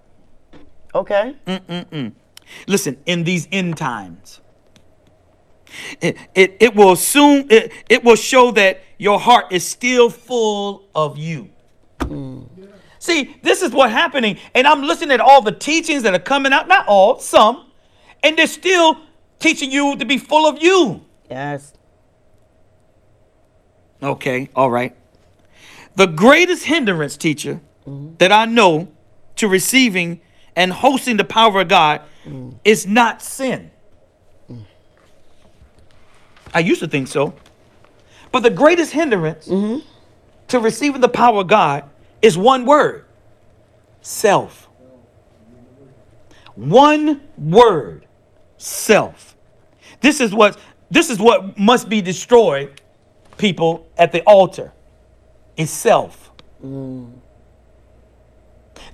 Okay. 0.95 1.35
Listen, 2.67 2.97
in 3.05 3.23
these 3.23 3.47
end 3.51 3.77
times, 3.77 4.41
it, 6.01 6.17
it, 6.33 6.57
it 6.59 6.75
will 6.75 6.95
soon 6.95 7.47
it, 7.49 7.71
it 7.89 8.03
will 8.03 8.15
show 8.15 8.51
that 8.51 8.81
your 8.97 9.19
heart 9.19 9.51
is 9.51 9.65
still 9.65 10.09
full 10.09 10.87
of 10.95 11.17
you. 11.17 11.49
See, 12.99 13.35
this 13.43 13.61
is 13.61 13.71
what's 13.71 13.91
happening, 13.91 14.39
and 14.53 14.65
I'm 14.65 14.81
listening 14.83 15.11
at 15.11 15.19
all 15.19 15.41
the 15.41 15.51
teachings 15.51 16.03
that 16.03 16.13
are 16.13 16.19
coming 16.19 16.53
out, 16.53 16.67
not 16.67 16.87
all, 16.87 17.19
some, 17.19 17.67
and 18.23 18.37
they're 18.37 18.47
still 18.47 18.97
teaching 19.39 19.71
you 19.71 19.95
to 19.97 20.05
be 20.05 20.17
full 20.17 20.47
of 20.47 20.61
you. 20.61 21.05
Yes. 21.29 21.73
Okay, 24.01 24.49
all 24.55 24.71
right. 24.71 24.95
The 25.95 26.07
greatest 26.07 26.65
hindrance, 26.65 27.15
teacher, 27.15 27.61
mm-hmm. 27.87 28.15
that 28.17 28.31
I 28.31 28.45
know 28.45 28.89
to 29.37 29.47
receiving 29.47 30.21
and 30.55 30.71
hosting 30.73 31.17
the 31.17 31.23
power 31.23 31.61
of 31.61 31.67
God 31.67 32.01
is 32.63 32.87
not 32.87 33.21
sin. 33.21 33.71
I 36.53 36.59
used 36.59 36.79
to 36.79 36.87
think 36.87 37.07
so. 37.07 37.33
But 38.31 38.43
the 38.43 38.49
greatest 38.49 38.91
hindrance 38.91 39.47
to 40.47 40.59
receiving 40.59 41.01
the 41.01 41.09
power 41.09 41.41
of 41.41 41.47
God 41.47 41.89
is 42.21 42.37
one 42.37 42.65
word 42.65 43.05
self. 44.01 44.69
One 46.55 47.21
word 47.37 48.07
self. 48.57 49.35
This 50.01 50.21
is 50.21 50.33
what 50.33 50.57
this 50.89 51.09
is 51.09 51.19
what 51.19 51.57
must 51.57 51.89
be 51.89 52.01
destroyed 52.01 52.79
people 53.37 53.87
at 53.97 54.11
the 54.11 54.21
altar 54.21 54.71
is 55.57 55.69
self. 55.69 56.31
Mm. 56.63 57.11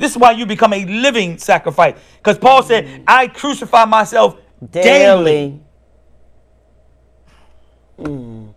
This 0.01 0.11
is 0.13 0.17
why 0.17 0.31
you 0.31 0.47
become 0.47 0.73
a 0.73 0.83
living 0.83 1.37
sacrifice. 1.37 1.95
Because 2.17 2.39
Paul 2.39 2.63
said, 2.63 2.85
mm. 2.85 3.03
I 3.05 3.27
crucify 3.27 3.85
myself 3.85 4.35
daily. 4.71 5.61
Mm. 7.99 8.51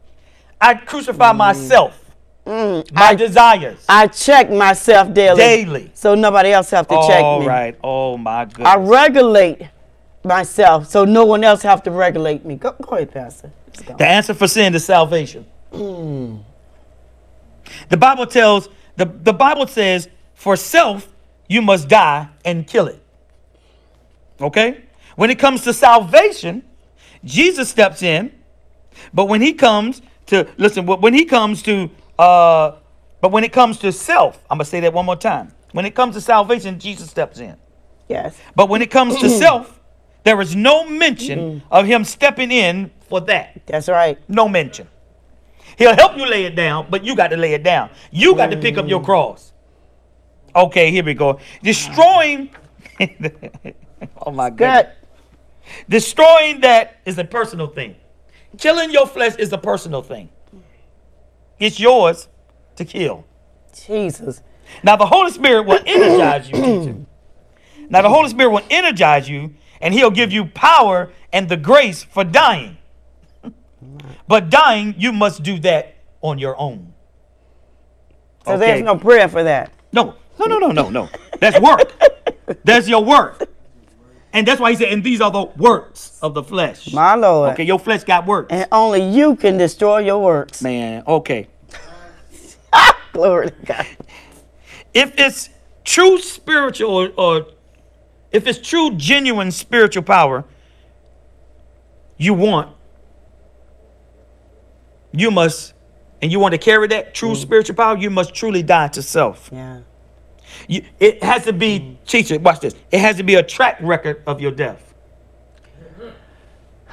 I 0.59 0.75
crucify 0.75 1.33
mm. 1.33 1.37
myself, 1.37 2.03
my 2.47 3.15
desires. 3.15 3.85
I 3.87 4.07
check 4.07 4.51
myself 4.51 5.12
daily. 5.12 5.37
Daily. 5.37 5.91
So 5.93 6.15
nobody 6.15 6.51
else 6.51 6.71
have 6.71 6.89
to 6.89 7.05
check 7.07 7.21
me. 7.21 7.47
right. 7.47 7.79
Oh 7.85 8.16
my 8.16 8.47
goodness. 8.47 8.66
I 8.66 8.77
regulate 8.77 9.69
myself 10.25 10.89
so 10.89 11.05
no 11.05 11.27
one 11.27 11.45
else 11.45 11.61
have 11.61 11.83
to 11.83 11.91
regulate 11.91 12.47
me. 12.47 12.55
Go, 12.57 12.75
go 12.81 12.97
ahead, 12.97 13.12
Pastor. 13.12 13.53
The 13.99 14.07
answer 14.07 14.33
for 14.33 14.49
sin 14.49 14.75
is 14.75 14.87
salvation. 14.87 15.45
The 15.71 16.39
Bible 17.99 18.25
tells 18.27 18.71
the, 18.97 19.05
the 19.05 19.35
Bible 19.35 19.66
says, 19.66 20.09
for 20.35 20.57
self, 20.57 21.14
you 21.49 21.62
must 21.62 21.89
die 21.89 22.29
and 22.45 22.66
kill 22.66 22.87
it. 22.87 23.03
Okay? 24.41 24.85
When 25.16 25.31
it 25.31 25.39
comes 25.39 25.62
to 25.62 25.73
salvation, 25.73 26.62
Jesus 27.25 27.69
steps 27.69 28.03
in, 28.03 28.33
but 29.12 29.27
when 29.27 29.41
he 29.41 29.53
comes 29.53 30.03
to 30.27 30.47
listen, 30.57 30.87
when 30.87 31.15
he 31.15 31.25
comes 31.25 31.62
to 31.62 31.91
uh 32.19 32.77
but 33.21 33.33
when 33.33 33.43
it 33.43 33.53
comes 33.53 33.79
to 33.79 33.91
self, 33.91 34.43
I'm 34.51 34.59
gonna 34.59 34.66
say 34.66 34.81
that 34.81 34.93
one 34.93 35.07
more 35.07 35.16
time. 35.16 35.53
When 35.73 35.87
it 35.87 35.95
comes 35.95 36.15
to 36.15 36.21
salvation, 36.21 36.79
Jesus 36.79 37.09
steps 37.11 37.41
in. 37.41 37.57
Yes. 38.09 38.39
But 38.55 38.69
when 38.69 38.83
it 38.83 38.91
comes 38.91 39.19
to 39.21 39.31
self, 39.45 39.81
there 40.25 40.41
is 40.41 40.55
no 40.55 40.85
mention 40.89 41.62
of 41.71 41.87
him 41.87 42.05
stepping 42.05 42.51
in 42.51 42.91
for 43.09 43.21
that. 43.23 43.62
That's 43.66 43.89
right. 43.89 44.19
No 44.29 44.49
mention. 44.49 44.89
He'll 45.79 45.97
help 45.97 46.16
you 46.16 46.27
lay 46.27 46.45
it 46.45 46.55
down, 46.55 46.87
but 46.91 47.03
you 47.05 47.16
got 47.16 47.29
to 47.29 47.37
lay 47.37 47.55
it 47.55 47.62
down. 47.62 47.91
You 48.11 48.37
got 48.37 48.51
to 48.51 48.57
pick 48.57 48.77
up 48.77 48.87
your 48.89 49.03
cross. 49.03 49.54
Okay, 50.55 50.91
here 50.91 51.05
we 51.05 51.15
go. 51.15 51.39
Destroying. 51.63 52.51
oh 54.27 54.31
my 54.31 54.51
God. 54.63 54.91
Destroying 55.89 56.61
that 56.61 57.01
is 57.05 57.19
a 57.19 57.25
personal 57.25 57.67
thing. 57.67 57.97
Killing 58.59 58.91
your 58.91 59.07
flesh 59.07 59.37
is 59.37 59.53
a 59.53 59.59
personal 59.59 60.03
thing. 60.03 60.29
It's 61.59 61.81
yours 61.81 62.29
to 62.77 62.85
kill. 62.85 63.25
Jesus. 63.87 64.43
Now 64.83 64.97
the 64.97 65.07
Holy 65.07 65.31
Spirit 65.31 65.67
will 65.67 65.81
energize 65.87 66.51
you. 66.51 67.07
Now 67.89 68.03
the 68.03 68.09
Holy 68.09 68.29
Spirit 68.29 68.51
will 68.51 68.65
energize 68.71 69.29
you, 69.29 69.55
and 69.81 69.93
He'll 69.93 70.11
give 70.11 70.33
you 70.33 70.47
power 70.47 71.11
and 71.33 71.49
the 71.49 71.57
grace 71.57 72.03
for 72.05 72.25
dying. 72.25 72.79
But 74.27 74.49
dying, 74.49 74.95
you 74.97 75.13
must 75.13 75.43
do 75.43 75.59
that 75.61 75.97
on 76.23 76.39
your 76.39 76.59
own. 76.59 76.95
So 78.47 78.53
Okay. 78.53 78.61
there's 78.67 78.83
no 78.83 78.97
prayer 78.97 79.29
for 79.29 79.43
that. 79.45 79.73
No, 79.93 80.15
no, 80.39 80.47
no, 80.47 80.59
no, 80.59 80.70
no, 80.70 80.90
no. 80.90 81.09
That's 81.40 81.61
work. 81.61 81.93
That's 82.65 82.89
your 82.89 83.05
work. 83.05 83.48
And 84.32 84.48
that's 84.48 84.61
why 84.61 84.70
he 84.70 84.77
said, 84.77 84.89
and 84.89 85.05
these 85.05 85.20
are 85.20 85.31
the 85.31 85.44
works 85.56 86.19
of 86.20 86.35
the 86.35 86.43
flesh. 86.43 86.93
My 86.93 87.15
Lord. 87.15 87.52
Okay, 87.52 87.62
your 87.62 87.78
flesh 87.78 88.02
got 88.02 88.27
works. 88.27 88.48
And 88.51 88.66
only 88.73 89.09
you 89.09 89.36
can 89.36 89.56
destroy 89.56 89.98
your 89.98 90.20
works. 90.20 90.61
Man, 90.61 91.05
okay. 91.06 91.47
Glory 93.12 93.51
to 93.51 93.55
God. 93.65 93.86
If 94.93 95.19
it's 95.19 95.51
true 95.85 96.19
spiritual 96.19 96.90
or, 96.90 97.12
or 97.16 97.47
if 98.32 98.48
it's 98.48 98.59
true, 98.59 98.90
genuine 98.97 99.52
spiritual 99.52 100.02
power 100.02 100.44
you 102.16 102.35
want, 102.35 102.74
you 105.12 105.31
must, 105.31 105.74
and 106.20 106.32
you 106.32 106.40
want 106.40 106.52
to 106.52 106.59
carry 106.59 106.89
that 106.89 107.15
true 107.15 107.31
mm. 107.31 107.36
spiritual 107.36 107.77
power, 107.77 107.97
you 107.97 108.11
must 108.11 108.35
truly 108.35 108.62
die 108.62 108.89
to 108.89 109.02
self. 109.02 109.51
Yeah. 109.52 109.81
You, 110.69 110.85
it 111.01 111.23
has 111.23 111.45
to 111.45 111.53
be, 111.53 111.99
teacher, 112.07 112.39
watch 112.39 112.61
this. 112.61 112.75
It 112.91 113.01
has 113.01 113.17
to 113.17 113.23
be 113.23 113.35
a 113.35 113.43
track 113.43 113.79
record 113.81 114.23
of 114.27 114.41
your 114.41 114.51
death. 114.51 114.95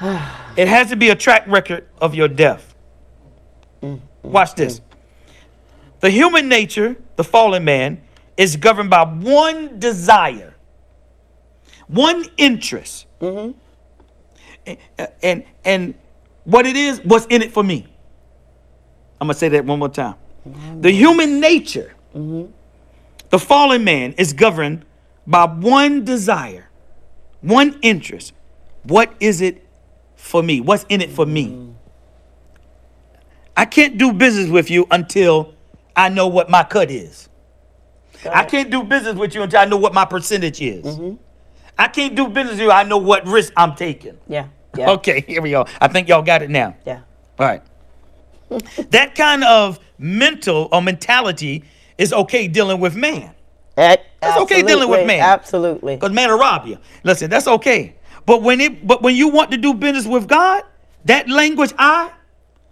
it 0.56 0.68
has 0.68 0.88
to 0.90 0.96
be 0.96 1.10
a 1.10 1.14
track 1.14 1.46
record 1.46 1.86
of 2.00 2.14
your 2.14 2.28
death. 2.28 2.74
Watch 4.22 4.54
this. 4.54 4.80
The 6.00 6.10
human 6.10 6.48
nature, 6.48 6.96
the 7.16 7.24
fallen 7.24 7.64
man, 7.64 8.02
is 8.36 8.56
governed 8.56 8.90
by 8.90 9.04
one 9.04 9.78
desire, 9.78 10.54
one 11.86 12.24
interest. 12.36 13.06
And, 14.66 14.76
and 15.22 15.44
and 15.64 15.94
what 16.44 16.66
it 16.66 16.76
is, 16.76 17.00
what's 17.04 17.26
in 17.26 17.42
it 17.42 17.52
for 17.52 17.62
me. 17.62 17.86
I'm 19.20 19.26
gonna 19.26 19.38
say 19.38 19.48
that 19.50 19.64
one 19.64 19.78
more 19.78 19.88
time. 19.88 20.14
The 20.80 20.90
human 20.90 21.40
nature 21.40 21.94
the 23.32 23.38
fallen 23.38 23.82
man 23.82 24.12
is 24.18 24.34
governed 24.34 24.84
by 25.26 25.46
one 25.46 26.04
desire, 26.04 26.68
one 27.40 27.78
interest. 27.80 28.34
What 28.84 29.14
is 29.20 29.40
it 29.40 29.66
for 30.16 30.42
me? 30.42 30.60
What's 30.60 30.84
in 30.90 31.00
it 31.00 31.10
for 31.10 31.24
me? 31.24 31.74
I 33.56 33.64
can't 33.64 33.96
do 33.96 34.12
business 34.12 34.50
with 34.50 34.70
you 34.70 34.86
until 34.90 35.54
I 35.96 36.10
know 36.10 36.26
what 36.26 36.50
my 36.50 36.62
cut 36.62 36.90
is. 36.90 37.30
I 38.30 38.44
can't 38.44 38.70
do 38.70 38.84
business 38.84 39.14
with 39.16 39.34
you 39.34 39.42
until 39.42 39.60
I 39.60 39.64
know 39.64 39.78
what 39.78 39.94
my 39.94 40.04
percentage 40.04 40.60
is. 40.60 40.84
Mm-hmm. 40.84 41.16
I 41.78 41.88
can't 41.88 42.14
do 42.14 42.28
business 42.28 42.52
with 42.56 42.60
you. 42.60 42.70
I 42.70 42.82
know 42.82 42.98
what 42.98 43.26
risk 43.26 43.52
I'm 43.56 43.74
taking. 43.74 44.18
Yeah. 44.28 44.48
Yeah. 44.76 44.90
Okay, 44.90 45.22
here 45.26 45.40
we 45.40 45.50
go. 45.50 45.66
I 45.80 45.88
think 45.88 46.08
y'all 46.08 46.22
got 46.22 46.42
it 46.42 46.50
now. 46.50 46.76
Yeah. 46.86 47.00
All 47.38 47.46
right. 47.46 47.62
that 48.90 49.14
kind 49.14 49.42
of 49.44 49.80
mental 49.98 50.68
or 50.70 50.82
mentality 50.82 51.64
is 51.98 52.12
okay 52.12 52.48
dealing 52.48 52.80
with 52.80 52.94
man. 52.96 53.34
That- 53.76 54.04
That's 54.20 54.36
okay 54.42 54.62
dealing 54.62 54.88
with 54.88 55.00
man. 55.06 55.20
Absolutely. 55.20 55.96
Because 55.96 56.12
man 56.12 56.28
will 56.30 56.38
rob 56.38 56.66
you. 56.66 56.78
Listen, 57.04 57.30
that's 57.30 57.46
okay. 57.48 57.96
But 58.26 58.42
when 58.42 58.60
it 58.60 58.86
but 58.86 59.02
when 59.02 59.16
you 59.16 59.28
want 59.28 59.50
to 59.50 59.56
do 59.56 59.74
business 59.74 60.06
with 60.06 60.28
God, 60.28 60.62
that 61.06 61.28
language 61.28 61.72
I, 61.78 62.12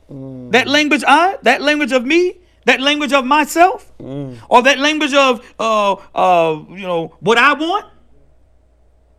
that 0.09 0.67
language 0.69 1.03
I, 1.07 1.39
that 1.43 1.61
language 1.63 1.93
of 1.93 2.05
me, 2.05 2.39
that 2.67 2.81
language 2.81 3.13
of 3.13 3.25
myself, 3.25 3.91
or 3.99 4.63
that 4.63 4.79
language 4.79 5.15
of 5.15 5.41
uh 5.59 5.93
uh 6.15 6.63
you 6.71 6.83
know 6.87 7.17
what 7.21 7.39
I 7.39 7.55
want, 7.55 7.87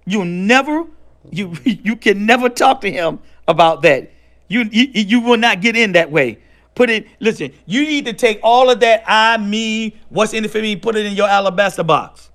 you 0.06 0.24
never 0.26 0.86
you 1.32 1.54
you 1.66 1.96
can 1.96 2.26
never 2.26 2.50
talk 2.50 2.82
to 2.82 2.92
him 2.92 3.20
about 3.48 3.82
that. 3.84 4.12
You 4.48 4.70
you, 4.72 4.88
you 4.94 5.20
will 5.22 5.38
not 5.38 5.62
get 5.62 5.76
in 5.76 5.94
that 5.94 6.12
way. 6.12 6.40
Put 6.76 6.90
it. 6.90 7.08
Listen, 7.20 7.52
you 7.66 7.82
need 7.82 8.06
to 8.06 8.14
take 8.14 8.40
all 8.44 8.70
of 8.70 8.80
that 8.80 9.04
I, 9.06 9.38
me, 9.38 9.98
what's 10.10 10.34
in 10.34 10.46
it 10.46 10.52
for 10.52 10.62
me, 10.62 10.76
put 10.76 10.96
it 10.96 11.06
in 11.06 11.14
your 11.14 11.28
alabaster 11.28 11.84
box. 11.84 12.30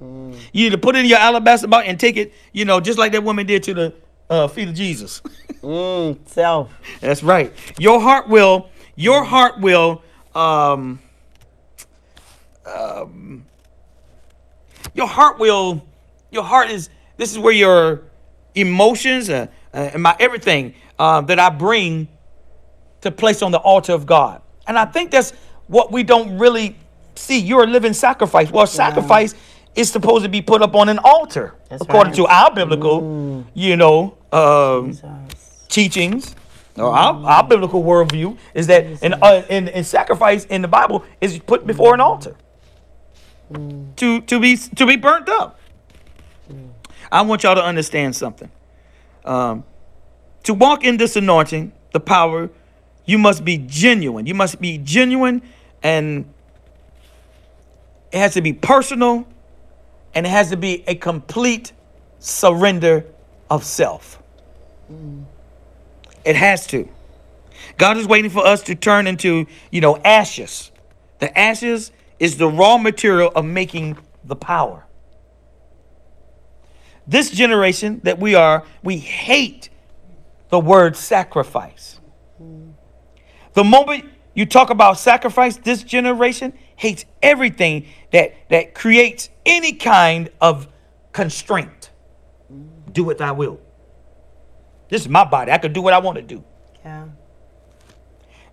You 0.00 0.34
need 0.52 0.70
to 0.70 0.78
put 0.78 0.96
it 0.96 1.00
in 1.00 1.06
your 1.06 1.18
alabaster 1.18 1.68
box 1.68 1.86
and 1.86 2.00
take 2.00 2.16
it, 2.16 2.32
you 2.52 2.64
know, 2.64 2.80
just 2.80 2.98
like 2.98 3.12
that 3.12 3.22
woman 3.22 3.46
did 3.46 3.62
to 3.64 3.74
the 3.74 3.94
uh, 4.28 4.48
feet 4.48 4.68
of 4.68 4.74
Jesus. 4.74 5.22
Mm, 5.62 6.28
self. 6.28 6.76
That's 7.00 7.22
right. 7.22 7.52
Your 7.78 8.00
heart 8.00 8.28
will, 8.28 8.68
your 8.96 9.22
heart 9.22 9.60
will, 9.60 10.02
um, 10.34 10.98
um, 12.66 13.46
your 14.92 15.06
heart 15.06 15.38
will, 15.38 15.86
your 16.32 16.42
heart 16.42 16.68
is, 16.68 16.90
this 17.16 17.30
is 17.30 17.38
where 17.38 17.52
your 17.52 18.02
emotions 18.56 19.30
uh, 19.30 19.46
uh, 19.72 19.90
and 19.92 20.02
my 20.02 20.16
everything 20.18 20.74
uh, 20.98 21.20
that 21.20 21.38
I 21.38 21.48
bring 21.48 22.08
to 23.02 23.10
place 23.10 23.42
on 23.42 23.52
the 23.52 23.58
altar 23.58 23.92
of 23.92 24.06
God. 24.06 24.42
And 24.66 24.78
I 24.78 24.84
think 24.84 25.10
that's 25.10 25.32
what 25.66 25.92
we 25.92 26.02
don't 26.02 26.38
really 26.38 26.76
see. 27.14 27.38
You're 27.38 27.64
a 27.64 27.66
living 27.66 27.92
sacrifice. 27.92 28.50
Well, 28.50 28.66
sacrifice 28.66 29.34
is 29.74 29.90
supposed 29.90 30.24
to 30.24 30.28
be 30.28 30.42
put 30.42 30.62
up 30.62 30.74
on 30.74 30.88
an 30.88 30.98
altar, 30.98 31.54
That's 31.68 31.82
according 31.82 32.12
right. 32.12 32.16
to 32.16 32.26
our 32.26 32.54
biblical, 32.54 33.46
you 33.54 33.76
know, 33.76 34.16
um, 34.32 34.96
teachings 35.68 36.34
or 36.76 36.94
our, 36.94 37.14
our 37.26 37.46
biblical 37.46 37.82
worldview 37.82 38.36
is 38.54 38.66
that 38.66 39.02
an, 39.02 39.14
uh, 39.22 39.42
in, 39.48 39.68
in 39.68 39.84
sacrifice 39.84 40.44
in 40.46 40.62
the 40.62 40.68
Bible 40.68 41.04
is 41.20 41.38
put 41.38 41.66
before 41.66 41.94
an 41.94 42.00
altar 42.00 42.36
to 43.96 44.20
to 44.22 44.40
be 44.40 44.56
to 44.56 44.86
be 44.86 44.96
burnt 44.96 45.28
up. 45.28 45.58
I 47.10 47.22
want 47.22 47.42
y'all 47.42 47.54
to 47.54 47.64
understand 47.64 48.16
something. 48.16 48.50
Um, 49.24 49.64
to 50.44 50.54
walk 50.54 50.84
in 50.84 50.96
this 50.96 51.14
anointing, 51.14 51.72
the 51.92 52.00
power, 52.00 52.50
you 53.04 53.18
must 53.18 53.44
be 53.44 53.58
genuine. 53.58 54.26
You 54.26 54.34
must 54.34 54.60
be 54.60 54.78
genuine, 54.78 55.42
and 55.82 56.32
it 58.12 58.18
has 58.18 58.34
to 58.34 58.42
be 58.42 58.52
personal, 58.52 59.26
and 60.14 60.26
it 60.26 60.30
has 60.30 60.50
to 60.50 60.56
be 60.56 60.84
a 60.86 60.94
complete 60.94 61.72
surrender 62.18 63.04
of 63.50 63.64
self. 63.64 64.22
Mm. 64.90 65.24
It 66.24 66.36
has 66.36 66.66
to. 66.68 66.88
God 67.78 67.96
is 67.96 68.06
waiting 68.06 68.30
for 68.30 68.46
us 68.46 68.62
to 68.64 68.74
turn 68.74 69.06
into, 69.06 69.46
you 69.70 69.80
know, 69.80 69.96
ashes. 69.96 70.70
The 71.18 71.36
ashes 71.36 71.90
is 72.18 72.36
the 72.36 72.48
raw 72.48 72.78
material 72.78 73.32
of 73.34 73.44
making 73.44 73.98
the 74.24 74.36
power. 74.36 74.84
This 77.06 77.30
generation 77.30 78.00
that 78.04 78.18
we 78.18 78.34
are, 78.34 78.64
we 78.82 78.98
hate 78.98 79.70
the 80.50 80.60
word 80.60 80.96
sacrifice. 80.96 81.98
The 83.54 83.64
moment 83.64 84.06
you 84.34 84.46
talk 84.46 84.70
about 84.70 84.98
sacrifice, 84.98 85.56
this 85.56 85.82
generation 85.82 86.52
hates 86.76 87.04
everything 87.22 87.86
that 88.12 88.34
that 88.48 88.74
creates 88.74 89.30
any 89.44 89.74
kind 89.74 90.30
of 90.40 90.68
constraint. 91.12 91.90
Do 92.92 93.04
what 93.04 93.18
thy 93.18 93.32
will. 93.32 93.60
This 94.88 95.02
is 95.02 95.08
my 95.08 95.24
body. 95.24 95.52
I 95.52 95.58
can 95.58 95.72
do 95.72 95.80
what 95.80 95.94
I 95.94 95.98
want 95.98 96.16
to 96.16 96.22
do. 96.22 96.44
Yeah. 96.84 97.06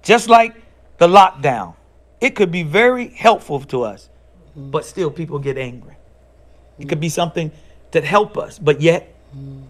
Just 0.02 0.30
like 0.30 0.56
the 0.98 1.08
lockdown, 1.08 1.76
it 2.22 2.32
could 2.32 2.52
be 2.52 2.64
very 2.64 3.10
helpful 3.10 3.60
to 3.62 3.84
us, 3.84 4.10
but 4.56 4.86
still 4.86 5.12
people 5.12 5.40
get 5.40 5.58
angry. 5.58 5.98
It 6.78 6.88
could 6.88 7.00
be 7.00 7.10
something 7.10 7.52
that 7.92 8.04
help 8.04 8.38
us, 8.38 8.58
but 8.58 8.80
yet 8.80 9.14
mm. 9.36 9.64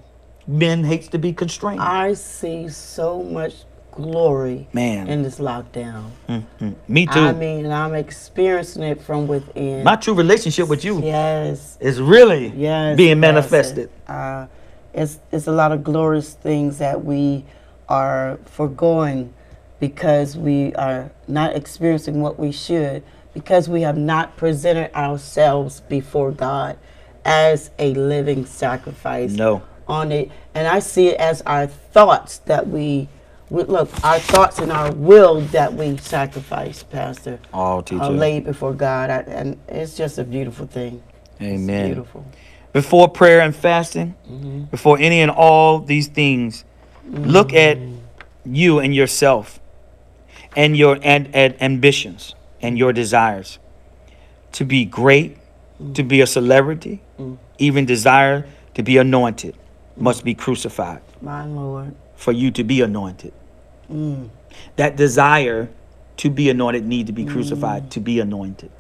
men 0.48 0.84
hates 0.84 1.08
to 1.10 1.18
be 1.18 1.34
constrained. 1.34 1.82
I 1.82 2.14
see 2.14 2.70
so 2.70 3.24
much 3.24 3.64
glory 3.92 4.68
Man. 4.74 5.08
in 5.08 5.24
this 5.24 5.40
lockdown. 5.40 6.12
Me 6.88 7.06
too. 7.06 7.20
I 7.20 7.34
mean, 7.34 7.72
I'm 7.72 7.94
experiencing 7.94 8.84
it 8.84 9.02
from 9.02 9.28
within. 9.28 9.84
My 9.84 9.96
true 9.96 10.14
relationship 10.14 10.68
with 10.68 10.84
you 10.86 11.02
yes. 11.04 11.78
is 11.80 12.02
really 12.02 12.48
Yes. 12.56 12.98
being 12.98 13.10
yes. 13.10 13.18
manifested. 13.18 13.90
Uh, 14.08 14.48
it's 14.94 15.20
it's 15.32 15.48
a 15.48 15.52
lot 15.52 15.72
of 15.72 15.84
glorious 15.84 16.34
things 16.34 16.78
that 16.80 17.04
we 17.06 17.46
are 17.88 18.40
foregoing 18.46 19.34
because 19.80 20.38
we 20.38 20.74
are 20.76 21.12
not 21.28 21.56
experiencing 21.56 22.22
what 22.22 22.38
we 22.40 22.52
should 22.52 23.04
because 23.34 23.70
we 23.70 23.82
have 23.82 23.98
not 23.98 24.36
presented 24.38 24.94
ourselves 24.96 25.82
before 25.82 26.32
God 26.32 26.78
as 27.24 27.70
a 27.80 27.94
living 27.94 28.46
sacrifice. 28.46 29.32
No. 29.32 29.62
On 29.88 30.12
it, 30.12 30.30
and 30.54 30.68
I 30.68 30.80
see 30.80 31.08
it 31.08 31.20
as 31.20 31.42
our 31.44 31.66
thoughts 31.66 32.40
that 32.40 32.68
we, 32.68 33.08
look, 33.50 33.90
our 34.04 34.20
thoughts 34.20 34.60
and 34.60 34.72
our 34.72 34.92
will 34.92 35.42
that 35.42 35.74
we 35.74 35.98
sacrifice, 35.98 36.84
Pastor, 36.84 37.40
Oh, 37.54 37.82
teacher. 37.82 38.02
are 38.02 38.12
laid 38.12 38.46
before 38.46 38.74
God, 38.74 39.10
I, 39.10 39.20
and 39.22 39.60
it's 39.68 39.96
just 39.96 40.18
a 40.18 40.24
beautiful 40.24 40.68
thing. 40.68 41.02
It's 41.40 41.54
Amen. 41.54 41.88
beautiful. 41.88 42.26
Before 42.74 43.10
prayer 43.10 43.42
and 43.42 43.56
fasting, 43.56 44.16
mm-hmm. 44.30 44.64
before 44.66 45.00
any 45.00 45.22
and 45.22 45.32
all 45.32 45.80
these 45.80 46.08
things, 46.08 46.66
look 47.10 47.54
at 47.54 47.78
mm-hmm. 47.78 48.56
you 48.56 48.80
and 48.80 48.94
yourself 48.94 49.60
and 50.56 50.78
your 50.78 51.00
and, 51.02 51.34
and 51.34 51.60
ambitions 51.62 52.36
and 52.62 52.78
your 52.78 52.94
desires 52.94 53.58
to 54.52 54.66
be 54.66 54.86
great, 54.86 55.38
mm. 55.82 55.94
to 55.96 56.04
be 56.04 56.22
a 56.22 56.28
celebrity, 56.28 57.02
mm. 57.20 57.38
even 57.58 57.86
desire 57.86 58.48
to 58.74 58.84
be 58.84 58.98
anointed 58.98 59.56
must 59.98 60.24
be 60.24 60.34
crucified 60.34 61.02
My 61.22 61.46
Lord. 61.46 61.94
For 62.20 62.34
you 62.34 62.52
to 62.52 62.64
be 62.66 62.82
anointed. 62.82 63.34
That 64.76 64.98
desire 64.98 65.70
to 66.18 66.30
be 66.30 66.50
anointed 66.50 66.86
need 66.86 67.08
to 67.08 67.14
be 67.14 67.24
crucified 67.26 67.92
to 67.92 68.02
be 68.02 68.20
anointed. 68.20 68.72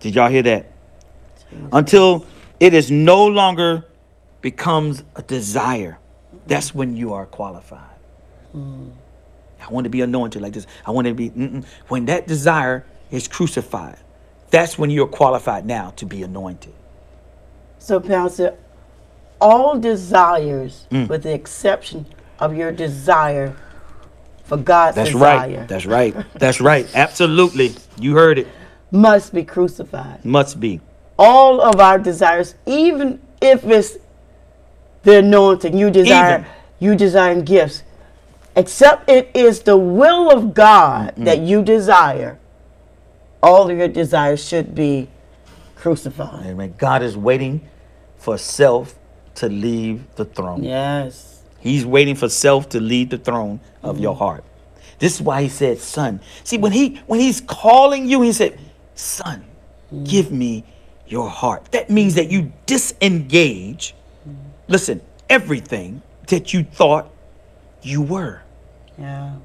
Did 0.00 0.14
y'all 0.14 0.30
hear 0.30 0.42
that? 0.42 0.72
Until 1.72 2.26
it 2.58 2.72
is 2.74 2.90
no 2.90 3.26
longer 3.26 3.84
becomes 4.40 5.04
a 5.16 5.22
desire, 5.22 5.98
that's 6.46 6.74
when 6.74 6.96
you 6.96 7.12
are 7.12 7.26
qualified. 7.26 7.90
I 9.60 9.70
want 9.70 9.84
to 9.84 9.90
be 9.90 10.00
anointed 10.00 10.42
like 10.42 10.54
this. 10.54 10.66
I 10.86 10.90
want 10.92 11.06
to 11.06 11.14
be. 11.14 11.30
Mm-mm. 11.30 11.64
When 11.88 12.06
that 12.06 12.26
desire 12.26 12.86
is 13.10 13.28
crucified, 13.28 13.98
that's 14.50 14.78
when 14.78 14.90
you're 14.90 15.06
qualified 15.06 15.66
now 15.66 15.90
to 15.96 16.06
be 16.06 16.22
anointed. 16.22 16.74
So, 17.78 18.00
Pastor, 18.00 18.56
all 19.40 19.78
desires, 19.78 20.86
Mm. 20.90 21.08
with 21.08 21.22
the 21.22 21.32
exception 21.34 22.06
of 22.38 22.56
your 22.56 22.72
desire 22.72 23.54
for 24.44 24.56
God's 24.56 24.96
That's 24.96 25.10
desire, 25.12 25.58
right. 25.58 25.68
That's 25.68 25.86
right. 25.86 26.14
That's 26.38 26.60
right. 26.60 26.86
Absolutely. 26.94 27.74
You 27.98 28.14
heard 28.14 28.38
it. 28.38 28.46
must 28.90 29.34
be 29.34 29.42
crucified. 29.44 30.24
Must 30.24 30.60
be. 30.60 30.80
All 31.18 31.60
of 31.60 31.80
our 31.80 31.98
desires, 31.98 32.54
even 32.66 33.20
if 33.40 33.64
it's 33.64 33.96
the 35.02 35.18
anointing, 35.18 35.76
you 35.76 35.90
desire, 35.90 36.40
Even. 36.40 36.46
you 36.78 36.94
desire 36.96 37.40
gifts, 37.42 37.82
except 38.56 39.08
it 39.10 39.30
is 39.34 39.60
the 39.60 39.76
will 39.76 40.30
of 40.30 40.54
God 40.54 41.12
that 41.16 41.40
you 41.40 41.62
desire. 41.62 42.38
All 43.42 43.68
of 43.70 43.76
your 43.76 43.88
desires 43.88 44.42
should 44.46 44.74
be 44.74 45.08
crucified. 45.76 46.46
Amen. 46.46 46.74
God 46.78 47.02
is 47.02 47.16
waiting 47.16 47.60
for 48.16 48.38
self 48.38 48.94
to 49.36 49.48
leave 49.48 50.04
the 50.16 50.24
throne. 50.24 50.62
Yes. 50.62 51.42
He's 51.60 51.86
waiting 51.86 52.14
for 52.14 52.28
self 52.28 52.68
to 52.70 52.80
leave 52.80 53.10
the 53.10 53.18
throne 53.18 53.60
of 53.82 53.98
your 53.98 54.12
mm-hmm. 54.12 54.24
heart. 54.24 54.44
This 54.98 55.16
is 55.16 55.22
why 55.22 55.42
he 55.42 55.48
said, 55.48 55.78
son. 55.78 56.20
See, 56.44 56.58
when 56.58 56.72
he 56.72 57.00
when 57.06 57.20
he's 57.20 57.40
calling 57.40 58.08
you, 58.08 58.22
he 58.22 58.32
said, 58.32 58.58
son, 58.94 59.44
mm-hmm. 59.92 60.04
give 60.04 60.30
me 60.30 60.64
your 61.06 61.28
heart. 61.28 61.72
That 61.72 61.90
means 61.90 62.14
that 62.14 62.30
you 62.30 62.52
disengage, 62.66 63.94
mm-hmm. 64.28 64.38
listen, 64.68 65.00
everything 65.28 66.02
that 66.28 66.52
you 66.52 66.64
thought 66.64 67.10
you 67.82 68.02
were. 68.02 68.42
Yeah. 68.98 69.36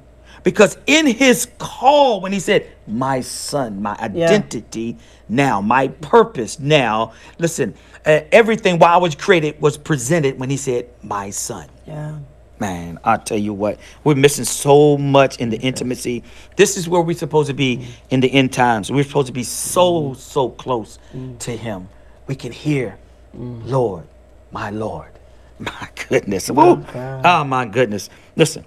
Because 0.42 0.78
in 0.86 1.06
his 1.06 1.48
call, 1.58 2.20
when 2.20 2.32
he 2.32 2.40
said, 2.40 2.66
My 2.86 3.20
son, 3.20 3.82
my 3.82 3.96
identity 3.98 4.96
now, 5.28 5.60
my 5.60 5.88
purpose 5.88 6.58
now, 6.58 7.12
listen, 7.38 7.74
uh, 8.06 8.20
everything 8.32 8.78
while 8.78 8.94
I 8.94 8.98
was 8.98 9.14
created 9.14 9.60
was 9.60 9.76
presented 9.76 10.38
when 10.38 10.50
he 10.50 10.56
said, 10.56 10.88
My 11.02 11.30
son. 11.30 11.68
Yeah. 11.86 12.18
Man, 12.58 12.98
I 13.02 13.16
tell 13.16 13.38
you 13.38 13.54
what, 13.54 13.80
we're 14.04 14.14
missing 14.14 14.44
so 14.44 14.98
much 14.98 15.38
in 15.38 15.48
the 15.48 15.58
intimacy. 15.58 16.22
This 16.56 16.76
is 16.76 16.86
where 16.86 17.00
we're 17.00 17.16
supposed 17.16 17.48
to 17.48 17.54
be 17.54 17.78
mm. 17.78 17.86
in 18.10 18.20
the 18.20 18.30
end 18.30 18.52
times. 18.52 18.92
We're 18.92 19.02
supposed 19.02 19.28
to 19.28 19.32
be 19.32 19.44
so, 19.44 20.10
mm. 20.10 20.16
so 20.16 20.50
close 20.50 20.98
mm. 21.14 21.38
to 21.38 21.56
him. 21.56 21.88
We 22.26 22.34
can 22.34 22.52
hear, 22.52 22.98
Lord, 23.32 24.06
my 24.52 24.68
Lord. 24.68 25.08
My 25.58 25.88
goodness. 26.08 26.48
God. 26.48 27.20
Oh 27.22 27.44
my 27.44 27.66
goodness. 27.66 28.08
Listen, 28.34 28.64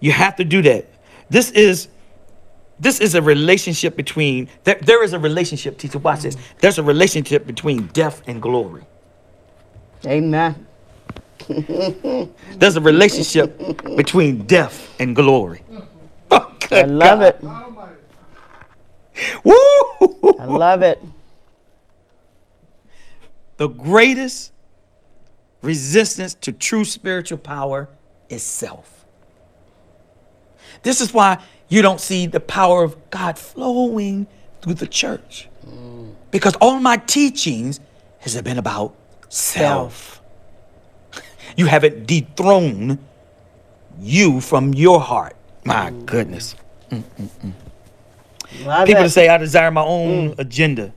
you 0.00 0.10
have 0.10 0.34
to 0.36 0.44
do 0.44 0.60
that. 0.62 0.86
This 1.32 1.50
is 1.52 1.88
this 2.78 3.00
is 3.00 3.14
a 3.14 3.22
relationship 3.22 3.96
between 3.96 4.50
there, 4.64 4.78
there 4.82 5.02
is 5.02 5.14
a 5.14 5.18
relationship, 5.18 5.78
teacher. 5.78 5.98
Watch 5.98 6.20
this. 6.20 6.36
There's 6.60 6.76
a 6.78 6.82
relationship 6.82 7.46
between 7.46 7.86
death 7.88 8.22
and 8.26 8.42
glory. 8.42 8.82
Amen. 10.04 10.66
There's 11.48 12.76
a 12.76 12.80
relationship 12.82 13.58
between 13.96 14.42
death 14.46 14.94
and 15.00 15.16
glory. 15.16 15.62
Oh, 16.34 16.56
I 16.70 16.82
love 16.84 17.20
God. 17.42 17.96
it. 19.14 19.44
Woo! 19.44 20.34
I 20.38 20.46
love 20.46 20.80
it. 20.80 21.02
The 23.58 23.68
greatest 23.68 24.52
resistance 25.60 26.32
to 26.34 26.52
true 26.52 26.86
spiritual 26.86 27.36
power 27.36 27.90
is 28.30 28.42
self. 28.42 28.91
This 30.82 31.00
is 31.00 31.12
why 31.14 31.38
you 31.68 31.82
don't 31.82 32.00
see 32.00 32.26
the 32.26 32.40
power 32.40 32.82
of 32.82 33.10
God 33.10 33.38
flowing 33.38 34.26
through 34.60 34.74
the 34.74 34.86
church. 34.86 35.48
Because 36.30 36.54
all 36.56 36.80
my 36.80 36.96
teachings 36.96 37.80
has 38.20 38.40
been 38.42 38.58
about 38.58 38.94
self. 39.28 40.20
You 41.54 41.66
haven't 41.66 42.06
dethroned 42.06 42.98
you 44.00 44.40
from 44.40 44.72
your 44.72 45.00
heart. 45.00 45.36
My 45.64 45.90
mm. 45.90 46.06
goodness. 46.06 46.54
Mm, 46.90 47.02
mm, 47.20 47.52
Love 48.64 48.86
People 48.86 49.02
that 49.02 49.10
say, 49.10 49.28
I 49.28 49.36
desire 49.36 49.70
my 49.70 49.84
own 49.84 50.34
agenda. 50.38 50.94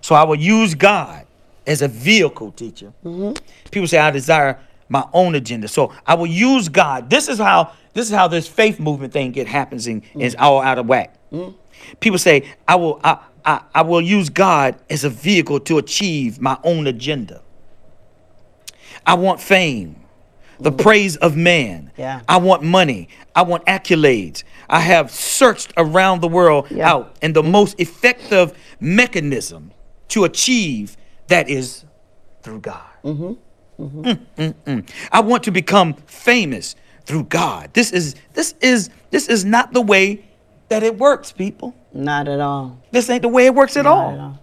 So 0.00 0.14
I 0.14 0.24
will 0.24 0.36
use 0.36 0.74
God 0.74 1.26
as 1.66 1.82
a 1.82 1.88
vehicle, 1.88 2.52
teacher. 2.52 2.92
Mm-hmm. 3.04 3.34
People 3.70 3.86
say, 3.86 3.98
I 3.98 4.10
desire 4.10 4.58
my 4.88 5.06
own 5.12 5.34
agenda. 5.34 5.68
So 5.68 5.92
I 6.06 6.14
will 6.14 6.26
use 6.26 6.68
God. 6.68 7.10
This 7.10 7.28
is 7.28 7.38
how 7.38 7.72
this 7.94 8.06
is 8.06 8.14
how 8.14 8.28
this 8.28 8.46
faith 8.46 8.78
movement 8.78 9.12
thing 9.12 9.32
get 9.32 9.46
happens 9.46 9.86
and 9.86 10.02
mm. 10.04 10.22
is 10.22 10.36
all 10.38 10.60
out 10.60 10.78
of 10.78 10.86
whack. 10.86 11.14
Mm. 11.32 11.54
People 12.00 12.18
say, 12.18 12.48
I 12.66 12.76
will 12.76 13.00
I, 13.04 13.18
I, 13.44 13.62
I 13.74 13.82
will 13.82 14.00
use 14.00 14.28
God 14.28 14.76
as 14.90 15.04
a 15.04 15.10
vehicle 15.10 15.60
to 15.60 15.78
achieve 15.78 16.40
my 16.40 16.58
own 16.64 16.86
agenda. 16.86 17.42
I 19.06 19.14
want 19.14 19.40
fame, 19.40 19.96
the 20.60 20.72
praise 20.72 21.16
of 21.16 21.36
man. 21.36 21.92
Yeah. 21.96 22.20
I 22.28 22.36
want 22.38 22.62
money. 22.62 23.08
I 23.34 23.42
want 23.42 23.64
accolades. 23.66 24.42
I 24.68 24.80
have 24.80 25.10
searched 25.10 25.72
around 25.76 26.20
the 26.20 26.28
world 26.28 26.66
Yeah. 26.70 26.90
out, 26.90 27.16
and 27.22 27.34
the 27.34 27.42
most 27.42 27.78
effective 27.80 28.52
mechanism 28.80 29.72
to 30.08 30.24
achieve 30.24 30.96
that 31.28 31.48
is 31.48 31.84
through 32.42 32.60
God. 32.60 32.82
Mm-hmm. 33.04 33.32
Mm, 33.78 34.18
mm, 34.36 34.54
mm. 34.66 34.90
I 35.12 35.20
want 35.20 35.44
to 35.44 35.50
become 35.52 35.94
famous 36.06 36.74
through 37.04 37.24
God. 37.24 37.70
This 37.74 37.92
is 37.92 38.16
this 38.34 38.54
is 38.60 38.90
this 39.10 39.28
is 39.28 39.44
not 39.44 39.72
the 39.72 39.80
way 39.80 40.24
that 40.68 40.82
it 40.82 40.98
works, 40.98 41.32
people. 41.32 41.74
Not 41.92 42.28
at 42.28 42.40
all. 42.40 42.78
This 42.90 43.08
ain't 43.08 43.22
the 43.22 43.28
way 43.28 43.46
it 43.46 43.54
works 43.54 43.76
at 43.76 43.86
all. 43.86 44.10
at 44.10 44.18
all. 44.18 44.42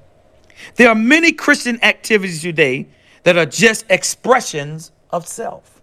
There 0.76 0.90
are 0.90 0.96
many 0.96 1.32
Christian 1.32 1.84
activities 1.84 2.42
today 2.42 2.88
that 3.24 3.38
are 3.38 3.46
just 3.46 3.86
expressions 3.90 4.92
of 5.12 5.28
self. 5.28 5.82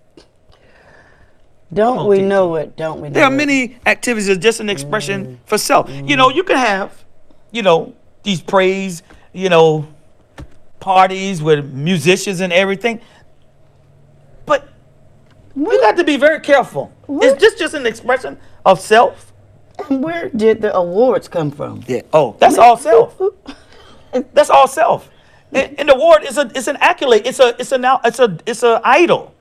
Don't 1.72 1.98
on, 1.98 2.08
we 2.08 2.20
know 2.20 2.56
it? 2.56 2.76
Don't 2.76 3.00
we 3.00 3.08
know 3.08 3.14
There 3.14 3.24
are 3.24 3.32
it? 3.32 3.36
many 3.36 3.78
activities 3.86 4.26
that 4.26 4.38
are 4.38 4.40
just 4.40 4.60
an 4.60 4.68
expression 4.68 5.40
for 5.46 5.56
self. 5.58 5.90
You 5.90 6.16
know, 6.16 6.28
you 6.30 6.42
can 6.42 6.56
have, 6.56 7.04
you 7.50 7.62
know, 7.62 7.94
these 8.22 8.42
praise, 8.42 9.02
you 9.32 9.48
know, 9.48 9.86
parties 10.80 11.42
with 11.42 11.72
musicians 11.72 12.40
and 12.40 12.52
everything. 12.52 13.00
But 15.54 15.72
you 15.72 15.80
got 15.80 15.96
to 15.96 16.04
be 16.04 16.16
very 16.16 16.40
careful. 16.40 16.92
Is 17.22 17.34
this 17.34 17.54
just 17.54 17.74
an 17.74 17.86
expression 17.86 18.38
of 18.64 18.80
self? 18.80 19.32
And 19.88 20.02
where 20.04 20.28
did 20.30 20.62
the 20.62 20.74
awards 20.74 21.28
come 21.28 21.50
from? 21.50 21.82
Yeah. 21.86 22.02
Oh, 22.12 22.36
that's 22.38 22.58
all 22.58 22.76
self. 22.76 23.20
That's 24.34 24.50
all 24.50 24.68
self. 24.68 25.08
And, 25.52 25.74
and 25.78 25.88
the 25.88 25.94
award 25.94 26.24
is 26.24 26.36
a 26.36 26.50
it's 26.54 26.66
an 26.66 26.76
accolade. 26.80 27.26
It's 27.26 27.40
a 27.40 27.56
it's 27.58 27.72
a 27.72 27.78
now 27.78 27.98
it's 28.04 28.18
a 28.18 28.38
it's 28.44 28.62
a 28.62 28.78
idol. 28.84 29.34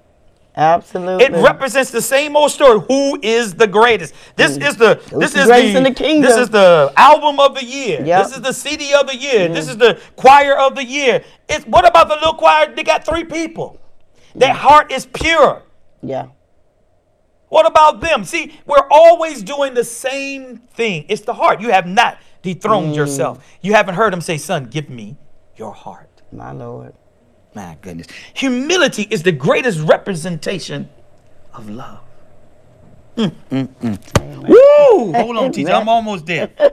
Absolutely. 0.55 1.25
It 1.25 1.31
represents 1.31 1.91
the 1.91 2.01
same 2.01 2.35
old 2.35 2.51
story. 2.51 2.81
Who 2.88 3.19
is 3.21 3.53
the 3.53 3.67
greatest? 3.67 4.13
This 4.35 4.57
mm. 4.57 4.67
is 4.67 4.77
the 4.77 5.01
this 5.17 5.35
is 5.35 5.45
greatest 5.45 5.73
the, 5.73 5.77
in 5.77 5.83
the 5.83 5.93
kingdom. 5.93 6.29
this 6.29 6.38
is 6.38 6.49
the 6.49 6.93
album 6.97 7.39
of 7.39 7.55
the 7.55 7.63
year. 7.63 8.01
Yep. 8.03 8.23
This 8.23 8.35
is 8.35 8.41
the 8.41 8.53
CD 8.53 8.93
of 8.93 9.07
the 9.07 9.15
year. 9.15 9.47
This 9.49 9.69
is 9.69 9.77
the 9.77 9.99
choir 10.15 10.57
of 10.57 10.75
the 10.75 10.85
year. 10.85 11.23
It's 11.47 11.65
what 11.65 11.88
about 11.88 12.09
the 12.09 12.15
little 12.15 12.33
choir? 12.33 12.73
They 12.73 12.83
got 12.83 13.05
three 13.05 13.23
people. 13.23 13.79
Their 14.35 14.53
heart 14.53 14.91
is 14.91 15.05
pure. 15.05 15.63
Yeah. 16.02 16.28
What 17.49 17.65
about 17.65 17.99
them? 17.99 18.23
See, 18.23 18.57
we're 18.65 18.88
always 18.90 19.44
doing 19.44 19.73
the 19.73 19.84
same 19.84 20.57
thing. 20.57 21.06
It's 21.10 21.23
the 21.23 21.34
heart. 21.34 21.60
You 21.60 21.72
have 21.72 21.86
not 21.86 22.18
dethroned 22.41 22.94
mm. 22.94 22.95
yourself. 22.95 23.45
You 23.61 23.73
haven't 23.73 23.95
heard 23.95 24.14
him 24.14 24.22
say, 24.22 24.38
"Son, 24.38 24.65
give 24.65 24.90
me 24.90 25.18
your 25.57 25.73
heart." 25.73 26.22
My 26.32 26.53
Lord. 26.53 26.94
My 27.53 27.78
goodness. 27.82 28.07
Humility 28.36 29.06
is 29.10 29.23
the 29.23 29.34
greatest 29.34 29.82
representation 29.82 30.88
of 31.53 31.69
love. 31.69 31.99
Mm, 33.18 33.36
mm, 33.52 34.48
Woo! 34.48 35.11
Hold 35.11 35.38
on, 35.38 35.52
teacher. 35.52 35.73
I'm 35.73 35.90
almost 35.90 36.26
there. 36.26 36.49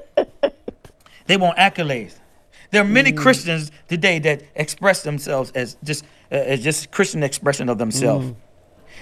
They 1.28 1.36
want 1.36 1.58
accolades. 1.58 2.14
There 2.70 2.80
are 2.80 2.86
many 2.86 3.12
Christians 3.12 3.70
today 3.86 4.18
that 4.20 4.42
express 4.54 5.02
themselves 5.02 5.52
as 5.54 5.76
just 5.84 6.04
uh, 6.32 6.36
as 6.36 6.64
just 6.64 6.90
Christian 6.90 7.22
expression 7.22 7.68
of 7.68 7.78
themselves. 7.78 8.32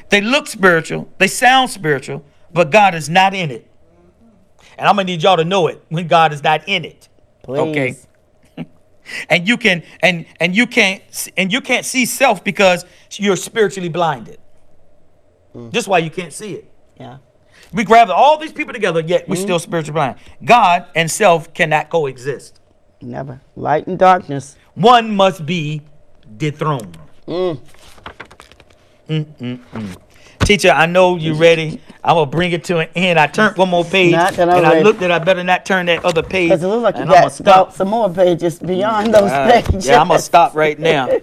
They 0.09 0.21
look 0.21 0.47
spiritual, 0.47 1.09
they 1.19 1.27
sound 1.27 1.71
spiritual, 1.71 2.25
but 2.53 2.71
God 2.71 2.95
is 2.95 3.09
not 3.09 3.35
in 3.35 3.51
it. 3.51 3.71
And 4.79 4.87
I'm 4.89 4.97
gonna 4.97 5.05
need 5.05 5.23
y'all 5.23 5.37
to 5.37 5.45
know 5.45 5.67
it 5.69 5.83
when 5.89 6.07
God 6.07 6.33
is 6.33 6.43
not 6.43 6.69
in 6.69 6.85
it. 6.85 7.09
Okay. 7.49 7.93
Please. 7.93 8.07
And 9.31 9.47
you 9.47 9.57
can 9.57 9.85
and 10.01 10.27
and 10.41 10.57
you 10.57 10.67
can't 10.67 11.01
and 11.37 11.53
you 11.53 11.61
can't 11.61 11.87
see 11.87 12.07
self 12.07 12.43
because 12.43 12.85
you're 13.13 13.37
spiritually 13.37 13.89
blinded. 13.89 14.41
That's 15.55 15.89
why 15.89 15.99
you 15.99 16.11
can't 16.11 16.33
see 16.33 16.55
it. 16.55 16.71
Yeah. 16.99 17.19
We 17.73 17.85
grab 17.85 18.11
all 18.11 18.37
these 18.39 18.53
people 18.53 18.73
together, 18.73 19.01
yet 19.01 19.29
we're 19.29 19.37
still 19.37 19.59
spiritually 19.59 19.95
blind. 19.95 20.17
God 20.45 20.87
and 20.95 21.11
self 21.11 21.53
cannot 21.55 21.89
coexist. 21.89 22.61
Never. 23.01 23.41
Light 23.55 23.87
and 23.87 23.99
darkness. 23.99 24.57
One 24.75 25.15
must 25.15 25.47
be 25.47 25.83
dethroned. 26.37 26.99
Mm. 27.27 27.61
Mm-mm-mm. 29.09 29.97
Teacher, 30.41 30.71
I 30.71 30.87
know 30.87 31.17
you're 31.17 31.35
ready. 31.35 31.81
I'm 32.05 32.15
gonna 32.15 32.31
bring 32.31 32.53
it 32.53 32.63
to 32.65 32.79
an 32.79 32.89
end. 32.95 33.19
I 33.19 33.27
turned 33.27 33.57
one 33.57 33.69
more 33.71 33.85
page, 33.85 34.13
Not 34.13 34.35
that 34.35 34.49
I'm 34.49 34.59
and 34.59 34.67
I 34.67 34.73
ready. 34.75 34.85
looked 34.85 35.03
at. 35.03 35.11
I 35.11 35.19
better 35.19 35.43
not 35.43 35.67
turn 35.67 35.87
that 35.87 36.05
other 36.05 36.23
page. 36.23 36.51
Because 36.51 36.63
it 36.63 36.69
looks 36.69 36.83
like 36.83 36.97
you 36.97 37.03
and 37.03 37.11
I'ma 37.13 37.23
got 37.23 37.33
stop. 37.33 37.73
some 37.73 37.89
more 37.89 38.09
pages 38.11 38.59
beyond 38.61 39.13
those 39.13 39.23
All 39.33 39.47
right. 39.47 39.65
pages. 39.65 39.87
Yeah, 39.89 40.01
I'm 40.01 40.09
gonna 40.09 40.21
stop 40.21 40.55
right 40.55 40.79
now. 40.79 41.09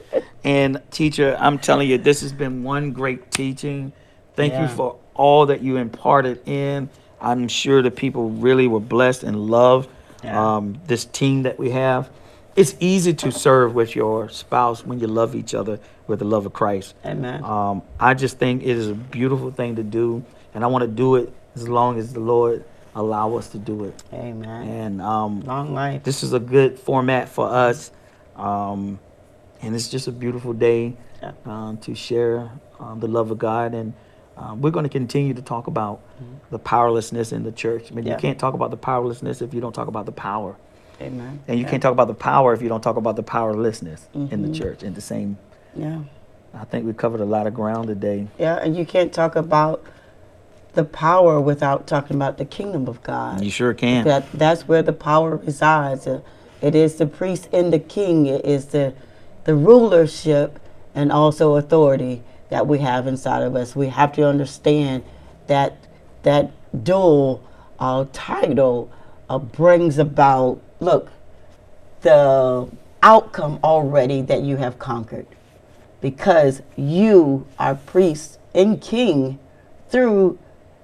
And 0.45 0.81
teacher, 0.91 1.38
I'm 1.39 1.57
telling 1.57 1.88
you, 1.88 1.97
this 1.97 2.19
has 2.19 2.34
been 2.34 2.64
one 2.64 2.91
great 2.91 3.31
teaching. 3.31 3.93
Thank 4.35 4.51
you 4.51 4.60
Yeah. 4.60 4.68
for 4.68 4.97
all 5.14 5.45
that 5.45 5.61
you 5.61 5.77
imparted 5.77 6.45
in. 6.45 6.89
I'm 7.22 7.47
sure 7.47 7.81
the 7.81 7.89
people 7.91 8.30
really 8.30 8.68
were 8.68 8.81
blessed 8.81 9.23
and 9.23 9.39
loved 9.49 9.88
Yeah. 10.22 10.55
um, 10.57 10.81
this 10.85 11.05
team 11.05 11.43
that 11.43 11.57
we 11.57 11.69
have. 11.69 12.10
It's 12.56 12.76
easy 12.80 13.14
to 13.16 13.32
serve 13.32 13.74
with 13.74 13.96
your 13.96 14.30
spouse 14.30 14.86
when 14.86 15.00
you 15.00 15.08
love 15.08 15.34
each 15.36 15.56
other 15.56 15.80
with 16.08 16.20
the 16.20 16.26
love 16.26 16.46
of 16.46 16.54
Christ. 16.54 16.94
Amen. 17.06 17.44
Um, 17.44 17.82
I 18.00 18.14
just 18.14 18.38
think 18.38 18.62
it 18.62 18.70
is 18.78 18.90
a 18.90 18.94
beautiful 18.94 19.50
thing 19.52 19.76
to 19.78 19.84
do, 19.84 20.24
and 20.54 20.64
I 20.64 20.68
want 20.68 20.84
to 20.84 20.88
do 20.88 21.16
it 21.16 21.34
as 21.56 21.68
long 21.68 21.98
as 21.98 22.14
the 22.14 22.20
Lord 22.20 22.64
allow 22.96 23.36
us 23.38 23.48
to 23.50 23.58
do 23.58 23.86
it. 23.86 24.04
Amen. 24.14 24.68
And 24.68 25.02
um, 25.02 25.42
Long 25.42 25.74
life. 25.74 26.04
this 26.04 26.22
is 26.22 26.34
a 26.34 26.40
good 26.40 26.78
format 26.78 27.28
for 27.30 27.48
us, 27.50 27.90
um, 28.36 29.00
and 29.62 29.74
it's 29.76 29.88
just 29.90 30.08
a 30.08 30.12
beautiful 30.12 30.54
day 30.54 30.96
Yeah. 31.22 31.32
um, 31.46 31.78
to 31.78 31.96
share 31.96 32.52
um, 32.80 33.00
the 33.00 33.08
love 33.08 33.32
of 33.32 33.40
God. 33.40 33.74
And 33.74 33.94
um, 34.38 34.62
we're 34.62 34.70
going 34.72 34.84
to 34.84 34.90
continue 34.90 35.34
to 35.34 35.42
talk 35.42 35.66
about 35.68 36.02
the 36.52 36.60
powerlessness 36.60 37.32
in 37.32 37.44
the 37.44 37.52
church. 37.52 37.92
I 37.92 37.96
mean, 37.96 38.04
Mm-hmm. 38.04 38.08
Yeah. 38.10 38.14
you 38.16 38.20
can't 38.22 38.38
talk 38.40 38.54
about 38.54 38.70
the 38.70 38.78
powerlessness 38.78 39.42
if 39.42 39.54
you 39.56 39.62
don't 39.62 39.74
talk 39.74 39.88
about 39.88 40.06
the 40.06 40.12
power, 40.12 40.56
Amen. 41.04 41.40
and 41.48 41.58
you 41.60 41.66
yeah. 41.66 41.70
can't 41.72 41.82
talk 41.84 41.92
about 41.92 42.08
the 42.08 42.14
power 42.14 42.54
if 42.54 42.62
you 42.62 42.70
don't 42.70 42.82
talk 42.82 42.96
about 42.98 43.16
the 43.16 43.24
powerlessness 43.24 44.08
in 44.14 44.28
Mm-hmm. 44.30 44.52
the 44.52 44.58
church. 44.58 44.84
In 44.84 44.94
the 44.94 45.02
same, 45.02 45.38
Yeah. 45.76 46.00
I 46.54 46.66
think 46.66 46.86
we 46.86 46.94
covered 46.94 47.20
a 47.22 47.26
lot 47.26 47.48
of 47.48 47.54
ground 47.56 47.88
today. 47.88 48.28
Yeah, 48.38 48.56
and 48.58 48.76
you 48.78 48.86
can't 48.86 49.12
talk 49.12 49.36
about 49.36 49.84
the 50.74 50.84
power 50.84 51.40
without 51.42 51.88
talking 51.88 52.16
about 52.16 52.38
the 52.38 52.46
kingdom 52.46 52.88
of 52.88 53.02
God. 53.04 53.44
You 53.44 53.50
sure 53.50 53.74
can. 53.74 54.06
That 54.06 54.32
that's 54.34 54.68
where 54.68 54.84
the 54.84 54.94
power 54.94 55.36
resides. 55.38 56.06
Uh, 56.08 56.22
It 56.62 56.76
is 56.76 56.96
the 56.96 57.06
priest 57.08 57.50
and 57.52 57.74
the 57.74 57.80
king. 57.80 58.26
It 58.28 58.46
is 58.46 58.68
the 58.68 58.94
the 59.46 59.56
rulership 59.56 60.60
and 60.96 61.12
also 61.12 61.56
authority 61.56 62.22
that 62.50 62.68
we 62.68 62.80
have 62.80 63.08
inside 63.08 63.42
of 63.44 63.56
us. 63.56 63.76
We 63.76 63.88
have 63.90 64.14
to 64.14 64.24
understand 64.28 65.04
that 65.48 65.72
that 66.24 66.52
dual 66.84 67.42
uh, 67.80 68.06
title 68.14 68.90
uh, 69.30 69.40
brings 69.40 69.98
about 69.98 70.62
look 70.84 71.10
the 72.01 72.69
outcome 73.01 73.60
already 73.64 74.22
that 74.22 74.43
you 74.43 74.57
have 74.57 74.77
conquered 74.80 75.26
because 76.01 76.61
you 76.76 77.47
are 77.57 77.76
priest 77.76 78.39
and 78.53 78.81
king 78.81 79.39
through 79.89 80.38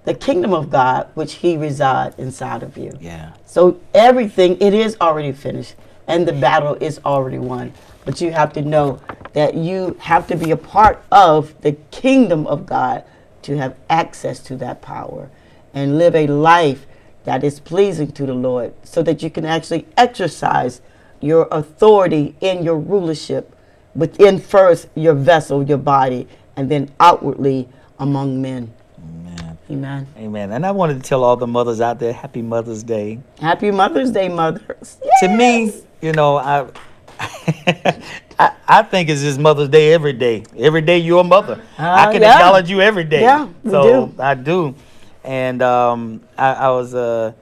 the 0.05 0.13
kingdom 0.13 0.53
of 0.53 0.69
God, 0.69 1.09
which 1.13 1.33
He 1.33 1.57
resides 1.57 2.17
inside 2.17 2.63
of 2.63 2.77
you. 2.77 2.97
Yeah. 2.99 3.33
So 3.45 3.79
everything 3.93 4.59
it 4.61 4.73
is 4.73 4.97
already 5.01 5.33
finished, 5.33 5.75
and 6.07 6.27
the 6.27 6.33
battle 6.33 6.75
is 6.79 6.99
already 7.05 7.37
won. 7.37 7.73
But 8.05 8.21
you 8.21 8.31
have 8.31 8.53
to 8.53 8.61
know 8.61 9.01
that 9.33 9.55
you 9.55 9.97
have 9.99 10.25
to 10.27 10.35
be 10.35 10.51
a 10.51 10.57
part 10.57 11.03
of 11.11 11.59
the 11.61 11.73
kingdom 11.91 12.47
of 12.47 12.65
God 12.65 13.03
to 13.43 13.57
have 13.57 13.75
access 13.89 14.39
to 14.39 14.55
that 14.57 14.81
power 14.81 15.29
and 15.73 15.97
live 15.97 16.15
a 16.15 16.27
life 16.27 16.87
that 17.25 17.43
is 17.43 17.59
pleasing 17.59 18.11
to 18.13 18.25
the 18.25 18.33
Lord, 18.33 18.73
so 18.83 19.03
that 19.03 19.21
you 19.21 19.29
can 19.29 19.45
actually 19.45 19.85
exercise 19.97 20.81
your 21.21 21.47
authority 21.51 22.35
in 22.41 22.63
your 22.63 22.77
rulership 22.77 23.55
within 23.95 24.39
first 24.39 24.87
your 24.95 25.13
vessel, 25.13 25.63
your 25.63 25.77
body, 25.77 26.27
and 26.55 26.69
then 26.71 26.89
outwardly 26.99 27.67
among 27.99 28.41
men. 28.41 28.71
Amen. 28.97 29.57
Amen. 29.69 30.07
Amen. 30.17 30.51
And 30.51 30.65
I 30.65 30.71
wanted 30.71 30.95
to 30.95 31.07
tell 31.07 31.23
all 31.23 31.35
the 31.35 31.47
mothers 31.47 31.81
out 31.81 31.99
there, 31.99 32.13
Happy 32.13 32.41
Mother's 32.41 32.83
Day. 32.83 33.19
Happy 33.39 33.71
Mother's 33.71 34.11
Day, 34.11 34.29
mothers. 34.29 34.97
To 35.19 35.27
me, 35.27 35.73
you 36.01 36.11
know, 36.13 36.37
I, 36.37 36.67
I 38.39 38.51
I 38.67 38.83
think 38.83 39.09
it's 39.09 39.21
just 39.21 39.39
Mother's 39.39 39.69
Day 39.69 39.93
every 39.93 40.13
day. 40.13 40.43
Every 40.57 40.81
day 40.81 40.97
you're 40.99 41.19
a 41.21 41.23
mother. 41.23 41.61
I 41.77 42.05
Uh, 42.07 42.11
can 42.13 42.21
yeah. 42.21 42.33
acknowledge 42.35 42.69
you 42.69 42.81
every 42.81 43.03
day. 43.03 43.21
Yeah, 43.21 43.47
we 43.63 43.71
so 43.71 44.07
do. 44.07 44.21
I 44.21 44.33
do. 44.35 44.75
And 45.23 45.61
um, 45.61 46.21
I, 46.37 46.53
I 46.53 46.69
was 46.69 46.95
uh, 46.95 47.33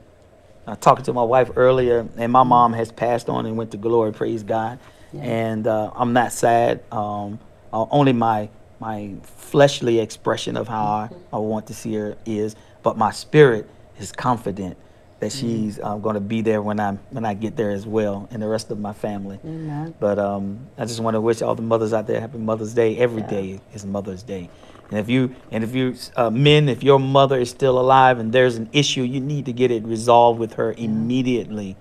uh, 0.66 0.76
talking 0.76 1.04
to 1.06 1.12
my 1.12 1.22
wife 1.22 1.50
earlier, 1.56 2.06
and 2.16 2.32
my 2.32 2.42
mom 2.42 2.72
has 2.72 2.92
passed 2.92 3.28
on 3.28 3.46
and 3.46 3.56
went 3.56 3.70
to 3.72 3.76
glory. 3.76 4.12
Praise 4.12 4.42
God. 4.42 4.78
And 5.14 5.66
uh, 5.66 5.90
I'm 5.94 6.12
not 6.12 6.32
sad. 6.32 6.82
Um, 6.92 7.38
uh, 7.72 7.86
only 7.90 8.12
my 8.12 8.50
my 8.80 9.14
fleshly 9.22 9.98
expression 9.98 10.56
of 10.56 10.68
how 10.68 10.84
I, 10.84 11.08
I 11.32 11.38
want 11.38 11.66
to 11.68 11.74
see 11.74 11.94
her 11.94 12.16
is, 12.26 12.54
but 12.82 12.96
my 12.96 13.10
spirit 13.10 13.68
is 13.98 14.12
confident 14.12 14.76
that 15.20 15.32
she's 15.32 15.80
uh, 15.80 15.96
going 15.96 16.14
to 16.14 16.20
be 16.20 16.42
there 16.42 16.62
when 16.62 16.78
I 16.78 16.92
when 17.10 17.24
I 17.24 17.34
get 17.34 17.56
there 17.56 17.70
as 17.70 17.86
well, 17.86 18.28
and 18.30 18.40
the 18.40 18.46
rest 18.46 18.70
of 18.70 18.78
my 18.78 18.92
family. 18.92 19.40
Amen. 19.44 19.94
But 19.98 20.18
um, 20.18 20.68
I 20.76 20.84
just 20.84 21.00
want 21.00 21.14
to 21.14 21.20
wish 21.20 21.42
all 21.42 21.54
the 21.54 21.62
mothers 21.62 21.92
out 21.92 22.06
there 22.06 22.20
happy 22.20 22.38
Mother's 22.38 22.74
Day. 22.74 22.96
Every 22.98 23.22
day 23.22 23.60
is 23.74 23.84
Mother's 23.84 24.22
Day, 24.22 24.48
and 24.90 24.98
if 24.98 25.08
you 25.08 25.34
and 25.50 25.62
if 25.64 25.74
you 25.74 25.94
uh, 26.16 26.30
men, 26.30 26.68
if 26.68 26.82
your 26.82 26.98
mother 26.98 27.38
is 27.38 27.50
still 27.50 27.78
alive 27.78 28.18
and 28.18 28.32
there's 28.32 28.56
an 28.56 28.68
issue, 28.72 29.02
you 29.02 29.20
need 29.20 29.46
to 29.46 29.52
get 29.52 29.70
it 29.70 29.84
resolved 29.84 30.38
with 30.40 30.54
her 30.54 30.72
immediately. 30.72 31.76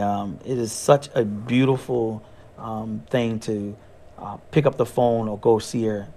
Um, 0.00 0.38
it 0.44 0.58
is 0.58 0.72
such 0.72 1.08
a 1.14 1.24
beautiful 1.24 2.22
um, 2.58 3.02
thing 3.10 3.40
to 3.40 3.76
uh, 4.18 4.36
pick 4.50 4.66
up 4.66 4.76
the 4.76 4.86
phone 4.86 5.28
or 5.28 5.38
go 5.38 5.58
see 5.58 5.84
her, 5.84 6.08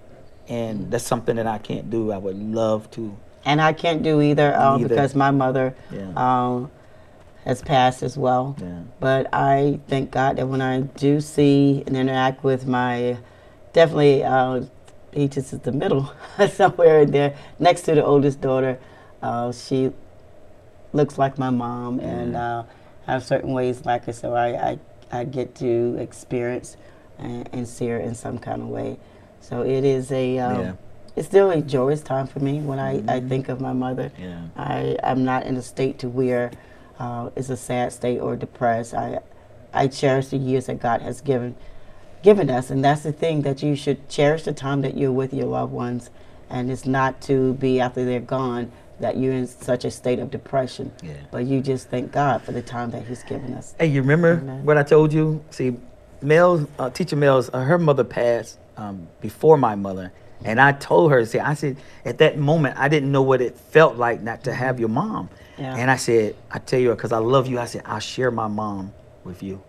and 0.48 0.90
that's 0.90 1.04
something 1.04 1.36
that 1.36 1.46
I 1.46 1.58
can't 1.58 1.90
do. 1.90 2.12
I 2.12 2.18
would 2.18 2.36
love 2.36 2.90
to. 2.92 3.16
And 3.44 3.60
I 3.60 3.72
can't 3.72 4.02
do 4.02 4.20
either, 4.20 4.54
uh, 4.54 4.76
Neither. 4.76 4.88
because 4.88 5.14
my 5.14 5.30
mother 5.30 5.74
Yeah. 5.90 6.12
um, 6.14 6.70
has 7.46 7.62
passed 7.62 8.02
as 8.02 8.18
well. 8.18 8.54
Yeah. 8.60 8.80
But 9.00 9.28
I 9.32 9.80
thank 9.88 10.10
God 10.10 10.36
that 10.36 10.46
when 10.46 10.60
I 10.60 10.80
do 10.82 11.22
see 11.22 11.82
and 11.86 11.96
interact 11.96 12.44
with 12.44 12.66
my, 12.66 13.16
definitely, 13.72 14.22
uh, 14.24 14.64
he 15.12 15.28
just 15.28 15.52
is 15.52 15.60
the 15.60 15.72
middle, 15.72 16.12
somewhere 16.52 17.00
in 17.00 17.10
there, 17.10 17.36
next 17.58 17.82
to 17.82 17.94
the 17.94 18.04
oldest 18.04 18.40
daughter. 18.40 18.78
Uh, 19.22 19.52
she 19.52 19.90
looks 20.92 21.18
like 21.18 21.38
my 21.38 21.50
mom 21.50 22.00
and 22.00 22.36
uh, 22.36 22.64
have 23.06 23.24
certain 23.24 23.52
ways 23.52 23.84
like 23.84 24.04
her, 24.04 24.12
so 24.12 24.34
I, 24.34 24.70
I, 24.70 24.78
I 25.12 25.24
get 25.24 25.54
to 25.56 25.96
experience 25.98 26.76
and, 27.18 27.48
and 27.52 27.68
see 27.68 27.88
her 27.88 27.98
in 27.98 28.14
some 28.14 28.38
kind 28.38 28.62
of 28.62 28.68
way. 28.68 28.98
So 29.40 29.62
it 29.62 29.84
is 29.84 30.10
a, 30.12 30.38
um, 30.38 30.60
Yeah. 30.60 30.72
it's 31.16 31.28
still 31.28 31.50
a 31.50 31.60
joyous 31.60 32.02
time 32.02 32.26
for 32.26 32.40
me 32.40 32.60
when 32.60 32.78
I, 32.78 33.02
I 33.08 33.20
think 33.20 33.48
of 33.48 33.60
my 33.60 33.72
mother. 33.72 34.12
Yeah. 34.18 34.42
I, 34.56 34.96
I'm 35.02 35.24
not 35.24 35.44
in 35.46 35.56
a 35.56 35.62
state 35.62 35.98
to 36.00 36.08
where 36.08 36.50
uh, 36.98 37.30
it's 37.36 37.48
a 37.50 37.56
sad 37.56 37.92
state 37.92 38.18
or 38.20 38.36
depressed. 38.36 38.94
I, 38.94 39.20
I 39.72 39.86
cherish 39.88 40.28
the 40.28 40.36
years 40.36 40.66
that 40.66 40.80
God 40.80 41.00
has 41.02 41.20
given 41.20 41.54
given 42.22 42.50
us, 42.50 42.70
and 42.70 42.84
that's 42.84 43.02
the 43.02 43.12
thing 43.12 43.42
that 43.42 43.62
you 43.62 43.74
should 43.76 44.08
cherish 44.08 44.42
the 44.44 44.52
time 44.52 44.82
that 44.82 44.96
you're 44.96 45.12
with 45.12 45.32
your 45.32 45.46
loved 45.46 45.72
ones, 45.72 46.10
and 46.48 46.70
it's 46.70 46.86
not 46.86 47.20
to 47.22 47.54
be 47.54 47.80
after 47.80 48.04
they're 48.04 48.20
gone 48.20 48.70
that 48.98 49.16
you're 49.16 49.32
in 49.32 49.46
such 49.46 49.84
a 49.86 49.90
state 49.90 50.18
of 50.18 50.30
depression. 50.30 50.92
Yeah. 51.02 51.14
But 51.30 51.46
you 51.46 51.60
just 51.62 51.88
thank 51.88 52.12
God 52.12 52.42
for 52.42 52.52
the 52.52 52.60
time 52.62 52.90
that 52.90 53.06
He's 53.06 53.22
given 53.22 53.54
us. 53.54 53.74
Hey, 53.78 53.86
you 53.86 54.02
remember 54.02 54.32
Amen. 54.38 54.64
what 54.64 54.76
I 54.76 54.82
told 54.82 55.12
you? 55.12 55.42
See, 55.50 55.76
Mel's 56.20 56.66
uh, 56.78 56.90
teacher 56.90 57.16
Mel's 57.16 57.48
uh, 57.52 57.60
her 57.60 57.78
mother 57.78 58.04
passed 58.04 58.58
um, 58.76 59.08
before 59.22 59.56
my 59.56 59.74
mother, 59.74 60.12
and 60.44 60.60
I 60.60 60.72
told 60.72 61.12
her, 61.12 61.24
see, 61.24 61.38
I 61.38 61.54
said 61.54 61.78
at 62.04 62.18
that 62.18 62.36
moment 62.38 62.76
I 62.78 62.88
didn't 62.88 63.10
know 63.10 63.22
what 63.22 63.40
it 63.40 63.56
felt 63.56 63.96
like 63.96 64.20
not 64.20 64.44
to 64.44 64.52
have 64.52 64.78
your 64.78 64.90
mom, 64.90 65.30
Yeah. 65.56 65.74
and 65.76 65.90
I 65.90 65.96
said, 65.96 66.36
I 66.50 66.58
tell 66.58 66.78
you, 66.80 66.90
because 66.90 67.12
I 67.12 67.18
love 67.18 67.46
you, 67.46 67.58
I 67.58 67.64
said 67.64 67.82
I'll 67.86 68.00
share 68.00 68.30
my 68.30 68.48
mom 68.48 68.92
with 69.24 69.42
you, 69.42 69.62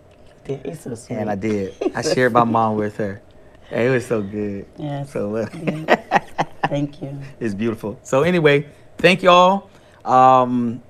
He's 0.63 0.79
so 0.81 0.95
sweet. 0.95 1.17
and 1.17 1.29
I 1.29 1.35
did. 1.35 1.73
I 1.95 2.01
shared 2.13 2.33
my 2.33 2.43
mom 2.43 2.75
with 2.77 2.97
her. 2.97 3.21
It 3.71 3.89
was 3.89 4.05
so 4.05 4.21
good. 4.21 4.65
Yes. 4.77 5.11
So 5.13 5.35
uh, 5.35 5.45
Thank 6.67 7.01
you. 7.01 7.17
it's 7.39 7.53
beautiful. 7.53 7.99
So 8.03 8.23
anyway, 8.23 8.67
thank 8.97 9.23
y'all. 9.23 9.69
Um, 10.05 10.81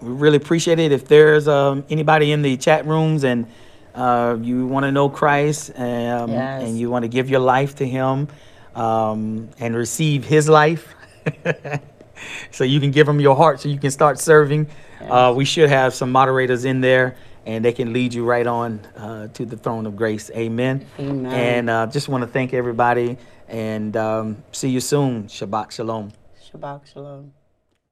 we 0.00 0.10
really 0.12 0.36
appreciate 0.36 0.78
it. 0.78 0.92
If 0.92 1.06
there's 1.08 1.46
um, 1.48 1.84
anybody 1.90 2.32
in 2.32 2.42
the 2.42 2.56
chat 2.56 2.86
rooms 2.86 3.24
and 3.24 3.46
uh, 3.94 4.36
you 4.40 4.66
want 4.66 4.84
to 4.84 4.92
know 4.92 5.08
Christ 5.08 5.70
um, 5.76 6.30
Yes. 6.30 6.62
and 6.64 6.78
you 6.78 6.90
want 6.90 7.04
to 7.04 7.08
give 7.08 7.30
your 7.30 7.40
life 7.40 7.76
to 7.76 7.86
Him 7.86 8.28
um, 8.74 9.48
and 9.58 9.74
receive 9.74 10.24
His 10.24 10.48
life, 10.48 10.94
so 12.50 12.64
you 12.64 12.80
can 12.80 12.90
give 12.90 13.08
Him 13.08 13.20
your 13.20 13.36
heart, 13.36 13.60
so 13.60 13.68
you 13.68 13.78
can 13.78 13.90
start 13.90 14.18
serving. 14.18 14.66
Uh, 15.00 15.32
we 15.36 15.44
should 15.44 15.68
have 15.68 15.94
some 15.94 16.10
moderators 16.12 16.64
in 16.64 16.80
there, 16.80 17.16
and 17.46 17.64
they 17.64 17.72
can 17.72 17.92
lead 17.92 18.12
you 18.12 18.24
right 18.24 18.46
on 18.46 18.80
uh, 18.96 19.28
to 19.28 19.46
the 19.46 19.56
throne 19.56 19.86
of 19.86 19.96
grace. 19.96 20.30
Amen. 20.34 20.84
Amen. 20.98 21.32
And 21.32 21.70
uh, 21.70 21.86
just 21.86 22.08
want 22.08 22.22
to 22.22 22.28
thank 22.28 22.52
everybody 22.52 23.16
and 23.48 23.96
um, 23.96 24.42
see 24.52 24.68
you 24.68 24.80
soon. 24.80 25.28
Shabbat 25.28 25.70
shalom. 25.70 26.12
Shabbat 26.52 26.92
shalom. 26.92 27.32